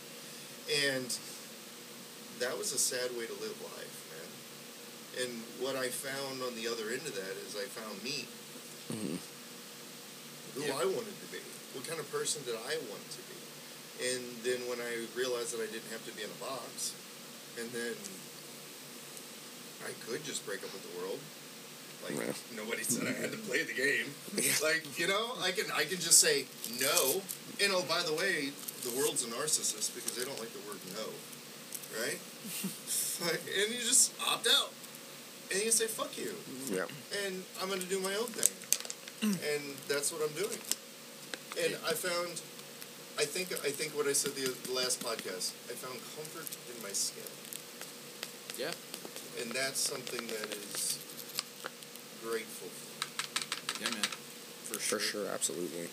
And 0.93 1.09
that 2.39 2.57
was 2.57 2.73
a 2.73 2.77
sad 2.77 3.09
way 3.17 3.25
to 3.25 3.33
live 3.41 3.57
life, 3.65 3.97
man. 4.13 5.25
And 5.25 5.31
what 5.59 5.75
I 5.75 5.89
found 5.89 6.41
on 6.43 6.55
the 6.55 6.67
other 6.69 6.89
end 6.93 7.01
of 7.07 7.15
that 7.15 7.33
is 7.45 7.55
I 7.57 7.65
found 7.65 7.97
me. 8.03 8.27
Mhm. 8.93 9.17
Who 10.55 10.61
Yeah. 10.61 10.77
I 10.77 10.85
wanted 10.85 11.17
to 11.19 11.27
be. 11.33 11.39
What 11.73 11.85
kind 11.87 11.99
of 11.99 12.09
person 12.11 12.41
did 12.45 12.55
I 12.55 12.77
want 12.89 13.05
to 13.17 13.21
be? 13.29 13.37
And 14.13 14.21
then 14.45 14.59
when 14.69 14.79
I 14.81 15.05
realized 15.17 15.53
that 15.57 15.61
I 15.61 15.69
didn't 15.71 15.89
have 15.91 16.05
to 16.05 16.13
be 16.13 16.23
in 16.23 16.29
a 16.29 16.39
box, 16.43 16.93
and 17.59 17.69
then 17.71 17.93
I 19.85 19.91
could 20.05 20.23
just 20.23 20.45
break 20.45 20.63
up 20.63 20.71
with 20.73 20.83
the 20.85 20.93
world. 21.01 21.19
Like 22.03 22.19
Yeah. 22.19 22.33
nobody 22.59 22.83
said 22.83 23.07
I 23.07 23.13
had 23.15 23.31
to 23.31 23.37
play 23.47 23.63
the 23.63 23.73
game. 23.73 24.11
Yeah. 24.35 24.51
Like 24.61 24.83
you 24.99 25.07
know, 25.07 25.35
I 25.41 25.51
can 25.51 25.65
I 25.71 25.85
can 25.85 25.99
just 25.99 26.19
say 26.19 26.45
no. 26.81 27.21
And 27.63 27.71
oh, 27.71 27.83
by 27.87 28.01
the 28.03 28.13
way, 28.13 28.51
the 28.83 28.91
world's 28.97 29.23
a 29.23 29.27
narcissist 29.27 29.93
because 29.95 30.17
they 30.17 30.25
don't 30.25 30.39
like 30.39 30.51
the 30.51 30.59
word 30.67 30.79
no, 30.97 31.07
right? 32.01 32.17
Fuck, 33.17 33.39
and 33.39 33.71
you 33.73 33.79
just 33.79 34.11
opt 34.27 34.47
out, 34.51 34.71
and 35.53 35.61
you 35.63 35.71
say 35.71 35.85
fuck 35.87 36.17
you, 36.17 36.33
Yep. 36.75 36.89
and 37.23 37.43
I'm 37.61 37.69
gonna 37.69 37.83
do 37.87 37.99
my 38.01 38.13
own 38.15 38.27
thing, 38.27 38.51
mm. 39.31 39.37
and 39.55 39.75
that's 39.87 40.11
what 40.11 40.21
I'm 40.27 40.33
doing. 40.35 40.57
And 41.61 41.75
I 41.85 41.93
found, 41.93 42.41
I 43.17 43.25
think 43.25 43.51
I 43.63 43.69
think 43.69 43.95
what 43.95 44.07
I 44.07 44.13
said 44.13 44.33
the, 44.35 44.49
the 44.67 44.73
last 44.73 44.99
podcast, 45.01 45.53
I 45.69 45.73
found 45.77 45.99
comfort 46.17 46.49
in 46.75 46.81
my 46.81 46.89
skin, 46.89 47.29
Yeah. 48.57 48.73
and 49.41 49.51
that's 49.51 49.79
something 49.79 50.25
that 50.27 50.49
is 50.73 50.97
grateful. 52.23 52.69
For. 52.69 53.83
Yeah, 53.83 53.91
man. 53.91 54.03
For 54.65 54.79
For 54.79 54.99
sure. 54.99 54.99
sure, 54.99 55.27
absolutely. 55.31 55.89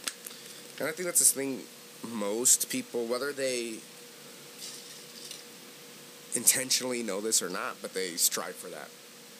And 0.78 0.88
I 0.88 0.92
think 0.92 1.04
that's 1.06 1.20
the 1.20 1.26
thing 1.38 1.60
most 2.08 2.70
people, 2.70 3.04
whether 3.04 3.32
they 3.32 3.74
intentionally 6.34 7.02
know 7.02 7.20
this 7.20 7.42
or 7.42 7.50
not, 7.50 7.76
but 7.82 7.92
they 7.92 8.16
strive 8.16 8.54
for 8.56 8.68
that. 8.70 8.88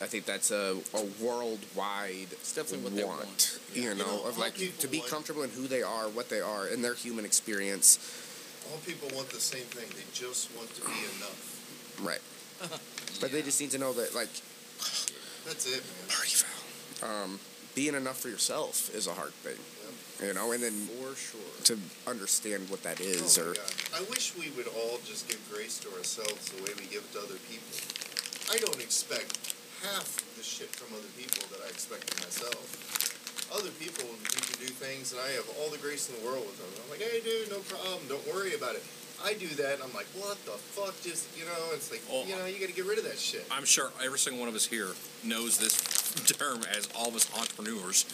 I 0.01 0.05
think 0.05 0.25
that's 0.25 0.49
a, 0.51 0.75
a 0.95 1.05
worldwide 1.23 2.31
It's 2.31 2.55
definitely 2.55 2.83
what 2.85 2.95
they 2.95 3.03
want, 3.03 3.19
want. 3.25 3.59
you 3.73 3.83
You 3.83 3.95
know, 3.95 4.05
know, 4.05 4.25
of 4.25 4.37
like 4.37 4.55
to 4.79 4.87
be 4.87 4.99
comfortable 5.01 5.43
in 5.43 5.51
who 5.51 5.67
they 5.67 5.83
are, 5.83 6.09
what 6.09 6.27
they 6.29 6.41
are, 6.41 6.67
in 6.67 6.81
their 6.81 6.95
human 6.95 7.23
experience. 7.23 7.99
All 8.71 8.79
people 8.79 9.09
want 9.15 9.29
the 9.29 9.39
same 9.39 9.63
thing. 9.65 9.87
They 9.89 10.05
just 10.13 10.49
want 10.57 10.73
to 10.75 10.81
be 10.81 10.97
enough. 11.17 11.99
Right. 12.01 12.21
But 13.19 13.31
they 13.31 13.43
just 13.43 13.61
need 13.61 13.69
to 13.71 13.77
know 13.77 13.93
that, 13.93 14.15
like, 14.15 14.29
That's 15.45 15.67
it, 15.67 15.83
man. 15.85 16.09
party 16.09 16.31
foul. 16.41 17.05
Um, 17.23 17.39
being 17.75 17.93
enough 17.93 18.17
for 18.19 18.29
yourself 18.29 18.89
is 18.95 19.05
a 19.05 19.13
hard 19.13 19.33
thing, 19.45 19.59
you 20.27 20.33
know, 20.33 20.51
and 20.53 20.63
then 20.63 20.73
For 20.73 21.13
sure. 21.15 21.41
to 21.65 21.77
understand 22.09 22.67
what 22.69 22.81
that 22.81 22.99
is, 22.99 23.37
Oh 23.37 23.43
or 23.51 23.55
I 23.95 24.01
wish 24.09 24.33
we 24.35 24.49
would 24.57 24.67
all 24.73 24.97
just 25.05 25.27
give 25.29 25.37
grace 25.53 25.77
to 25.79 25.89
ourselves 25.97 26.49
the 26.49 26.63
way 26.63 26.71
we 26.79 26.85
give 26.89 27.03
it 27.05 27.13
to 27.13 27.19
other 27.19 27.37
people. 27.45 27.77
I 28.49 28.57
don't 28.57 28.81
expect 28.81 29.50
half 29.83 30.07
the 30.37 30.43
shit 30.43 30.69
from 30.69 30.93
other 30.93 31.09
people 31.17 31.41
that 31.49 31.61
I 31.65 31.69
expect 31.69 32.05
from 32.09 32.25
myself. 32.25 32.61
Other 33.51 33.73
people 33.83 34.07
need 34.07 34.47
to 34.47 34.57
do 34.63 34.69
things, 34.71 35.11
and 35.11 35.19
I 35.19 35.27
have 35.35 35.43
all 35.59 35.67
the 35.69 35.77
grace 35.81 36.07
in 36.07 36.15
the 36.15 36.23
world 36.23 36.45
with 36.47 36.55
them. 36.55 36.71
I'm 36.85 36.89
like, 36.89 37.03
hey, 37.03 37.19
dude, 37.19 37.51
no 37.51 37.59
problem. 37.67 37.99
Don't 38.07 38.23
worry 38.31 38.55
about 38.55 38.75
it. 38.79 38.83
I 39.25 39.33
do 39.33 39.47
that, 39.59 39.75
and 39.75 39.83
I'm 39.83 39.93
like, 39.93 40.07
what 40.17 40.37
the 40.45 40.57
fuck? 40.73 40.95
Just, 41.03 41.27
you 41.37 41.45
know, 41.45 41.61
it's 41.73 41.91
like, 41.91 42.01
Oh, 42.09 42.23
you 42.25 42.35
know, 42.35 42.45
you 42.45 42.59
got 42.59 42.69
to 42.69 42.75
get 42.75 42.85
rid 42.85 42.97
of 42.97 43.03
that 43.05 43.19
shit. 43.19 43.45
I'm 43.51 43.65
sure 43.65 43.91
every 44.03 44.17
single 44.17 44.39
one 44.39 44.49
of 44.49 44.55
us 44.55 44.65
here 44.65 44.89
knows 45.23 45.57
this 45.59 45.77
term 46.37 46.61
as 46.75 46.87
all 46.97 47.09
of 47.09 47.15
us 47.15 47.29
entrepreneurs. 47.37 48.05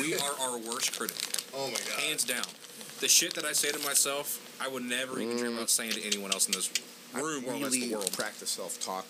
We 0.00 0.14
are 0.14 0.34
our 0.48 0.58
worst 0.58 0.96
critic, 0.96 1.16
Oh 1.54 1.66
my 1.66 1.78
God. 1.78 2.00
hands 2.00 2.24
down. 2.24 2.46
The 3.00 3.08
shit 3.08 3.34
that 3.34 3.44
I 3.44 3.52
say 3.52 3.70
to 3.72 3.78
myself, 3.84 4.40
I 4.60 4.68
would 4.68 4.84
never 4.84 5.20
even 5.20 5.36
dream 5.36 5.52
mm. 5.52 5.56
about 5.56 5.68
saying 5.68 5.92
to 5.92 6.02
anyone 6.06 6.32
else 6.32 6.46
in 6.46 6.52
this 6.52 6.72
room 7.12 7.44
I 7.46 7.50
or 7.50 7.64
else 7.64 7.72
the 7.72 7.92
world. 7.92 8.12
practice 8.12 8.48
self 8.48 8.80
talk. 8.80 9.04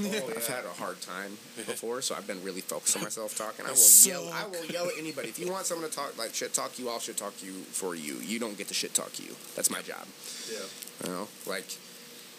Oh, 0.00 0.32
I've 0.36 0.46
had 0.46 0.64
a 0.64 0.68
hard 0.68 1.00
time 1.00 1.32
before, 1.56 2.00
so 2.02 2.14
I've 2.14 2.26
been 2.26 2.42
really 2.44 2.60
focused 2.60 2.96
on 2.96 3.02
my 3.02 3.08
self 3.08 3.36
talk, 3.36 3.58
and 3.58 3.66
I 3.66 3.72
will 3.72 3.78
I 3.78 4.08
yell. 4.08 4.30
I 4.32 4.46
will 4.46 4.64
yell 4.66 4.86
at 4.86 4.92
anybody. 4.98 5.28
If 5.28 5.38
you 5.38 5.50
want 5.50 5.66
someone 5.66 5.88
to 5.88 5.94
talk 5.94 6.16
like 6.18 6.34
shit 6.34 6.52
talk 6.54 6.78
you, 6.78 6.88
I'll 6.88 7.00
shit 7.00 7.16
talk 7.16 7.34
you 7.42 7.52
for 7.52 7.94
you. 7.94 8.14
You 8.16 8.38
don't 8.38 8.56
get 8.56 8.68
to 8.68 8.74
shit 8.74 8.94
talk 8.94 9.18
you. 9.18 9.34
That's 9.56 9.70
my 9.70 9.82
job. 9.82 10.06
Yeah. 10.50 10.58
You 11.04 11.10
know, 11.12 11.28
like, 11.46 11.66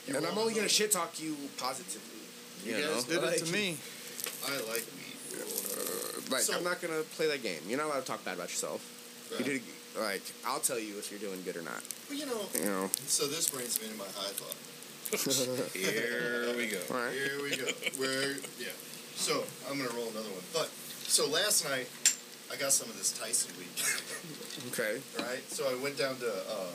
You 0.07 0.15
and 0.15 0.25
I'm 0.25 0.37
only 0.37 0.53
gonna 0.53 0.69
shit 0.69 0.91
talk 0.91 1.19
you 1.19 1.35
positively. 1.57 2.19
You, 2.65 2.75
You, 2.77 2.83
guys 2.87 3.07
know, 3.07 3.13
did 3.15 3.23
like, 3.23 3.37
it 3.41 3.45
to 3.45 3.51
me. 3.53 3.77
I 4.47 4.51
like 4.67 4.85
me. 4.95 5.07
uh, 5.35 6.31
like 6.31 6.41
So- 6.41 6.57
I'm 6.57 6.63
not 6.63 6.81
gonna 6.81 7.01
play 7.15 7.27
that 7.27 7.41
game. 7.43 7.59
You're 7.67 7.77
not 7.77 7.87
allowed 7.87 8.01
to 8.01 8.05
talk 8.05 8.23
bad 8.25 8.35
about 8.35 8.49
yourself. 8.49 8.81
Right. 9.31 9.39
You 9.45 9.45
did 9.59 9.61
like 9.99 10.21
I'll 10.45 10.59
tell 10.59 10.79
you 10.79 10.97
if 10.97 11.11
you're 11.11 11.19
doing 11.19 11.41
good 11.43 11.55
or 11.57 11.61
not. 11.61 11.81
Well, 12.09 12.17
you 12.17 12.25
know, 12.25 12.41
You 12.55 12.65
know. 12.65 12.89
so 13.07 13.27
this 13.27 13.49
brings 13.49 13.79
me 13.81 13.87
to 13.89 13.93
my 13.95 14.05
high 14.05 14.31
thought. 14.33 14.55
Here 15.09 16.53
we 16.55 16.67
go. 16.67 16.77
Right. 16.89 17.13
Here 17.13 17.41
we 17.41 17.57
go. 17.57 17.65
Where 17.97 18.37
yeah. 18.61 18.69
So 19.15 19.43
I'm 19.69 19.77
gonna 19.77 19.89
roll 19.95 20.09
another 20.09 20.29
one. 20.29 20.45
But 20.53 20.69
so 21.09 21.27
last 21.27 21.65
night 21.65 21.89
I 22.51 22.55
got 22.57 22.71
some 22.71 22.89
of 22.89 22.97
this 22.97 23.11
Tyson 23.17 23.49
weed. 23.57 23.73
Okay. 24.69 25.01
right? 25.17 25.41
So 25.49 25.65
I 25.65 25.81
went 25.81 25.97
down 25.97 26.17
to 26.17 26.29
uh, 26.29 26.73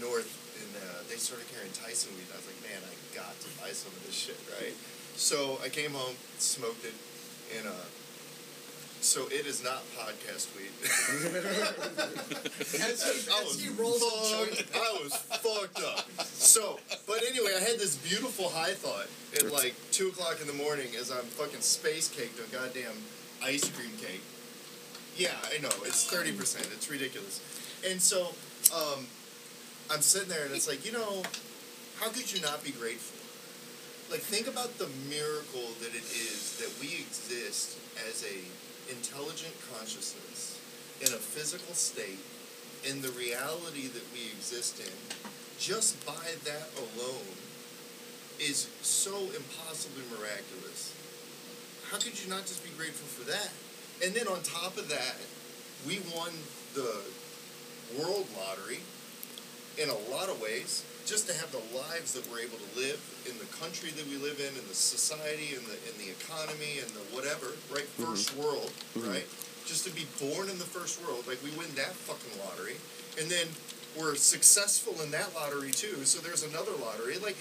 North 0.00 0.30
and 0.62 0.70
uh, 0.78 1.02
they 1.10 1.16
started 1.16 1.46
carrying 1.50 1.72
Tyson 1.72 2.14
weed. 2.14 2.26
And 2.30 2.34
I 2.34 2.38
was 2.38 2.46
like, 2.46 2.62
man, 2.70 2.80
I 2.86 2.94
got 3.14 3.34
to 3.34 3.48
buy 3.58 3.74
some 3.74 3.90
of 3.90 4.02
this 4.06 4.14
shit, 4.14 4.38
right? 4.60 4.74
So 5.18 5.58
I 5.62 5.68
came 5.68 5.90
home, 5.90 6.14
smoked 6.38 6.86
it, 6.86 6.94
and 7.58 7.66
uh, 7.66 7.86
so 9.02 9.26
it 9.26 9.46
is 9.46 9.64
not 9.64 9.82
podcast 9.98 10.54
weed. 10.56 10.70
As 12.80 13.02
he, 13.02 13.30
I 13.32 13.40
as 13.40 13.46
was 13.46 13.62
he 13.62 13.68
rolls 13.70 14.00
fucked. 14.00 14.76
I 14.76 14.98
was 15.02 15.16
fucked 15.16 15.82
up. 15.82 16.08
So, 16.24 16.78
but 17.06 17.22
anyway, 17.28 17.52
I 17.56 17.60
had 17.60 17.78
this 17.78 17.96
beautiful 17.96 18.48
high 18.48 18.74
thought 18.74 19.08
at 19.36 19.52
like 19.52 19.74
two 19.90 20.08
o'clock 20.08 20.40
in 20.40 20.46
the 20.46 20.52
morning 20.52 20.88
as 20.98 21.10
I'm 21.10 21.24
fucking 21.24 21.60
space 21.60 22.08
caked 22.08 22.38
on 22.38 22.46
goddamn 22.52 22.94
ice 23.42 23.68
cream 23.70 23.90
cake. 23.98 24.22
Yeah, 25.16 25.34
I 25.52 25.60
know 25.60 25.70
it's 25.84 26.08
thirty 26.08 26.32
percent. 26.32 26.68
It's 26.72 26.88
ridiculous. 26.90 27.40
And 27.88 28.00
so, 28.00 28.28
um, 28.72 29.06
I'm 29.90 30.00
sitting 30.00 30.28
there, 30.28 30.46
and 30.46 30.54
it's 30.54 30.68
like, 30.68 30.86
you 30.86 30.92
know, 30.92 31.22
how 31.98 32.08
could 32.10 32.32
you 32.32 32.40
not 32.40 32.62
be 32.62 32.70
grateful? 32.70 33.18
Like, 34.10 34.20
think 34.20 34.46
about 34.46 34.78
the 34.78 34.88
miracle 35.10 35.74
that 35.80 35.90
it 35.90 36.06
is 36.06 36.56
that 36.62 36.70
we 36.80 36.94
exist 37.02 37.78
as 38.08 38.22
a 38.24 38.38
intelligent 38.90 39.54
consciousness 39.72 40.58
in 41.00 41.08
a 41.08 41.20
physical 41.20 41.74
state, 41.74 42.18
in 42.88 43.02
the 43.02 43.10
reality 43.10 43.86
that 43.88 44.02
we 44.12 44.26
exist 44.34 44.80
in. 44.80 44.92
Just 45.58 46.04
by 46.06 46.34
that 46.44 46.68
alone 46.78 47.36
is 48.40 48.66
so 48.82 49.14
impossibly 49.36 50.02
miraculous. 50.10 50.94
How 51.90 51.98
could 51.98 52.18
you 52.22 52.28
not 52.28 52.42
just 52.42 52.64
be 52.64 52.70
grateful 52.76 53.06
for 53.06 53.30
that? 53.30 53.50
And 54.04 54.14
then 54.14 54.26
on 54.26 54.42
top 54.42 54.76
of 54.78 54.88
that, 54.88 55.16
we 55.86 56.00
won 56.14 56.32
the 56.74 57.02
world 57.98 58.26
lottery 58.36 58.80
in 59.78 59.88
a 59.88 59.98
lot 60.10 60.28
of 60.28 60.40
ways 60.40 60.84
just 61.06 61.26
to 61.28 61.34
have 61.34 61.50
the 61.50 61.62
lives 61.76 62.14
that 62.14 62.22
we're 62.30 62.40
able 62.40 62.58
to 62.58 62.70
live 62.78 63.00
in 63.26 63.34
the 63.38 63.48
country 63.58 63.90
that 63.90 64.06
we 64.06 64.16
live 64.16 64.38
in 64.38 64.52
in 64.54 64.64
the 64.68 64.74
society 64.74 65.54
in 65.54 65.62
the 65.66 65.76
in 65.90 65.94
the 65.98 66.10
economy 66.10 66.78
and 66.78 66.88
the 66.94 67.04
whatever 67.10 67.54
right? 67.74 67.86
Mm-hmm. 67.98 68.14
1st 68.14 68.36
world 68.38 68.70
mm-hmm. 68.94 69.10
right? 69.10 69.26
Just 69.66 69.86
to 69.86 69.92
be 69.94 70.06
born 70.18 70.50
in 70.50 70.58
the 70.58 70.68
first 70.68 71.02
world 71.02 71.26
like 71.26 71.42
we 71.42 71.50
win 71.58 71.70
that 71.74 71.94
fucking 72.06 72.38
lottery. 72.46 72.76
And 73.20 73.28
then 73.28 73.46
we're 73.98 74.16
successful 74.16 74.96
in 75.02 75.10
that 75.10 75.34
lottery 75.34 75.70
too. 75.70 76.04
So 76.04 76.20
there's 76.20 76.42
another 76.42 76.72
lottery. 76.80 77.18
Like 77.18 77.36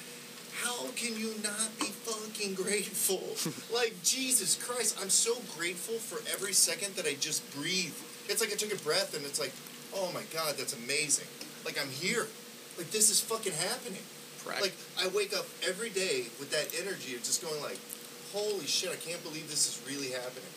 how 0.62 0.90
can 0.98 1.18
you 1.18 1.34
not 1.42 1.70
be 1.80 1.94
fucking 2.06 2.56
grateful? 2.56 3.24
Like 3.74 3.96
jesus 4.04 4.60
christ 4.62 4.98
i'm 5.02 5.10
so 5.10 5.34
grateful 5.58 5.96
for 5.96 6.20
every 6.32 6.54
second 6.54 6.96
that 6.96 7.06
i 7.06 7.14
just 7.16 7.46
breathe. 7.56 7.96
It's 8.28 8.42
like 8.42 8.52
i 8.52 8.56
took 8.56 8.74
a 8.74 8.82
breath 8.84 9.16
and 9.16 9.26
it's 9.26 9.40
like 9.40 9.54
oh 9.94 10.12
my 10.14 10.24
god 10.34 10.58
that's 10.58 10.74
amazing. 10.74 11.30
Like 11.66 11.80
i'm 11.82 11.90
here 11.90 12.28
like 12.78 12.92
this 12.92 13.10
is 13.10 13.20
fucking 13.22 13.54
happening 13.54 14.04
like 14.46 14.74
I 14.98 15.08
wake 15.10 15.36
up 15.36 15.46
every 15.68 15.90
day 15.90 16.26
with 16.40 16.50
that 16.52 16.74
energy 16.82 17.16
of 17.16 17.24
just 17.24 17.42
going 17.42 17.62
like, 17.62 17.78
holy 18.34 18.66
shit, 18.66 18.92
I 18.92 18.96
can't 18.98 19.22
believe 19.24 19.50
this 19.50 19.70
is 19.70 19.76
really 19.86 20.12
happening. 20.12 20.50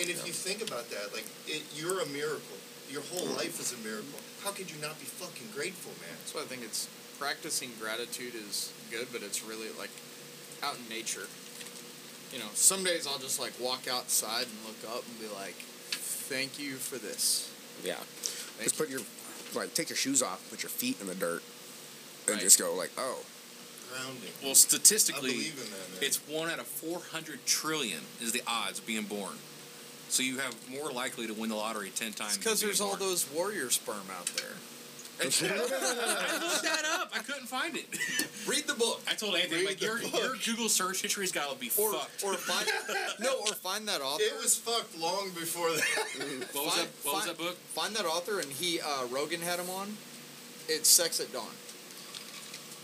And 0.00 0.08
if 0.08 0.24
you 0.26 0.32
think 0.32 0.64
about 0.66 0.88
that, 0.90 1.12
like 1.12 1.26
it, 1.46 1.62
you're 1.76 2.00
a 2.00 2.08
miracle. 2.08 2.56
Your 2.88 3.02
whole 3.12 3.28
mm-hmm. 3.28 3.44
life 3.44 3.60
is 3.60 3.72
a 3.72 3.80
miracle. 3.84 4.20
How 4.44 4.52
could 4.52 4.70
you 4.70 4.80
not 4.80 4.98
be 4.98 5.04
fucking 5.04 5.48
grateful, 5.54 5.92
man? 6.00 6.16
That's 6.20 6.34
why 6.34 6.42
I 6.42 6.48
think 6.48 6.62
it's 6.62 6.88
practicing 7.18 7.70
gratitude 7.78 8.34
is 8.34 8.72
good, 8.90 9.08
but 9.12 9.22
it's 9.22 9.44
really 9.44 9.68
like 9.78 9.92
out 10.62 10.76
in 10.76 10.88
nature. 10.88 11.28
You 12.32 12.40
know, 12.40 12.48
some 12.54 12.84
days 12.84 13.06
I'll 13.06 13.20
just 13.20 13.40
like 13.40 13.52
walk 13.60 13.88
outside 13.88 14.48
and 14.48 14.56
look 14.64 14.80
up 14.88 15.04
and 15.04 15.20
be 15.20 15.28
like, 15.36 15.56
"Thank 16.32 16.58
you 16.58 16.80
for 16.80 16.96
this." 16.96 17.52
Yeah. 17.84 18.00
Thank 18.56 18.72
Just 18.72 18.78
put 18.78 18.88
your 18.88 19.00
like 19.60 19.74
take 19.74 19.88
your 19.90 19.96
shoes 19.96 20.22
off, 20.22 20.48
put 20.50 20.62
your 20.62 20.70
feet 20.70 21.00
in 21.00 21.06
the 21.06 21.14
dirt, 21.14 21.42
and 22.26 22.34
Right. 22.36 22.40
just 22.40 22.58
go 22.58 22.74
like, 22.74 22.90
oh, 22.98 23.18
Grounding. 23.92 24.30
Well, 24.42 24.54
statistically, 24.54 25.50
that, 25.50 26.00
it's 26.00 26.16
one 26.26 26.48
out 26.48 26.58
of 26.58 26.66
400 26.66 27.44
trillion 27.44 28.00
is 28.22 28.32
the 28.32 28.40
odds 28.46 28.78
of 28.78 28.86
being 28.86 29.02
born. 29.04 29.34
So 30.08 30.22
you 30.22 30.38
have 30.38 30.54
more 30.70 30.90
likely 30.90 31.26
to 31.26 31.34
win 31.34 31.50
the 31.50 31.56
lottery 31.56 31.90
10 31.94 32.12
times. 32.14 32.36
It's 32.36 32.38
because 32.38 32.60
there's 32.62 32.78
being 32.78 32.90
all 32.90 32.96
those 32.96 33.30
warrior 33.30 33.68
sperm 33.68 34.04
out 34.18 34.26
there. 34.36 34.56
I 35.22 36.38
looked 36.42 36.62
that 36.62 36.84
up. 37.00 37.10
I 37.14 37.18
couldn't 37.20 37.46
find 37.46 37.76
it. 37.76 37.86
Read 38.48 38.66
the 38.66 38.74
book. 38.74 39.00
I 39.08 39.14
told 39.14 39.34
Anthony, 39.36 39.60
Read 39.62 39.66
like, 39.68 39.80
your, 39.82 39.98
book. 40.00 40.12
your 40.20 40.34
Google 40.44 40.68
search 40.68 41.02
history's 41.02 41.32
got 41.32 41.50
to 41.52 41.58
be 41.58 41.68
Or, 41.78 41.92
fucked. 41.92 42.24
or 42.24 42.34
find 42.34 42.66
no, 43.20 43.40
or 43.40 43.54
find 43.54 43.86
that 43.88 44.00
author. 44.00 44.22
it 44.22 44.36
was 44.42 44.56
fucked 44.56 44.98
long 44.98 45.30
before 45.30 45.70
that. 45.70 45.82
what 46.52 46.64
was, 46.64 46.74
find- 46.74 46.86
that, 46.88 46.88
what 47.04 47.14
was 47.16 47.26
that 47.26 47.38
book? 47.38 47.56
Find 47.74 47.94
that 47.96 48.04
author, 48.06 48.40
and 48.40 48.50
he 48.50 48.80
uh, 48.80 49.06
Rogan 49.10 49.40
had 49.40 49.58
him 49.58 49.70
on. 49.70 49.96
It's 50.68 50.88
Sex 50.88 51.20
at 51.20 51.32
Dawn. 51.32 51.46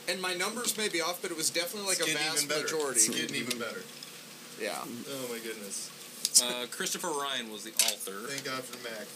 And 0.09 0.21
my 0.23 0.35
numbers 0.35 0.77
may 0.79 0.89
be 0.89 1.01
off, 1.03 1.21
but 1.21 1.31
it 1.31 1.37
was 1.37 1.51
definitely 1.51 1.89
like 1.91 2.01
It's 2.01 2.11
a 2.11 2.15
vast 2.17 2.49
majority. 2.49 3.01
It's 3.01 3.09
getting 3.09 3.37
even 3.37 3.59
better. 3.59 3.83
Yeah. 4.61 4.79
Oh 4.83 5.27
my 5.31 5.39
goodness. 5.39 5.91
Uh, 6.43 6.67
Christopher 6.71 7.09
Ryan 7.09 7.51
was 7.53 7.65
the 7.65 7.71
author. 7.73 8.27
Thank 8.29 8.45
God 8.45 8.63
for 8.65 8.77
Mac. 8.85 9.07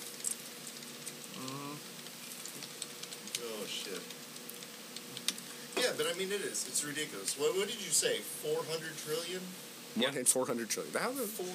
Oh 3.44 3.64
shit. 3.66 4.00
Yeah, 5.76 5.90
but 5.96 6.06
I 6.06 6.18
mean 6.18 6.28
it 6.28 6.42
is. 6.42 6.66
It's 6.68 6.84
ridiculous. 6.84 7.38
What, 7.38 7.56
what 7.56 7.66
did 7.66 7.76
you 7.82 7.90
say? 7.90 8.18
Four 8.18 8.62
hundred 8.70 8.96
trillion? 9.04 9.40
one 9.96 10.16
in 10.16 10.24
four 10.24 10.46
hundred 10.46 10.68
trillion. 10.70 10.94
How 10.94 11.10
the- 11.10 11.22
Four. 11.26 11.46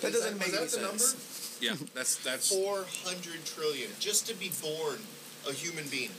That 0.00 0.08
is 0.14 0.20
doesn't 0.20 0.38
was 0.38 0.40
make 0.40 0.52
that 0.52 0.60
any 0.62 0.70
the 0.70 0.80
number? 0.80 0.98
sense. 0.98 1.58
Yeah, 1.60 1.74
that's 1.94 2.16
that's 2.22 2.48
Four 2.54 2.84
hundred 3.04 3.44
trillion 3.44 3.90
just 4.00 4.26
to 4.28 4.34
be 4.34 4.50
born 4.62 4.98
a 5.48 5.52
human 5.52 5.84
being. 5.88 6.10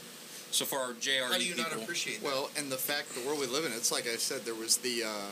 so 0.51 0.65
far 0.65 0.93
JRE 0.93 1.27
How 1.29 1.37
do 1.37 1.45
you 1.45 1.55
people. 1.55 1.71
not 1.71 1.81
appreciate 1.81 2.21
that? 2.21 2.25
Well, 2.25 2.49
and 2.57 2.71
the 2.71 2.77
fact 2.77 3.13
the 3.15 3.21
world 3.25 3.39
we 3.39 3.47
live 3.47 3.65
in, 3.65 3.71
it's 3.73 3.91
like 3.91 4.07
I 4.07 4.15
said, 4.17 4.41
there 4.45 4.55
was 4.55 4.77
the 4.77 5.03
uh, 5.03 5.31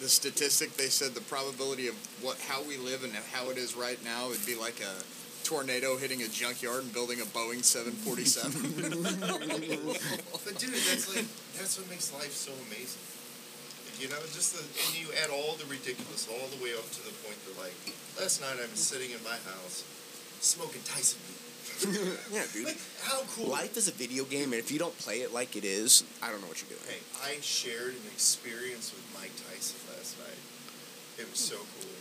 the 0.00 0.08
statistic. 0.08 0.76
They 0.76 0.86
said 0.88 1.12
the 1.14 1.20
probability 1.22 1.88
of 1.88 1.94
what 2.22 2.38
how 2.40 2.62
we 2.64 2.76
live 2.78 3.04
and 3.04 3.12
how 3.32 3.50
it 3.50 3.58
is 3.58 3.76
right 3.76 4.02
now 4.04 4.28
would 4.28 4.44
be 4.46 4.54
like 4.56 4.80
a 4.80 4.94
tornado 5.44 5.96
hitting 5.96 6.22
a 6.22 6.28
junkyard 6.28 6.84
and 6.84 6.92
building 6.92 7.20
a 7.20 7.24
Boeing 7.24 7.64
747. 7.64 10.00
But 10.40 10.56
dude, 10.58 10.72
that's 10.72 11.14
like 11.14 11.26
that's 11.54 11.78
what 11.78 11.88
makes 11.90 12.12
life 12.14 12.32
so 12.32 12.50
amazing. 12.66 13.04
You 14.00 14.08
know, 14.08 14.16
just 14.32 14.56
the 14.56 14.64
and 14.64 14.96
you 14.96 15.12
add 15.22 15.28
all 15.28 15.54
the 15.60 15.68
ridiculous 15.68 16.24
all 16.26 16.48
the 16.48 16.56
way 16.64 16.72
up 16.72 16.88
to 16.88 17.00
the 17.04 17.12
point 17.20 17.36
that 17.44 17.60
like 17.60 17.76
last 18.18 18.40
night 18.40 18.56
I 18.56 18.64
was 18.66 18.80
sitting 18.80 19.12
in 19.12 19.20
my 19.22 19.36
house 19.44 19.84
smoking 20.40 20.80
Tyson 20.88 21.20
beat. 21.28 21.36
yeah, 22.32 22.44
dude. 22.52 22.66
Like 22.66 22.80
how 23.04 23.20
cool 23.36 23.48
Life 23.52 23.76
is 23.76 23.88
a 23.88 23.92
video 23.92 24.24
game, 24.24 24.52
and 24.52 24.60
if 24.60 24.72
you 24.72 24.78
don't 24.78 24.96
play 24.98 25.20
it 25.20 25.32
like 25.32 25.56
it 25.56 25.64
is, 25.64 26.04
I 26.22 26.30
don't 26.32 26.40
know 26.40 26.48
what 26.48 26.60
you're 26.60 26.72
doing. 26.72 26.84
Hey, 26.88 27.00
I 27.20 27.40
shared 27.40 27.92
an 27.92 28.06
experience 28.12 28.92
with 28.92 29.04
Mike 29.14 29.32
Tyson 29.36 29.76
last 29.92 30.16
night. 30.18 30.40
It 31.20 31.28
was 31.30 31.40
so 31.40 31.56
cool. 31.56 31.99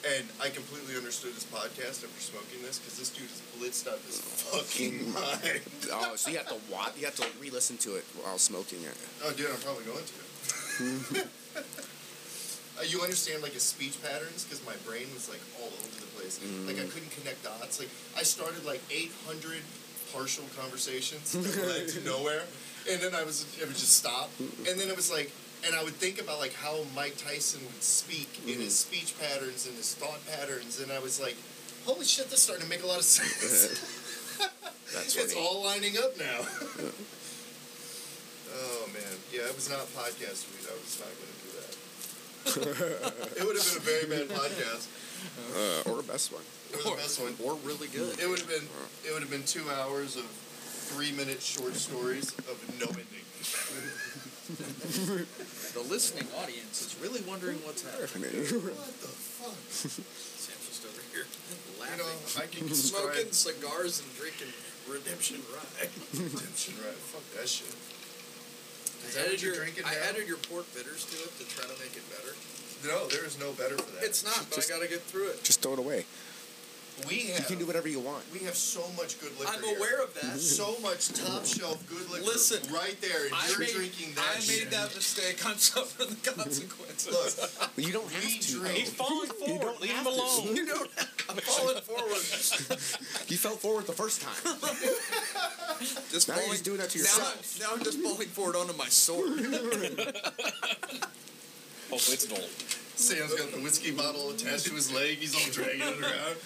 And 0.00 0.24
I 0.40 0.48
completely 0.48 0.96
understood 0.96 1.34
his 1.34 1.44
podcast 1.44 2.00
after 2.04 2.20
smoking 2.20 2.62
this 2.62 2.78
because 2.78 2.96
this 2.98 3.10
dude 3.10 3.28
is 3.28 3.42
blitzed 3.58 3.86
out 3.86 4.00
of 4.00 4.04
his 4.06 4.20
fucking 4.20 5.12
mind. 5.12 5.60
Oh, 5.92 6.16
so 6.16 6.30
you 6.30 6.38
have 6.38 6.48
to 6.48 6.56
watch, 6.72 6.96
you 6.98 7.04
have 7.04 7.16
to 7.16 7.26
re-listen 7.40 7.76
to 7.78 7.96
it 7.96 8.04
while 8.22 8.38
smoking 8.38 8.80
it. 8.82 8.96
Oh, 9.22 9.32
dude, 9.32 9.50
I'm 9.50 9.60
probably 9.60 9.84
going 9.84 10.04
to. 10.04 11.28
Uh, 12.80 12.82
you 12.84 13.02
understand 13.02 13.42
like 13.42 13.52
his 13.52 13.62
speech 13.62 14.00
patterns 14.02 14.44
because 14.44 14.64
my 14.64 14.72
brain 14.88 15.04
was 15.12 15.28
like 15.28 15.40
all 15.60 15.68
over 15.68 16.00
the 16.00 16.08
place. 16.16 16.40
Like 16.64 16.80
I 16.80 16.88
couldn't 16.88 17.10
connect 17.12 17.44
dots. 17.44 17.78
Like 17.78 17.90
I 18.16 18.22
started 18.22 18.64
like 18.64 18.80
800 18.90 19.60
partial 20.14 20.44
conversations 20.56 21.32
that 21.32 21.66
led 21.68 21.88
to 21.88 22.00
nowhere, 22.08 22.40
and 22.88 22.98
then 23.02 23.14
I 23.14 23.22
was 23.22 23.44
it 23.60 23.66
would 23.68 23.76
just 23.76 23.98
stop, 24.00 24.30
and 24.40 24.80
then 24.80 24.88
it 24.88 24.96
was 24.96 25.12
like, 25.12 25.30
and 25.66 25.74
I 25.74 25.82
would 25.84 25.94
think 25.94 26.20
about 26.20 26.38
like 26.38 26.54
how 26.54 26.84
Mike 26.94 27.16
Tyson 27.16 27.60
would 27.64 27.82
speak 27.82 28.40
in 28.46 28.60
his 28.60 28.78
speech 28.78 29.14
patterns 29.20 29.66
and 29.66 29.76
his 29.76 29.94
thought 29.94 30.20
patterns, 30.26 30.80
and 30.80 30.90
I 30.92 30.98
was 30.98 31.20
like, 31.20 31.36
holy 31.84 32.04
shit, 32.04 32.26
this 32.26 32.34
is 32.34 32.42
starting 32.42 32.64
to 32.64 32.70
make 32.70 32.82
a 32.82 32.86
lot 32.86 32.98
of 32.98 33.04
sense. 33.04 33.98
That's 34.94 35.16
it's 35.16 35.36
all 35.36 35.62
lining 35.64 35.96
up 35.98 36.18
now. 36.18 36.40
oh 38.54 38.88
man, 38.92 39.16
yeah, 39.32 39.46
it 39.46 39.54
was 39.54 39.70
not 39.70 39.86
podcast 39.94 40.50
weed. 40.50 40.66
I 40.66 40.74
was 40.74 40.98
not 40.98 41.08
going 41.14 41.30
to 41.30 41.40
do 41.46 41.50
that. 41.60 41.76
it 43.38 43.44
would 43.46 43.56
have 43.56 43.66
been 43.68 43.78
a 43.78 43.86
very 43.86 44.06
bad 44.10 44.28
podcast. 44.34 44.88
Uh, 45.54 45.90
or 45.90 46.00
a 46.00 46.02
best 46.02 46.32
one. 46.32 46.42
Or 46.72 46.90
the 46.90 46.96
best 46.96 47.20
one. 47.20 47.34
or 47.44 47.54
really 47.62 47.88
good. 47.88 48.18
It 48.18 48.28
would 48.28 48.38
have 48.40 48.48
been. 48.48 48.66
It 49.06 49.12
would 49.12 49.22
have 49.22 49.30
been 49.30 49.44
two 49.44 49.68
hours 49.70 50.16
of 50.16 50.24
three-minute 50.24 51.40
short 51.40 51.74
stories 51.74 52.32
of 52.50 52.58
no 52.80 52.86
ending. 52.86 53.06
The 54.58 55.84
listening 55.88 56.26
audience 56.42 56.82
is 56.82 56.96
really 57.00 57.22
wondering 57.28 57.58
what's 57.62 57.82
happening. 57.86 58.30
What 58.74 58.94
the 59.00 59.12
fuck? 59.14 59.56
Sam's 59.70 60.66
just 60.68 60.82
over 60.84 61.00
here 61.14 61.24
You 61.24 61.80
laughing. 61.80 61.98
know, 62.02 62.42
I 62.42 62.46
can 62.50 62.66
Smoking 62.74 63.30
cigars 63.32 64.02
and 64.02 64.10
drinking 64.18 64.50
Redemption 64.90 65.38
Rye. 65.54 65.86
redemption, 66.18 66.74
right? 66.82 66.98
Fuck 67.14 67.24
that 67.38 67.48
shit. 67.48 67.70
Is 67.70 69.16
I 69.16 69.22
that 69.22 69.32
what 69.32 69.38
added, 69.38 69.42
you're 69.42 69.54
your, 69.54 69.62
drinking 69.64 69.84
I 69.86 69.94
now? 69.96 70.08
added 70.12 70.26
your 70.28 70.36
pork 70.50 70.66
bitters 70.74 71.06
to 71.08 71.16
it 71.24 71.32
to 71.40 71.44
try 71.48 71.64
to 71.64 71.76
make 71.80 71.94
it 71.96 72.04
better. 72.10 72.34
No, 72.84 73.06
there 73.08 73.24
is 73.24 73.38
no 73.38 73.52
better 73.56 73.78
for 73.78 73.90
that. 73.96 74.04
It's 74.04 74.24
not, 74.26 74.44
but 74.50 74.56
Just- 74.60 74.68
I 74.70 74.76
gotta 74.76 74.88
get 74.90 75.00
through 75.06 75.30
it. 75.30 75.44
Just 75.44 75.62
throw 75.62 75.72
it 75.74 75.78
away. 75.80 76.04
We 77.08 77.30
have, 77.30 77.40
You 77.40 77.44
can 77.46 77.58
do 77.58 77.66
whatever 77.66 77.88
you 77.88 78.00
want. 78.00 78.24
We 78.32 78.40
have 78.40 78.54
so 78.54 78.82
much 78.96 79.20
good 79.20 79.32
liquor. 79.38 79.52
I'm 79.54 79.62
here. 79.62 79.76
aware 79.76 80.02
of 80.02 80.14
that. 80.14 80.38
So 80.60 80.74
much 80.82 81.08
top 81.12 81.44
shelf 81.46 81.78
good 81.88 82.08
liquor. 82.10 82.24
Listen, 82.26 82.60
right 82.72 82.96
there, 83.00 83.26
and 83.26 83.34
I 83.34 83.48
you're 83.48 83.58
made, 83.60 83.70
drinking 83.74 84.14
that. 84.14 84.24
I 84.36 84.46
made 84.48 84.70
that 84.70 84.94
mistake. 84.94 85.44
I'm 85.46 85.56
suffering 85.56 86.10
the 86.10 86.30
consequences. 86.30 87.10
Look, 87.12 87.70
You 87.86 87.92
don't 87.92 88.10
have 88.10 88.24
We 88.24 88.38
to. 88.38 88.52
drink. 88.52 88.74
He's 88.78 88.90
falling 88.92 89.28
You 89.28 89.46
forward. 89.46 89.62
don't 89.62 89.80
Leave 89.80 89.90
him 89.90 89.96
have 89.96 90.04
to. 90.06 90.10
alone. 90.10 90.56
you 90.56 90.66
know, 90.66 90.82
I'm 91.28 91.36
falling 91.36 91.80
forward. 91.82 93.30
You 93.30 93.36
fell 93.36 93.56
forward 93.56 93.86
the 93.86 93.92
first 93.92 94.20
time. 94.22 94.56
Just 96.10 96.28
Now 96.28 96.36
you're 96.36 96.48
just 96.50 96.64
doing 96.64 96.78
that 96.78 96.90
to 96.90 96.98
yourself. 96.98 97.56
I'm, 97.60 97.62
now 97.62 97.74
I'm 97.76 97.84
just 97.84 97.98
falling 98.00 98.28
forward 98.28 98.56
onto 98.56 98.74
my 98.76 98.88
sword. 98.88 99.38
Hopefully 99.38 100.22
oh, 101.92 101.94
it's 102.12 102.26
gold. 102.26 102.48
Sam's 103.00 103.32
got 103.34 103.48
the 103.50 103.64
whiskey 103.64 103.96
bottle 103.96 104.28
attached 104.28 104.68
to 104.68 104.76
his 104.76 104.92
leg. 104.92 105.16
He's 105.16 105.32
all 105.32 105.48
dragging 105.56 105.80
it 105.80 106.04
around. 106.04 106.36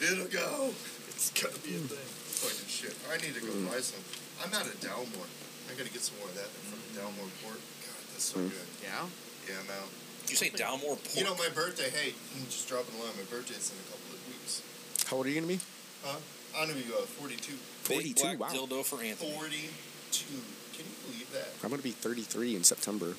It'll 0.00 0.32
go. 0.32 0.72
It's 1.12 1.28
gonna 1.36 1.60
be 1.60 1.76
a 1.76 1.84
thing. 1.84 2.08
Fucking 2.40 2.72
shit. 2.72 2.96
I 3.12 3.20
need 3.20 3.36
to 3.36 3.44
go 3.44 3.52
buy 3.68 3.84
some. 3.84 4.00
I'm 4.40 4.48
out 4.56 4.64
of 4.64 4.80
Dalmore. 4.80 5.28
I 5.68 5.76
gotta 5.76 5.92
get 5.92 6.00
some 6.00 6.16
more 6.16 6.32
of 6.32 6.34
that 6.40 6.48
from 6.48 6.80
Dalmore 6.96 7.28
Port. 7.44 7.60
God, 7.84 8.00
that's 8.16 8.32
so 8.32 8.40
good. 8.40 8.64
Yeah. 8.80 9.04
Yeah, 9.44 9.60
I'm 9.60 9.68
out. 9.76 9.92
Did 10.24 10.32
you 10.32 10.40
say 10.40 10.48
Dalmore 10.48 10.96
Pork? 10.96 11.12
You 11.12 11.28
know, 11.28 11.36
my 11.36 11.52
birthday, 11.52 11.92
hey, 11.92 12.16
I'm 12.32 12.48
just 12.48 12.64
dropping 12.64 12.96
a 12.96 13.04
line. 13.04 13.12
My 13.20 13.28
birthday's 13.28 13.68
in 13.68 13.76
a 13.76 13.86
couple 13.92 14.16
of 14.16 14.20
weeks. 14.24 14.64
How 15.04 15.20
old 15.20 15.28
are 15.28 15.28
you 15.28 15.36
gonna 15.36 15.52
be? 15.52 15.60
Huh? 16.00 16.16
I'm 16.56 16.72
gonna 16.72 16.80
be 16.80 16.88
uh, 16.88 17.04
42. 17.20 17.52
Big 17.92 18.16
42, 18.16 18.24
black 18.24 18.40
wow. 18.40 18.48
dildo 18.48 18.80
for 18.80 19.04
Anthony. 19.04 19.36
42. 19.36 20.24
Can 20.72 20.88
you 20.88 20.96
believe 21.04 21.28
that? 21.36 21.52
I'm 21.60 21.68
gonna 21.68 21.84
be 21.84 21.92
33 21.92 22.56
in 22.56 22.64
September. 22.64 23.12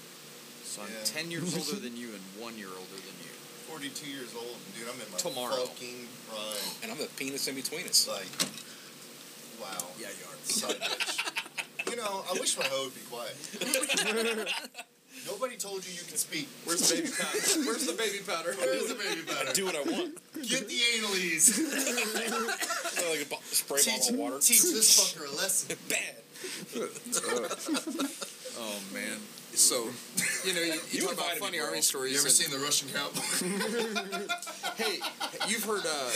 So 0.71 0.81
I'm 0.81 0.87
Yeah. 0.87 1.03
ten 1.03 1.27
years 1.31 1.51
older 1.59 1.79
than 1.83 1.97
you 1.99 2.15
and 2.15 2.23
one 2.39 2.55
year 2.57 2.71
older 2.71 2.95
than 3.03 3.15
you. 3.19 3.35
42 3.67 4.07
years 4.09 4.31
old, 4.35 4.55
dude. 4.75 4.87
I'm 4.87 4.95
in 4.99 5.11
my 5.11 5.17
Tomorrow. 5.19 5.67
fucking 5.67 6.07
prime. 6.31 6.71
And 6.83 6.91
I'm 6.91 6.97
the 6.97 7.07
penis 7.19 7.47
in 7.47 7.55
between 7.55 7.87
us. 7.87 8.07
Like, 8.07 8.27
wow. 9.59 9.87
Yeah, 9.99 10.07
you 10.15 10.23
are. 10.27 10.35
Son 10.43 10.71
of 10.71 10.77
bitch. 10.79 11.91
You 11.91 11.95
know, 11.97 12.23
I 12.29 12.33
wish 12.39 12.57
my 12.57 12.65
hoe 12.65 12.85
would 12.87 12.95
be 12.95 13.01
quiet. 13.11 13.35
Nobody 15.27 15.55
told 15.55 15.85
you 15.85 15.91
you 15.93 16.03
could 16.07 16.17
speak. 16.17 16.47
Where's 16.65 16.87
the 16.89 16.95
baby 16.95 17.09
powder? 17.11 17.63
Where's 17.67 17.85
the 17.85 17.93
baby 17.93 18.19
powder? 18.25 18.55
Where's 18.57 18.87
the 18.87 18.95
baby 18.95 19.21
powder? 19.27 19.53
Do 19.53 19.65
what 19.65 19.75
I 19.75 19.83
want. 19.83 20.15
Get 20.41 20.67
the 20.67 20.79
analies. 20.97 21.59
like 23.11 23.21
a 23.21 23.29
bo- 23.29 23.39
spray 23.51 23.81
teach, 23.81 23.99
bottle 23.99 24.13
of 24.15 24.19
water. 24.19 24.39
teach 24.39 24.61
this 24.63 24.99
fucker 24.99 25.31
a 25.31 25.35
lesson. 25.35 25.77
Bad. 25.87 26.15
Oh 28.57 28.79
man. 28.93 29.19
So, 29.61 29.87
you 30.47 30.55
know, 30.55 30.61
you, 30.61 30.73
you, 30.73 30.79
You 30.91 31.01
talk 31.01 31.13
about 31.13 31.25
invited 31.33 31.41
me, 31.41 31.45
funny 31.47 31.59
army 31.59 31.81
stories. 31.81 32.13
You 32.13 32.17
ever 32.19 32.27
and- 32.27 32.35
seen 32.35 32.49
the 32.51 32.63
Russian 32.63 32.89
cowboy? 32.89 34.27
Hey, 34.77 34.99
you've 35.47 35.63
heard? 35.65 35.85
Uh, 35.85 36.09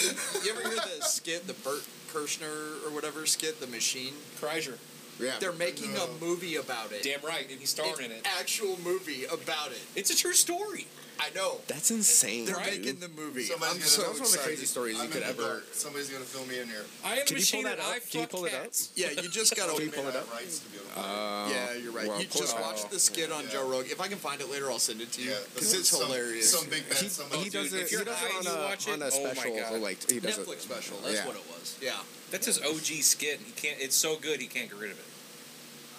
you 0.44 0.52
ever 0.52 0.62
hear 0.68 0.78
the 0.80 1.06
skit, 1.06 1.46
the 1.46 1.54
Bert 1.54 1.84
Kreischer 2.12 2.84
or 2.86 2.90
whatever 2.96 3.26
skit, 3.28 3.60
The 3.60 3.68
Machine? 3.68 4.14
Kreischer. 4.42 4.78
Yeah. 5.20 5.34
They're 5.40 5.52
making 5.52 5.94
No. 5.94 6.06
a 6.06 6.10
movie 6.24 6.56
about 6.56 6.92
it. 6.92 7.04
Damn 7.04 7.22
right. 7.22 7.46
And 7.50 7.60
he's 7.60 7.70
starring 7.70 8.00
An 8.00 8.06
in 8.06 8.12
it. 8.12 8.28
Actual 8.40 8.78
movie 8.84 9.26
about 9.26 9.72
it. 9.72 9.82
It's 9.96 10.10
a 10.10 10.16
true 10.18 10.34
story. 10.34 10.88
I 11.20 11.30
know. 11.34 11.60
That's 11.68 11.92
insane. 11.92 12.46
They're 12.46 12.56
Right. 12.56 12.80
making 12.82 13.00
the 13.00 13.08
movie. 13.10 13.46
Somebody's 13.46 13.72
I'm 13.74 13.80
gonna- 13.80 13.90
so 13.90 14.02
That 14.02 14.10
was 14.12 14.20
one 14.20 14.28
of 14.28 14.32
the 14.34 14.38
crazy 14.40 14.66
stories 14.66 14.98
I'm 15.00 15.06
you 15.08 15.12
could 15.12 15.24
ever. 15.24 15.42
dark. 15.42 15.64
Somebody's 15.74 16.10
gonna 16.10 16.26
fill 16.26 16.46
me 16.46 16.60
in 16.60 16.68
here. 16.68 16.86
I 17.04 17.14
am 17.16 17.20
a 17.20 17.26
Can 17.26 17.38
you 17.38 17.46
pull 17.46 17.64
that 17.64 17.72
and 17.80 17.82
I 17.82 17.98
up? 17.98 18.10
Can 18.10 18.20
you 18.20 18.20
fuck 18.22 18.30
pull 18.32 18.46
it 18.46 18.54
up? 18.54 18.68
Yeah, 18.96 19.10
you 19.12 19.30
just 19.30 19.56
gotta. 19.56 19.74
Can 19.76 19.82
you 19.86 19.92
pull 19.92 20.08
it 20.08 20.16
up? 20.16 20.28
to 20.30 20.36
be 20.70 20.78
able. 20.78 21.02
Uh, 21.02 21.50
yeah, 21.50 21.74
you're 21.74 21.92
right. 21.92 22.08
well, 22.08 22.20
you 22.20 22.28
just 22.28 22.56
up. 22.56 22.62
watch 22.62 22.90
the 22.90 23.00
skit 23.00 23.32
on 23.32 23.44
Yeah. 23.46 23.50
Joe 23.52 23.68
Rogan. 23.70 23.92
If 23.92 24.02
I 24.02 24.08
can 24.08 24.18
find 24.18 24.42
it 24.42 24.50
later, 24.52 24.70
I'll 24.70 24.80
send 24.80 25.02
it 25.02 25.12
to 25.14 25.22
you 25.22 25.32
yeah, 25.32 25.38
because 25.54 25.74
it's 25.74 25.90
some, 25.90 26.06
hilarious. 26.06 26.52
Some 26.52 26.68
big 26.70 26.88
bad 26.90 26.98
He, 27.00 27.44
he 27.44 27.50
does 27.50 27.72
dude, 27.72 27.82
it. 27.82 27.90
He 27.90 27.96
does 28.04 28.08
high 28.18 28.28
it 28.40 28.48
on 28.48 28.58
a 28.58 28.62
watch 28.64 28.88
on 28.90 29.02
a 29.02 29.06
oh 29.06 29.24
my 29.24 29.34
special. 29.34 29.56
God. 29.58 29.80
like 29.82 30.12
he 30.12 30.20
does 30.20 30.36
Netflix 30.38 30.54
it. 30.54 30.62
special. 30.64 30.98
That's 31.02 31.16
Yeah. 31.16 31.28
what 31.28 31.36
it 31.38 31.44
was. 31.50 31.76
Yeah, 31.82 32.00
That's 32.32 32.46
his 32.48 32.62
OG 32.62 33.02
skit. 33.02 33.40
He 33.46 33.52
can't. 33.54 33.80
It's 33.80 33.96
so 33.96 34.18
good 34.18 34.42
he 34.42 34.48
can't 34.48 34.70
get 34.70 34.78
rid 34.80 34.92
of 34.92 35.00
it. 35.00 35.06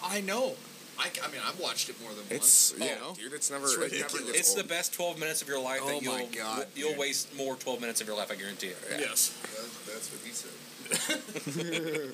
I 0.03 0.21
know. 0.21 0.55
I, 0.99 1.09
I 1.23 1.27
mean, 1.31 1.41
I've 1.45 1.59
watched 1.59 1.89
it 1.89 1.99
more 2.01 2.11
than 2.11 2.23
It's 2.29 2.73
once. 2.73 2.83
you 2.89 2.95
Oh, 3.01 3.09
know, 3.09 3.13
dude. 3.15 3.33
It's 3.33 3.49
never. 3.51 3.65
it's 3.65 3.75
it 3.75 3.91
never 4.01 4.17
gets 4.19 4.37
It's 4.39 4.53
the 4.55 4.63
best 4.63 4.93
12 4.93 5.19
minutes 5.19 5.41
of 5.41 5.47
your 5.47 5.59
life 5.61 5.79
Oh 5.83 5.87
that 5.89 6.01
you'll 6.01 6.13
my 6.17 6.25
God, 6.25 6.65
you'll 6.75 6.89
dude. 6.91 6.99
waste 6.99 7.35
more 7.37 7.55
12 7.55 7.79
minutes 7.81 8.01
of 8.01 8.07
your 8.07 8.17
life. 8.17 8.31
I 8.31 8.35
guarantee 8.35 8.67
it. 8.67 8.77
Yes. 8.99 9.29
That- 9.41 9.93
that's 9.93 10.09
what 10.11 10.21
he 10.25 10.31
said. 10.33 10.53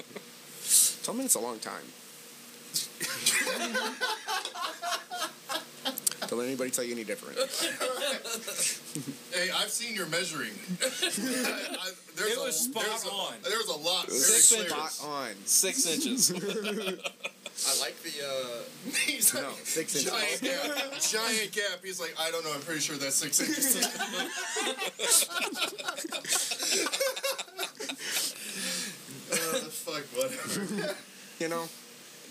Twelve 1.03 1.17
minutes 1.17 1.35
is 1.35 1.41
a 1.41 1.45
long 1.45 1.59
time. 1.59 1.83
Don't 6.29 6.39
let 6.39 6.47
anybody 6.47 6.69
tell 6.71 6.85
you 6.85 6.93
any 6.93 7.03
different. 7.03 7.37
Hey, 9.37 9.51
I've 9.51 9.69
seen 9.69 9.93
your 9.95 10.07
measuring. 10.07 10.51
I, 10.81 10.85
I, 10.85 10.87
there's 12.15 12.31
It 12.31 12.37
a, 12.37 12.41
was 12.41 12.55
spot 12.61 12.83
there's 12.85 13.03
a, 13.05 13.09
on. 13.09 13.33
There's 13.43 13.67
a 13.67 13.75
lot. 13.77 14.09
Six 14.09 14.53
clear. 14.55 14.69
Spot 14.69 14.99
on. 15.09 15.35
Six 15.45 15.85
inches. 15.85 16.31
I 17.67 17.79
like 17.79 17.95
the. 18.01 18.09
Uh, 18.09 18.91
He's 19.05 19.33
like, 19.33 19.43
No, 19.43 19.51
six 19.63 19.95
inches. 19.95 20.11
giant 20.11 20.41
gap. 20.41 21.01
Giant 21.01 21.51
gap. 21.51 21.79
He's 21.83 21.99
like, 21.99 22.15
I 22.19 22.31
don't 22.31 22.43
know. 22.43 22.53
I'm 22.53 22.61
pretty 22.61 22.81
sure 22.81 22.97
that's 22.97 23.15
six 23.15 23.39
inches. 23.39 23.75
uh, 29.31 29.35
fuck, 29.69 30.03
whatever. 30.17 30.95
You 31.39 31.49
know. 31.49 31.67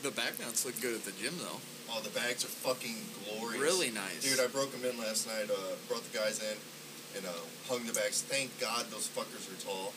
the 0.02 0.10
back 0.10 0.38
mounts 0.40 0.64
look 0.66 0.80
good 0.80 0.94
at 0.94 1.04
the 1.04 1.12
gym 1.12 1.34
though. 1.38 1.60
Oh, 1.92 2.00
the 2.00 2.10
bags 2.10 2.44
are 2.44 2.48
fucking 2.64 2.96
glorious. 3.24 3.60
Really 3.60 3.90
nice. 3.90 4.22
Dude, 4.24 4.40
I 4.40 4.46
broke 4.48 4.72
them 4.72 4.84
in 4.88 4.96
last 4.98 5.26
night. 5.28 5.50
Uh, 5.50 5.76
brought 5.88 6.02
the 6.10 6.18
guys 6.18 6.40
in 6.40 6.56
and 7.16 7.26
uh, 7.26 7.30
hung 7.68 7.84
the 7.84 7.92
bags. 7.92 8.22
Thank 8.22 8.58
God 8.58 8.86
those 8.90 9.06
fuckers 9.08 9.44
are 9.52 9.60
tall. 9.60 9.92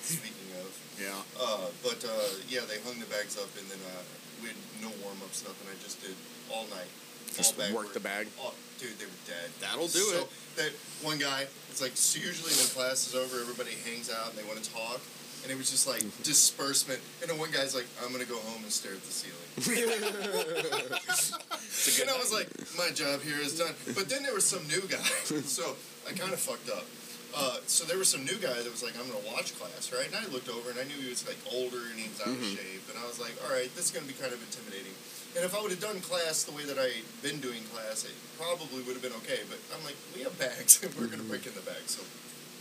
Speaking 0.00 0.54
of. 0.62 0.70
Yeah. 0.98 1.18
Uh, 1.34 1.66
but 1.82 2.04
uh, 2.04 2.38
yeah, 2.48 2.60
they 2.68 2.78
hung 2.86 2.98
the 3.00 3.06
bags 3.10 3.36
up 3.38 3.50
and 3.58 3.66
then 3.70 3.78
uh, 3.90 4.02
we 4.42 4.48
had 4.48 4.56
no 4.82 4.90
warm 5.02 5.16
ups, 5.22 5.42
nothing. 5.46 5.68
I 5.70 5.74
just 5.82 6.02
did 6.02 6.16
all 6.50 6.66
night. 6.68 6.90
Just 7.32 7.58
all 7.58 7.72
work 7.74 7.94
the 7.94 8.00
bag. 8.00 8.28
Oh, 8.40 8.52
dude, 8.78 8.98
they 8.98 9.06
were 9.06 9.10
dead. 9.26 9.50
That'll 9.60 9.88
do 9.88 10.00
so, 10.12 10.22
it. 10.22 10.28
That 10.56 10.72
one 11.00 11.18
guy, 11.18 11.46
it's 11.70 11.80
like 11.80 11.96
so 11.96 12.20
usually 12.20 12.52
when 12.52 12.68
class 12.76 13.08
is 13.08 13.14
over, 13.14 13.40
everybody 13.40 13.70
hangs 13.88 14.10
out 14.12 14.28
and 14.30 14.38
they 14.38 14.44
want 14.44 14.62
to 14.62 14.68
talk. 14.68 15.00
And 15.42 15.50
it 15.50 15.56
was 15.56 15.70
just 15.70 15.86
like 15.88 16.04
disbursement. 16.22 17.00
And 17.22 17.30
then 17.30 17.38
one 17.38 17.50
guy's 17.50 17.74
like, 17.74 17.86
I'm 18.04 18.12
gonna 18.12 18.26
go 18.28 18.36
home 18.52 18.62
and 18.62 18.70
stare 18.70 18.92
at 18.92 19.02
the 19.02 19.10
ceiling. 19.10 19.48
and 22.02 22.10
I 22.10 22.18
was 22.18 22.30
like, 22.32 22.48
my 22.76 22.90
job 22.94 23.22
here 23.22 23.40
is 23.40 23.56
done. 23.58 23.74
But 23.94 24.10
then 24.10 24.22
there 24.22 24.34
was 24.34 24.44
some 24.44 24.66
new 24.68 24.82
guy, 24.86 25.02
so 25.46 25.74
I 26.08 26.12
kind 26.12 26.32
of 26.32 26.38
fucked 26.38 26.70
up. 26.70 26.84
Uh, 27.32 27.56
so 27.64 27.88
there 27.88 27.96
was 27.96 28.12
some 28.12 28.24
new 28.28 28.36
guy 28.36 28.52
that 28.52 28.68
was 28.68 28.84
like, 28.84 28.92
I'm 29.00 29.08
gonna 29.08 29.24
watch 29.32 29.56
class, 29.56 29.88
right? 29.88 30.04
And 30.04 30.16
I 30.16 30.28
looked 30.28 30.52
over 30.52 30.68
and 30.68 30.76
I 30.76 30.84
knew 30.84 31.00
he 31.00 31.08
was 31.08 31.24
like 31.24 31.40
older 31.48 31.80
and 31.88 31.96
he 31.96 32.12
was 32.12 32.20
out 32.20 32.28
of 32.28 32.44
shape, 32.44 32.84
and 32.92 32.96
I 33.00 33.08
was 33.08 33.16
like, 33.16 33.32
all 33.40 33.48
right, 33.48 33.72
this 33.72 33.88
is 33.88 33.92
gonna 33.92 34.04
be 34.08 34.12
kind 34.20 34.36
of 34.36 34.40
intimidating. 34.44 34.92
And 35.32 35.40
if 35.40 35.56
I 35.56 35.64
would 35.64 35.72
have 35.72 35.80
done 35.80 35.96
class 36.04 36.44
the 36.44 36.52
way 36.52 36.68
that 36.68 36.76
I'd 36.76 37.08
been 37.24 37.40
doing 37.40 37.64
class, 37.72 38.04
it 38.04 38.12
probably 38.36 38.84
would 38.84 38.92
have 38.92 39.00
been 39.00 39.16
okay. 39.24 39.40
But 39.48 39.56
I'm 39.72 39.80
like, 39.80 39.96
we 40.12 40.20
have 40.28 40.36
bags 40.36 40.84
and 40.84 40.92
we're 41.00 41.08
gonna 41.08 41.24
break 41.24 41.48
in 41.48 41.56
the 41.56 41.64
bags, 41.64 41.96
so 41.96 42.04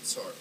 sorry. 0.08 0.40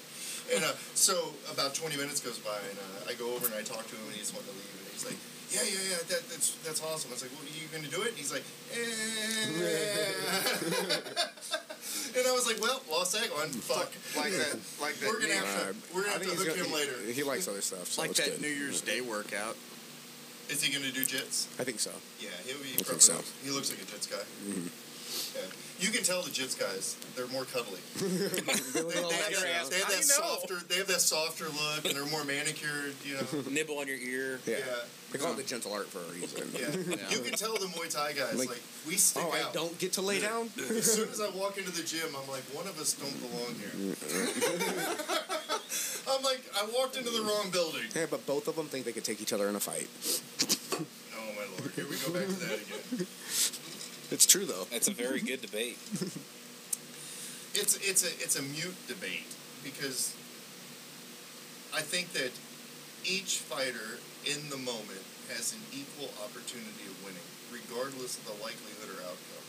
And 0.54 0.62
uh, 0.62 0.78
so 0.94 1.34
about 1.50 1.74
20 1.74 1.98
minutes 1.98 2.22
goes 2.22 2.38
by, 2.38 2.58
and 2.70 2.78
uh, 2.78 3.10
I 3.10 3.18
go 3.18 3.34
over 3.34 3.46
and 3.50 3.54
I 3.58 3.62
talk 3.66 3.82
to 3.82 3.94
him, 3.98 4.06
and 4.06 4.14
he's 4.14 4.30
wanting 4.30 4.50
to 4.50 4.58
leave, 4.58 4.74
and 4.78 4.86
he's 4.94 5.06
like, 5.06 5.18
"Yeah, 5.50 5.62
yeah, 5.62 5.94
yeah, 5.94 6.02
that, 6.10 6.22
that's 6.30 6.54
that's 6.66 6.82
awesome." 6.82 7.10
I 7.10 7.18
was 7.18 7.22
like, 7.22 7.30
"Well, 7.34 7.46
are 7.46 7.54
you 7.54 7.70
going 7.70 7.86
to 7.86 7.90
do 7.90 8.02
it?" 8.02 8.14
And 8.14 8.18
he's 8.18 8.34
like, 8.34 8.42
eh. 8.74 8.78
and 12.16 12.26
I 12.26 12.32
was 12.32 12.46
like, 12.46 12.60
"Well, 12.60 12.82
lost 12.90 13.12
that 13.12 13.28
one. 13.34 13.48
Fuck." 13.48 13.90
Like 14.16 14.32
that. 14.32 14.58
Like 14.80 14.94
that. 15.00 15.08
We're 15.10 15.20
gonna 15.20 15.34
have 15.34 15.70
to 15.70 15.94
we're 15.94 16.02
gonna 16.02 16.14
I 16.14 16.18
have 16.18 16.22
to 16.22 16.36
hook 16.36 16.46
gonna- 16.48 16.64
him 16.64 16.72
later. 16.72 16.92
He, 17.06 17.12
he 17.12 17.22
likes 17.22 17.48
other 17.48 17.60
stuff. 17.60 17.86
So 17.86 18.02
like 18.02 18.14
that 18.14 18.26
good. 18.26 18.40
New 18.42 18.48
Year's 18.48 18.80
Day 18.80 19.00
workout. 19.00 19.56
Is 20.48 20.62
he 20.64 20.72
going 20.72 20.84
to 20.84 20.90
do 20.92 21.04
jits? 21.06 21.46
I 21.60 21.64
think 21.64 21.78
so. 21.78 21.92
Yeah, 22.18 22.28
he'll 22.44 22.58
be. 22.58 22.74
I 22.74 22.82
think 22.82 23.00
so. 23.00 23.12
Mm-hmm. 23.14 23.46
He 23.46 23.50
looks 23.54 23.70
like 23.70 23.78
a 23.78 23.86
jits 23.86 24.10
guy. 24.10 24.26
Yeah. 25.34 25.42
You 25.80 25.88
can 25.90 26.04
tell 26.04 26.20
the 26.20 26.28
jits 26.30 26.58
guys; 26.58 26.96
they're 27.16 27.26
more 27.28 27.44
cuddly. 27.46 27.80
They 27.96 28.06
They, 28.06 28.80
a 28.80 28.82
they, 28.82 28.82
little 28.82 29.10
have, 29.10 29.30
that, 29.32 29.40
they 29.40 29.48
have 29.52 29.70
that 29.70 29.86
do 29.88 29.92
you 29.94 29.98
know? 29.98 30.02
softer. 30.04 30.56
They 30.68 30.76
have 30.76 30.86
that 30.88 31.00
softer 31.00 31.46
look, 31.46 31.84
and 31.86 31.94
they're 31.96 32.04
more 32.12 32.24
manicured. 32.24 32.94
You 33.04 33.14
know. 33.14 33.50
Nibble 33.50 33.78
on 33.78 33.86
your 33.88 33.96
ear. 33.96 34.40
Yeah. 34.46 34.58
Yeah. 34.58 34.64
They 35.10 35.18
call 35.18 35.32
it 35.32 35.38
the 35.38 35.42
gentle 35.42 35.72
art 35.72 35.86
for 35.88 35.98
a 35.98 36.12
reason. 36.12 36.48
Yeah. 36.52 36.68
Yeah. 36.96 37.10
You 37.10 37.20
can 37.24 37.32
tell 37.32 37.54
the 37.54 37.66
Muay 37.66 37.88
Thai 37.90 38.12
guys, 38.12 38.36
like, 38.38 38.50
Like, 38.50 38.62
we 38.86 38.94
stick 38.94 39.24
Oh, 39.26 39.32
I 39.32 39.50
don't 39.52 39.76
get 39.78 39.92
to 39.94 40.02
lay 40.02 40.20
down. 40.20 40.50
As 40.70 40.92
soon 40.92 41.08
as 41.08 41.20
I 41.20 41.30
walk 41.30 41.56
into 41.58 41.72
the 41.72 41.82
gym, 41.82 42.14
I'm 42.14 42.28
like, 42.30 42.44
one 42.54 42.66
of 42.68 42.78
us 42.78 42.92
don't 42.92 43.18
belong 43.18 43.54
here. 43.58 43.96
I'm 46.08 46.22
like, 46.22 46.42
I 46.54 46.68
walked 46.76 46.96
into 46.96 47.10
the 47.10 47.22
wrong 47.22 47.50
building. 47.50 47.82
Yeah, 47.94 48.06
but 48.10 48.24
both 48.26 48.46
of 48.48 48.54
them 48.56 48.66
think 48.66 48.84
they 48.84 48.92
could 48.92 49.04
take 49.04 49.20
each 49.20 49.32
other 49.32 49.48
in 49.48 49.56
a 49.56 49.60
fight. 49.60 49.88
Oh 51.16 51.32
my 51.34 51.46
lord, 51.58 51.72
here 51.74 51.86
we 51.88 51.96
go 51.98 52.12
back 52.12 52.26
to 52.26 52.38
that 52.46 52.60
again. 52.60 53.06
It's 54.10 54.26
true 54.26 54.44
though. 54.44 54.66
It's 54.70 54.88
a 54.88 54.92
very 54.92 55.20
good 55.20 55.40
debate. 55.40 55.78
It's 57.52 57.76
it's 57.82 58.04
a 58.04 58.12
it's 58.22 58.38
a 58.38 58.42
mute 58.42 58.76
debate 58.86 59.26
because 59.64 60.14
I 61.74 61.80
think 61.80 62.12
that 62.12 62.30
each 63.04 63.38
fighter 63.38 63.98
in 64.24 64.50
the 64.50 64.56
moment 64.56 65.02
has 65.34 65.52
an 65.52 65.58
equal 65.72 66.14
opportunity 66.22 66.86
of 66.86 66.94
winning, 67.02 67.26
regardless 67.50 68.18
of 68.18 68.24
the 68.26 68.38
likelihood 68.38 68.94
or 68.94 69.02
outcome. 69.02 69.46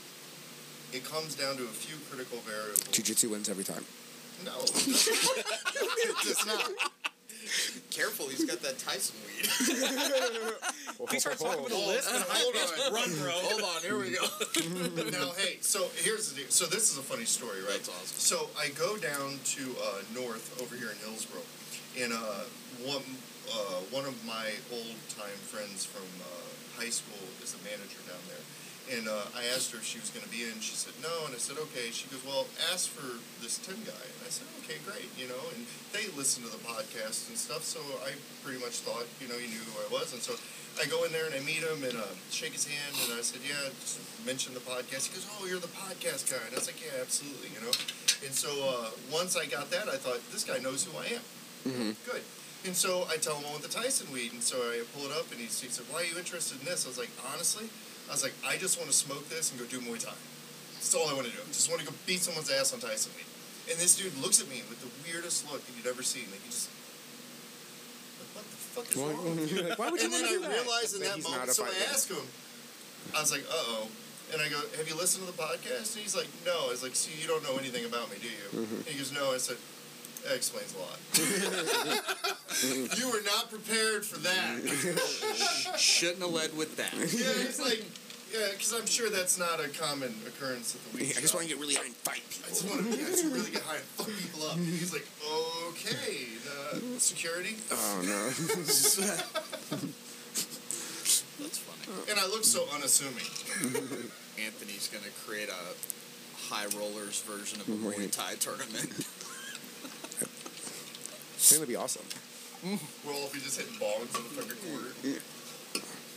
It 0.93 1.05
comes 1.05 1.35
down 1.35 1.57
to 1.57 1.63
a 1.63 1.75
few 1.77 1.97
critical 2.09 2.39
variables. 2.39 2.83
Jiu-jitsu 2.89 3.29
wins 3.29 3.49
every 3.49 3.63
time. 3.63 3.85
No, 4.43 4.57
it 4.65 6.17
does 6.25 6.45
not. 6.45 6.71
Careful, 7.91 8.27
he's 8.29 8.45
got 8.45 8.61
that 8.61 8.77
Tyson 8.79 9.15
weed. 9.27 9.47
He 11.09 11.19
starts 11.19 11.41
talking 11.41 11.63
with 11.63 11.73
a 11.73 11.75
Oh, 11.75 11.87
list. 11.87 12.07
hold 12.07 12.55
on. 12.55 12.93
Run, 12.93 13.09
bro. 13.17 13.31
Hold 13.33 13.61
on, 13.65 13.81
here 13.81 13.97
we 13.97 14.11
go. 14.13 14.21
now, 15.11 15.33
hey, 15.33 15.57
so 15.59 15.89
here's 15.97 16.29
the 16.31 16.41
deal. 16.41 16.49
So 16.53 16.65
this 16.67 16.91
is 16.91 16.97
a 16.97 17.01
funny 17.01 17.25
story, 17.25 17.59
right? 17.65 17.81
That's 17.81 17.89
awesome. 17.89 18.21
So 18.21 18.49
I 18.53 18.69
go 18.77 18.97
down 19.01 19.39
to 19.57 19.63
uh, 19.81 20.05
North 20.13 20.53
over 20.61 20.75
here 20.77 20.91
in 20.93 20.97
Hillsboro, 21.01 21.41
and 21.99 22.13
uh, 22.13 22.45
one 22.85 23.01
uh, 23.49 23.81
one 23.89 24.05
of 24.05 24.13
my 24.29 24.53
old 24.71 24.93
time 25.17 25.35
friends 25.49 25.83
from 25.89 26.05
uh, 26.21 26.29
high 26.77 26.93
school 26.93 27.19
is 27.41 27.57
a 27.57 27.61
manager 27.65 27.99
down 28.05 28.21
there, 28.29 28.45
And 28.91 29.07
uh, 29.07 29.23
I 29.31 29.47
asked 29.55 29.71
her 29.71 29.79
if 29.79 29.87
she 29.87 29.99
was 30.03 30.11
going 30.11 30.25
to 30.27 30.31
be 30.31 30.43
in. 30.43 30.59
She 30.59 30.75
said 30.75 30.91
no, 30.99 31.11
and 31.23 31.31
I 31.31 31.39
said 31.39 31.55
okay. 31.71 31.95
She 31.95 32.11
goes, 32.11 32.19
well, 32.27 32.43
ask 32.75 32.91
for 32.91 33.07
this 33.39 33.55
Tim 33.63 33.79
guy. 33.87 33.95
And 34.03 34.19
I 34.27 34.29
said 34.29 34.47
okay, 34.63 34.83
great. 34.83 35.07
You 35.15 35.31
know, 35.31 35.39
and 35.55 35.63
they 35.95 36.11
listen 36.19 36.43
to 36.43 36.51
the 36.51 36.59
podcast 36.59 37.31
and 37.31 37.39
stuff, 37.39 37.63
so 37.63 37.79
I 38.03 38.11
pretty 38.43 38.59
much 38.59 38.83
thought 38.83 39.07
you 39.23 39.31
know 39.31 39.39
he 39.39 39.47
knew 39.47 39.63
who 39.63 39.75
I 39.79 39.87
was, 39.95 40.11
and 40.11 40.19
so 40.19 40.35
I 40.79 40.87
go 40.91 41.03
in 41.07 41.11
there 41.15 41.23
and 41.27 41.35
I 41.35 41.39
meet 41.43 41.63
him 41.63 41.83
and 41.87 41.95
uh, 41.95 42.11
shake 42.35 42.51
his 42.51 42.67
hand, 42.67 42.91
and 43.07 43.15
I 43.15 43.23
said 43.23 43.39
yeah, 43.47 43.71
just 43.79 43.99
mention 44.27 44.51
the 44.53 44.63
podcast. 44.63 45.07
He 45.07 45.15
goes, 45.15 45.27
oh, 45.39 45.47
you're 45.47 45.63
the 45.63 45.71
podcast 45.71 46.27
guy, 46.27 46.43
and 46.43 46.51
I 46.51 46.59
was 46.59 46.67
like 46.67 46.79
yeah, 46.83 46.99
absolutely, 46.99 47.47
you 47.55 47.63
know. 47.63 47.71
And 48.27 48.35
so 48.35 48.51
uh, 48.59 48.91
once 49.11 49.39
I 49.39 49.47
got 49.47 49.71
that, 49.71 49.87
I 49.87 49.95
thought 49.95 50.19
this 50.35 50.43
guy 50.43 50.59
knows 50.59 50.83
who 50.83 50.91
I 50.99 51.15
am. 51.15 51.23
Mhm. 51.63 51.95
Good. 52.03 52.23
And 52.63 52.75
so 52.75 53.07
I 53.09 53.17
tell 53.17 53.35
him 53.39 53.45
I 53.47 53.51
want 53.55 53.63
the 53.63 53.71
Tyson 53.73 54.11
weed, 54.13 54.33
and 54.35 54.43
so 54.43 54.59
I 54.59 54.83
pull 54.93 55.07
it 55.09 55.15
up, 55.15 55.31
and 55.31 55.39
he's, 55.41 55.59
he 55.59 55.67
said, 55.71 55.85
"Why 55.89 56.03
are 56.03 56.09
you 56.11 56.17
interested 56.17 56.59
in 56.59 56.65
this?" 56.65 56.85
I 56.85 56.89
was 56.93 56.97
like, 56.99 57.09
"Honestly, 57.33 57.67
I 58.09 58.13
was 58.13 58.23
like, 58.23 58.33
I 58.45 58.57
just 58.57 58.77
want 58.77 58.89
to 58.89 58.95
smoke 58.95 59.27
this 59.29 59.51
and 59.51 59.59
go 59.59 59.65
do 59.65 59.79
Muay 59.79 59.99
Thai. 60.03 60.13
That's 60.75 60.93
all 60.95 61.07
I 61.09 61.13
want 61.13 61.27
to 61.27 61.33
do. 61.33 61.39
Just 61.53 61.69
want 61.69 61.79
to 61.81 61.87
go 61.87 61.93
beat 62.05 62.19
someone's 62.21 62.49
ass 62.51 62.73
on 62.73 62.79
Tyson 62.79 63.11
weed." 63.15 63.25
And 63.71 63.79
this 63.79 63.95
dude 63.95 64.17
looks 64.19 64.41
at 64.41 64.49
me 64.49 64.63
with 64.67 64.81
the 64.81 64.89
weirdest 65.07 65.45
look 65.51 65.63
that 65.63 65.71
you'd 65.77 65.87
ever 65.87 66.03
seen. 66.03 66.25
Like 66.33 66.41
he 66.43 66.49
just, 66.49 66.67
like, 68.19 68.31
what 68.35 68.45
the 68.49 68.57
fuck 68.57 68.85
is 68.91 68.97
Why, 68.97 69.13
wrong 69.13 69.35
with 69.37 69.51
you? 69.51 69.61
like, 69.69 69.79
why 69.79 69.89
would 69.89 69.99
you 70.01 70.05
And 70.09 70.13
then 70.13 70.25
I 70.25 70.27
do 70.33 70.39
that? 70.41 70.51
realized 70.51 70.95
in 70.95 71.01
That 71.05 71.21
that 71.21 71.23
moment, 71.23 71.51
so 71.51 71.63
I 71.63 71.71
asked 71.93 72.09
him, 72.09 72.25
I 73.15 73.21
was 73.21 73.31
like, 73.31 73.45
uh 73.47 73.53
oh. 73.79 73.87
And 74.33 74.41
I 74.41 74.47
go, 74.47 74.59
have 74.79 74.87
you 74.87 74.95
listened 74.95 75.27
to 75.27 75.31
the 75.31 75.37
podcast? 75.37 75.93
And 75.95 76.01
he's 76.03 76.15
like, 76.15 76.27
no. 76.45 76.67
I 76.67 76.71
was 76.71 76.83
like, 76.83 76.95
see, 76.95 77.11
you 77.21 77.27
don't 77.27 77.43
know 77.43 77.57
anything 77.59 77.83
about 77.83 78.09
me, 78.09 78.15
do 78.23 78.31
you? 78.31 78.63
Mm-hmm. 78.63 78.75
And 78.87 78.87
he 78.87 78.97
goes, 78.97 79.11
no. 79.11 79.31
I 79.35 79.37
said, 79.37 79.57
that 80.23 80.35
explains 80.35 80.73
a 80.75 80.79
lot. 80.79 80.99
you 82.97 83.09
were 83.09 83.23
not 83.23 83.49
prepared 83.49 84.05
for 84.05 84.19
that. 84.19 85.77
Shouldn't 85.77 86.21
have 86.21 86.31
led 86.31 86.55
with 86.55 86.77
that. 86.77 86.93
yeah, 86.93 87.45
he's 87.45 87.59
like, 87.59 87.85
yeah, 88.33 88.47
because 88.51 88.73
I'm 88.73 88.85
sure 88.85 89.09
that's 89.09 89.37
not 89.37 89.59
a 89.59 89.67
common 89.69 90.13
occurrence 90.27 90.75
at 90.75 90.81
the 90.91 90.97
weed 90.97 91.13
I 91.17 91.21
just 91.21 91.33
want 91.33 91.47
to 91.47 91.53
get 91.53 91.59
really 91.59 91.75
high 91.75 91.85
and 91.85 91.95
fight 91.95 92.23
people. 92.29 92.47
I 92.47 92.49
just 92.49 92.69
want 92.69 92.81
to, 92.81 92.97
yeah, 92.97 93.05
I 93.05 93.09
just 93.09 93.25
really 93.25 93.51
get 93.51 93.61
high 93.63 93.75
and 93.75 93.85
fuck 93.99 94.07
people 94.07 94.47
up. 94.47 94.55
And 94.55 94.65
he's 94.65 94.93
like, 94.93 95.07
okay, 95.69 96.27
the 96.45 96.99
security. 96.99 97.57
Oh 97.71 98.01
no. 98.05 98.29
That's 101.41 101.57
funny. 101.57 102.11
And 102.11 102.19
I 102.19 102.25
look 102.27 102.43
so 102.43 102.65
unassuming. 102.73 103.25
Anthony's 104.39 104.87
gonna 104.87 105.11
create 105.25 105.49
a 105.49 105.75
high 106.53 106.67
rollers 106.77 107.21
version 107.21 107.59
of 107.59 107.67
a 107.67 107.71
Muay 107.71 107.97
Wait. 107.97 108.11
Thai 108.11 108.35
tournament. 108.35 109.07
It's 111.41 111.53
gonna 111.53 111.67
be 111.67 111.75
awesome. 111.75 112.05
We'll 113.03 113.15
all 113.15 113.29
be 113.33 113.39
just 113.39 113.59
hitting 113.59 113.73
bongs 113.81 114.15
in 114.15 114.21
the 114.23 114.41
fucking 114.41 114.71
corner. 114.71 115.19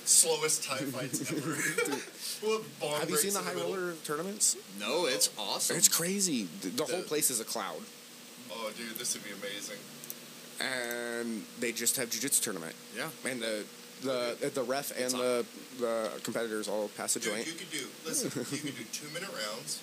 Slowest 0.04 0.64
Thai 0.64 0.76
fights 0.76 1.32
ever. 1.32 1.56
we'll 2.46 2.58
have 2.58 2.80
bong 2.80 2.90
Have 3.00 3.00
you 3.08 3.16
breaks 3.16 3.22
seen 3.22 3.32
the 3.32 3.38
in 3.38 3.44
high 3.46 3.54
middle. 3.54 3.72
roller 3.74 3.94
tournaments? 4.04 4.54
no, 4.78 5.06
it's 5.06 5.30
awesome. 5.38 5.78
It's 5.78 5.88
crazy. 5.88 6.46
The, 6.60 6.68
the 6.68 6.84
whole 6.84 6.98
The- 6.98 7.08
place 7.08 7.30
is 7.30 7.40
a 7.40 7.44
cloud, 7.44 7.80
Oh, 8.52 8.70
dude, 8.76 8.94
this 8.98 9.14
would 9.14 9.24
be 9.24 9.30
amazing. 9.30 9.78
and 10.60 11.42
they 11.60 11.72
just 11.72 11.96
have 11.96 12.10
jujitsu 12.10 12.42
tournament. 12.42 12.74
Yeah. 12.94 13.08
And 13.24 13.40
the 13.40 13.64
the 14.02 14.50
the 14.54 14.62
ref 14.62 14.92
and 15.00 15.12
the 15.12 15.46
the 15.80 16.10
competitors 16.24 16.68
all 16.68 16.88
pass 16.96 17.16
a 17.16 17.20
Dude, 17.20 17.32
joint. 17.32 17.46
you 17.46 17.54
could 17.54 17.70
do, 17.70 17.86
listen, 18.04 18.28
you 18.52 18.58
could 18.58 18.76
do 18.76 18.84
two 18.92 19.08
minute 19.14 19.30
rounds, 19.30 19.80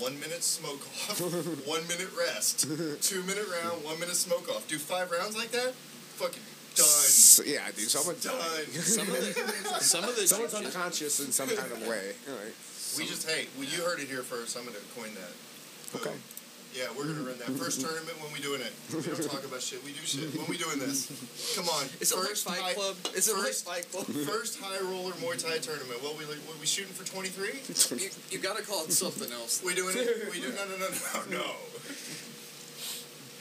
one 0.00 0.18
minute 0.20 0.42
smoke 0.42 0.80
off, 1.08 1.20
one 1.66 1.86
minute 1.88 2.08
rest, 2.18 2.66
two 3.02 3.22
minute 3.24 3.46
round, 3.62 3.84
one 3.84 3.98
minute 4.00 4.16
smoke 4.16 4.48
off. 4.48 4.66
Do 4.68 4.78
five 4.78 5.10
rounds 5.10 5.36
like 5.36 5.50
that? 5.52 5.72
Fucking 6.18 6.42
done. 6.74 6.86
S- 6.86 7.40
yeah, 7.46 7.66
dude. 7.76 7.88
Someone 7.90 8.16
Done. 8.22 8.66
Some 8.82 9.08
of 9.08 9.14
the 9.14 9.80
some 9.80 10.04
of 10.04 10.16
the 10.16 10.26
someone's 10.26 10.52
jiu-jitsu- 10.52 10.56
unconscious 10.78 11.20
in 11.20 11.32
some 11.32 11.48
kind 11.48 11.72
of 11.72 11.86
way. 11.86 12.12
Like, 12.28 12.54
We 12.98 13.06
just, 13.06 13.28
hey, 13.28 13.46
well, 13.58 13.66
you 13.66 13.82
heard 13.82 13.98
it 13.98 14.06
here 14.06 14.22
first. 14.22 14.56
I'm 14.56 14.62
going 14.64 14.76
to 14.76 14.82
coin 14.94 15.10
that. 15.14 15.32
Boom. 15.92 16.00
Okay. 16.12 16.16
Yeah, 16.74 16.90
we're 16.98 17.06
going 17.06 17.22
to 17.22 17.22
run 17.22 17.38
that 17.38 17.54
first 17.54 17.80
tournament 17.80 18.18
when 18.18 18.32
we 18.34 18.42
doing 18.42 18.58
it. 18.60 18.74
We 18.90 18.98
don't 18.98 19.30
talk 19.30 19.46
about 19.46 19.62
shit. 19.62 19.78
We 19.86 19.94
do 19.94 20.02
shit. 20.02 20.26
When 20.34 20.50
we 20.50 20.58
doing 20.58 20.82
this? 20.82 21.06
Come 21.54 21.68
on. 21.70 21.86
Is 22.02 22.10
it 22.10 22.18
like 22.18 22.34
first 22.34 22.44
Fight 22.44 22.58
high, 22.58 22.74
Club? 22.74 22.96
Is 23.14 23.28
it 23.30 23.38
like 23.38 23.46
first- 23.46 23.64
Fight 23.64 23.86
Club? 23.94 24.06
First 24.26 24.58
high 24.58 24.82
roller 24.82 25.14
Muay 25.22 25.38
Thai 25.38 25.62
tournament. 25.62 26.02
What 26.02 26.18
we 26.18 26.24
what 26.26 26.58
we 26.58 26.66
shooting 26.66 26.92
for 26.92 27.06
23? 27.06 27.62
you, 28.02 28.10
you 28.30 28.38
gotta 28.42 28.64
call 28.66 28.82
it 28.84 28.92
something 28.92 29.30
else. 29.30 29.62
We 29.62 29.74
doing 29.74 29.94
it? 29.96 30.26
We 30.34 30.40
do 30.42 30.50
no 30.50 30.66
no 30.66 30.74
no 30.82 30.88
no 30.90 31.38
no. 31.38 31.46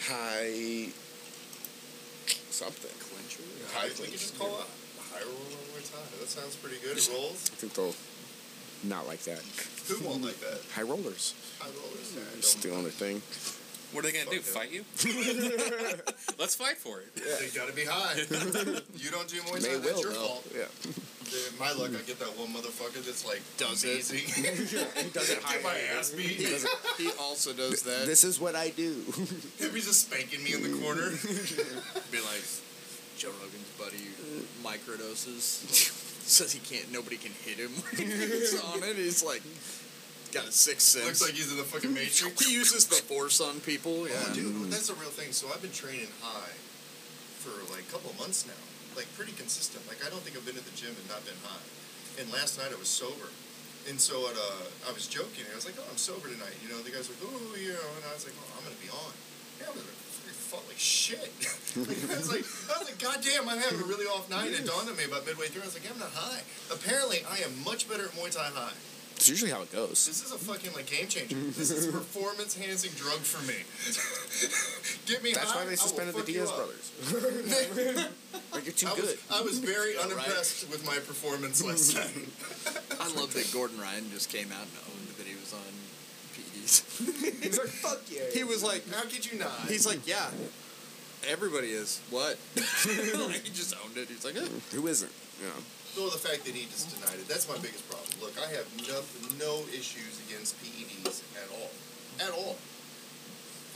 high 0.05 0.93
something. 2.53 2.93
Clincher. 3.01 3.41
High, 3.73 3.89
we 3.97 4.13
can 4.13 4.13
just 4.13 4.37
call 4.37 4.61
it 4.61 4.69
high 5.09 5.25
roller 5.25 5.57
Muay 5.73 5.81
Thai. 5.89 6.05
That 6.21 6.29
sounds 6.29 6.55
pretty 6.57 6.77
good. 6.85 6.97
It 6.97 7.09
rolls. 7.11 7.49
I 7.49 7.57
think 7.57 7.73
they'll 7.73 7.95
not 8.83 9.07
like 9.07 9.23
that. 9.23 9.41
Who 9.89 10.05
won't 10.05 10.21
like 10.21 10.39
that? 10.41 10.61
High 10.75 10.83
rollers. 10.83 11.33
High 11.63 11.71
rollers. 11.79 12.11
Yeah, 12.15 12.21
I 12.21 12.31
don't- 12.33 12.43
Stealing 12.43 12.83
their 12.83 12.91
thing. 12.91 13.21
What 13.93 14.03
are 14.03 14.11
they 14.11 14.17
gonna 14.17 14.31
do? 14.31 14.39
Fuck 14.41 14.63
Fight 14.63 14.71
you? 14.73 14.83
Let's 16.39 16.55
fight 16.55 16.77
for 16.77 16.99
it. 17.01 17.13
They 17.15 17.49
gotta 17.55 17.73
be 17.73 17.85
high. 17.85 18.15
you 18.97 19.11
don't 19.11 19.27
do 19.29 19.37
Muay 19.45 19.61
Thai, 19.61 19.77
They 19.77 19.77
that's 19.77 19.93
will 19.93 20.01
your 20.01 20.11
though. 20.13 20.41
fault. 20.41 20.47
Yeah. 20.53 20.65
Dude, 21.29 21.59
my 21.59 21.71
luck, 21.73 21.91
I 21.93 22.01
get 22.01 22.17
that 22.19 22.33
one 22.37 22.49
motherfucker 22.49 23.05
that's 23.05 23.23
like 23.25 23.41
Does 23.57 23.83
it? 23.83 23.91
amazing. 24.09 24.25
He 25.03 25.09
does 25.11 25.29
it 25.29 25.43
high. 25.43 25.53
Get 25.55 25.63
my 25.63 25.77
ass 25.95 26.09
beat. 26.09 26.25
He, 26.41 26.57
he 27.03 27.11
also 27.19 27.53
does 27.53 27.83
that. 27.83 28.05
This 28.07 28.23
is 28.23 28.39
what 28.39 28.55
I 28.55 28.69
do. 28.71 29.03
He'll 29.59 29.71
be 29.71 29.79
just 29.81 30.09
spanking 30.09 30.43
me 30.43 30.53
in 30.55 30.63
the 30.63 30.73
corner. 30.81 31.11
be 32.11 32.17
like 32.17 32.41
Joe 33.17 33.29
Rogan's 33.29 33.69
buddy 33.77 34.09
microdoses. 34.65 35.61
Says 36.25 36.51
he 36.51 36.59
can't. 36.59 36.91
Nobody 36.91 37.17
can 37.17 37.31
hit 37.45 37.57
him. 37.59 37.69
when 37.95 38.07
He's 38.07 38.59
on 38.63 38.81
it. 38.81 38.95
He's 38.95 39.23
like 39.23 39.43
got 40.33 40.47
a 40.47 40.51
sixth 40.51 40.87
sense. 40.87 41.05
Looks 41.05 41.21
like 41.21 41.37
he's 41.37 41.51
in 41.51 41.57
the 41.57 41.63
fucking 41.63 41.93
Matrix. 41.93 42.43
he 42.43 42.53
uses 42.53 42.85
the 42.89 42.95
force 42.95 43.39
on 43.39 43.59
people. 43.61 44.07
Yeah. 44.09 44.17
Oh, 44.17 44.33
dude, 44.33 44.71
that's 44.73 44.89
a 44.89 44.97
real 44.97 45.13
thing. 45.13 45.31
So 45.31 45.47
I've 45.53 45.61
been 45.61 45.71
training 45.71 46.09
high 46.21 46.57
for 47.39 47.53
like 47.71 47.85
a 47.85 47.91
couple 47.93 48.09
months 48.17 48.47
now, 48.49 48.57
like 48.97 49.07
pretty 49.15 49.33
consistent. 49.37 49.85
Like 49.87 50.01
I 50.01 50.09
don't 50.09 50.21
think 50.25 50.35
I've 50.35 50.45
been 50.45 50.57
to 50.57 50.65
the 50.65 50.75
gym 50.75 50.91
and 50.95 51.05
not 51.07 51.21
been 51.27 51.37
high. 51.45 51.65
And 52.19 52.25
last 52.33 52.57
night 52.57 52.69
I 52.73 52.77
was 52.77 52.89
sober, 52.89 53.29
and 53.89 53.97
so 53.97 54.29
at, 54.29 54.37
uh, 54.37 54.89
I 54.89 54.91
was 54.93 55.05
joking. 55.09 55.45
I 55.49 55.55
was 55.57 55.65
like, 55.65 55.75
"Oh, 55.81 55.85
I'm 55.89 55.97
sober 55.97 56.29
tonight." 56.29 56.53
You 56.61 56.69
know, 56.69 56.79
the 56.85 56.93
guys 56.93 57.09
were 57.09 57.17
like, 57.17 57.25
"Oh, 57.29 57.57
you 57.57 57.73
know," 57.73 57.89
and 57.97 58.03
I 58.05 58.13
was 58.13 58.25
like, 58.25 58.37
"Oh, 58.37 58.49
I'm 58.57 58.63
gonna 58.65 58.77
be 58.81 58.89
on." 58.93 59.13
Yeah, 59.61 59.69
I 59.69 59.73
was 59.73 59.81
like, 59.89 59.97
I 60.29 60.33
felt 60.53 60.65
like 60.69 60.77
shit. 60.77 61.33
I 61.73 62.13
was 62.13 62.29
like, 62.29 62.45
I 62.69 62.77
was 62.77 62.85
like, 62.85 62.99
God 63.01 63.17
damn, 63.25 63.49
I'm 63.49 63.57
having 63.57 63.81
a 63.81 63.89
really 63.89 64.05
off 64.05 64.29
night. 64.29 64.53
And 64.53 64.61
it 64.61 64.69
dawned 64.69 64.85
on 64.85 64.93
me 64.95 65.09
about 65.09 65.25
midway 65.25 65.49
through. 65.49 65.65
I 65.65 65.73
was 65.73 65.73
like, 65.73 65.89
I'm 65.89 65.97
not 65.97 66.13
high. 66.13 66.45
Apparently, 66.69 67.25
I 67.25 67.41
am 67.41 67.57
much 67.65 67.89
better 67.89 68.05
at 68.05 68.13
Muay 68.13 68.29
Thai 68.29 68.53
high. 68.53 68.77
It's 69.15 69.29
usually 69.29 69.51
how 69.51 69.61
it 69.61 69.71
goes. 69.71 70.05
This 70.05 70.23
is 70.25 70.31
a 70.31 70.37
fucking 70.37 70.73
like 70.73 70.85
game 70.87 71.07
changer. 71.07 71.35
This 71.57 71.71
is 71.71 71.87
a 71.87 71.91
performance 71.91 72.57
enhancing 72.57 72.91
drug 72.95 73.19
for 73.19 73.41
me. 73.47 73.55
Get 75.05 75.23
me 75.23 75.33
That's 75.33 75.51
high, 75.51 75.63
why 75.63 75.69
they 75.69 75.75
suspended 75.75 76.15
the 76.15 76.19
fuck 76.19 76.27
Diaz 76.27 76.51
brothers. 76.51 76.91
like 78.53 78.65
you're 78.65 78.73
too 78.73 78.87
I 78.87 78.95
good. 78.95 79.03
was, 79.05 79.17
I 79.31 79.41
was 79.41 79.59
very 79.59 79.93
Yeah, 79.93 80.01
right. 80.01 80.11
unimpressed 80.11 80.69
with 80.69 80.85
my 80.85 80.95
performance 80.95 81.63
last 81.63 81.95
night. 81.95 82.27
I 82.99 83.07
love 83.19 83.33
that 83.33 83.49
Gordon 83.53 83.79
Ryan 83.79 84.09
just 84.11 84.29
came 84.31 84.51
out 84.51 84.65
and 84.67 84.77
owned 84.91 85.07
that 85.17 85.27
he 85.27 85.35
was 85.35 85.53
on 85.53 85.71
PEDs. 86.35 87.43
He's 87.43 87.57
like, 87.59 87.67
fuck 87.67 88.01
yeah. 88.09 88.21
he 88.33 88.43
was 88.43 88.63
like, 88.63 88.83
How 88.93 89.03
could 89.03 89.25
you 89.31 89.39
not? 89.39 89.67
he's 89.67 89.85
like, 89.85 90.05
yeah, 90.07 90.29
everybody 91.29 91.67
is. 91.71 92.01
What? 92.09 92.37
he 92.55 93.51
just 93.53 93.75
owned 93.85 93.97
it. 93.97 94.07
He's 94.09 94.25
like, 94.25 94.35
eh. 94.35 94.47
Who 94.75 94.87
isn't? 94.87 95.11
You 95.41 95.47
know. 95.47 95.61
Well, 95.95 96.09
the 96.09 96.17
fact 96.17 96.45
that 96.45 96.55
he 96.57 96.65
just 96.65 96.89
denied 96.89 97.21
it, 97.21 97.27
that's 97.29 97.45
my 97.45 97.57
biggest 97.61 97.85
problem. 97.85 98.09
Look, 98.17 98.33
I 98.41 98.49
have 98.57 98.65
no, 98.89 98.97
no 99.37 99.61
issues 99.69 100.17
against 100.25 100.57
PEDs 100.57 101.21
at 101.37 101.49
all. 101.53 101.69
At 102.17 102.33
all. 102.33 102.57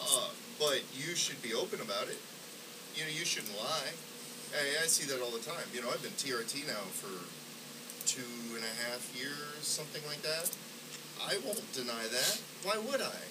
Uh, 0.02 0.30
but 0.58 0.82
you 0.98 1.14
should 1.14 1.38
be 1.46 1.54
open 1.54 1.80
about 1.82 2.10
it. 2.10 2.18
You 2.98 3.06
know, 3.06 3.14
you 3.14 3.22
shouldn't 3.22 3.54
lie. 3.62 3.94
I, 4.58 4.82
I 4.82 4.88
see 4.90 5.06
that 5.14 5.22
all 5.22 5.30
the 5.30 5.46
time. 5.46 5.62
You 5.74 5.86
know, 5.86 5.90
I've 5.94 6.02
been 6.02 6.18
TRT 6.18 6.66
now 6.66 6.82
for 6.90 7.14
two 8.10 8.56
and 8.58 8.66
a 8.66 8.74
half 8.90 9.14
years, 9.14 9.62
something 9.62 10.02
like 10.10 10.22
that. 10.26 10.50
I 11.22 11.38
won't 11.46 11.62
deny 11.74 12.02
that. 12.10 12.42
Why 12.64 12.78
would 12.78 13.02
I? 13.02 13.22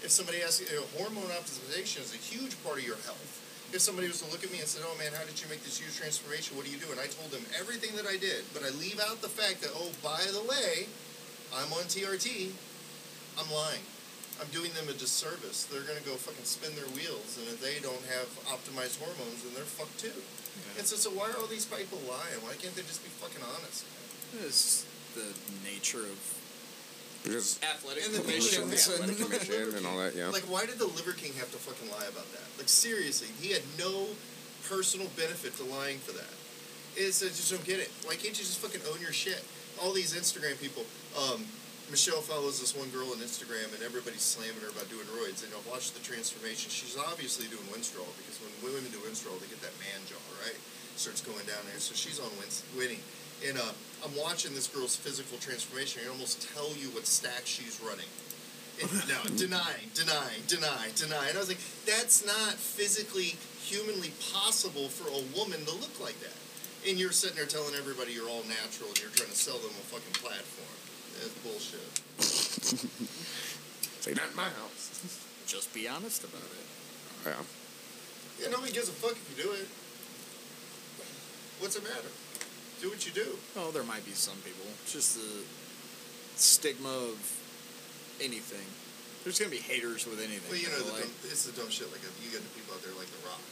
If 0.00 0.10
somebody 0.10 0.40
asks 0.40 0.64
you, 0.64 0.80
know, 0.80 0.86
hormone 0.96 1.28
optimization 1.36 2.00
is 2.00 2.14
a 2.14 2.16
huge 2.16 2.56
part 2.64 2.78
of 2.78 2.86
your 2.86 2.96
health. 3.04 3.39
If 3.72 3.80
somebody 3.80 4.08
was 4.08 4.20
to 4.22 4.30
look 4.30 4.42
at 4.42 4.50
me 4.50 4.58
and 4.58 4.66
said, 4.66 4.82
"Oh 4.84 4.98
man, 4.98 5.12
how 5.14 5.22
did 5.24 5.38
you 5.40 5.46
make 5.48 5.62
this 5.62 5.78
huge 5.78 5.94
transformation? 5.94 6.56
What 6.56 6.66
do 6.66 6.72
you 6.72 6.78
do?" 6.78 6.90
and 6.90 6.98
I 6.98 7.06
told 7.06 7.30
them 7.30 7.46
everything 7.54 7.94
that 7.94 8.06
I 8.06 8.18
did, 8.18 8.42
but 8.52 8.66
I 8.66 8.70
leave 8.82 8.98
out 8.98 9.22
the 9.22 9.30
fact 9.30 9.62
that, 9.62 9.70
"Oh, 9.74 9.94
by 10.02 10.26
the 10.34 10.42
way, 10.42 10.88
I'm 11.54 11.72
on 11.74 11.86
TRT," 11.86 12.54
I'm 13.38 13.50
lying. 13.50 13.86
I'm 14.40 14.48
doing 14.48 14.72
them 14.72 14.88
a 14.88 14.96
disservice. 14.96 15.68
They're 15.70 15.86
gonna 15.86 16.00
go 16.00 16.16
fucking 16.16 16.48
spin 16.48 16.74
their 16.74 16.88
wheels, 16.96 17.36
and 17.38 17.46
if 17.46 17.60
they 17.60 17.78
don't 17.78 18.04
have 18.08 18.26
optimized 18.48 18.98
hormones, 18.98 19.44
then 19.44 19.54
they're 19.54 19.68
fucked 19.68 20.00
too. 20.00 20.16
Yeah. 20.16 20.80
And 20.80 20.86
so, 20.88 20.96
so 20.96 21.10
why 21.10 21.30
are 21.30 21.36
all 21.36 21.46
these 21.46 21.66
people 21.66 22.00
lying? 22.08 22.40
Why 22.42 22.56
can't 22.56 22.74
they 22.74 22.82
just 22.82 23.04
be 23.04 23.12
fucking 23.20 23.44
honest? 23.44 23.84
It's 24.42 24.84
the 25.14 25.30
nature 25.62 26.06
of 26.06 26.18
Because 27.22 27.60
athletic 27.62 28.04
And 28.06 28.14
the 28.14 28.20
commissions 28.20 28.70
mission- 28.70 28.92
athletic 28.94 29.20
and 29.20 29.30
commission 29.30 29.74
and 29.76 29.86
all 29.86 29.98
that, 29.98 30.14
yeah. 30.16 30.28
Like, 30.28 30.48
why 30.48 30.64
did 30.64 30.78
the 30.78 30.86
Liver 30.88 31.12
King 31.12 31.32
have 31.36 31.50
to 31.52 31.58
fucking 31.58 31.90
lie 31.92 32.08
about 32.08 32.30
that? 32.32 32.46
Like, 32.56 32.68
seriously, 32.68 33.28
he 33.40 33.52
had 33.52 33.62
no 33.78 34.08
personal 34.68 35.06
benefit 35.16 35.56
to 35.60 35.64
lying 35.64 35.98
for 35.98 36.12
that. 36.12 36.32
It's, 36.96 37.22
I 37.22 37.28
just 37.28 37.50
don't 37.52 37.64
get 37.64 37.78
it. 37.78 37.90
Why 38.04 38.14
can't 38.16 38.32
you 38.34 38.44
just 38.44 38.58
fucking 38.58 38.80
own 38.92 39.00
your 39.00 39.12
shit? 39.12 39.42
all 39.80 39.92
these 39.96 40.12
Instagram 40.12 40.60
people. 40.60 40.84
Um, 41.16 41.40
Michelle 41.88 42.20
follows 42.20 42.60
this 42.60 42.76
one 42.76 42.92
girl 42.92 43.10
on 43.16 43.18
Instagram, 43.24 43.66
and 43.72 43.80
everybody's 43.82 44.20
slamming 44.22 44.60
her 44.60 44.68
about 44.68 44.86
doing 44.92 45.08
roids. 45.16 45.40
And 45.42 45.50
I've 45.56 45.64
watched 45.66 45.96
the 45.96 46.04
transformation. 46.04 46.68
She's 46.68 47.00
obviously 47.00 47.48
doing 47.48 47.64
Winstrol 47.72 48.06
because 48.20 48.36
when 48.44 48.52
women 48.60 48.84
do 48.92 49.00
Winstrol, 49.02 49.34
they 49.40 49.48
get 49.48 49.58
that 49.64 49.72
man 49.80 49.98
jaw, 50.04 50.20
right? 50.44 50.54
Starts 51.00 51.24
going 51.24 51.42
down 51.48 51.64
there. 51.66 51.80
So 51.80 51.96
she's 51.96 52.20
on 52.20 52.28
win- 52.36 52.52
winning. 52.76 53.00
And 53.42 53.56
uh, 53.58 53.72
I'm 54.04 54.16
watching 54.16 54.54
this 54.54 54.66
girl's 54.66 54.96
physical 54.96 55.38
transformation. 55.38 56.00
I 56.00 56.04
can 56.04 56.12
almost 56.12 56.48
tell 56.54 56.72
you 56.76 56.88
what 56.90 57.06
stack 57.06 57.42
she's 57.44 57.80
running. 57.84 58.08
And, 58.80 58.88
no, 59.12 59.20
denying, 59.36 59.92
denying, 59.92 60.40
denying, 60.48 60.92
denying. 60.96 61.28
And 61.28 61.36
I 61.36 61.40
was 61.40 61.48
like, 61.48 61.60
that's 61.84 62.24
not 62.24 62.54
physically, 62.56 63.36
humanly 63.60 64.12
possible 64.32 64.88
for 64.88 65.08
a 65.12 65.20
woman 65.36 65.64
to 65.66 65.74
look 65.76 66.00
like 66.00 66.18
that. 66.20 66.36
And 66.88 66.98
you're 66.98 67.12
sitting 67.12 67.36
there 67.36 67.44
telling 67.44 67.74
everybody 67.76 68.12
you're 68.12 68.28
all 68.28 68.44
natural 68.48 68.88
and 68.88 68.98
you're 69.00 69.12
trying 69.12 69.28
to 69.28 69.36
sell 69.36 69.58
them 69.60 69.68
a 69.68 69.84
fucking 69.92 70.16
platform. 70.16 70.76
That's 71.20 71.36
bullshit. 71.44 71.92
Say 74.00 74.16
not 74.16 74.30
in 74.30 74.36
my 74.36 74.48
house. 74.48 75.28
Just 75.46 75.74
be 75.74 75.88
honest 75.88 76.24
about 76.24 76.40
it. 76.40 76.66
Yeah. 77.26 77.44
Yeah, 78.40 78.48
nobody 78.48 78.72
gives 78.72 78.88
a 78.88 78.96
fuck 78.96 79.12
if 79.12 79.36
you 79.36 79.44
do 79.44 79.52
it. 79.52 79.68
What's 81.60 81.76
the 81.76 81.82
matter? 81.82 82.08
Do 82.80 82.88
what 82.88 83.04
you 83.04 83.12
do. 83.12 83.36
Oh, 83.60 83.70
there 83.70 83.84
might 83.84 84.04
be 84.08 84.16
some 84.16 84.40
people. 84.40 84.64
It's 84.80 84.96
just 84.96 85.20
the 85.20 85.44
stigma 86.40 86.88
of 86.88 87.20
anything. 88.24 88.64
There's 89.20 89.36
gonna 89.36 89.52
be 89.52 89.60
haters 89.60 90.08
with 90.08 90.16
anything. 90.16 90.48
Well, 90.48 90.56
you 90.56 90.72
know, 90.72 90.80
the 90.80 90.96
like, 90.96 91.04
dumb, 91.04 91.28
it's 91.28 91.44
the 91.44 91.52
dumb 91.52 91.68
shit. 91.68 91.92
Like 91.92 92.00
you 92.24 92.32
get 92.32 92.40
the 92.40 92.52
people 92.56 92.72
out 92.72 92.80
there 92.80 92.96
like 92.96 93.12
The 93.12 93.20
Rock, 93.28 93.44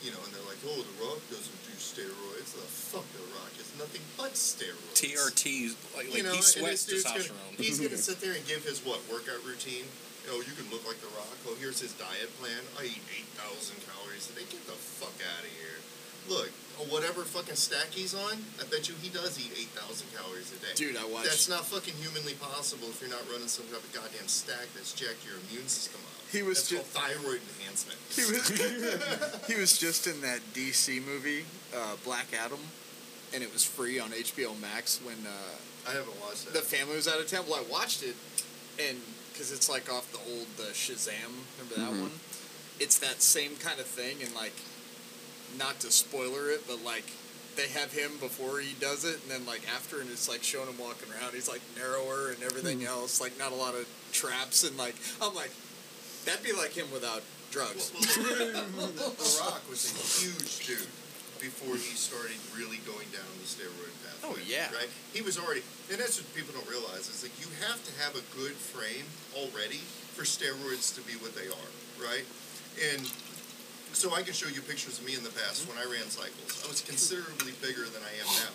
you 0.00 0.16
know, 0.16 0.20
and 0.24 0.32
they're 0.32 0.48
like, 0.48 0.56
"Oh, 0.64 0.80
The 0.80 0.96
Rock 0.96 1.20
doesn't 1.28 1.60
do 1.68 1.76
steroids." 1.76 2.56
The 2.56 2.64
fuck, 2.64 3.04
The 3.12 3.20
Rock 3.36 3.52
is 3.60 3.68
nothing 3.76 4.00
but 4.16 4.32
steroids. 4.32 4.96
TRT, 4.96 5.76
like, 5.92 6.08
like 6.08 6.16
you 6.16 6.24
know, 6.24 6.32
he 6.32 6.40
sweats 6.40 6.88
testosterone. 6.88 7.36
Gonna, 7.36 7.60
he's 7.60 7.76
gonna 7.84 8.00
sit 8.00 8.24
there 8.24 8.32
and 8.32 8.40
give 8.48 8.64
his 8.64 8.80
what 8.80 9.04
workout 9.12 9.44
routine. 9.44 9.84
Oh, 10.32 10.40
you 10.40 10.56
can 10.56 10.64
look 10.72 10.88
like 10.88 10.96
The 11.04 11.12
Rock. 11.12 11.36
Oh, 11.44 11.52
here's 11.60 11.84
his 11.84 11.92
diet 12.00 12.32
plan. 12.40 12.64
I 12.80 12.88
eat 12.88 13.04
eight 13.12 13.28
thousand 13.36 13.76
calories 13.84 14.24
a 14.32 14.40
day. 14.40 14.48
Get 14.48 14.64
the 14.64 14.76
fuck 14.76 15.16
out 15.20 15.44
of 15.44 15.52
here. 15.60 15.84
Look, 16.32 16.48
whatever 16.88 17.22
fucking 17.24 17.56
stack 17.56 17.88
he's 17.90 18.14
on, 18.14 18.38
I 18.60 18.64
bet 18.70 18.88
you 18.88 18.94
he 19.02 19.08
does 19.10 19.38
eat 19.38 19.52
eight 19.58 19.68
thousand 19.76 20.08
calories 20.16 20.52
a 20.52 20.58
day. 20.62 20.72
dude, 20.76 20.96
I 20.96 21.04
watched. 21.06 21.26
That's 21.28 21.48
not 21.48 21.66
fucking 21.66 21.94
humanly 22.00 22.34
possible 22.34 22.88
if 22.88 23.00
you're 23.00 23.10
not 23.10 23.22
running 23.30 23.48
some 23.48 23.66
type 23.66 23.82
of 23.84 23.92
goddamn 23.92 24.28
stack 24.28 24.66
that's 24.74 24.92
jacked 24.92 25.24
your 25.26 25.36
immune 25.48 25.68
system 25.68 26.00
up. 26.04 26.14
He 26.32 26.42
was 26.42 26.58
that's 26.62 26.70
ju- 26.70 26.76
called 26.76 26.86
thyroid 27.20 27.40
enhancement. 27.58 27.98
He 28.14 28.22
was 28.24 28.46
he 29.50 29.54
was 29.60 29.76
just 29.78 30.06
in 30.06 30.20
that 30.22 30.40
DC 30.54 31.04
movie, 31.04 31.44
uh, 31.74 31.96
Black 32.04 32.26
Adam, 32.32 32.60
and 33.34 33.42
it 33.42 33.52
was 33.52 33.64
free 33.64 33.98
on 33.98 34.10
HBO 34.10 34.54
Max 34.60 35.00
when 35.04 35.16
uh, 35.26 35.90
I 35.90 35.92
haven't 35.94 36.18
watched 36.20 36.46
it. 36.46 36.52
the 36.52 36.60
family 36.62 36.96
was 36.96 37.08
out 37.08 37.18
of 37.20 37.26
town. 37.26 37.44
Well, 37.48 37.60
I 37.60 37.70
watched 37.70 38.02
it, 38.02 38.14
and 38.78 38.98
because 39.32 39.50
it's 39.52 39.68
like 39.68 39.90
off 39.92 40.06
the 40.12 40.20
old 40.30 40.46
uh, 40.60 40.70
Shazam, 40.72 41.32
remember 41.58 41.76
that 41.76 41.92
Mhm. 41.98 42.02
one? 42.02 42.12
It's 42.78 42.98
that 43.00 43.20
same 43.20 43.56
kind 43.56 43.78
of 43.78 43.86
thing, 43.86 44.22
and 44.22 44.34
like, 44.34 44.54
not 45.58 45.80
to 45.80 45.90
spoiler 45.90 46.50
it, 46.50 46.66
but 46.66 46.84
like. 46.84 47.04
They 47.56 47.66
have 47.68 47.92
him 47.92 48.12
before 48.20 48.60
he 48.60 48.74
does 48.78 49.04
it, 49.04 49.20
and 49.20 49.30
then 49.30 49.44
like 49.44 49.62
after, 49.74 50.00
and 50.00 50.08
it's 50.08 50.28
like 50.30 50.42
showing 50.42 50.68
him 50.68 50.78
walking 50.78 51.10
around. 51.12 51.34
He's 51.34 51.48
like 51.48 51.60
narrower 51.76 52.30
and 52.30 52.40
everything 52.44 52.78
hmm. 52.78 52.86
else, 52.86 53.20
like 53.20 53.36
not 53.40 53.50
a 53.50 53.56
lot 53.56 53.74
of 53.74 53.90
traps, 54.12 54.62
and 54.62 54.78
like 54.78 54.94
I'm 55.20 55.34
like, 55.34 55.50
that'd 56.24 56.44
be 56.44 56.52
like 56.52 56.72
him 56.72 56.86
without 56.92 57.22
drugs. 57.50 57.90
Well, 58.16 58.64
well, 58.78 58.94
the 58.94 59.40
Rock 59.42 59.68
was 59.68 59.82
a 59.90 59.98
huge 60.22 60.66
dude 60.66 60.88
before 61.40 61.74
he 61.74 61.96
started 61.96 62.36
really 62.52 62.78
going 62.84 63.08
down 63.10 63.26
the 63.40 63.48
steroid 63.48 63.94
path. 64.04 64.20
Oh, 64.22 64.36
yeah. 64.44 64.68
right. 64.76 64.92
He 65.12 65.24
was 65.24 65.40
already, 65.40 65.64
and 65.88 65.98
that's 65.98 66.20
what 66.20 66.28
people 66.36 66.52
don't 66.52 66.68
realize 66.68 67.08
is 67.08 67.24
like 67.24 67.34
you 67.40 67.48
have 67.64 67.80
to 67.80 67.92
have 68.04 68.14
a 68.14 68.24
good 68.36 68.52
frame 68.52 69.08
already 69.32 69.80
for 70.14 70.22
steroids 70.22 70.92
to 70.94 71.02
be 71.08 71.16
what 71.18 71.32
they 71.34 71.48
are, 71.48 71.70
right? 71.96 72.28
And 72.92 73.02
so 73.92 74.14
I 74.14 74.22
can 74.22 74.32
show 74.32 74.48
you 74.48 74.62
pictures 74.62 74.98
of 74.98 75.06
me 75.06 75.14
in 75.14 75.22
the 75.22 75.34
past 75.34 75.68
when 75.68 75.78
I 75.78 75.84
ran 75.90 76.08
cycles. 76.08 76.62
I 76.64 76.68
was 76.68 76.80
considerably 76.80 77.52
bigger 77.60 77.84
than 77.84 78.02
I 78.02 78.12
am 78.22 78.28
now, 78.44 78.54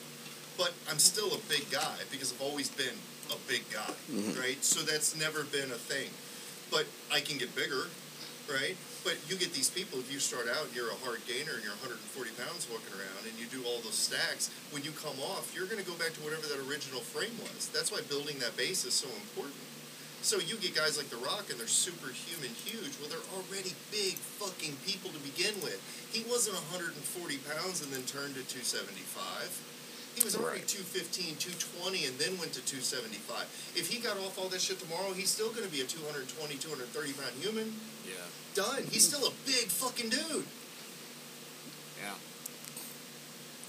but 0.58 0.74
I'm 0.90 1.00
still 1.00 1.34
a 1.36 1.42
big 1.50 1.70
guy 1.72 2.00
because 2.12 2.34
I've 2.34 2.42
always 2.42 2.70
been 2.70 2.96
a 3.32 3.40
big 3.48 3.66
guy, 3.72 3.94
mm-hmm. 4.12 4.40
right? 4.40 4.62
So 4.64 4.82
that's 4.82 5.18
never 5.18 5.44
been 5.44 5.72
a 5.72 5.80
thing. 5.80 6.10
But 6.72 6.86
I 7.14 7.20
can 7.20 7.38
get 7.38 7.54
bigger, 7.56 7.90
right? 8.50 8.78
But 9.06 9.22
you 9.30 9.38
get 9.38 9.54
these 9.54 9.70
people, 9.70 10.02
if 10.02 10.10
you 10.10 10.18
start 10.18 10.50
out 10.50 10.66
and 10.66 10.74
you're 10.74 10.90
a 10.90 11.00
hard 11.06 11.22
gainer 11.30 11.54
and 11.54 11.62
you're 11.62 11.78
140 11.78 12.02
pounds 12.42 12.66
walking 12.66 12.90
around 12.98 13.30
and 13.30 13.38
you 13.38 13.46
do 13.54 13.62
all 13.70 13.78
those 13.86 13.98
stacks, 13.98 14.50
when 14.74 14.82
you 14.82 14.90
come 14.98 15.18
off, 15.22 15.54
you're 15.54 15.70
going 15.70 15.82
to 15.82 15.86
go 15.86 15.94
back 16.02 16.14
to 16.18 16.22
whatever 16.26 16.50
that 16.50 16.58
original 16.66 17.06
frame 17.06 17.34
was. 17.46 17.70
That's 17.70 17.94
why 17.94 18.02
building 18.10 18.42
that 18.42 18.58
base 18.58 18.82
is 18.82 18.98
so 18.98 19.10
important. 19.14 19.54
So 20.26 20.42
you 20.42 20.58
get 20.58 20.74
guys 20.74 20.98
like 20.98 21.14
The 21.14 21.22
Rock 21.22 21.54
and 21.54 21.60
they're 21.62 21.70
superhuman 21.70 22.50
huge. 22.66 22.98
Well, 22.98 23.14
they're 23.14 23.30
already 23.38 23.78
big 23.94 24.18
fucking 24.42 24.74
people 24.82 25.14
to 25.14 25.22
begin 25.22 25.54
with. 25.62 25.78
He 26.10 26.26
wasn't 26.26 26.58
140 26.74 26.98
pounds 27.46 27.86
and 27.86 27.94
then 27.94 28.02
turned 28.10 28.34
to 28.34 28.42
275. 28.42 29.06
He 30.18 30.26
was 30.26 30.34
already 30.34 30.66
Right. 30.66 30.82
215, 30.82 31.38
220, 31.38 32.10
and 32.10 32.18
then 32.18 32.34
went 32.42 32.58
to 32.58 32.64
275. 32.66 33.46
If 33.78 33.86
he 33.86 34.02
got 34.02 34.18
off 34.26 34.42
all 34.42 34.50
that 34.50 34.66
shit 34.66 34.82
tomorrow, 34.82 35.14
he's 35.14 35.30
still 35.30 35.54
going 35.54 35.62
to 35.68 35.70
be 35.70 35.86
a 35.86 35.88
220, 35.88 36.26
230 36.58 36.90
pound 37.14 37.36
human. 37.38 37.70
Yeah, 38.02 38.26
Done. 38.58 38.82
He's 38.90 39.06
still 39.06 39.30
a 39.30 39.34
big 39.46 39.70
fucking 39.70 40.10
dude. 40.10 40.50
yeah. 42.02 42.18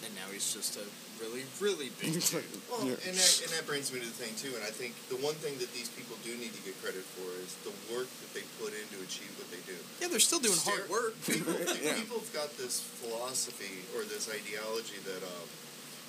And 0.09 0.15
now 0.17 0.33
he's 0.33 0.49
just 0.57 0.81
a 0.81 0.89
really, 1.21 1.45
really 1.61 1.91
big 2.01 2.13
dude. 2.15 2.45
Well, 2.71 2.85
Yeah. 2.85 2.97
and 3.09 3.15
that 3.17 3.33
and 3.45 3.51
that 3.57 3.65
brings 3.67 3.93
me 3.93 4.01
to 4.01 4.07
the 4.07 4.13
thing 4.19 4.35
too. 4.37 4.55
And 4.57 4.65
I 4.65 4.71
think 4.71 4.95
the 5.09 5.17
one 5.23 5.35
thing 5.37 5.57
that 5.59 5.73
these 5.73 5.89
people 5.89 6.17
do 6.25 6.35
need 6.37 6.53
to 6.55 6.63
get 6.63 6.77
credit 6.83 7.05
for 7.17 7.27
is 7.43 7.55
the 7.65 7.73
work 7.93 8.09
that 8.21 8.31
they 8.35 8.45
put 8.61 8.73
in 8.77 8.85
to 8.97 8.99
achieve 9.05 9.31
what 9.41 9.49
they 9.51 9.61
do. 9.67 9.77
Yeah, 10.01 10.09
they're 10.09 10.21
still 10.23 10.41
doing 10.41 10.59
hard 10.65 10.89
work. 10.89 11.15
People, 11.27 11.53
Yeah. 11.83 11.95
people 11.97 12.19
have 12.21 12.33
got 12.33 12.57
this 12.57 12.81
philosophy 13.01 13.83
or 13.97 14.05
this 14.05 14.29
ideology 14.29 14.99
that 15.05 15.23
um, 15.25 15.49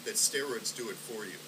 that 0.05 0.15
steroids 0.15 0.75
do 0.75 0.89
it 0.89 0.95
for 0.95 1.25
you, 1.25 1.39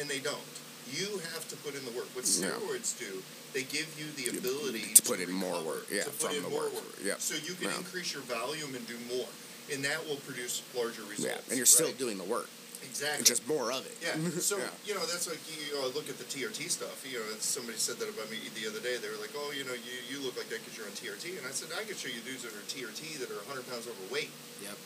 and 0.00 0.08
they 0.08 0.18
don't. 0.20 0.44
You 0.92 1.16
have 1.32 1.48
to 1.48 1.56
put 1.64 1.74
in 1.74 1.84
the 1.84 1.92
work. 1.96 2.08
What 2.12 2.28
Yeah. 2.28 2.52
steroids 2.52 2.92
do, 2.98 3.22
they 3.56 3.62
give 3.64 3.88
you 3.96 4.04
the 4.20 4.36
ability 4.36 4.92
to 4.94 5.02
put 5.02 5.20
in 5.20 5.32
more 5.32 5.56
work, 5.64 5.86
yeah, 5.90 6.04
to 6.04 6.10
put 6.10 6.28
from 6.28 6.36
in 6.36 6.42
the 6.44 6.50
more 6.50 6.64
work, 6.68 6.74
work. 6.74 6.98
yep, 7.02 7.20
So 7.22 7.34
you 7.36 7.54
can 7.54 7.70
yeah. 7.72 7.78
increase 7.78 8.12
your 8.12 8.20
volume 8.28 8.74
and 8.74 8.84
do 8.86 8.98
more, 9.08 9.28
and 9.72 9.82
that 9.84 10.04
will 10.06 10.16
produce 10.28 10.60
larger 10.76 11.00
results. 11.08 11.24
Yeah, 11.24 11.40
and 11.48 11.56
you're 11.56 11.64
still 11.64 11.86
right? 11.86 11.96
doing 11.98 12.18
the 12.18 12.24
work. 12.28 12.50
Exactly 12.84 13.24
Just 13.24 13.46
more 13.48 13.72
of 13.72 13.82
it. 13.88 13.96
yeah. 14.04 14.14
So 14.40 14.56
Yeah. 14.60 14.68
you 14.86 14.94
know 14.94 15.04
that's 15.08 15.26
like 15.26 15.40
you 15.50 15.74
uh, 15.80 15.88
look 15.96 16.08
at 16.12 16.18
the 16.20 16.28
TRT 16.28 16.68
stuff. 16.70 17.00
You 17.08 17.18
know, 17.18 17.26
somebody 17.40 17.78
said 17.78 17.96
that 17.98 18.08
about 18.08 18.30
me 18.30 18.38
the 18.54 18.68
other 18.68 18.80
day. 18.80 18.96
They 19.00 19.08
were 19.08 19.18
like, 19.20 19.32
"Oh, 19.36 19.50
you 19.56 19.64
know, 19.64 19.74
you, 19.74 19.94
you 20.08 20.18
look 20.24 20.36
like 20.36 20.48
that 20.52 20.60
because 20.62 20.76
you're 20.76 20.86
on 20.86 20.94
TRT," 20.96 21.36
and 21.40 21.44
I 21.48 21.52
said, 21.52 21.72
"I 21.74 21.82
could 21.88 21.96
show 21.96 22.08
you 22.12 22.20
dudes 22.22 22.44
that 22.44 22.52
are 22.52 22.64
TRT 22.68 23.18
that 23.24 23.28
are 23.32 23.40
100 23.48 23.64
pounds 23.72 23.88
overweight." 23.88 24.30
Yep. 24.62 24.76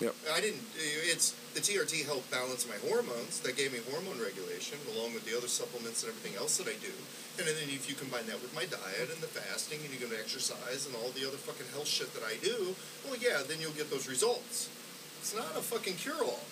Yep. 0.00 0.14
I 0.34 0.40
didn't. 0.42 0.64
It's 1.06 1.30
the 1.54 1.60
TRT 1.62 2.02
helped 2.04 2.26
balance 2.30 2.66
my 2.66 2.74
hormones. 2.88 3.38
That 3.46 3.54
gave 3.56 3.70
me 3.72 3.78
hormone 3.92 4.18
regulation, 4.18 4.78
along 4.96 5.14
with 5.14 5.22
the 5.28 5.36
other 5.36 5.46
supplements 5.46 6.02
and 6.02 6.10
everything 6.10 6.34
else 6.40 6.56
that 6.58 6.66
I 6.66 6.74
do. 6.82 6.90
And 7.38 7.46
then 7.46 7.54
if 7.70 7.86
you 7.88 7.94
combine 7.94 8.26
that 8.26 8.42
with 8.42 8.50
my 8.52 8.66
diet 8.66 9.08
and 9.14 9.20
the 9.22 9.30
fasting, 9.30 9.78
and 9.80 9.88
you're 9.94 10.02
going 10.02 10.12
to 10.12 10.18
exercise 10.20 10.84
and 10.90 10.92
all 10.98 11.08
the 11.14 11.22
other 11.24 11.38
fucking 11.38 11.70
health 11.72 11.86
shit 11.88 12.12
that 12.18 12.24
I 12.26 12.34
do, 12.42 12.74
well, 13.08 13.16
yeah, 13.20 13.40
then 13.46 13.56
you'll 13.62 13.72
get 13.78 13.88
those 13.94 14.04
results. 14.10 14.68
It's 15.22 15.32
not 15.36 15.54
a 15.56 15.62
fucking 15.62 15.96
cure-all. 16.02 16.42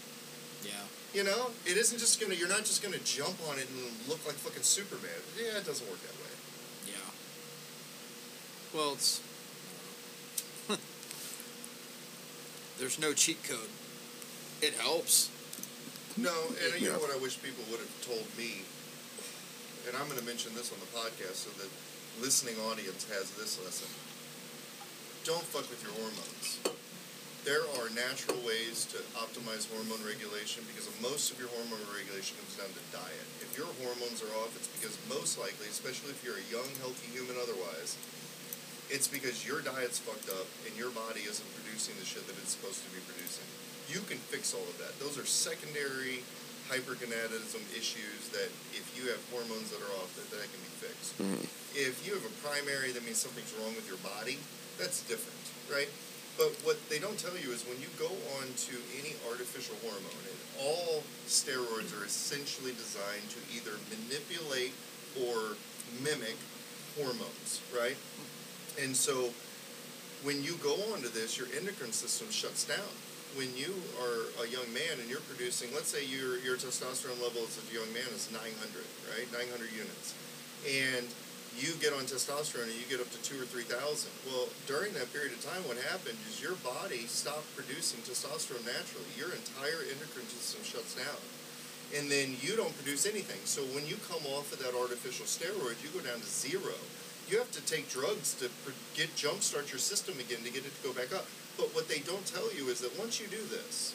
Yeah. 0.65 0.73
You 1.15 1.25
know, 1.25 1.51
it 1.67 1.77
isn't 1.77 1.99
just 1.99 2.21
gonna. 2.21 2.35
You're 2.35 2.49
not 2.49 2.65
just 2.65 2.83
gonna 2.83 2.99
jump 3.05 3.37
on 3.51 3.59
it 3.59 3.67
and 3.69 4.09
look 4.09 4.25
like 4.27 4.37
fucking 4.37 4.63
Superman. 4.63 5.11
Yeah, 5.37 5.59
it 5.59 5.67
doesn't 5.67 5.89
work 5.89 6.01
that 6.03 6.15
way. 6.23 6.33
Yeah. 6.95 7.11
Well, 8.75 8.93
it's. 8.95 9.21
There's 12.79 12.99
no 12.99 13.13
cheat 13.13 13.43
code. 13.45 13.69
It 14.63 14.75
helps. 14.75 15.31
No, 16.17 16.33
and 16.65 16.81
you 16.81 16.87
Yeah. 16.89 16.95
know 16.95 17.01
what 17.01 17.11
I 17.13 17.19
wish 17.19 17.41
people 17.43 17.65
would 17.71 17.81
have 17.81 18.07
told 18.07 18.27
me, 18.37 18.63
and 19.89 19.97
I'm 19.97 20.09
gonna 20.09 20.23
mention 20.23 20.55
this 20.55 20.71
on 20.73 20.79
the 20.81 20.87
podcast 20.87 21.35
so 21.47 21.51
that 21.59 21.69
listening 22.21 22.55
audience 22.71 23.05
has 23.09 23.31
this 23.33 23.59
lesson. 23.65 23.89
Don't 25.25 25.45
fuck 25.45 25.69
with 25.71 25.83
your 25.83 25.93
hormones. 25.93 26.59
There 27.45 27.65
are 27.81 27.89
natural 27.97 28.37
ways 28.45 28.85
to 28.93 29.01
optimize 29.17 29.65
hormone 29.73 30.05
regulation 30.05 30.61
because 30.69 30.85
most 31.01 31.33
of 31.33 31.41
your 31.41 31.49
hormone 31.57 31.81
regulation 31.89 32.37
comes 32.37 32.61
down 32.61 32.69
to 32.69 32.83
diet. 32.93 33.27
If 33.41 33.57
your 33.57 33.71
hormones 33.81 34.21
are 34.21 34.33
off, 34.45 34.53
it's 34.61 34.69
because 34.77 34.93
most 35.09 35.41
likely, 35.41 35.65
especially 35.73 36.13
if 36.13 36.21
you're 36.21 36.37
a 36.37 36.49
young, 36.53 36.69
healthy 36.85 37.09
human 37.17 37.41
otherwise, 37.41 37.97
it's 38.93 39.09
because 39.09 39.47
your 39.49 39.65
diet's 39.65 39.97
fucked 39.97 40.29
up 40.29 40.45
and 40.69 40.77
your 40.77 40.93
body 40.93 41.25
isn't 41.25 41.49
producing 41.57 41.97
the 41.97 42.05
shit 42.05 42.27
that 42.29 42.37
it's 42.45 42.53
supposed 42.53 42.85
to 42.85 42.91
be 42.93 43.01
producing. 43.09 43.47
You 43.89 44.05
can 44.05 44.21
fix 44.29 44.53
all 44.53 44.67
of 44.69 44.77
that. 44.77 44.93
Those 45.01 45.17
are 45.17 45.25
secondary 45.25 46.21
hypergonadism 46.69 47.65
issues 47.73 48.29
that 48.37 48.53
if 48.77 48.85
you 48.95 49.09
have 49.11 49.19
hormones 49.33 49.73
that 49.73 49.81
are 49.81 49.95
off, 49.99 50.13
that, 50.21 50.29
that 50.31 50.45
can 50.45 50.61
be 50.61 50.73
fixed. 50.79 51.17
Mhm. 51.19 51.43
If 51.75 52.05
you 52.07 52.15
have 52.15 52.23
a 52.23 52.35
primary, 52.45 52.93
that 52.93 53.03
means 53.03 53.19
something's 53.19 53.51
wrong 53.59 53.75
with 53.75 53.89
your 53.89 53.99
body. 54.05 54.39
That's 54.79 55.03
different, 55.09 55.41
right? 55.73 55.89
But 56.41 56.57
what 56.65 56.81
they 56.89 56.97
don't 56.97 57.21
tell 57.21 57.37
you 57.37 57.53
is 57.53 57.69
when 57.69 57.77
you 57.85 57.93
go 58.01 58.09
on 58.41 58.49
to 58.49 58.75
any 58.97 59.13
artificial 59.29 59.77
hormone, 59.85 60.25
and 60.25 60.39
all 60.57 61.05
steroids 61.29 61.93
are 61.93 62.09
essentially 62.09 62.73
designed 62.73 63.29
to 63.37 63.41
either 63.53 63.77
manipulate 63.93 64.73
or 65.21 65.61
mimic 66.01 66.41
hormones, 66.97 67.61
right? 67.77 68.01
And 68.81 68.97
so 68.97 69.29
when 70.25 70.41
you 70.41 70.57
go 70.65 70.73
onto 70.97 71.13
this, 71.13 71.37
your 71.37 71.53
endocrine 71.53 71.93
system 71.93 72.33
shuts 72.33 72.65
down. 72.65 72.89
When 73.37 73.53
you 73.53 73.77
are 74.01 74.33
a 74.41 74.49
young 74.49 74.67
man 74.73 74.97
and 74.97 75.13
you're 75.13 75.23
producing, 75.29 75.69
let's 75.77 75.93
say 75.93 76.09
your 76.09 76.41
your 76.41 76.57
testosterone 76.57 77.21
level 77.21 77.45
as 77.45 77.61
a 77.61 77.69
young 77.69 77.93
man 77.93 78.09
is 78.17 78.33
900, 78.33 78.49
right? 79.13 79.29
900 79.29 79.69
units. 79.77 80.17
And 80.65 81.05
you 81.59 81.75
get 81.83 81.93
on 81.93 82.07
testosterone 82.07 82.71
and 82.71 82.79
you 82.79 82.87
get 82.87 83.01
up 83.01 83.11
to 83.11 83.21
two 83.23 83.41
or 83.41 83.47
three 83.47 83.67
thousand. 83.67 84.11
Well, 84.29 84.47
during 84.71 84.95
that 84.95 85.11
period 85.13 85.35
of 85.35 85.43
time, 85.43 85.63
what 85.67 85.77
happened 85.91 86.19
is 86.31 86.39
your 86.39 86.55
body 86.63 87.09
stopped 87.11 87.49
producing 87.57 88.01
testosterone 88.07 88.63
naturally. 88.63 89.11
Your 89.19 89.35
entire 89.35 89.83
endocrine 89.91 90.31
system 90.31 90.63
shuts 90.63 90.95
down, 90.95 91.21
and 91.99 92.11
then 92.11 92.39
you 92.41 92.55
don't 92.55 92.75
produce 92.79 93.05
anything. 93.07 93.41
So 93.45 93.63
when 93.75 93.87
you 93.87 93.99
come 94.07 94.23
off 94.31 94.53
of 94.55 94.63
that 94.63 94.79
artificial 94.79 95.27
steroid, 95.27 95.79
you 95.83 95.91
go 95.91 96.05
down 96.07 96.23
to 96.23 96.31
zero. 96.31 96.77
You 97.29 97.39
have 97.39 97.51
to 97.53 97.63
take 97.63 97.91
drugs 97.91 98.35
to 98.43 98.51
get 98.99 99.15
jumpstart 99.15 99.71
your 99.71 99.79
system 99.79 100.19
again 100.19 100.43
to 100.43 100.51
get 100.51 100.67
it 100.67 100.75
to 100.75 100.83
go 100.83 100.93
back 100.95 101.15
up. 101.15 101.27
But 101.57 101.71
what 101.75 101.87
they 101.87 102.03
don't 102.03 102.27
tell 102.27 102.51
you 102.55 102.67
is 102.71 102.81
that 102.81 102.91
once 102.99 103.21
you 103.21 103.27
do 103.29 103.43
this, 103.51 103.95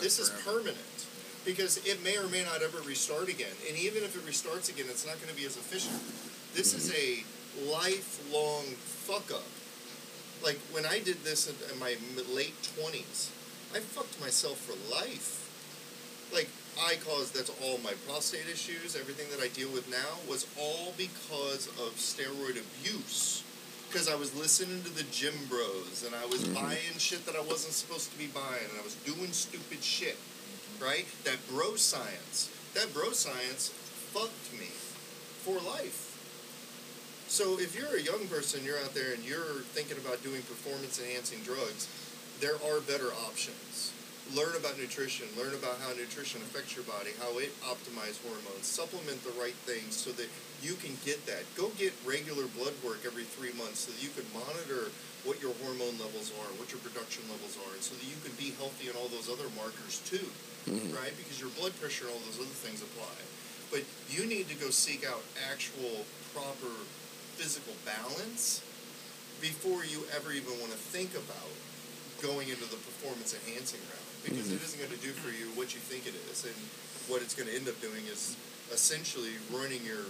this 0.00 0.18
is 0.18 0.28
permanent 0.44 1.06
because 1.44 1.76
it 1.84 2.02
may 2.02 2.16
or 2.16 2.28
may 2.28 2.42
not 2.44 2.62
ever 2.62 2.80
restart 2.88 3.28
again. 3.28 3.52
And 3.68 3.76
even 3.78 4.02
if 4.02 4.16
it 4.16 4.24
restarts 4.28 4.72
again, 4.72 4.86
it's 4.88 5.06
not 5.06 5.16
going 5.16 5.28
to 5.28 5.36
be 5.36 5.46
as 5.46 5.56
efficient. 5.56 5.96
This 6.54 6.72
is 6.72 6.94
a 6.94 7.24
lifelong 7.68 8.62
fuck 9.02 9.28
up. 9.34 9.42
Like 10.40 10.58
when 10.70 10.86
I 10.86 11.00
did 11.00 11.24
this 11.24 11.50
in, 11.50 11.56
in 11.72 11.80
my 11.80 11.96
late 12.32 12.54
20s, 12.78 13.30
I 13.74 13.80
fucked 13.80 14.20
myself 14.20 14.58
for 14.62 14.78
life. 14.94 15.42
Like 16.32 16.48
I 16.78 16.94
caused 17.04 17.34
that's 17.34 17.50
all 17.60 17.78
my 17.78 17.94
prostate 18.06 18.46
issues, 18.46 18.94
everything 18.94 19.26
that 19.34 19.42
I 19.42 19.48
deal 19.48 19.68
with 19.72 19.90
now 19.90 20.22
was 20.30 20.46
all 20.56 20.94
because 20.96 21.66
of 21.82 21.98
steroid 21.98 22.62
abuse. 22.62 23.42
Because 23.90 24.08
I 24.08 24.14
was 24.14 24.32
listening 24.36 24.80
to 24.84 24.94
the 24.94 25.10
gym 25.10 25.34
bros 25.48 26.04
and 26.06 26.14
I 26.14 26.24
was 26.26 26.44
mm-hmm. 26.44 26.54
buying 26.54 26.98
shit 26.98 27.26
that 27.26 27.34
I 27.34 27.42
wasn't 27.42 27.74
supposed 27.74 28.12
to 28.12 28.18
be 28.18 28.28
buying 28.28 28.70
and 28.70 28.78
I 28.78 28.84
was 28.84 28.94
doing 29.02 29.32
stupid 29.32 29.82
shit. 29.82 30.18
Right? 30.80 31.06
That 31.24 31.38
bro 31.50 31.74
science. 31.74 32.48
That 32.74 32.94
bro 32.94 33.10
science 33.10 33.74
fucked 34.14 34.52
me 34.54 34.70
for 35.42 35.58
life. 35.58 36.03
So 37.34 37.58
if 37.58 37.74
you're 37.74 37.98
a 37.98 38.06
young 38.06 38.30
person, 38.30 38.62
you're 38.62 38.78
out 38.78 38.94
there 38.94 39.10
and 39.10 39.18
you're 39.26 39.66
thinking 39.74 39.98
about 39.98 40.22
doing 40.22 40.38
performance 40.46 41.02
enhancing 41.02 41.42
drugs, 41.42 41.90
there 42.38 42.54
are 42.62 42.78
better 42.86 43.10
options. 43.26 43.90
Learn 44.38 44.54
about 44.54 44.78
nutrition, 44.78 45.26
learn 45.34 45.50
about 45.50 45.82
how 45.82 45.90
nutrition 45.98 46.38
affects 46.46 46.78
your 46.78 46.86
body, 46.86 47.10
how 47.18 47.34
it 47.42 47.50
optimizes 47.66 48.22
hormones, 48.22 48.70
supplement 48.70 49.18
the 49.26 49.34
right 49.34 49.58
things 49.66 49.98
so 49.98 50.14
that 50.14 50.30
you 50.62 50.78
can 50.78 50.94
get 51.02 51.26
that. 51.26 51.42
Go 51.58 51.74
get 51.74 51.90
regular 52.06 52.46
blood 52.54 52.78
work 52.86 53.02
every 53.02 53.26
three 53.26 53.50
months 53.58 53.82
so 53.82 53.90
that 53.90 53.98
you 53.98 54.14
can 54.14 54.22
monitor 54.30 54.94
what 55.26 55.42
your 55.42 55.58
hormone 55.58 55.98
levels 55.98 56.30
are, 56.38 56.50
what 56.54 56.70
your 56.70 56.78
production 56.86 57.26
levels 57.26 57.58
are, 57.66 57.74
and 57.74 57.82
so 57.82 57.98
that 57.98 58.06
you 58.06 58.14
can 58.22 58.30
be 58.38 58.54
healthy 58.62 58.86
in 58.86 58.94
all 58.94 59.10
those 59.10 59.26
other 59.26 59.50
markers 59.58 59.98
too, 60.06 60.22
mm-hmm. 60.70 60.94
right? 60.94 61.10
Because 61.18 61.42
your 61.42 61.50
blood 61.58 61.74
pressure 61.82 62.06
and 62.06 62.14
all 62.14 62.22
those 62.30 62.38
other 62.38 62.58
things 62.62 62.78
apply. 62.78 63.18
But 63.74 63.82
you 64.06 64.22
need 64.22 64.46
to 64.54 64.56
go 64.62 64.70
seek 64.70 65.02
out 65.02 65.26
actual 65.50 66.06
proper 66.30 66.70
physical 67.34 67.74
balance 67.84 68.62
before 69.40 69.84
you 69.84 70.06
ever 70.14 70.32
even 70.32 70.54
want 70.62 70.72
to 70.72 70.80
think 70.94 71.12
about 71.12 71.52
going 72.22 72.48
into 72.48 72.64
the 72.70 72.80
performance 72.80 73.34
enhancing 73.34 73.80
route. 73.90 74.10
Because 74.24 74.48
it 74.48 74.62
isn't 74.62 74.80
going 74.80 74.94
to 74.94 75.02
do 75.04 75.12
for 75.12 75.28
you 75.28 75.52
what 75.52 75.76
you 75.76 75.80
think 75.84 76.08
it 76.08 76.16
is 76.32 76.48
and 76.48 76.56
what 77.12 77.20
it's 77.20 77.36
going 77.36 77.48
to 77.48 77.54
end 77.54 77.68
up 77.68 77.76
doing 77.84 78.00
is 78.08 78.36
essentially 78.72 79.36
ruining 79.52 79.84
your 79.84 80.08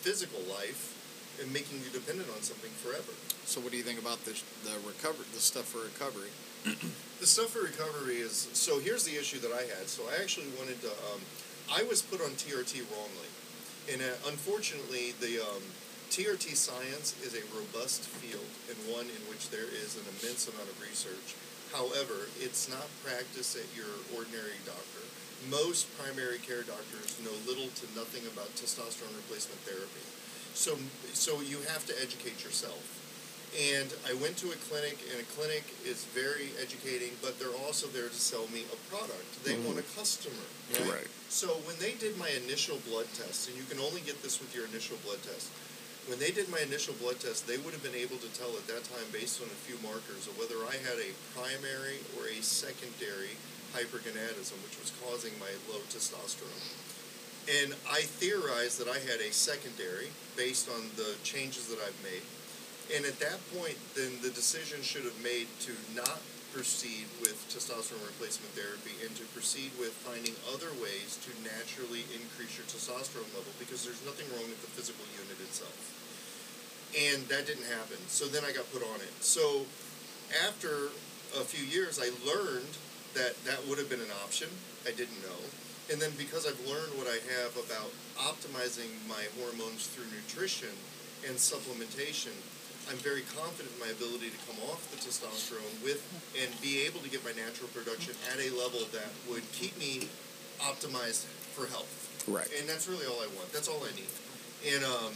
physical 0.00 0.40
life 0.48 0.96
and 1.40 1.52
making 1.52 1.82
you 1.84 1.90
dependent 1.92 2.28
on 2.32 2.40
something 2.40 2.70
forever. 2.80 3.12
So 3.44 3.60
what 3.60 3.72
do 3.72 3.76
you 3.76 3.84
think 3.84 4.00
about 4.00 4.24
the 4.24 4.32
the 4.64 4.76
recovery, 4.86 5.26
the 5.34 5.44
stuff 5.44 5.68
for 5.68 5.84
recovery? 5.84 6.32
the 7.20 7.28
stuff 7.28 7.52
for 7.52 7.68
recovery 7.68 8.24
is 8.24 8.48
so 8.52 8.80
here's 8.80 9.04
the 9.04 9.16
issue 9.18 9.38
that 9.40 9.52
i 9.52 9.68
had. 9.68 9.84
So 9.90 10.08
i 10.08 10.22
actually 10.22 10.48
wanted 10.56 10.80
to 10.82 10.92
um, 11.12 11.20
i 11.68 11.82
was 11.84 12.00
put 12.00 12.20
on 12.24 12.32
trt 12.40 12.80
wrongly. 12.88 13.30
And 13.92 14.00
uh, 14.00 14.30
unfortunately 14.32 15.12
the 15.20 15.44
um, 15.44 15.64
trt 16.14 16.54
science 16.54 17.18
is 17.26 17.34
a 17.34 17.42
robust 17.50 18.06
field 18.22 18.46
and 18.70 18.78
one 18.86 19.02
in 19.02 19.22
which 19.26 19.50
there 19.50 19.66
is 19.66 19.98
an 19.98 20.06
immense 20.14 20.46
amount 20.46 20.70
of 20.70 20.78
research 20.78 21.34
however 21.74 22.30
it's 22.38 22.70
not 22.70 22.86
practiced 23.02 23.58
at 23.58 23.66
your 23.74 23.90
ordinary 24.14 24.54
doctor 24.62 25.02
most 25.50 25.90
primary 25.98 26.38
care 26.38 26.62
doctors 26.62 27.18
know 27.26 27.34
little 27.50 27.66
to 27.74 27.82
nothing 27.98 28.22
about 28.30 28.46
testosterone 28.54 29.10
replacement 29.26 29.58
therapy 29.66 30.06
so 30.54 30.78
so 31.10 31.42
you 31.42 31.58
have 31.66 31.82
to 31.82 31.90
educate 31.98 32.38
yourself 32.46 33.02
and 33.54 33.86
I 34.02 34.14
went 34.18 34.34
to 34.42 34.50
a 34.50 34.58
clinic, 34.66 34.98
and 35.14 35.22
a 35.22 35.26
clinic 35.38 35.62
is 35.86 36.10
very 36.10 36.50
educating, 36.58 37.14
but 37.22 37.38
they're 37.38 37.54
also 37.62 37.86
there 37.94 38.10
to 38.10 38.18
sell 38.18 38.50
me 38.50 38.66
a 38.66 38.78
product. 38.90 39.22
They 39.46 39.54
mm-hmm. 39.54 39.70
want 39.70 39.78
a 39.78 39.86
customer. 39.94 40.42
Right. 40.90 41.06
So 41.30 41.54
when 41.62 41.78
they 41.78 41.94
did 41.94 42.18
my 42.18 42.26
initial 42.42 42.82
blood 42.90 43.06
test, 43.14 43.46
and 43.46 43.54
you 43.54 43.62
can 43.70 43.78
only 43.78 44.02
get 44.02 44.18
this 44.26 44.42
with 44.42 44.50
your 44.50 44.66
initial 44.66 44.98
blood 45.06 45.22
test, 45.22 45.54
when 46.06 46.18
they 46.18 46.30
did 46.30 46.48
my 46.52 46.60
initial 46.60 46.92
blood 47.00 47.20
test, 47.20 47.46
they 47.46 47.56
would 47.56 47.72
have 47.72 47.82
been 47.82 47.96
able 47.96 48.20
to 48.20 48.30
tell 48.36 48.52
at 48.60 48.66
that 48.68 48.84
time, 48.84 49.08
based 49.12 49.40
on 49.40 49.48
a 49.48 49.60
few 49.64 49.80
markers, 49.80 50.28
of 50.28 50.36
whether 50.36 50.60
I 50.68 50.76
had 50.84 51.00
a 51.00 51.16
primary 51.32 52.04
or 52.16 52.28
a 52.28 52.44
secondary 52.44 53.40
hypergonadism, 53.72 54.60
which 54.60 54.76
was 54.78 54.92
causing 55.00 55.32
my 55.40 55.50
low 55.72 55.80
testosterone. 55.88 56.64
And 57.48 57.74
I 57.88 58.04
theorized 58.04 58.80
that 58.80 58.88
I 58.88 59.00
had 59.00 59.20
a 59.20 59.32
secondary 59.32 60.08
based 60.36 60.68
on 60.68 60.88
the 60.96 61.16
changes 61.24 61.68
that 61.68 61.80
I've 61.80 62.00
made. 62.04 62.24
And 62.94 63.04
at 63.04 63.18
that 63.20 63.40
point, 63.56 63.76
then 63.96 64.12
the 64.20 64.30
decision 64.30 64.82
should 64.82 65.04
have 65.04 65.20
made 65.24 65.48
to 65.68 65.72
not 65.96 66.20
proceed 66.54 67.10
with 67.18 67.34
testosterone 67.50 68.06
replacement 68.06 68.54
therapy 68.54 68.94
and 69.02 69.10
to 69.18 69.26
proceed 69.34 69.74
with 69.74 69.90
finding 70.06 70.38
other 70.54 70.70
ways 70.78 71.18
to 71.26 71.34
naturally 71.42 72.06
increase 72.14 72.54
your 72.54 72.64
testosterone 72.70 73.26
level 73.34 73.50
because 73.58 73.82
there's 73.82 73.98
nothing 74.06 74.24
wrong 74.30 74.46
with 74.46 74.62
the 74.62 74.70
physical 74.70 75.02
unit 75.18 75.34
itself. 75.42 75.74
And 76.94 77.26
that 77.26 77.50
didn't 77.50 77.66
happen. 77.66 77.98
So 78.06 78.30
then 78.30 78.46
I 78.46 78.54
got 78.54 78.70
put 78.70 78.86
on 78.86 79.02
it. 79.02 79.10
So 79.18 79.66
after 80.46 80.94
a 81.34 81.42
few 81.42 81.66
years, 81.66 81.98
I 81.98 82.14
learned 82.22 82.70
that 83.18 83.34
that 83.42 83.58
would 83.66 83.82
have 83.82 83.90
been 83.90 84.02
an 84.02 84.14
option. 84.22 84.46
I 84.86 84.94
didn't 84.94 85.18
know. 85.26 85.42
And 85.90 85.98
then 85.98 86.14
because 86.14 86.46
I've 86.46 86.62
learned 86.70 86.94
what 86.94 87.10
I 87.10 87.18
have 87.34 87.58
about 87.58 87.90
optimizing 88.14 88.94
my 89.10 89.26
hormones 89.42 89.90
through 89.90 90.06
nutrition 90.14 90.72
and 91.26 91.34
supplementation, 91.34 92.32
I'm 92.90 93.00
very 93.00 93.24
confident 93.32 93.72
in 93.72 93.80
my 93.80 93.90
ability 93.92 94.28
to 94.28 94.40
come 94.44 94.60
off 94.68 94.84
the 94.92 95.00
testosterone 95.00 95.72
with 95.80 96.04
and 96.36 96.48
be 96.60 96.84
able 96.84 97.00
to 97.00 97.08
get 97.08 97.24
my 97.24 97.32
natural 97.32 97.68
production 97.72 98.12
at 98.32 98.38
a 98.40 98.52
level 98.52 98.84
that 98.92 99.08
would 99.28 99.44
keep 99.52 99.72
me 99.80 100.08
optimized 100.60 101.24
for 101.56 101.66
health. 101.66 101.88
Right. 102.28 102.48
And 102.60 102.68
that's 102.68 102.88
really 102.88 103.06
all 103.06 103.20
I 103.20 103.28
want. 103.36 103.52
That's 103.52 103.68
all 103.68 103.80
I 103.84 103.92
need. 103.96 104.12
And 104.64 104.84
um, 104.84 105.12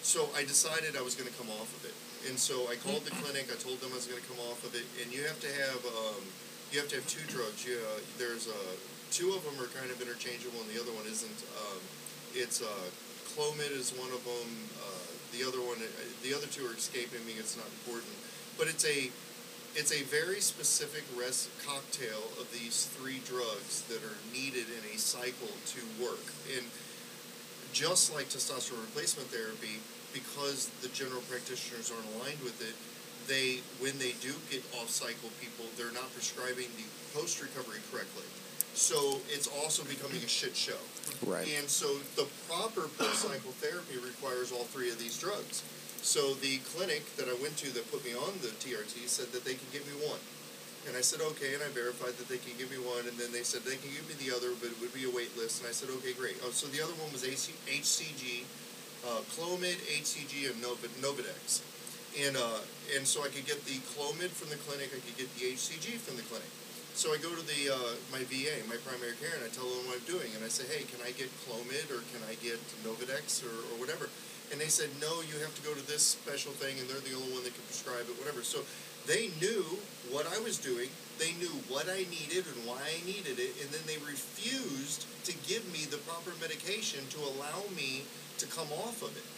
so 0.00 0.28
I 0.36 0.44
decided 0.44 0.96
I 0.96 1.04
was 1.04 1.14
going 1.16 1.28
to 1.28 1.36
come 1.36 1.48
off 1.60 1.68
of 1.76 1.82
it. 1.84 1.96
And 2.28 2.38
so 2.38 2.68
I 2.68 2.76
called 2.80 3.04
the 3.04 3.14
clinic. 3.22 3.48
I 3.52 3.58
told 3.60 3.80
them 3.80 3.92
I 3.92 4.00
was 4.00 4.08
going 4.08 4.20
to 4.20 4.28
come 4.28 4.40
off 4.48 4.64
of 4.64 4.72
it. 4.74 4.84
And 5.00 5.12
you 5.12 5.22
have 5.28 5.38
to 5.40 5.50
have 5.64 5.80
um, 5.86 6.24
you 6.72 6.80
have 6.80 6.90
to 6.90 6.96
have 6.98 7.06
two 7.06 7.22
drugs. 7.30 7.62
You, 7.62 7.78
uh, 7.78 8.00
there's 8.18 8.48
uh, 8.48 8.74
two 9.14 9.32
of 9.32 9.44
them 9.46 9.54
are 9.62 9.70
kind 9.70 9.86
of 9.86 10.02
interchangeable, 10.02 10.58
and 10.66 10.70
the 10.74 10.80
other 10.82 10.90
one 10.92 11.06
isn't. 11.06 11.40
Um, 11.54 11.80
it's 12.34 12.60
uh, 12.60 12.86
Clomid 13.30 13.70
is 13.70 13.94
one 13.94 14.10
of 14.10 14.24
them. 14.24 14.50
Uh, 14.74 15.05
the 15.36 15.46
other 15.46 15.60
one, 15.60 15.76
uh, 15.78 15.88
the 16.22 16.32
other 16.32 16.46
two 16.48 16.64
are 16.66 16.74
escaping 16.74 17.24
me. 17.28 17.36
It's 17.38 17.56
not 17.56 17.68
important, 17.84 18.12
but 18.56 18.68
it's 18.68 18.84
a 18.84 19.12
it's 19.76 19.92
a 19.92 20.02
very 20.08 20.40
specific 20.40 21.04
res- 21.12 21.52
cocktail 21.60 22.32
of 22.40 22.48
these 22.48 22.88
three 22.96 23.20
drugs 23.28 23.84
that 23.92 24.00
are 24.00 24.16
needed 24.32 24.64
in 24.72 24.82
a 24.88 24.96
cycle 24.96 25.52
to 25.76 25.80
work. 26.00 26.24
And 26.56 26.64
just 27.76 28.14
like 28.16 28.32
testosterone 28.32 28.80
replacement 28.88 29.28
therapy, 29.28 29.84
because 30.16 30.72
the 30.80 30.88
general 30.96 31.20
practitioners 31.28 31.92
aren't 31.92 32.08
aligned 32.16 32.40
with 32.40 32.56
it, 32.64 32.72
they 33.28 33.60
when 33.84 33.98
they 34.00 34.16
do 34.24 34.32
get 34.48 34.64
off 34.80 34.88
cycle 34.88 35.28
people, 35.44 35.68
they're 35.76 35.92
not 35.92 36.08
prescribing 36.16 36.72
the 36.80 36.88
post 37.12 37.42
recovery 37.44 37.84
correctly. 37.92 38.24
So 38.76 39.24
it's 39.32 39.48
also 39.48 39.82
becoming 39.88 40.20
a 40.20 40.28
shit 40.28 40.54
show. 40.54 40.76
Right. 41.24 41.48
And 41.56 41.64
so 41.64 41.96
the 42.14 42.28
proper 42.44 42.92
post 43.00 43.24
cycle 43.24 43.56
therapy 43.64 43.96
requires 43.96 44.52
all 44.52 44.68
three 44.68 44.92
of 44.92 45.00
these 45.00 45.16
drugs. 45.16 45.64
So 46.04 46.34
the 46.44 46.60
clinic 46.76 47.02
that 47.16 47.26
I 47.26 47.34
went 47.40 47.56
to 47.64 47.72
that 47.72 47.88
put 47.90 48.04
me 48.04 48.12
on 48.12 48.36
the 48.44 48.52
TRT 48.60 49.08
said 49.08 49.32
that 49.32 49.48
they 49.48 49.56
can 49.56 49.66
give 49.72 49.82
me 49.88 49.96
one. 50.04 50.20
And 50.86 50.94
I 50.94 51.00
said, 51.00 51.18
okay, 51.34 51.56
and 51.56 51.64
I 51.64 51.72
verified 51.74 52.14
that 52.20 52.28
they 52.28 52.38
can 52.38 52.54
give 52.60 52.70
me 52.70 52.78
one, 52.78 53.08
and 53.10 53.16
then 53.18 53.32
they 53.34 53.42
said 53.42 53.66
they 53.66 53.74
can 53.80 53.90
give 53.90 54.06
me 54.06 54.14
the 54.22 54.30
other, 54.30 54.54
but 54.62 54.70
it 54.70 54.78
would 54.78 54.94
be 54.94 55.02
a 55.02 55.10
wait 55.10 55.34
list. 55.34 55.64
And 55.64 55.66
I 55.66 55.74
said, 55.74 55.90
okay, 55.98 56.12
great. 56.14 56.38
Oh, 56.46 56.54
so 56.54 56.70
the 56.70 56.78
other 56.78 56.94
one 57.02 57.10
was 57.10 57.26
AC, 57.26 57.50
HCG, 57.66 58.46
uh, 59.02 59.24
Clomid, 59.34 59.82
HCG, 59.88 60.46
and 60.52 60.62
Nov- 60.62 60.84
Novadex. 61.02 61.64
and 62.14 62.36
uh, 62.38 62.60
and 62.94 63.02
so 63.02 63.24
I 63.26 63.34
could 63.34 63.48
get 63.50 63.58
the 63.66 63.82
Clomid 63.98 64.30
from 64.30 64.52
the 64.52 64.60
clinic. 64.62 64.94
I 64.94 65.02
could 65.02 65.16
get 65.18 65.26
the 65.34 65.50
HCG 65.58 65.98
from 65.98 66.20
the 66.20 66.26
clinic. 66.30 66.46
So 66.96 67.12
I 67.12 67.20
go 67.20 67.28
to 67.28 67.44
the 67.44 67.68
uh, 67.68 67.92
my 68.08 68.24
VA, 68.32 68.56
my 68.72 68.80
primary 68.80 69.12
care, 69.20 69.36
and 69.36 69.44
I 69.44 69.52
tell 69.52 69.68
them 69.68 69.84
what 69.84 70.00
I'm 70.00 70.08
doing, 70.08 70.32
and 70.32 70.40
I 70.40 70.48
say, 70.48 70.64
hey, 70.64 70.88
can 70.88 70.96
I 71.04 71.12
get 71.12 71.28
Clomid 71.44 71.92
or 71.92 72.00
can 72.08 72.24
I 72.24 72.40
get 72.40 72.56
Novadex 72.88 73.44
or, 73.44 73.52
or 73.52 73.76
whatever? 73.76 74.08
And 74.48 74.56
they 74.56 74.72
said, 74.72 74.88
no, 74.96 75.20
you 75.20 75.36
have 75.44 75.52
to 75.60 75.60
go 75.60 75.76
to 75.76 75.84
this 75.84 76.16
special 76.16 76.56
thing, 76.56 76.80
and 76.80 76.88
they're 76.88 77.04
the 77.04 77.12
only 77.12 77.36
one 77.36 77.44
that 77.44 77.52
can 77.52 77.68
prescribe 77.68 78.08
it, 78.08 78.16
whatever. 78.16 78.40
So 78.40 78.64
they 79.04 79.28
knew 79.44 79.76
what 80.08 80.24
I 80.24 80.40
was 80.40 80.56
doing, 80.56 80.88
they 81.20 81.36
knew 81.36 81.52
what 81.68 81.84
I 81.84 82.08
needed 82.08 82.48
and 82.48 82.64
why 82.64 82.80
I 82.80 83.04
needed 83.04 83.44
it, 83.44 83.52
and 83.60 83.68
then 83.68 83.84
they 83.84 84.00
refused 84.00 85.04
to 85.28 85.36
give 85.44 85.68
me 85.68 85.84
the 85.92 86.00
proper 86.08 86.32
medication 86.40 87.04
to 87.12 87.20
allow 87.28 87.60
me 87.76 88.08
to 88.40 88.48
come 88.48 88.72
off 88.72 89.04
of 89.04 89.12
it. 89.12 89.28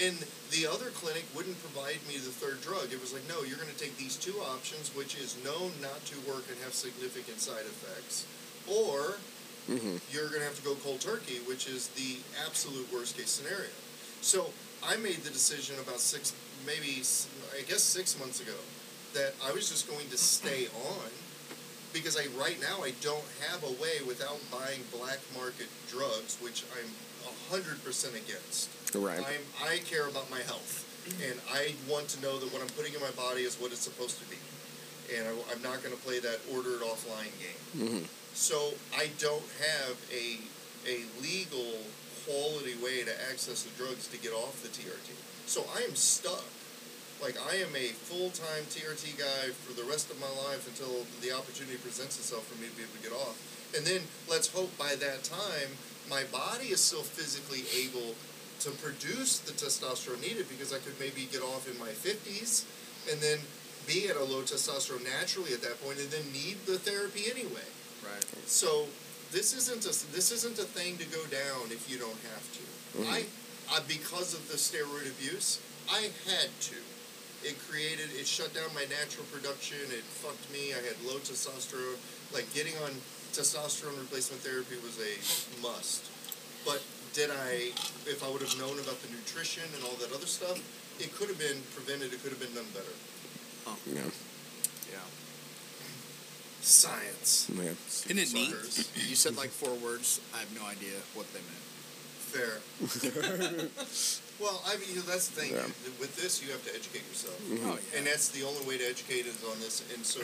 And 0.00 0.18
the 0.50 0.66
other 0.66 0.90
clinic 0.90 1.24
wouldn't 1.36 1.58
provide 1.62 1.98
me 2.08 2.18
the 2.18 2.34
third 2.34 2.60
drug. 2.62 2.92
It 2.92 3.00
was 3.00 3.12
like, 3.12 3.22
no, 3.28 3.42
you're 3.42 3.58
going 3.58 3.70
to 3.70 3.78
take 3.78 3.96
these 3.96 4.16
two 4.16 4.34
options, 4.40 4.90
which 4.94 5.14
is 5.16 5.36
known 5.44 5.70
not 5.80 6.04
to 6.06 6.16
work 6.26 6.44
and 6.50 6.58
have 6.64 6.74
significant 6.74 7.40
side 7.40 7.62
effects, 7.66 8.26
or 8.66 9.18
Mhm. 9.70 10.00
you're 10.12 10.28
going 10.28 10.40
to 10.40 10.46
have 10.46 10.56
to 10.56 10.62
go 10.62 10.74
cold 10.76 11.00
turkey, 11.00 11.38
which 11.46 11.66
is 11.66 11.88
the 11.94 12.18
absolute 12.44 12.90
worst 12.92 13.16
case 13.16 13.30
scenario. 13.30 13.70
So 14.20 14.52
I 14.82 14.96
made 14.96 15.22
the 15.24 15.30
decision 15.30 15.78
about 15.78 16.00
six, 16.00 16.32
maybe, 16.66 17.02
I 17.56 17.62
guess 17.62 17.82
six 17.82 18.18
months 18.18 18.40
ago, 18.40 18.56
that 19.14 19.34
I 19.42 19.52
was 19.52 19.68
just 19.70 19.88
going 19.88 20.10
to 20.10 20.18
stay 20.18 20.66
on 20.74 21.10
because 21.92 22.16
I 22.16 22.26
right 22.36 22.60
now 22.60 22.82
I 22.82 22.90
don't 23.00 23.24
have 23.48 23.62
a 23.62 23.70
way 23.80 24.02
without 24.06 24.38
buying 24.50 24.82
black 24.90 25.20
market 25.32 25.68
drugs, 25.88 26.36
which 26.40 26.64
I'm 26.76 26.90
hundred 27.50 27.82
percent 27.84 28.14
against. 28.94 29.18
Right. 29.18 29.26
I'm 29.26 29.68
I 29.72 29.78
care 29.78 30.08
about 30.08 30.30
my 30.30 30.40
health, 30.40 30.84
and 31.22 31.38
I 31.52 31.74
want 31.90 32.08
to 32.08 32.22
know 32.22 32.38
that 32.38 32.52
what 32.52 32.62
I'm 32.62 32.68
putting 32.78 32.94
in 32.94 33.00
my 33.00 33.10
body 33.12 33.42
is 33.42 33.56
what 33.56 33.72
it's 33.72 33.80
supposed 33.80 34.18
to 34.20 34.26
be, 34.30 34.38
and 35.16 35.26
I, 35.26 35.52
am 35.52 35.62
not 35.62 35.82
going 35.82 35.94
to 35.94 36.02
play 36.02 36.20
that 36.20 36.40
ordered 36.54 36.80
offline 36.82 37.32
game. 37.40 37.60
Mhm. 37.76 38.06
So 38.34 38.74
I 38.96 39.10
don't 39.18 39.46
have 39.60 39.96
a 40.12 40.38
a 40.86 41.04
legal 41.22 41.80
quality 42.26 42.74
way 42.82 43.04
to 43.04 43.12
access 43.30 43.62
the 43.62 43.72
drugs 43.76 44.08
to 44.08 44.18
get 44.18 44.32
off 44.32 44.62
the 44.62 44.68
TRT. 44.68 45.12
So 45.46 45.64
I 45.76 45.82
am 45.82 45.94
stuck. 45.94 46.44
Like 47.22 47.36
I 47.40 47.56
am 47.56 47.72
a 47.76 47.88
full 48.08 48.30
time 48.30 48.64
TRT 48.68 49.16
guy 49.16 49.52
for 49.64 49.72
the 49.72 49.86
rest 49.88 50.10
of 50.10 50.20
my 50.20 50.28
life 50.48 50.66
until 50.66 51.06
the 51.22 51.32
opportunity 51.32 51.76
presents 51.78 52.18
itself 52.18 52.44
for 52.48 52.60
me 52.60 52.68
to 52.68 52.76
be 52.76 52.82
able 52.82 52.96
to 53.00 53.02
get 53.02 53.12
off. 53.12 53.36
And 53.76 53.86
then 53.86 54.02
let's 54.28 54.48
hope 54.52 54.76
by 54.76 54.94
that 54.96 55.24
time 55.24 55.78
my 56.10 56.24
body 56.24 56.68
is 56.68 56.80
still 56.80 57.02
physically 57.02 57.64
able 57.72 58.14
to 58.64 58.70
produce 58.80 59.38
the 59.44 59.52
testosterone 59.52 60.20
needed 60.24 60.48
because 60.48 60.72
I 60.72 60.80
could 60.80 60.96
maybe 60.98 61.28
get 61.28 61.42
off 61.42 61.68
in 61.68 61.78
my 61.78 61.92
fifties 61.92 62.64
and 63.12 63.20
then 63.20 63.36
be 63.86 64.08
at 64.08 64.16
a 64.16 64.24
low 64.24 64.40
testosterone 64.40 65.04
naturally 65.04 65.52
at 65.52 65.60
that 65.60 65.76
point 65.84 66.00
and 66.00 66.08
then 66.08 66.24
need 66.32 66.64
the 66.64 66.80
therapy 66.80 67.28
anyway. 67.28 67.68
Right. 68.00 68.24
So 68.48 68.88
this 69.32 69.52
isn't 69.52 69.84
a 69.84 69.92
this 70.16 70.32
isn't 70.32 70.56
a 70.56 70.64
thing 70.64 70.96
to 70.96 71.04
go 71.12 71.20
down 71.28 71.68
if 71.76 71.84
you 71.92 72.00
don't 72.00 72.16
have 72.32 72.44
to. 72.56 72.64
Mhm. 73.04 73.12
I, 73.12 73.28
I 73.68 73.84
because 73.84 74.32
of 74.32 74.48
the 74.48 74.56
steroid 74.56 75.12
abuse, 75.12 75.60
I 75.92 76.08
had 76.24 76.48
to. 76.72 76.80
It 77.44 77.60
created 77.68 78.08
it 78.16 78.24
shut 78.26 78.56
down 78.56 78.72
my 78.72 78.88
natural 78.88 79.28
production. 79.28 79.76
It 79.92 80.08
fucked 80.24 80.48
me. 80.48 80.72
I 80.72 80.80
had 80.80 80.96
low 81.04 81.20
testosterone. 81.20 82.00
Like 82.32 82.48
getting 82.56 82.72
on 82.80 82.96
testosterone 83.36 84.00
replacement 84.00 84.40
therapy 84.40 84.80
was 84.80 84.96
a 84.96 85.12
must. 85.60 86.08
But 86.64 86.80
did 87.14 87.30
I 87.30 87.70
if 88.10 88.22
I 88.22 88.28
would 88.30 88.42
have 88.42 88.58
known 88.58 88.76
about 88.82 89.00
the 89.00 89.08
nutrition 89.14 89.62
and 89.74 89.82
all 89.84 89.96
that 90.02 90.12
other 90.12 90.26
stuff, 90.26 90.58
it 91.00 91.14
could 91.14 91.28
have 91.28 91.38
been 91.38 91.62
prevented. 91.74 92.12
It 92.12 92.20
could 92.22 92.30
have 92.34 92.42
been 92.42 92.54
done 92.54 92.66
better. 92.74 92.94
Oh. 93.66 93.78
Yeah. 93.86 94.02
Yeah. 94.92 95.06
Science. 96.60 97.48
Yeah. 97.54 97.72
Isn't 98.10 98.18
it 98.18 98.34
neat? 98.34 98.54
You 99.08 99.16
said 99.16 99.36
like 99.36 99.50
four 99.50 99.74
words. 99.78 100.20
I 100.34 100.38
have 100.42 100.52
no 100.54 100.66
idea 100.66 100.98
what 101.14 101.30
they 101.32 101.40
meant. 101.40 101.64
Fair. 102.34 102.58
well, 104.42 104.58
I 104.66 104.74
mean, 104.82 104.90
you 104.90 104.98
know, 104.98 105.06
that's 105.06 105.30
the 105.30 105.38
thing. 105.38 105.52
Yeah. 105.54 105.70
With 106.02 106.18
this, 106.18 106.42
you 106.42 106.50
have 106.50 106.66
to 106.66 106.74
educate 106.74 107.06
yourself. 107.06 107.38
Mhm. 107.46 107.62
Oh 107.62 107.78
yeah. 107.78 107.98
And 107.98 108.06
that's 108.10 108.28
the 108.34 108.42
only 108.42 108.64
way 108.66 108.74
to 108.78 108.86
educate 108.90 109.26
is 109.30 109.38
on 109.46 109.54
this. 109.62 109.86
And 109.94 110.02
so 110.02 110.18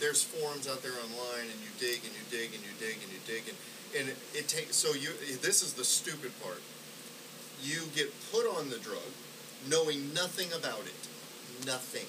there's 0.00 0.24
forums 0.24 0.64
out 0.68 0.80
there 0.80 0.96
online, 1.04 1.52
and 1.52 1.58
you 1.60 1.68
dig 1.76 2.00
and 2.00 2.12
you 2.16 2.24
dig 2.32 2.56
and 2.56 2.62
you 2.64 2.72
dig 2.80 2.96
and 3.04 3.10
you 3.12 3.20
dig, 3.28 3.44
and 3.44 3.56
and 3.98 4.08
it, 4.08 4.16
it 4.34 4.48
takes. 4.48 4.76
So 4.76 4.92
you 4.94 5.10
this 5.42 5.62
is 5.62 5.74
the 5.74 5.84
stupid 5.84 6.32
part. 6.42 6.60
You 7.62 7.82
get 7.94 8.08
put 8.32 8.46
on 8.56 8.70
the 8.70 8.78
drug, 8.78 9.10
knowing 9.68 10.14
nothing 10.14 10.48
about 10.52 10.86
it, 10.86 11.66
nothing. 11.66 12.06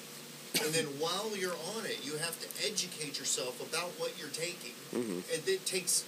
And 0.64 0.72
then 0.74 0.84
while 1.02 1.36
you're 1.36 1.56
on 1.76 1.84
it, 1.86 2.00
you 2.04 2.16
have 2.18 2.38
to 2.40 2.48
educate 2.66 3.18
yourself 3.18 3.60
about 3.60 3.90
what 3.98 4.12
you're 4.18 4.32
taking. 4.32 4.74
Mhm. 4.92 5.22
And 5.32 5.40
it 5.48 5.64
takes 5.66 6.04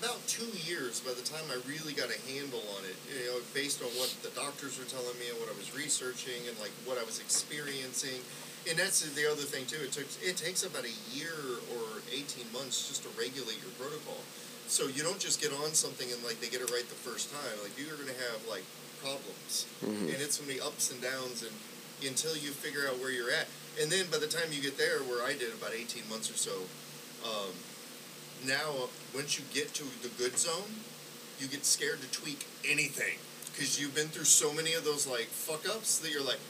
about 0.00 0.20
two 0.28 0.48
years 0.68 1.00
by 1.00 1.12
the 1.16 1.24
time 1.24 1.44
I 1.48 1.56
really 1.68 1.92
got 1.96 2.12
a 2.12 2.20
handle 2.28 2.60
on 2.76 2.84
it, 2.84 2.96
you 3.08 3.24
know, 3.32 3.40
based 3.54 3.80
on 3.80 3.88
what 3.96 4.12
the 4.22 4.28
doctors 4.36 4.78
were 4.78 4.84
telling 4.84 5.16
me 5.18 5.28
and 5.32 5.40
what 5.40 5.48
I 5.48 5.56
was 5.56 5.72
researching 5.74 6.44
and 6.48 6.56
like 6.60 6.72
what 6.84 6.98
I 6.98 7.04
was 7.04 7.18
experiencing. 7.18 8.20
And 8.68 8.76
that's 8.76 9.00
the 9.00 9.24
other 9.30 9.46
thing 9.46 9.64
too. 9.64 9.80
It 9.80 9.92
took 9.92 10.06
it 10.20 10.36
takes 10.36 10.64
about 10.64 10.84
a 10.84 10.92
year 11.16 11.32
or 11.72 12.02
eighteen 12.12 12.44
months 12.52 12.88
just 12.88 13.02
to 13.04 13.10
regulate 13.16 13.56
your 13.62 13.72
protocol. 13.80 14.20
So 14.68 14.88
you 14.88 15.02
don't 15.02 15.18
just 15.20 15.40
get 15.40 15.52
on 15.52 15.72
something 15.74 16.10
and 16.10 16.22
like 16.24 16.40
they 16.40 16.48
get 16.48 16.60
it 16.60 16.70
right 16.70 16.86
the 16.88 16.94
first 17.06 17.30
time. 17.32 17.56
Like 17.62 17.72
you're 17.78 17.96
gonna 17.96 18.18
have 18.30 18.40
like 18.48 18.64
problems, 19.00 19.66
Mhm. 19.84 20.12
and 20.12 20.18
it's 20.22 20.38
gonna 20.38 20.52
be 20.52 20.60
ups 20.60 20.90
and 20.90 21.00
downs, 21.00 21.42
and 21.42 21.52
until 22.06 22.36
you 22.36 22.50
figure 22.50 22.86
out 22.88 22.98
where 22.98 23.10
you're 23.10 23.30
at. 23.30 23.46
And 23.80 23.90
then 23.92 24.06
by 24.10 24.18
the 24.18 24.26
time 24.26 24.52
you 24.52 24.60
get 24.60 24.76
there, 24.76 25.00
where 25.00 25.22
I 25.22 25.34
did 25.34 25.52
about 25.52 25.72
eighteen 25.72 26.08
months 26.08 26.30
or 26.30 26.36
so, 26.36 26.68
um, 27.24 27.52
now 28.44 28.88
once 29.14 29.38
you 29.38 29.44
get 29.54 29.72
to 29.74 29.84
the 30.02 30.08
good 30.18 30.38
zone, 30.38 30.82
you 31.40 31.46
get 31.46 31.64
scared 31.64 32.00
to 32.02 32.08
tweak 32.08 32.46
anything 32.64 33.18
because 33.52 33.78
you've 33.78 33.94
been 33.94 34.08
through 34.08 34.24
so 34.24 34.52
many 34.52 34.72
of 34.74 34.84
those 34.84 35.06
like 35.06 35.28
fuck 35.28 35.66
ups 35.68 35.98
that 35.98 36.10
you're 36.10 36.22
like, 36.22 36.40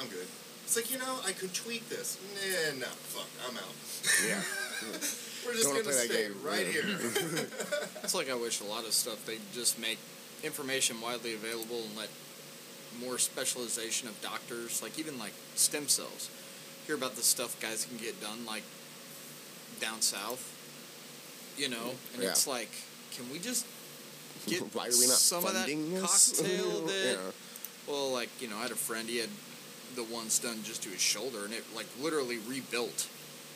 I'm 0.00 0.08
good. 0.08 0.28
It's 0.64 0.76
like 0.76 0.90
you 0.90 0.98
know 0.98 1.20
I 1.24 1.32
could 1.32 1.52
tweak 1.54 1.88
this. 1.88 2.16
Nah, 2.34 2.78
no, 2.78 2.86
fuck, 3.10 3.28
I'm 3.48 3.56
out. 3.58 3.74
Yeah. 4.26 4.42
We're 5.46 5.54
just 5.54 5.66
wanna 5.68 5.82
gonna 5.82 5.94
play 5.94 6.06
that 6.06 6.12
stay 6.12 6.22
game. 6.28 6.36
right 6.44 6.66
Yeah. 6.66 6.72
here. 6.72 7.46
It's 8.02 8.14
like 8.14 8.30
I 8.30 8.34
wish 8.34 8.60
a 8.60 8.64
lot 8.64 8.84
of 8.84 8.92
stuff 8.92 9.24
they 9.26 9.38
just 9.54 9.78
make 9.78 9.98
information 10.44 11.00
widely 11.00 11.34
available 11.34 11.82
and 11.82 11.96
let 11.96 12.08
more 13.00 13.18
specialization 13.18 14.08
of 14.08 14.20
doctors, 14.22 14.80
like 14.82 14.98
even 14.98 15.18
like 15.18 15.32
stem 15.54 15.88
cells. 15.88 16.30
Hear 16.86 16.94
about 16.94 17.16
the 17.16 17.22
stuff 17.22 17.58
guys 17.60 17.84
can 17.84 17.96
get 17.98 18.20
done 18.20 18.44
like 18.46 18.62
down 19.80 20.00
south. 20.02 20.52
You 21.58 21.68
know, 21.70 21.76
mm-hmm. 21.76 22.14
and 22.14 22.22
Yeah. 22.22 22.30
it's 22.30 22.46
like, 22.46 22.70
can 23.16 23.30
we 23.32 23.38
just 23.38 23.66
get 24.46 24.60
Why 24.74 24.86
are 24.88 24.90
we 24.98 25.06
not 25.08 25.16
some 25.16 25.44
of 25.44 25.52
that 25.54 25.66
funding 25.68 25.94
this? 25.94 26.02
cocktail 26.38 26.80
that 26.86 27.18
yeah. 27.18 27.30
well, 27.88 28.12
like, 28.12 28.28
you 28.40 28.48
know, 28.48 28.56
I 28.58 28.62
had 28.62 28.70
a 28.72 28.76
friend, 28.76 29.08
he 29.08 29.18
had 29.18 29.30
the 29.96 30.04
ones 30.04 30.38
done 30.38 30.62
just 30.62 30.82
to 30.82 30.90
his 30.90 31.00
shoulder, 31.00 31.44
and 31.44 31.54
it, 31.54 31.64
like, 31.74 31.86
literally 32.00 32.38
rebuilt 32.46 33.08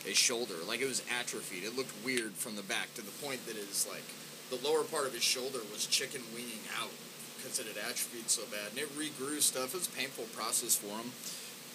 his 0.05 0.17
shoulder. 0.17 0.55
Like, 0.67 0.81
it 0.81 0.87
was 0.87 1.03
atrophied. 1.19 1.63
It 1.63 1.75
looked 1.75 1.93
weird 2.03 2.33
from 2.33 2.55
the 2.55 2.63
back 2.63 2.93
to 2.95 3.01
the 3.01 3.11
point 3.23 3.45
that 3.47 3.55
his, 3.55 3.87
like, 3.89 4.05
the 4.49 4.59
lower 4.67 4.83
part 4.83 5.07
of 5.07 5.13
his 5.13 5.23
shoulder 5.23 5.59
was 5.71 5.85
chicken 5.85 6.21
winging 6.33 6.65
out 6.79 6.91
because 7.37 7.59
it 7.59 7.65
had 7.67 7.77
atrophied 7.77 8.29
so 8.29 8.43
bad. 8.51 8.71
And 8.71 8.79
it 8.79 8.89
regrew 8.97 9.41
stuff. 9.41 9.73
It 9.73 9.77
was 9.77 9.87
a 9.87 9.91
painful 9.91 10.25
process 10.35 10.75
for 10.75 10.93
him. 10.97 11.11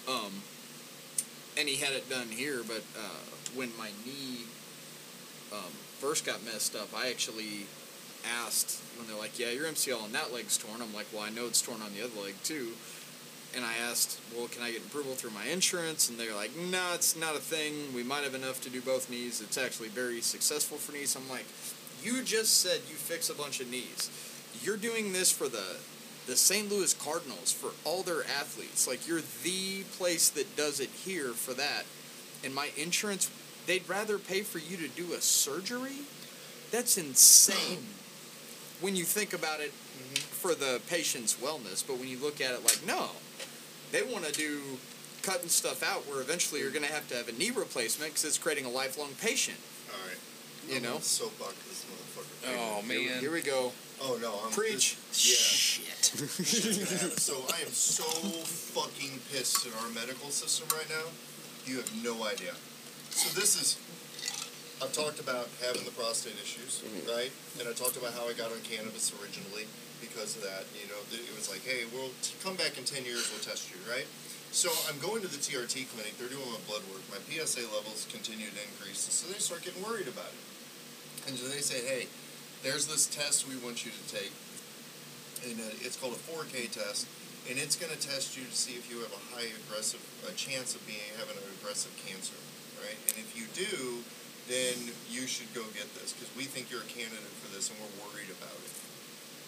Um, 0.07 0.41
and 1.57 1.67
he 1.67 1.75
had 1.77 1.93
it 1.93 2.09
done 2.09 2.27
here, 2.29 2.61
but 2.65 2.83
uh, 2.95 3.23
when 3.55 3.71
my 3.77 3.89
knee 4.05 4.45
um, 5.51 5.73
first 5.99 6.25
got 6.25 6.43
messed 6.45 6.75
up, 6.75 6.89
I 6.95 7.09
actually 7.09 7.65
asked 8.45 8.79
when 8.97 9.07
they're 9.07 9.17
like, 9.17 9.39
"Yeah, 9.39 9.49
your 9.49 9.65
MCL 9.65 10.03
on 10.03 10.11
that 10.11 10.33
leg's 10.33 10.57
torn." 10.57 10.81
I'm 10.81 10.93
like, 10.93 11.07
"Well, 11.11 11.23
I 11.23 11.29
know 11.29 11.45
it's 11.45 11.61
torn 11.61 11.81
on 11.81 11.93
the 11.93 12.03
other 12.03 12.21
leg 12.21 12.35
too." 12.43 12.73
And 13.55 13.65
I 13.65 13.75
asked, 13.77 14.19
"Well, 14.35 14.47
can 14.47 14.61
I 14.61 14.71
get 14.71 14.81
approval 14.81 15.15
through 15.15 15.31
my 15.31 15.45
insurance?" 15.45 16.09
And 16.09 16.19
they're 16.19 16.35
like, 16.35 16.55
"No, 16.55 16.93
it's 16.93 17.15
not 17.15 17.35
a 17.35 17.39
thing. 17.39 17.93
We 17.93 18.03
might 18.03 18.23
have 18.23 18.35
enough 18.35 18.61
to 18.61 18.69
do 18.69 18.81
both 18.81 19.09
knees. 19.09 19.41
It's 19.41 19.57
actually 19.57 19.89
very 19.89 20.21
successful 20.21 20.77
for 20.77 20.91
knees." 20.91 21.15
I'm 21.15 21.29
like, 21.29 21.45
"You 22.03 22.21
just 22.23 22.61
said 22.61 22.81
you 22.89 22.95
fix 22.95 23.29
a 23.29 23.33
bunch 23.33 23.59
of 23.59 23.69
knees. 23.69 24.09
You're 24.61 24.77
doing 24.77 25.13
this 25.13 25.31
for 25.31 25.47
the 25.47 25.77
the 26.27 26.35
St. 26.35 26.69
Louis 26.69 26.93
Cardinals 26.93 27.53
for 27.53 27.71
all 27.85 28.03
their 28.03 28.23
athletes. 28.23 28.85
Like 28.85 29.07
you're 29.07 29.21
the 29.43 29.83
place 29.97 30.29
that 30.29 30.55
does 30.57 30.79
it 30.79 30.89
here 30.89 31.29
for 31.29 31.53
that. 31.53 31.85
And 32.43 32.53
my 32.53 32.69
insurance, 32.75 33.31
they'd 33.65 33.87
rather 33.87 34.19
pay 34.19 34.41
for 34.41 34.59
you 34.59 34.77
to 34.77 34.89
do 34.89 35.13
a 35.13 35.21
surgery? 35.21 36.03
That's 36.69 36.97
insane. 36.97 37.87
when 38.81 38.95
you 38.95 39.03
think 39.03 39.33
about 39.33 39.59
it 39.59 39.71
mm-hmm. 39.71 40.15
for 40.15 40.53
the 40.53 40.79
patient's 40.87 41.35
wellness, 41.35 41.85
but 41.85 41.97
when 41.97 42.07
you 42.07 42.17
look 42.19 42.41
at 42.41 42.51
it 42.51 42.63
like, 42.63 42.85
no, 42.85 43.09
they 43.91 44.03
want 44.03 44.25
to 44.25 44.31
do 44.31 44.61
cutting 45.23 45.49
stuff 45.49 45.83
out 45.83 46.07
where 46.07 46.21
eventually 46.21 46.61
you're 46.61 46.71
going 46.71 46.85
to 46.85 46.91
have 46.91 47.07
to 47.09 47.15
have 47.15 47.27
a 47.27 47.33
knee 47.33 47.51
replacement 47.51 48.11
because 48.11 48.25
it's 48.25 48.37
creating 48.37 48.65
a 48.65 48.69
lifelong 48.69 49.09
patient. 49.21 49.57
All 49.91 49.99
right. 50.07 50.17
You 50.67 50.77
I'm 50.77 50.83
know? 50.83 50.91
gonna 50.99 51.03
soapbox 51.03 51.55
this 51.63 51.85
motherfucker. 51.87 52.59
Oh 52.59 52.81
Here- 52.81 53.09
man. 53.09 53.19
Here 53.19 53.31
we 53.31 53.41
go. 53.41 53.71
Oh 54.01 54.19
no, 54.21 54.39
I'm 54.45 54.51
Preach. 54.51 54.97
Yeah. 55.11 55.39
Shit. 55.39 56.05
Shit's 56.05 56.77
gonna 56.77 57.01
happen. 57.01 57.17
So 57.17 57.33
I 57.49 57.61
am 57.61 57.71
so 57.71 58.03
fucking 58.03 59.19
pissed 59.31 59.65
at 59.65 59.73
our 59.81 59.89
medical 59.89 60.29
system 60.29 60.67
right 60.77 60.89
now. 60.89 61.07
You 61.65 61.77
have 61.77 61.89
no 62.03 62.23
idea. 62.27 62.53
So 63.09 63.31
this 63.39 63.55
is. 63.55 63.79
I've 64.83 64.93
talked 64.93 65.19
about 65.19 65.49
having 65.65 65.83
the 65.85 65.91
prostate 65.91 66.37
issues, 66.37 66.83
mm-hmm. 66.85 67.09
right? 67.09 67.31
And 67.59 67.67
I 67.67 67.73
talked 67.73 67.97
about 67.97 68.13
how 68.13 68.29
I 68.29 68.33
got 68.33 68.51
on 68.51 68.61
cannabis 68.61 69.09
originally 69.17 69.65
because 69.99 70.35
of 70.37 70.43
that. 70.43 70.65
You 70.77 70.87
know, 70.89 70.99
it 71.11 71.35
was 71.35 71.49
like, 71.49 71.63
hey, 71.63 71.85
we'll 71.93 72.13
come 72.43 72.55
back 72.55 72.77
in 72.77 72.83
ten 72.83 73.05
years, 73.05 73.29
we'll 73.31 73.43
test 73.43 73.69
you, 73.69 73.79
right? 73.89 74.07
So 74.51 74.71
I'm 74.87 74.97
going 75.03 75.21
to 75.21 75.29
the 75.29 75.37
TRT 75.37 75.91
clinic. 75.91 76.15
They're 76.17 76.31
doing 76.31 76.47
my 76.47 76.63
blood 76.65 76.81
work. 76.89 77.03
My 77.11 77.19
PSA 77.27 77.67
levels 77.75 78.07
continue 78.09 78.47
to 78.47 78.61
increase, 78.63 79.03
so 79.11 79.27
they 79.27 79.39
start 79.39 79.61
getting 79.61 79.83
worried 79.83 80.07
about 80.07 80.31
it. 80.31 80.43
And 81.27 81.35
so 81.35 81.51
they 81.51 81.59
say, 81.59 81.83
hey, 81.83 82.07
there's 82.63 82.87
this 82.87 83.05
test 83.05 83.45
we 83.47 83.59
want 83.59 83.85
you 83.85 83.91
to 83.91 84.03
take 84.07 84.31
and 85.45 85.59
uh, 85.59 85.85
it's 85.85 85.97
called 85.99 86.13
a 86.13 86.23
4K 86.25 86.71
test, 86.71 87.05
and 87.49 87.59
it's 87.59 87.75
going 87.75 87.91
to 87.93 87.99
test 87.99 88.33
you 88.37 88.45
to 88.45 88.55
see 88.55 88.73
if 88.73 88.89
you 88.89 88.97
have 89.05 89.13
a 89.13 89.23
high 89.35 89.49
aggressive 89.67 90.01
a 90.25 90.33
chance 90.33 90.73
of 90.73 90.81
being 90.89 91.03
having 91.21 91.37
an 91.37 91.47
aggressive 91.61 91.93
cancer, 92.01 92.37
right? 92.81 92.97
And 93.11 93.15
if 93.21 93.37
you 93.37 93.45
do, 93.53 94.01
then 94.49 94.75
you 95.11 95.27
should 95.29 95.51
go 95.53 95.61
get 95.75 95.87
this 95.99 96.15
because 96.15 96.31
we 96.33 96.49
think 96.49 96.71
you're 96.71 96.83
a 96.83 96.93
candidate 96.93 97.35
for 97.43 97.53
this, 97.53 97.69
and 97.69 97.77
we're 97.77 98.09
worried 98.09 98.31
about 98.33 98.55
it. 98.56 98.56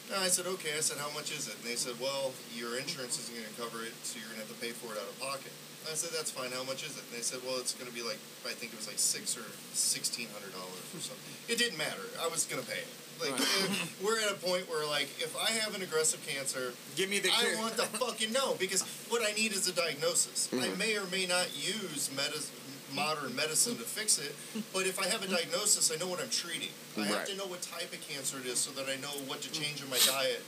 And 0.09 0.17
I 0.23 0.27
said, 0.27 0.47
okay. 0.57 0.73
I 0.75 0.81
said, 0.81 0.97
how 0.97 1.13
much 1.13 1.29
is 1.31 1.47
it? 1.47 1.55
And 1.61 1.65
they 1.69 1.77
said, 1.77 1.93
well, 2.01 2.33
your 2.57 2.77
insurance 2.81 3.21
isn't 3.21 3.33
going 3.33 3.45
to 3.45 3.57
cover 3.61 3.85
it, 3.85 3.93
so 4.01 4.17
you're 4.17 4.29
going 4.33 4.41
to 4.41 4.49
have 4.49 4.53
to 4.53 4.59
pay 4.59 4.73
for 4.73 4.89
it 4.93 4.97
out 4.97 5.05
of 5.05 5.15
pocket. 5.21 5.53
I 5.85 5.93
said, 5.93 6.11
that's 6.11 6.29
fine. 6.29 6.51
How 6.51 6.63
much 6.65 6.83
is 6.83 6.97
it? 6.97 7.05
And 7.09 7.13
they 7.17 7.21
said, 7.23 7.39
well, 7.45 7.57
it's 7.57 7.73
going 7.73 7.89
to 7.89 7.95
be 7.95 8.01
like 8.01 8.19
I 8.45 8.53
think 8.53 8.73
it 8.73 8.77
was 8.77 8.87
like 8.87 8.99
six 8.99 9.37
or 9.37 9.45
sixteen 9.73 10.27
hundred 10.33 10.51
dollars 10.53 10.85
or 10.93 11.01
something. 11.01 11.33
It 11.47 11.57
didn't 11.57 11.77
matter. 11.77 12.03
I 12.21 12.27
was 12.27 12.45
going 12.45 12.61
to 12.61 12.67
pay 12.67 12.83
it. 12.83 12.91
Like 13.19 13.35
eh, 13.35 13.67
we're 14.03 14.19
at 14.19 14.31
a 14.31 14.39
point 14.39 14.69
where 14.69 14.85
like 14.87 15.09
if 15.19 15.35
I 15.35 15.51
have 15.59 15.75
an 15.75 15.81
aggressive 15.81 16.23
cancer, 16.27 16.73
Give 16.95 17.09
me 17.09 17.19
the 17.19 17.29
Cure. 17.29 17.57
I 17.57 17.61
want 17.61 17.75
the 17.75 17.83
fucking 17.99 18.31
no 18.31 18.55
because 18.55 18.83
what 19.09 19.21
I 19.25 19.31
need 19.33 19.51
is 19.51 19.67
a 19.67 19.73
diagnosis. 19.73 20.47
I 20.53 20.69
may 20.77 20.95
or 20.95 21.05
may 21.11 21.25
not 21.25 21.51
use 21.55 22.09
medicine, 22.15 22.55
modern 22.93 23.35
medicine 23.35 23.75
to 23.77 23.83
fix 23.83 24.17
it, 24.19 24.35
but 24.73 24.85
if 24.85 24.99
I 24.99 25.07
have 25.07 25.23
a 25.23 25.27
diagnosis, 25.27 25.91
I 25.93 25.97
know 25.97 26.07
what 26.07 26.19
I'm 26.21 26.29
treating. 26.29 26.69
I 26.97 27.01
have 27.05 27.17
Right. 27.17 27.27
to 27.27 27.35
know 27.37 27.45
what 27.45 27.61
type 27.61 27.91
of 27.93 28.01
cancer 28.07 28.37
it 28.39 28.45
is 28.45 28.59
so 28.59 28.71
that 28.71 28.89
I 28.89 28.95
know 28.97 29.13
what 29.27 29.41
to 29.41 29.51
change 29.51 29.81
in 29.83 29.89
my 29.89 29.99
diet 30.05 30.41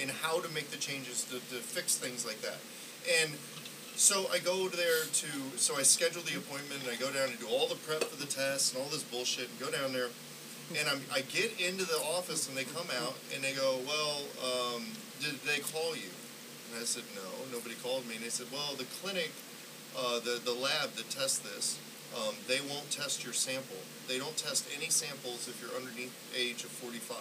and 0.00 0.10
how 0.10 0.40
to 0.40 0.48
make 0.50 0.70
the 0.70 0.76
changes 0.78 1.24
to, 1.24 1.34
to 1.54 1.60
fix 1.62 1.96
things 1.96 2.24
like 2.24 2.40
that. 2.42 2.58
And 3.22 3.32
so 3.96 4.26
I 4.32 4.38
go 4.38 4.68
there 4.68 5.04
to 5.04 5.28
so 5.56 5.76
I 5.76 5.82
schedule 5.82 6.22
the 6.22 6.36
appointment 6.38 6.82
and 6.82 6.90
I 6.90 6.96
go 6.96 7.10
down 7.12 7.28
and 7.28 7.38
do 7.38 7.46
all 7.48 7.66
the 7.68 7.76
prep 7.76 8.04
for 8.04 8.16
the 8.16 8.26
test 8.30 8.74
and 8.74 8.82
all 8.82 8.88
this 8.90 9.02
bullshit 9.02 9.48
and 9.50 9.58
go 9.60 9.70
down 9.70 9.92
there 9.92 10.08
and 10.78 10.88
I'm, 10.88 11.00
I 11.12 11.22
get 11.22 11.60
into 11.60 11.84
the 11.84 11.98
office 12.14 12.48
and 12.48 12.56
they 12.56 12.62
come 12.64 12.86
out 13.02 13.18
and 13.34 13.42
they 13.42 13.52
go, 13.54 13.80
well, 13.86 14.22
um, 14.38 14.84
did 15.18 15.34
they 15.42 15.58
call 15.58 15.96
you? 15.96 16.06
And 16.70 16.78
I 16.80 16.84
said, 16.84 17.02
no, 17.16 17.26
nobody 17.50 17.74
called 17.82 18.06
me. 18.06 18.14
And 18.14 18.24
they 18.24 18.28
said, 18.30 18.46
well, 18.52 18.74
the 18.78 18.86
clinic, 19.02 19.32
uh, 19.98 20.20
the, 20.20 20.40
the 20.44 20.52
lab 20.54 20.92
that 20.94 21.10
tests 21.10 21.38
this, 21.38 21.78
um, 22.16 22.34
they 22.48 22.60
won't 22.60 22.90
test 22.90 23.24
your 23.24 23.32
sample. 23.32 23.78
They 24.08 24.18
don't 24.18 24.36
test 24.36 24.66
any 24.74 24.90
samples 24.90 25.46
if 25.46 25.62
you're 25.62 25.74
underneath 25.78 26.14
age 26.34 26.64
of 26.64 26.70
45. 26.70 27.16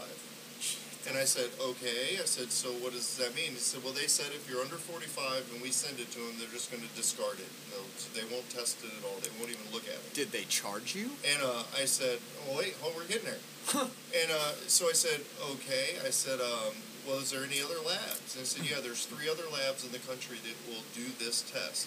And 1.08 1.18
I 1.18 1.24
said, 1.24 1.48
okay. 1.62 2.20
I 2.20 2.28
said, 2.28 2.52
so 2.52 2.70
what 2.84 2.92
does 2.92 3.16
that 3.18 3.34
mean? 3.34 3.56
He 3.56 3.62
said, 3.62 3.84
well, 3.84 3.94
they 3.94 4.06
said 4.12 4.36
if 4.36 4.50
you're 4.50 4.60
under 4.60 4.76
45 4.76 5.48
and 5.54 5.62
we 5.62 5.72
send 5.72 5.98
it 6.00 6.12
to 6.12 6.20
them, 6.20 6.36
they're 6.38 6.52
just 6.52 6.70
going 6.70 6.84
to 6.84 6.92
discard 6.94 7.40
it. 7.40 7.48
No, 7.72 7.80
so 7.96 8.12
they 8.12 8.28
won't 8.28 8.50
test 8.52 8.84
it 8.84 8.92
at 8.92 9.04
all. 9.08 9.16
They 9.24 9.32
won't 9.40 9.50
even 9.50 9.64
look 9.72 9.88
at 9.88 9.96
it. 9.96 10.14
Did 10.14 10.36
they 10.36 10.44
charge 10.52 10.94
you? 10.94 11.10
And 11.24 11.40
uh, 11.42 11.64
I 11.80 11.86
said, 11.86 12.20
oh, 12.50 12.60
wait, 12.60 12.76
oh, 12.84 12.92
we're 12.96 13.08
getting 13.08 13.30
there. 13.30 13.44
Huh. 13.70 13.86
and 14.18 14.32
uh, 14.34 14.58
so 14.66 14.90
I 14.90 14.98
said, 14.98 15.22
okay. 15.54 16.02
I 16.02 16.10
said, 16.10 16.42
um, 16.42 16.74
well, 17.06 17.22
is 17.22 17.30
there 17.30 17.46
any 17.46 17.62
other 17.62 17.78
labs? 17.86 18.34
And 18.34 18.42
I 18.42 18.50
said, 18.50 18.66
yeah, 18.66 18.82
there's 18.82 19.06
three 19.06 19.30
other 19.30 19.46
labs 19.54 19.86
in 19.86 19.92
the 19.92 20.02
country 20.10 20.38
that 20.42 20.58
will 20.66 20.82
do 20.98 21.06
this 21.22 21.46
test. 21.46 21.86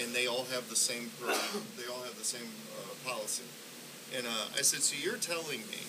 And 0.00 0.14
they 0.14 0.26
all 0.26 0.44
have 0.50 0.68
the 0.68 0.76
same, 0.76 1.10
they 1.78 1.86
all 1.86 2.02
have 2.02 2.18
the 2.18 2.26
same 2.26 2.50
uh, 2.78 3.08
policy. 3.08 3.44
And 4.16 4.26
uh, 4.26 4.58
I 4.58 4.62
said, 4.62 4.82
so 4.82 4.94
you're 4.98 5.18
telling 5.18 5.62
me 5.70 5.82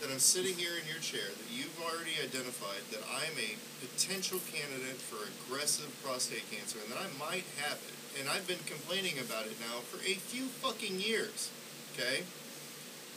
that 0.00 0.10
I'm 0.10 0.20
sitting 0.20 0.54
here 0.54 0.76
in 0.76 0.86
your 0.86 1.00
chair, 1.00 1.24
that 1.24 1.50
you've 1.50 1.78
already 1.80 2.20
identified 2.20 2.84
that 2.92 3.00
I'm 3.08 3.32
a 3.38 3.56
potential 3.80 4.38
candidate 4.52 5.00
for 5.00 5.24
aggressive 5.24 5.88
prostate 6.04 6.44
cancer 6.50 6.78
and 6.84 6.92
that 6.92 7.00
I 7.00 7.08
might 7.18 7.48
have 7.64 7.80
it. 7.80 7.96
And 8.20 8.28
I've 8.28 8.46
been 8.46 8.62
complaining 8.66 9.18
about 9.18 9.46
it 9.46 9.56
now 9.60 9.80
for 9.80 9.98
a 10.04 10.14
few 10.14 10.46
fucking 10.62 11.00
years. 11.00 11.50
Okay? 11.94 12.24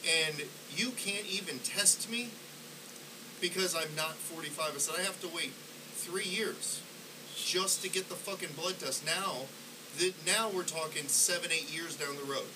And 0.07 0.47
you 0.75 0.91
can't 0.91 1.27
even 1.27 1.59
test 1.59 2.09
me 2.09 2.29
because 3.41 3.75
I'm 3.75 3.95
not 3.95 4.15
45. 4.15 4.75
I 4.75 4.77
said, 4.77 4.95
I 4.99 5.03
have 5.03 5.19
to 5.21 5.27
wait 5.27 5.51
three 5.95 6.27
years 6.27 6.81
just 7.35 7.83
to 7.83 7.89
get 7.89 8.09
the 8.09 8.15
fucking 8.15 8.55
blood 8.55 8.79
test. 8.79 9.05
Now, 9.05 9.47
that 9.97 10.13
now 10.25 10.49
we're 10.53 10.63
talking 10.63 11.07
seven, 11.07 11.51
eight 11.51 11.73
years 11.73 11.95
down 11.95 12.15
the 12.15 12.31
road. 12.31 12.47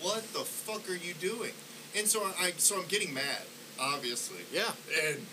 What 0.00 0.22
the 0.32 0.40
fuck 0.40 0.88
are 0.88 0.96
you 0.96 1.14
doing? 1.14 1.52
And 1.96 2.06
so 2.06 2.22
I, 2.38 2.52
so 2.56 2.80
I'm 2.80 2.86
getting 2.86 3.12
mad, 3.12 3.42
obviously. 3.78 4.44
Yeah. 4.52 4.72
And 5.08 5.26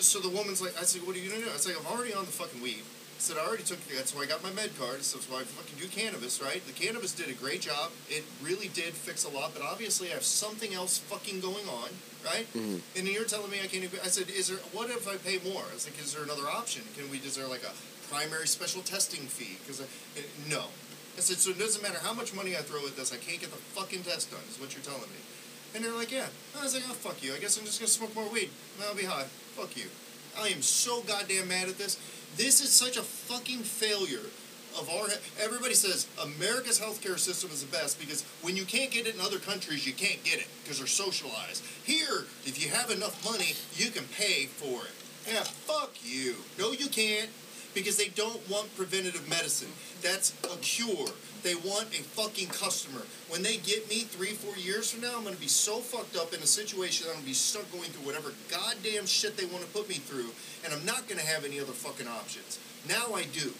so 0.00 0.18
the 0.18 0.28
woman's 0.28 0.60
like, 0.60 0.76
I 0.78 0.84
said, 0.84 1.06
what 1.06 1.16
are 1.16 1.18
you 1.18 1.30
gonna 1.30 1.44
do? 1.44 1.50
I 1.50 1.56
said, 1.56 1.76
I'm 1.78 1.86
already 1.86 2.12
on 2.12 2.24
the 2.24 2.32
fucking 2.32 2.60
weed. 2.60 2.82
I 2.82 3.20
said, 3.20 3.36
I 3.38 3.46
already 3.46 3.62
took, 3.62 3.78
that's 3.88 4.14
why 4.14 4.22
I 4.22 4.26
got 4.26 4.42
my 4.42 4.50
med 4.52 4.76
card. 4.76 5.02
So 5.04 5.16
that's 5.16 5.30
why 5.30 5.40
I 5.40 5.44
fucking 5.44 5.78
do 5.78 5.88
cannabis, 5.88 6.42
right? 6.42 6.60
The 6.66 6.72
cannabis 6.72 7.12
did 7.12 7.28
a 7.28 7.32
great 7.32 7.62
job. 7.62 7.92
It 8.10 8.24
really 8.42 8.68
did 8.68 8.92
fix 8.92 9.24
a 9.24 9.30
lot, 9.30 9.54
but 9.54 9.62
obviously 9.62 10.10
I 10.10 10.14
have 10.14 10.24
something 10.24 10.74
else 10.74 10.98
fucking 10.98 11.40
going 11.40 11.64
on, 11.68 11.88
right? 12.26 12.50
Mm-hmm. 12.52 12.98
And 12.98 13.08
you're 13.08 13.24
telling 13.24 13.50
me 13.50 13.58
I 13.62 13.68
can't 13.68 13.86
I 14.02 14.08
said, 14.08 14.28
is 14.28 14.48
there, 14.48 14.58
what 14.72 14.90
if 14.90 15.06
I 15.08 15.16
pay 15.16 15.38
more? 15.48 15.62
I 15.70 15.74
was 15.74 15.88
like, 15.88 15.98
is 16.02 16.12
there 16.12 16.24
another 16.24 16.50
option? 16.50 16.82
Can 16.98 17.08
we, 17.08 17.18
is 17.18 17.36
there 17.36 17.46
like 17.46 17.62
a 17.62 17.72
primary 18.10 18.46
special 18.46 18.82
testing 18.82 19.26
fee? 19.26 19.58
Because, 19.64 19.80
no. 20.48 20.64
I 21.16 21.20
said, 21.20 21.36
so 21.36 21.50
it 21.50 21.58
doesn't 21.58 21.82
matter 21.82 21.98
how 22.02 22.12
much 22.12 22.34
money 22.34 22.56
I 22.56 22.60
throw 22.60 22.84
at 22.86 22.96
this, 22.96 23.12
I 23.12 23.16
can't 23.16 23.40
get 23.40 23.50
the 23.50 23.62
fucking 23.78 24.02
test 24.02 24.30
done, 24.30 24.40
is 24.50 24.58
what 24.58 24.74
you're 24.74 24.82
telling 24.82 25.10
me. 25.10 25.20
And 25.74 25.84
they're 25.84 25.92
like, 25.92 26.10
yeah. 26.10 26.26
I 26.58 26.62
was 26.62 26.74
like, 26.74 26.84
oh, 26.88 26.94
fuck 26.94 27.22
you. 27.22 27.34
I 27.34 27.38
guess 27.38 27.58
I'm 27.58 27.64
just 27.64 27.80
going 27.80 27.86
to 27.86 27.92
smoke 27.92 28.14
more 28.14 28.28
weed. 28.32 28.50
I'll 28.82 28.94
be 28.94 29.04
high. 29.04 29.26
Fuck 29.54 29.76
you. 29.76 29.86
I 30.38 30.48
am 30.48 30.62
so 30.62 31.02
goddamn 31.02 31.48
mad 31.48 31.68
at 31.68 31.78
this. 31.78 31.98
This 32.36 32.60
is 32.60 32.70
such 32.70 32.96
a 32.96 33.02
fucking 33.02 33.60
failure 33.60 34.26
of 34.78 34.90
our. 34.90 35.06
Everybody 35.40 35.74
says 35.74 36.08
America's 36.22 36.80
healthcare 36.80 37.18
system 37.18 37.50
is 37.50 37.64
the 37.64 37.70
best 37.70 38.00
because 38.00 38.22
when 38.42 38.56
you 38.56 38.64
can't 38.64 38.90
get 38.90 39.06
it 39.06 39.14
in 39.14 39.20
other 39.20 39.38
countries, 39.38 39.86
you 39.86 39.92
can't 39.92 40.22
get 40.24 40.38
it 40.38 40.48
because 40.62 40.78
they're 40.78 40.86
socialized. 40.86 41.64
Here, 41.84 42.26
if 42.44 42.62
you 42.62 42.70
have 42.70 42.90
enough 42.90 43.24
money, 43.24 43.54
you 43.74 43.90
can 43.90 44.04
pay 44.16 44.46
for 44.46 44.84
it. 44.86 45.32
Yeah, 45.32 45.42
fuck 45.42 45.92
you. 46.02 46.36
No, 46.58 46.72
you 46.72 46.88
can't 46.88 47.30
because 47.74 47.96
they 47.96 48.08
don't 48.08 48.40
want 48.48 48.74
preventative 48.76 49.28
medicine. 49.28 49.70
That's 50.02 50.32
a 50.44 50.56
cure. 50.58 51.08
They 51.42 51.54
want 51.56 51.88
a 51.92 52.02
fucking 52.02 52.48
customer. 52.48 53.02
When 53.28 53.42
they 53.42 53.56
get 53.58 53.88
me 53.90 54.00
three, 54.00 54.32
four 54.32 54.56
years 54.56 54.90
from 54.90 55.02
now, 55.02 55.12
I'm 55.16 55.24
going 55.24 55.34
to 55.34 55.40
be 55.40 55.48
so 55.48 55.78
fucked 55.78 56.16
up 56.16 56.32
in 56.32 56.40
a 56.40 56.46
situation 56.46 57.04
that 57.06 57.10
I'm 57.10 57.16
going 57.16 57.24
to 57.24 57.30
be 57.30 57.34
stuck 57.34 57.70
going 57.70 57.90
through 57.90 58.06
whatever 58.06 58.32
goddamn 58.50 59.04
shit 59.06 59.36
they 59.36 59.44
want 59.44 59.60
to 59.64 59.70
put 59.70 59.88
me 59.88 59.96
through, 59.96 60.30
and 60.64 60.72
I'm 60.72 60.86
not 60.86 61.06
going 61.08 61.20
to 61.20 61.26
have 61.26 61.44
any 61.44 61.60
other 61.60 61.72
fucking 61.72 62.08
options. 62.08 62.58
Now 62.88 63.14
I 63.14 63.24
do. 63.24 63.52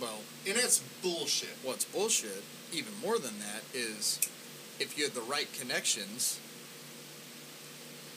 Well, 0.00 0.18
And 0.46 0.56
that's 0.56 0.82
bullshit. 1.02 1.54
what's 1.62 1.84
bullshit, 1.84 2.42
even 2.72 2.92
more 3.00 3.18
than 3.18 3.38
that, 3.38 3.62
is 3.72 4.18
if 4.80 4.98
you 4.98 5.04
had 5.04 5.14
the 5.14 5.20
right 5.22 5.50
connections, 5.52 6.40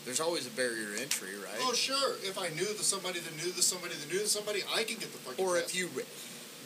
there's 0.06 0.20
always 0.20 0.48
a 0.48 0.52
barrier 0.52 0.96
to 0.96 1.02
entry, 1.02 1.30
right? 1.44 1.60
Oh, 1.62 1.74
sure. 1.74 2.16
If 2.24 2.38
I 2.38 2.50
knew 2.50 2.66
the 2.66 2.84
somebody 2.84 3.20
that 3.20 3.36
knew 3.44 3.52
the 3.52 3.62
somebody 3.62 3.96
that 3.96 4.12
knew 4.12 4.20
the 4.20 4.28
somebody, 4.28 4.62
I 4.74 4.84
can 4.84 4.98
get 4.98 5.12
the 5.12 5.18
fucking 5.20 5.44
or 5.44 5.56
test. 5.58 5.70
if 5.70 5.76
you, 5.76 5.90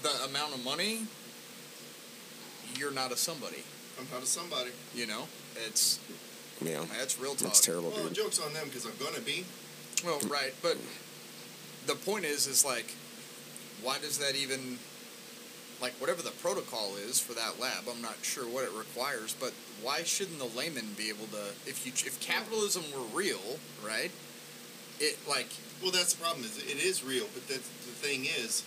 the 0.03 0.11
amount 0.29 0.53
of 0.55 0.63
money, 0.63 1.03
you're 2.77 2.91
not 2.91 3.11
a 3.11 3.17
somebody. 3.17 3.63
I'm 3.99 4.07
not 4.13 4.23
a 4.23 4.25
somebody. 4.25 4.71
You 4.93 5.07
know, 5.07 5.27
it's 5.67 5.99
Yeah, 6.61 6.83
that's 6.97 7.19
real 7.19 7.31
talk. 7.31 7.39
that's 7.49 7.61
terrible, 7.61 7.89
Well, 7.91 8.05
dude. 8.05 8.13
joke's 8.15 8.39
on 8.39 8.53
them 8.53 8.65
because 8.67 8.85
I'm 8.85 8.95
going 8.99 9.15
to 9.15 9.21
be. 9.21 9.45
Well, 10.05 10.19
right, 10.29 10.53
but 10.61 10.77
the 11.87 11.95
point 11.95 12.23
is, 12.25 12.47
is 12.47 12.63
like, 12.63 12.93
why 13.81 13.99
does 13.99 14.17
that 14.19 14.35
even, 14.35 14.77
like, 15.81 15.93
whatever 15.93 16.21
the 16.21 16.31
protocol 16.31 16.95
is 16.97 17.19
for 17.19 17.33
that 17.33 17.59
lab, 17.59 17.87
I'm 17.89 18.01
not 18.01 18.17
sure 18.21 18.43
what 18.45 18.63
it 18.63 18.71
requires, 18.77 19.35
but 19.39 19.53
why 19.81 20.03
shouldn't 20.03 20.39
the 20.39 20.57
layman 20.57 20.93
be 20.97 21.09
able 21.09 21.27
to, 21.27 21.53
if 21.65 21.85
you, 21.85 21.93
if 22.05 22.19
capitalism 22.19 22.83
were 22.93 23.05
real, 23.17 23.59
right? 23.85 24.11
It 24.99 25.17
like, 25.27 25.47
Well, 25.81 25.91
that's 25.91 26.13
the 26.13 26.21
problem. 26.21 26.43
Is 26.43 26.57
it 26.57 26.83
is 26.83 27.03
real, 27.03 27.25
but 27.33 27.47
the, 27.47 27.55
the 27.55 27.95
thing 28.03 28.25
is, 28.25 28.63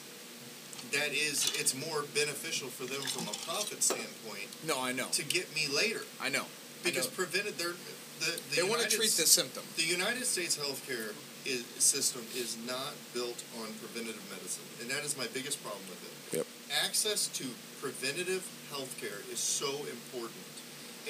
that 0.90 1.12
is, 1.12 1.52
it's 1.60 1.74
more 1.76 2.02
beneficial 2.14 2.68
for 2.68 2.84
them 2.84 3.02
from 3.02 3.28
a 3.28 3.36
profit 3.46 3.82
standpoint 3.82 4.48
no, 4.66 4.80
I 4.82 4.92
know, 4.92 5.06
to 5.12 5.24
get 5.24 5.54
me 5.54 5.68
later 5.74 6.02
I 6.20 6.28
know, 6.28 6.44
because 6.82 7.06
I 7.06 7.10
know. 7.10 7.16
prevented 7.16 7.58
their 7.58 7.72
the, 8.18 8.38
the 8.50 8.56
they 8.56 8.62
want 8.62 8.82
to 8.82 8.88
treat 8.88 9.10
the 9.14 9.26
symptom. 9.26 9.62
The 9.76 9.84
United 9.84 10.24
States 10.26 10.56
healthcare 10.56 11.14
is, 11.44 11.64
system 11.78 12.22
is 12.36 12.56
not 12.66 12.94
built 13.14 13.42
on 13.58 13.66
preventative 13.82 14.22
medicine, 14.30 14.62
and 14.80 14.90
that 14.90 15.04
is 15.04 15.16
my 15.18 15.26
biggest 15.34 15.62
problem 15.62 15.82
with 15.90 16.02
it. 16.06 16.14
Yep. 16.32 16.46
Access 16.84 17.28
to 17.28 17.44
preventative 17.80 18.46
healthcare 18.72 19.20
is 19.32 19.38
so 19.38 19.68
important, 19.86 20.40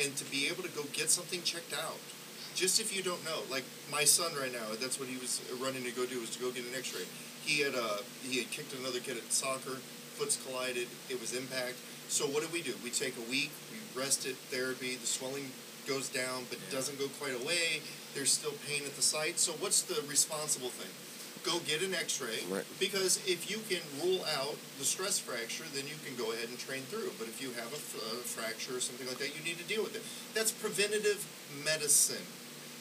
and 0.03 0.15
to 0.17 0.25
be 0.25 0.49
able 0.49 0.63
to 0.63 0.71
go 0.71 0.83
get 0.93 1.11
something 1.11 1.43
checked 1.43 1.73
out 1.75 2.01
just 2.55 2.81
if 2.81 2.95
you 2.95 3.03
don't 3.03 3.25
know, 3.25 3.41
like 3.51 3.65
my 3.91 4.05
son 4.05 4.33
right 4.39 4.53
now, 4.53 4.77
that's 4.81 5.01
what 5.01 5.09
he 5.09 5.17
was 5.17 5.41
running 5.61 5.85
to 5.85 5.91
go 5.93 6.05
do 6.07 6.21
was 6.21 6.31
to 6.37 6.41
go 6.41 6.51
get 6.51 6.65
an 6.65 6.75
X-ray. 6.77 7.05
He 7.45 7.61
had 7.61 7.75
uh 7.75 7.99
he 8.23 8.39
had 8.39 8.51
kicked 8.51 8.75
another 8.75 9.01
kid 9.01 9.17
at 9.17 9.33
soccer, 9.33 9.81
foots 10.15 10.39
collided, 10.47 10.89
it 11.09 11.21
was 11.21 11.35
impact. 11.35 11.75
So 12.09 12.27
what 12.27 12.43
do 12.43 12.49
we 12.53 12.63
do? 12.63 12.75
We 12.85 12.91
take 12.91 13.17
a 13.17 13.31
week, 13.31 13.51
we 13.73 14.01
rest 14.01 14.27
it, 14.27 14.37
therapy, 14.53 14.97
the 14.97 15.07
swelling 15.07 15.51
goes 15.89 16.09
down 16.09 16.47
but 16.49 16.59
Yeah. 16.59 16.77
doesn't 16.77 16.99
go 16.99 17.09
quite 17.19 17.35
away. 17.35 17.83
There's 18.15 18.31
still 18.31 18.55
pain 18.69 18.85
at 18.85 18.95
the 18.97 19.03
site. 19.03 19.41
So 19.41 19.53
what's 19.53 19.83
the 19.83 20.03
responsible 20.07 20.69
thing? 20.69 20.93
Go 21.45 21.59
get 21.67 21.83
an 21.83 21.93
X-ray 21.93 22.45
Right. 22.49 22.65
because 22.79 23.19
if 23.27 23.51
you 23.51 23.59
can 23.69 23.83
rule 24.01 24.25
out 24.39 24.55
the 24.79 24.85
stress 24.85 25.19
fracture, 25.19 25.65
then 25.75 25.85
you 25.91 25.99
can 26.07 26.15
go 26.15 26.31
ahead 26.33 26.49
and 26.49 26.59
train 26.59 26.83
through. 26.87 27.11
But 27.19 27.27
if 27.27 27.43
you 27.43 27.51
have 27.59 27.73
a, 27.75 27.83
f- 27.83 27.99
a 27.99 28.17
fracture 28.23 28.77
or 28.77 28.81
something 28.81 29.09
like 29.09 29.19
that, 29.19 29.35
you 29.37 29.43
need 29.43 29.59
to 29.59 29.65
deal 29.65 29.83
with 29.83 29.97
it. 29.97 30.03
That's 30.39 30.53
preventative 30.53 31.27
medicine. 31.65 32.23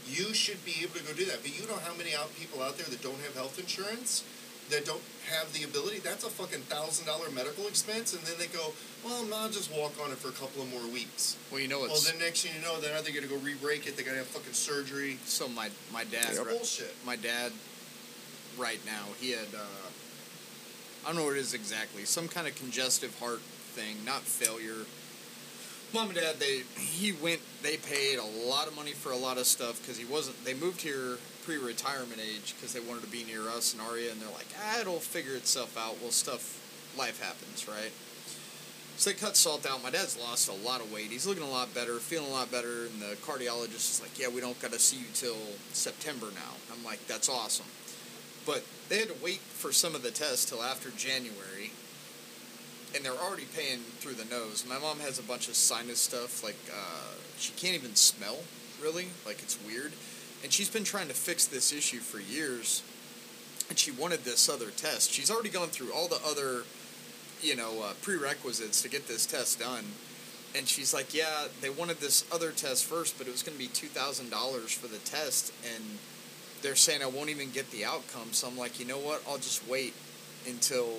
You 0.06 0.34
should 0.34 0.64
be 0.64 0.76
able 0.86 0.94
to 1.02 1.04
go 1.06 1.14
do 1.14 1.26
that. 1.26 1.42
But 1.42 1.58
you 1.60 1.66
know 1.68 1.78
how 1.82 1.94
many 1.98 2.14
out 2.14 2.30
people 2.38 2.62
out 2.62 2.78
there 2.78 2.86
that 2.86 3.02
don't 3.02 3.18
have 3.26 3.34
health 3.34 3.58
insurance, 3.58 4.24
that 4.70 4.86
don't 4.86 5.02
have 5.34 5.52
the 5.54 5.64
ability? 5.64 5.98
That's 6.00 6.24
a 6.24 6.30
fucking 6.30 6.62
thousand 6.70 7.06
dollar 7.10 7.30
medical 7.34 7.66
expense, 7.68 8.14
and 8.14 8.22
then 8.24 8.38
they 8.38 8.48
go, 8.48 8.74
"Well, 9.04 9.26
no, 9.26 9.38
I'll 9.38 9.50
just 9.50 9.72
walk 9.74 9.94
on 10.04 10.12
it 10.12 10.18
for 10.18 10.30
a 10.30 10.38
couple 10.38 10.62
of 10.62 10.70
more 10.70 10.86
weeks." 10.94 11.36
Well, 11.50 11.60
you 11.62 11.68
know 11.68 11.82
it's 11.86 11.94
Well, 11.94 12.02
what's 12.02 12.12
then 12.12 12.20
next 12.20 12.46
thing 12.46 12.54
you 12.56 12.62
know, 12.62 12.80
then 12.82 12.94
are 12.94 13.02
they 13.02 13.12
going 13.12 13.26
to 13.26 13.30
go 13.30 13.38
re-break 13.42 13.86
it? 13.88 13.98
They 13.98 14.04
got 14.04 14.12
to 14.12 14.18
have 14.22 14.28
fucking 14.28 14.54
surgery. 14.54 15.18
so 15.26 15.48
my 15.50 15.70
my 15.94 16.04
dad 16.06 16.30
It's 16.30 16.40
bullshit. 16.40 16.94
my 17.06 17.16
dad 17.16 17.52
right 18.58 18.80
now 18.86 19.06
he 19.20 19.32
had 19.32 19.48
uh, 19.56 19.88
I 21.04 21.08
don't 21.08 21.18
know 21.18 21.26
what 21.26 21.36
it 21.36 21.40
is 21.40 21.54
exactly 21.54 22.06
some 22.06 22.28
kind 22.28 22.48
of 22.48 22.56
congestive 22.56 23.18
heart 23.20 23.40
thing 23.40 23.98
not 24.06 24.22
failure 24.22 24.86
mom 25.94 26.10
and 26.10 26.18
dad 26.18 26.36
they 26.40 26.64
he 26.78 27.12
went 27.12 27.42
they 27.64 27.78
paid 27.78 28.18
a 28.20 28.48
lot 28.48 28.68
of 28.68 28.76
money 28.76 28.92
for 28.92 29.12
a 29.12 29.18
lot 29.18 29.38
of 29.38 29.46
stuff 29.46 29.82
because 29.82 29.98
he 29.98 30.06
wasn't 30.06 30.44
they 30.46 30.54
moved 30.54 30.82
here 30.82 31.18
pre-retirement 31.46 32.20
age 32.22 32.54
because 32.56 32.74
they 32.74 32.80
wanted 32.80 33.02
to 33.02 33.10
be 33.10 33.24
near 33.24 33.48
us 33.50 33.74
and 33.74 33.82
Aria 33.82 34.12
and 34.12 34.22
they're 34.22 34.30
like 34.30 34.48
ah 34.62 34.82
it'll 34.82 35.00
figure 35.00 35.36
itself 35.36 35.78
out 35.78 36.00
well 36.02 36.12
stuff 36.12 36.58
life 36.98 37.22
happens 37.22 37.68
right 37.68 37.92
so 39.02 39.10
they 39.10 39.16
cut 39.16 39.36
salt 39.36 39.66
out. 39.66 39.82
My 39.82 39.90
dad's 39.90 40.16
lost 40.16 40.48
a 40.48 40.54
lot 40.54 40.80
of 40.80 40.94
weight. 40.94 41.10
He's 41.10 41.26
looking 41.26 41.42
a 41.42 41.50
lot 41.50 41.74
better, 41.74 41.98
feeling 41.98 42.30
a 42.30 42.34
lot 42.34 42.52
better. 42.52 42.86
And 42.86 43.02
the 43.02 43.18
cardiologist 43.26 43.90
is 43.90 44.00
like, 44.00 44.20
"Yeah, 44.20 44.28
we 44.28 44.42
don't 44.42 44.60
got 44.62 44.72
to 44.74 44.78
see 44.78 44.98
you 44.98 45.08
till 45.16 45.38
September 45.74 46.28
now." 46.36 46.54
I'm 46.72 46.84
like, 46.84 47.06
"That's 47.08 47.28
awesome," 47.28 47.66
but 48.46 48.64
they 48.90 49.00
had 49.00 49.10
to 49.10 49.24
wait 49.24 49.40
for 49.40 49.72
some 49.72 49.96
of 49.96 50.04
the 50.04 50.12
tests 50.12 50.46
till 50.46 50.64
after 50.64 50.90
January, 50.92 51.72
and 52.96 53.06
they're 53.06 53.14
already 53.14 53.46
paying 53.56 53.80
through 54.00 54.14
the 54.14 54.26
nose. 54.26 54.66
My 54.68 54.80
mom 54.80 55.00
has 55.00 55.20
a 55.20 55.24
bunch 55.24 55.48
of 55.48 55.56
sinus 55.56 56.00
stuff, 56.00 56.44
like 56.44 56.58
uh, 56.72 57.16
she 57.38 57.54
can't 57.54 57.76
even 57.76 57.96
smell 57.96 58.38
really, 58.82 59.08
like 59.26 59.42
it's 59.42 59.58
weird, 59.66 59.94
and 60.44 60.52
she's 60.52 60.70
been 60.70 60.84
trying 60.84 61.08
to 61.08 61.14
fix 61.14 61.46
this 61.46 61.72
issue 61.72 62.00
for 62.00 62.20
years. 62.20 62.84
And 63.70 63.80
she 63.80 63.92
wanted 63.92 64.26
this 64.26 64.50
other 64.50 64.70
test. 64.70 65.12
She's 65.12 65.32
already 65.32 65.48
gone 65.48 65.70
through 65.70 65.94
all 65.94 66.10
the 66.10 66.20
other 66.28 66.64
you 67.42 67.56
know, 67.56 67.84
uh, 67.84 67.94
prerequisites 68.02 68.82
to 68.84 68.90
get 68.90 69.08
this 69.08 69.26
test 69.26 69.60
done. 69.60 69.86
And 70.56 70.68
she's 70.68 70.94
like, 70.94 71.14
yeah, 71.14 71.48
they 71.62 71.70
wanted 71.70 72.00
this 72.00 72.26
other 72.32 72.52
test 72.52 72.86
first, 72.86 73.18
but 73.18 73.28
it 73.28 73.32
was 73.32 73.42
going 73.42 73.58
to 73.58 73.60
be 73.60 73.70
$2,000 73.70 74.76
for 74.76 74.88
the 74.88 74.98
test. 75.00 75.54
And 75.74 75.84
they're 76.62 76.76
saying 76.76 77.02
I 77.02 77.08
won't 77.08 77.30
even 77.30 77.52
get 77.52 77.70
the 77.72 77.86
outcome. 77.86 78.30
So 78.34 78.48
I'm 78.48 78.58
like, 78.58 78.80
you 78.80 78.86
know 78.86 78.98
what? 79.00 79.22
I'll 79.28 79.38
just 79.38 79.68
wait 79.68 79.94
until 80.48 80.90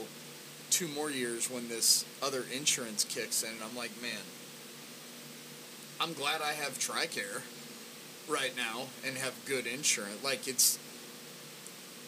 two 0.70 0.89
more 0.89 1.10
years 1.10 1.51
when 1.51 1.68
this 1.68 2.05
other 2.22 2.44
insurance 2.55 3.05
kicks 3.05 3.43
in. 3.43 3.51
And 3.51 3.62
I'm 3.62 3.76
like, 3.76 3.90
man, 4.01 4.22
I'm 6.01 6.12
glad 6.14 6.40
I 6.43 6.52
have 6.52 6.78
TRICARE 6.78 7.43
right 8.28 8.52
now 8.56 8.86
and 9.06 9.16
have 9.18 9.34
good 9.47 9.66
insurance. 9.66 10.22
Like, 10.24 10.48
it's, 10.48 10.78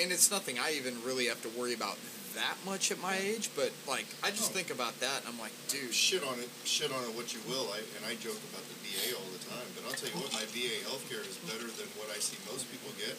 and 0.00 0.10
it's 0.10 0.30
nothing 0.30 0.58
I 0.58 0.72
even 0.72 0.94
really 1.04 1.26
have 1.26 1.42
to 1.42 1.48
worry 1.58 1.74
about 1.74 1.98
that 2.34 2.58
much 2.66 2.90
at 2.90 2.98
my 2.98 3.14
age, 3.14 3.46
but 3.54 3.70
like 3.86 4.10
I 4.18 4.34
just 4.34 4.50
Oh. 4.50 4.54
think 4.58 4.74
about 4.74 4.98
that 4.98 5.22
and 5.22 5.30
I'm 5.30 5.38
like, 5.38 5.54
dude, 5.70 5.94
shit 5.94 6.18
on 6.26 6.34
it, 6.42 6.50
shit 6.66 6.90
on 6.90 6.98
it 7.06 7.14
what 7.14 7.30
you 7.30 7.38
will. 7.46 7.70
I, 7.70 7.78
and 7.78 8.02
I 8.02 8.18
joke 8.18 8.42
about 8.50 8.66
the 8.66 8.74
VA 8.82 9.14
all 9.14 9.30
the 9.30 9.38
time, 9.46 9.62
but 9.78 9.86
I'll 9.86 9.94
tell 9.94 10.10
you 10.10 10.18
what, 10.18 10.34
my 10.34 10.42
VA 10.50 10.82
healthcare 10.82 11.22
is 11.22 11.38
better 11.46 11.70
than 11.70 11.86
what 11.94 12.10
I 12.10 12.18
see 12.18 12.34
most 12.50 12.66
people 12.74 12.90
get. 12.98 13.14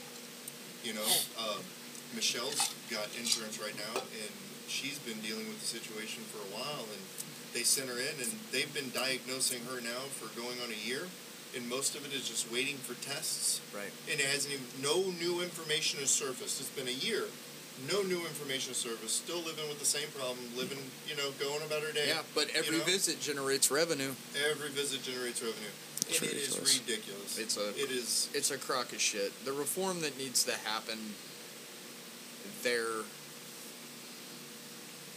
You 0.85 0.93
know, 0.93 1.11
um, 1.41 1.57
Michelle's 2.13 2.69
got 2.93 3.09
insurance 3.17 3.57
right 3.57 3.73
now, 3.73 3.99
and 3.99 4.31
she's 4.69 4.99
been 4.99 5.17
dealing 5.25 5.49
with 5.49 5.59
the 5.59 5.65
situation 5.65 6.21
for 6.29 6.37
a 6.45 6.49
while, 6.53 6.85
and 6.85 7.01
they 7.57 7.65
sent 7.65 7.89
her 7.89 7.97
in, 7.97 8.13
and 8.21 8.29
they've 8.53 8.71
been 8.71 8.93
diagnosing 8.93 9.65
her 9.65 9.81
now 9.81 10.05
for 10.13 10.29
going 10.37 10.61
on 10.61 10.69
a 10.69 10.77
year, 10.85 11.09
and 11.57 11.67
most 11.67 11.95
of 11.97 12.05
it 12.05 12.13
is 12.13 12.29
just 12.29 12.51
waiting 12.53 12.77
for 12.77 12.93
tests, 13.01 13.61
right? 13.73 13.89
and 14.05 14.21
it 14.21 14.29
hasn't 14.29 14.53
even, 14.53 14.65
no 14.85 15.09
new 15.17 15.41
information 15.41 15.99
has 16.05 16.13
surfaced. 16.13 16.61
It's 16.61 16.69
been 16.69 16.87
a 16.87 17.01
year. 17.01 17.25
No 17.91 18.03
new 18.03 18.21
information 18.21 18.73
surfaced. 18.73 19.25
Still 19.25 19.41
living 19.43 19.67
with 19.67 19.79
the 19.79 19.89
same 19.89 20.07
problem. 20.15 20.39
Living, 20.55 20.79
you 21.09 21.17
know, 21.17 21.27
going 21.43 21.59
about 21.65 21.81
her 21.81 21.91
day. 21.91 22.07
Yeah, 22.07 22.23
but 22.33 22.47
you 22.53 22.59
every 22.59 22.77
know? 22.77 22.85
visit 22.85 23.19
generates 23.19 23.69
revenue. 23.69 24.13
Every 24.47 24.69
visit 24.69 25.03
generates 25.03 25.41
revenue. 25.41 25.75
And 26.07 26.13
It's 26.13 26.21
it 26.21 26.33
is 26.33 26.59
ridiculous. 26.59 26.79
ridiculous. 26.79 27.37
It's 27.39 27.57
a 27.57 27.69
It 27.69 27.91
is. 27.91 28.29
it's 28.33 28.51
a 28.51 28.57
crock 28.57 28.91
of 28.93 29.01
shit. 29.01 29.33
The 29.45 29.53
reform 29.53 30.01
that 30.01 30.17
needs 30.17 30.43
to 30.45 30.53
happen 30.65 30.99
there 32.63 33.03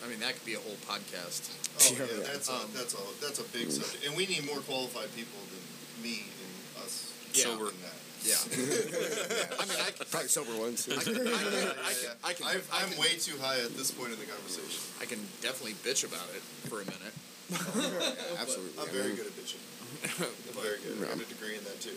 I 0.04 0.08
mean 0.08 0.20
that 0.20 0.34
could 0.34 0.44
be 0.46 0.54
a 0.54 0.60
whole 0.60 0.78
podcast. 0.86 1.50
Oh 1.80 1.92
Yeah, 1.92 1.98
yeah, 2.06 2.18
yeah. 2.22 2.32
that's 2.32 2.48
Um, 2.48 2.56
a 2.72 2.76
that's 2.78 2.94
a 2.94 3.02
that's 3.20 3.38
a 3.40 3.44
big 3.52 3.70
subject, 3.70 4.06
and 4.06 4.16
we 4.16 4.26
need 4.26 4.46
more 4.46 4.60
qualified 4.60 5.10
people 5.16 5.38
than 5.50 5.62
me 6.02 6.22
and 6.24 6.84
us. 6.84 7.12
Yeah. 7.34 7.44
sober 7.44 7.68
in 7.70 7.76
that. 7.82 7.94
Yeah. 8.26 8.34
I 8.34 9.62
mean 9.66 9.78
I 9.78 9.90
Probably 10.10 10.28
sober 10.28 10.50
ones. 10.58 10.88
I 10.90 10.98
can, 11.02 11.14
I 11.14 11.20
can, 11.20 11.28
I 11.28 11.92
can, 11.94 12.10
I 12.24 12.32
can, 12.32 12.46
I've, 12.46 12.68
I 12.72 12.82
I'm 12.82 12.90
can, 12.90 12.98
way 13.00 13.14
too 13.18 13.38
high 13.40 13.60
at 13.60 13.76
this 13.76 13.90
point 13.92 14.10
in 14.12 14.18
the 14.18 14.26
conversation. 14.26 14.80
I 15.00 15.04
can 15.06 15.20
definitely 15.40 15.74
bitch 15.86 16.02
about 16.02 16.26
it 16.34 16.42
for 16.68 16.82
a 16.82 16.86
minute. 16.86 17.14
Absolutely. 18.42 18.74
I'm 18.82 18.88
very 18.90 19.14
good 19.14 19.26
at 19.26 19.34
bitching. 19.38 19.62
I'm 20.02 20.62
very 20.62 20.78
good. 20.78 20.98
I 21.02 21.14
got 21.14 21.20
a 21.20 21.24
degree 21.24 21.56
in 21.56 21.64
that 21.64 21.80
too. 21.80 21.96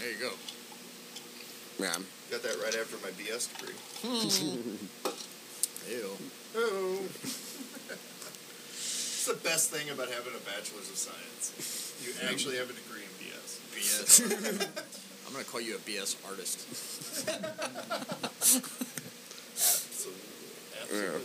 There 0.00 0.10
you 0.10 0.18
go. 0.18 0.32
Yeah. 1.78 1.96
Got 2.30 2.42
that 2.42 2.56
right 2.62 2.74
after 2.76 2.96
my 3.02 3.10
BS 3.16 3.48
degree. 3.56 3.74
Ew. 5.88 6.10
Oh. 6.56 6.98
it's 8.68 9.26
the 9.26 9.34
best 9.34 9.70
thing 9.70 9.90
about 9.90 10.08
having 10.08 10.34
a 10.34 10.44
bachelor's 10.44 10.90
of 10.90 10.96
science. 10.96 11.52
You 12.04 12.12
actually 12.28 12.56
have 12.56 12.70
a 12.70 12.74
degree 12.74 13.02
in 13.02 13.10
BS. 13.18 13.58
BS. 13.74 14.20
I'm 15.26 15.32
gonna 15.32 15.44
call 15.44 15.60
you 15.60 15.76
a 15.76 15.78
BS 15.78 16.16
artist. 16.28 16.66
Absolutely. 19.56 20.20
Absolutely. 20.82 21.22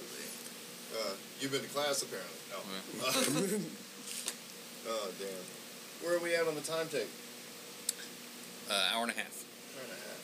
Uh, 0.95 1.13
you've 1.39 1.51
been 1.51 1.61
to 1.61 1.67
class 1.69 2.01
apparently. 2.01 2.39
No. 2.51 3.59
oh 4.87 5.09
damn. 5.19 5.45
Where 6.03 6.15
are 6.17 6.23
we 6.23 6.35
at 6.35 6.47
on 6.47 6.55
the 6.55 6.61
time 6.65 6.87
take? 6.87 7.07
Uh, 8.69 8.73
hour 8.93 9.03
and 9.05 9.13
a 9.13 9.17
half. 9.17 9.33
Hour 9.77 9.83
and 9.85 9.93
a 9.93 10.01
half. 10.09 10.21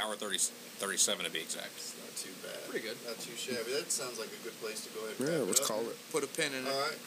Hour 0.00 0.14
30, 0.16 0.38
37 0.38 1.24
to 1.26 1.30
be 1.30 1.40
exact. 1.42 1.74
It's 1.76 1.94
not 1.98 2.14
too 2.16 2.32
bad. 2.46 2.58
Pretty 2.70 2.86
good. 2.86 2.96
Not 3.06 3.18
too 3.18 3.34
shabby. 3.36 3.74
That 3.74 3.90
sounds 3.90 4.18
like 4.18 4.30
a 4.30 4.40
good 4.46 4.54
place 4.62 4.86
to 4.86 4.90
go 4.94 5.04
ahead 5.06 5.18
and 5.18 5.26
Yeah, 5.28 5.38
wrap 5.42 5.50
let's 5.50 5.60
it 5.60 5.66
up. 5.66 5.70
call 5.74 5.84
it. 5.90 5.96
Put 6.14 6.22
a 6.24 6.30
pin 6.30 6.54
in 6.54 6.64
it. 6.66 6.70
All 6.70 6.80
right. 6.86 6.98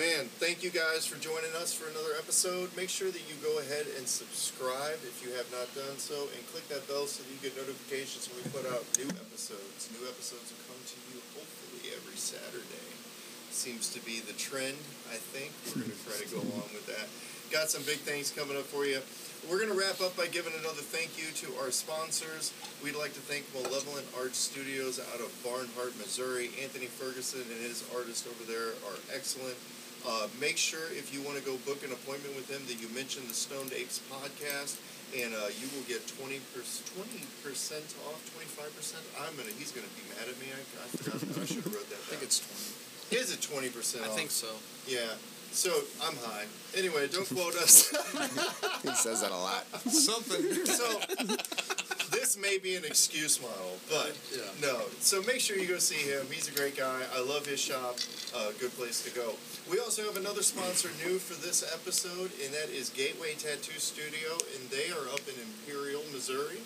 Man, 0.00 0.32
thank 0.40 0.64
you 0.64 0.72
guys 0.72 1.04
for 1.04 1.20
joining 1.20 1.52
us 1.60 1.76
for 1.76 1.84
another 1.92 2.16
episode. 2.16 2.72
Make 2.72 2.88
sure 2.88 3.12
that 3.12 3.20
you 3.28 3.36
go 3.44 3.60
ahead 3.60 3.84
and 4.00 4.08
subscribe 4.08 4.96
if 5.04 5.20
you 5.20 5.28
have 5.36 5.44
not 5.52 5.68
done 5.76 6.00
so, 6.00 6.24
and 6.32 6.40
click 6.56 6.64
that 6.72 6.88
bell 6.88 7.04
so 7.04 7.20
that 7.20 7.28
you 7.28 7.36
get 7.44 7.52
notifications 7.52 8.32
when 8.32 8.40
we 8.40 8.48
put 8.48 8.64
out 8.72 8.80
new 8.96 9.12
episodes. 9.12 9.92
New 9.92 10.08
episodes 10.08 10.48
will 10.56 10.64
come 10.72 10.80
to 10.88 10.96
you 11.12 11.20
hopefully 11.36 11.92
every 11.92 12.16
Saturday. 12.16 12.87
Seems 13.58 13.90
to 13.90 13.98
be 14.06 14.22
the 14.22 14.38
trend, 14.38 14.78
I 15.10 15.18
think. 15.18 15.50
We're 15.74 15.82
going 15.82 15.90
to 15.90 15.98
try 16.06 16.14
to 16.14 16.30
go 16.30 16.38
along 16.38 16.70
with 16.70 16.86
that. 16.86 17.10
Got 17.50 17.74
some 17.74 17.82
big 17.82 17.98
things 18.06 18.30
coming 18.30 18.54
up 18.54 18.62
for 18.70 18.86
you. 18.86 19.02
We're 19.50 19.58
going 19.58 19.74
to 19.74 19.74
wrap 19.74 19.98
up 19.98 20.14
by 20.14 20.30
giving 20.30 20.54
another 20.62 20.78
thank 20.78 21.18
you 21.18 21.26
to 21.42 21.58
our 21.58 21.74
sponsors. 21.74 22.54
We'd 22.86 22.94
like 22.94 23.18
to 23.18 23.22
thank 23.26 23.50
Malevolent 23.50 24.06
Art 24.14 24.38
Studios 24.38 25.02
out 25.10 25.18
of 25.18 25.34
Barnhart, 25.42 25.90
Missouri. 25.98 26.54
Anthony 26.62 26.86
Ferguson 26.86 27.42
and 27.42 27.58
his 27.66 27.82
artists 27.90 28.30
over 28.30 28.46
there 28.46 28.78
are 28.86 28.94
excellent. 29.10 29.58
Uh, 30.06 30.30
make 30.38 30.54
sure 30.54 30.94
if 30.94 31.10
you 31.10 31.18
want 31.26 31.34
to 31.34 31.42
go 31.42 31.58
book 31.66 31.82
an 31.82 31.90
appointment 31.90 32.38
with 32.38 32.46
him 32.46 32.62
that 32.70 32.78
you 32.78 32.86
mention 32.94 33.26
the 33.26 33.34
Stoned 33.34 33.74
Apes 33.74 33.98
podcast, 34.06 34.78
and 35.18 35.34
uh, 35.34 35.50
you 35.58 35.66
will 35.74 35.82
get 35.90 36.06
20 36.06 36.38
percent 36.54 37.90
off, 38.06 38.22
twenty 38.30 38.46
five 38.54 38.70
percent. 38.78 39.02
I'm 39.18 39.34
gonna. 39.34 39.50
He's 39.58 39.74
gonna 39.74 39.90
be 39.98 40.06
mad 40.14 40.30
at 40.30 40.38
me. 40.38 40.46
I, 40.54 40.62
I 40.62 40.86
forgot. 40.94 41.18
I 41.18 41.42
should 41.42 41.66
have 41.66 41.74
wrote 41.74 41.90
that 41.90 41.98
I 41.98 42.14
think 42.14 42.22
it's 42.22 42.38
20. 42.38 42.87
Is 43.10 43.32
it 43.32 43.40
twenty 43.42 43.68
percent 43.68 44.04
I 44.04 44.08
think 44.08 44.30
so. 44.30 44.48
Yeah. 44.86 45.00
So 45.50 45.70
I'm 46.02 46.14
high. 46.16 46.44
Anyway, 46.76 47.08
don't 47.08 47.26
quote 47.28 47.54
us. 47.56 47.90
He 48.82 48.94
says 48.94 49.22
that 49.22 49.32
a 49.32 49.36
lot. 49.36 49.64
Something. 49.90 50.42
so 50.66 51.00
this 52.12 52.36
may 52.38 52.58
be 52.58 52.76
an 52.76 52.84
excuse 52.84 53.40
model, 53.42 53.76
but 53.88 54.16
Yeah. 54.30 54.42
no. 54.62 54.82
so 55.00 55.20
make 55.22 55.40
sure 55.40 55.56
you 55.58 55.66
go 55.66 55.78
see 55.78 55.96
him. 56.08 56.26
He's 56.30 56.48
a 56.48 56.52
great 56.54 56.76
guy. 56.76 57.00
I 57.16 57.20
love 57.20 57.44
his 57.46 57.58
shop. 57.60 57.96
Uh, 58.36 58.52
good 58.60 58.72
place 58.76 59.02
to 59.02 59.10
go. 59.10 59.34
We 59.70 59.80
also 59.80 60.04
have 60.04 60.16
another 60.16 60.42
sponsor 60.42 60.90
new 61.04 61.18
for 61.18 61.34
this 61.44 61.64
episode, 61.74 62.30
and 62.44 62.54
that 62.54 62.68
is 62.70 62.90
Gateway 62.90 63.34
Tattoo 63.34 63.78
Studio, 63.80 64.38
and 64.54 64.70
they 64.70 64.90
are 64.92 65.08
up 65.12 65.26
in 65.26 65.34
Imperial, 65.42 66.02
Missouri. 66.12 66.60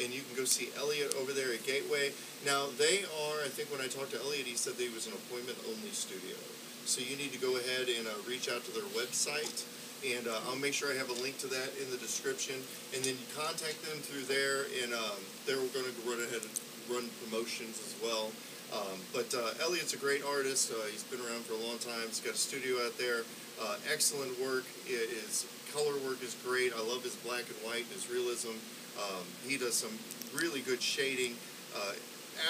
And 0.00 0.12
you 0.12 0.22
can 0.22 0.36
go 0.36 0.44
see 0.44 0.70
Elliot 0.78 1.14
over 1.20 1.32
there 1.32 1.52
at 1.52 1.66
Gateway. 1.66 2.12
Now 2.46 2.72
they 2.78 3.04
are. 3.04 3.36
I 3.44 3.50
think 3.52 3.68
when 3.68 3.80
I 3.80 3.88
talked 3.88 4.12
to 4.12 4.20
Elliot, 4.22 4.46
he 4.46 4.56
said 4.56 4.74
they 4.74 4.88
was 4.88 5.06
an 5.06 5.12
appointment-only 5.12 5.92
studio. 5.92 6.38
So 6.84 7.00
you 7.02 7.16
need 7.16 7.32
to 7.32 7.38
go 7.38 7.56
ahead 7.56 7.88
and 7.92 8.08
uh, 8.08 8.16
reach 8.26 8.48
out 8.48 8.64
to 8.64 8.72
their 8.72 8.88
website 8.96 9.66
and 10.02 10.26
uh, 10.26 10.34
I'll 10.48 10.58
make 10.58 10.74
sure 10.74 10.90
I 10.90 10.96
have 10.98 11.10
a 11.10 11.18
link 11.22 11.38
to 11.38 11.46
that 11.48 11.70
in 11.78 11.90
the 11.90 11.96
description. 11.96 12.56
And 12.94 13.04
then 13.04 13.14
you 13.14 13.26
contact 13.38 13.78
them 13.86 13.98
through 14.02 14.26
there, 14.26 14.66
and 14.82 14.92
um, 14.92 15.18
they're 15.46 15.62
going 15.70 15.86
to 15.86 15.94
run 16.02 16.18
ahead 16.18 16.42
and 16.42 16.54
run 16.90 17.06
promotions 17.22 17.78
as 17.78 17.94
well. 18.02 18.30
Um, 18.74 18.98
but 19.12 19.28
uh, 19.36 19.62
Elliot's 19.62 19.94
a 19.94 20.00
great 20.00 20.24
artist. 20.24 20.72
Uh, 20.72 20.80
he's 20.90 21.04
been 21.04 21.20
around 21.20 21.44
for 21.44 21.54
a 21.54 21.62
long 21.62 21.78
time. 21.78 22.08
He's 22.08 22.20
got 22.20 22.34
a 22.34 22.40
studio 22.40 22.82
out 22.82 22.96
there. 22.98 23.22
Uh, 23.60 23.76
excellent 23.92 24.32
work. 24.40 24.64
His 24.88 25.46
color 25.70 25.94
work 26.02 26.22
is 26.24 26.34
great. 26.42 26.72
I 26.74 26.80
love 26.80 27.04
his 27.04 27.14
black 27.22 27.44
and 27.46 27.58
white, 27.62 27.84
his 27.92 28.10
realism. 28.10 28.56
Um, 28.98 29.24
he 29.46 29.56
does 29.56 29.74
some 29.74 29.96
really 30.34 30.60
good 30.60 30.82
shading. 30.82 31.34
Uh, 31.74 31.92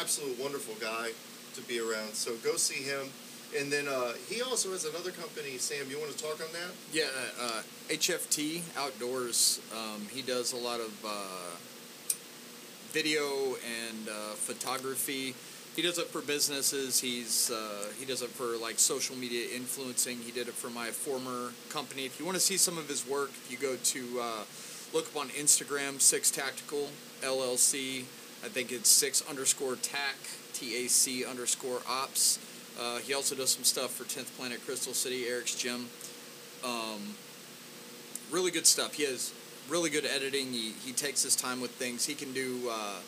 absolute 0.01 0.39
wonderful 0.41 0.75
guy 0.81 1.11
to 1.55 1.61
be 1.63 1.81
around. 1.81 2.15
So 2.15 2.35
go 2.37 2.57
see 2.57 2.83
him. 2.83 3.09
And 3.59 3.71
then 3.71 3.87
uh, 3.87 4.13
he 4.29 4.41
also 4.41 4.71
has 4.71 4.87
another 4.87 5.11
company. 5.11 5.59
Sam, 5.59 5.91
you 5.91 5.99
want 5.99 6.11
to 6.13 6.19
talk 6.19 6.41
on 6.41 6.51
that? 6.53 6.73
Yeah, 6.91 7.05
uh, 7.41 7.61
HFT 7.89 8.63
Outdoors. 8.79 9.61
Um, 9.77 10.07
he 10.11 10.23
does 10.23 10.55
a 10.55 10.57
lot 10.57 10.81
of 10.81 11.05
uh, 11.05 11.57
video 12.93 13.57
and 13.89 14.09
uh, 14.09 14.35
photography. 14.37 15.35
He 15.77 15.83
does 15.83 15.99
it 15.99 16.07
for 16.07 16.21
businesses. 16.21 17.01
He's 17.01 17.51
uh, 17.51 17.89
he 17.99 18.05
does 18.05 18.21
it 18.21 18.29
for 18.29 18.57
like 18.59 18.79
social 18.79 19.17
media 19.17 19.49
influencing. 19.55 20.19
He 20.19 20.31
did 20.31 20.49
it 20.49 20.55
for 20.55 20.69
my 20.69 20.89
former 20.89 21.53
company. 21.71 22.05
If 22.05 22.19
you 22.19 22.27
want 22.27 22.37
to 22.37 22.43
see 22.43 22.59
some 22.59 22.77
of 22.77 22.89
his 22.89 23.09
work, 23.09 23.31
if 23.31 23.51
you 23.51 23.57
go 23.57 23.77
to 23.77 24.21
uh, 24.21 24.45
look 24.93 25.07
up 25.07 25.17
on 25.17 25.29
Instagram 25.31 26.01
Six 26.01 26.31
Tactical 26.31 26.89
LLC. 27.23 28.01
I 28.45 28.49
think 28.49 28.73
it's 28.73 28.91
six 28.91 29.23
underscore 29.29 29.77
tac 29.77 30.17
T 30.53 30.85
A 30.85 30.89
C 30.89 31.25
underscore 31.25 31.81
ops. 31.89 32.39
Uh, 32.81 32.99
he 32.99 33.15
also 33.15 33.35
does 33.35 33.51
some 33.51 33.65
stuff 33.65 33.93
for 33.93 34.05
10th 34.05 34.37
Planet 34.39 34.59
Crystal 34.65 34.95
City, 34.95 35.27
Eric's 35.27 35.55
Gym. 35.55 35.89
Um, 36.65 37.15
really 38.31 38.51
good 38.51 38.67
stuff. 38.67 38.95
He 38.95 39.05
has 39.05 39.33
really 39.69 39.91
good 39.91 40.07
editing. 40.07 40.53
He, 40.53 40.73
he 40.85 40.93
takes 40.93 41.23
his 41.23 41.37
time 41.37 41.61
with 41.61 41.71
things. 41.73 42.07
He 42.07 42.15
can 42.15 42.33
do 42.33 42.71
uh, 42.71 43.01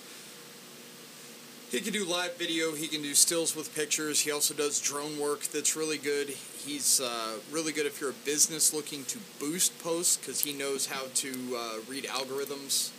he 1.70 1.80
can 1.80 1.92
do 1.92 2.04
live 2.04 2.36
video. 2.36 2.72
He 2.72 2.86
can 2.86 3.02
do 3.02 3.14
stills 3.14 3.56
with 3.56 3.74
pictures. 3.74 4.20
He 4.20 4.30
also 4.30 4.54
does 4.54 4.80
drone 4.80 5.18
work 5.18 5.42
that's 5.42 5.74
really 5.76 5.98
good. 5.98 6.28
He's 6.64 7.00
uh, 7.00 7.34
really 7.52 7.72
good 7.72 7.84
if 7.84 8.00
you're 8.00 8.10
a 8.10 8.24
business 8.24 8.72
looking 8.72 9.04
to 9.04 9.18
boost 9.38 9.78
posts 9.82 10.16
because 10.16 10.40
he 10.40 10.52
knows 10.52 10.86
how 10.86 11.04
to 11.14 11.30
uh, 11.56 11.74
read 11.88 12.04
algorithms 12.04 12.90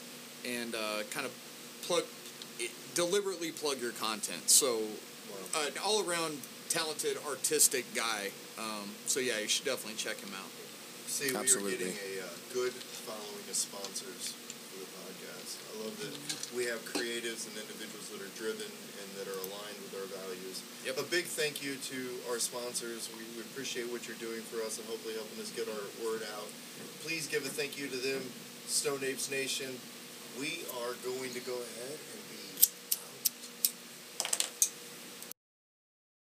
and 0.46 0.76
uh, 0.76 1.02
kind 1.10 1.26
of 1.26 1.34
plug 1.82 2.04
deliberately 2.94 3.52
plug 3.52 3.82
your 3.82 3.92
content. 3.92 4.50
So 4.50 4.80
uh, 5.56 5.68
an 5.68 5.74
all 5.84 6.08
around 6.08 6.38
talented 6.70 7.18
artistic 7.28 7.86
guy. 7.94 8.30
Um, 8.58 8.90
so 9.06 9.20
yeah, 9.20 9.40
you 9.40 9.48
should 9.48 9.66
definitely 9.66 9.98
check 9.98 10.18
him 10.18 10.34
out. 10.34 10.50
See, 11.08 11.32
we 11.32 11.38
are 11.38 11.70
getting 11.70 11.94
a 11.94 12.22
uh, 12.22 12.30
good 12.54 12.74
following 12.74 13.46
of 13.50 13.56
sponsors 13.56 14.34
for 14.72 14.80
the 14.80 14.90
podcast. 15.00 15.58
I 15.72 15.84
love 15.84 15.98
that 16.00 16.25
we 16.54 16.66
have 16.66 16.84
creatives 16.86 17.48
and 17.48 17.56
individuals 17.58 18.12
that 18.12 18.22
are 18.22 18.34
driven 18.38 18.68
and 18.68 19.08
that 19.18 19.26
are 19.32 19.40
aligned 19.48 19.80
with 19.82 19.96
our 19.98 20.10
values. 20.22 20.62
Yep. 20.86 21.00
A 21.00 21.08
big 21.10 21.26
thank 21.26 21.64
you 21.64 21.76
to 21.90 22.00
our 22.30 22.38
sponsors. 22.38 23.10
We, 23.18 23.24
we 23.34 23.42
appreciate 23.42 23.90
what 23.90 24.06
you're 24.06 24.20
doing 24.22 24.44
for 24.46 24.62
us 24.62 24.78
and 24.78 24.86
hopefully 24.86 25.16
helping 25.16 25.40
us 25.42 25.50
get 25.56 25.66
our 25.72 25.86
word 26.06 26.22
out. 26.36 26.50
Please 27.02 27.26
give 27.26 27.46
a 27.46 27.50
thank 27.50 27.80
you 27.80 27.88
to 27.88 27.98
them, 27.98 28.22
Stoned 28.68 29.04
Apes 29.04 29.32
Nation. 29.32 29.74
We 30.38 30.68
are 30.84 30.94
going 31.08 31.32
to 31.32 31.42
go 31.48 31.56
ahead 31.56 31.96
and 31.96 32.15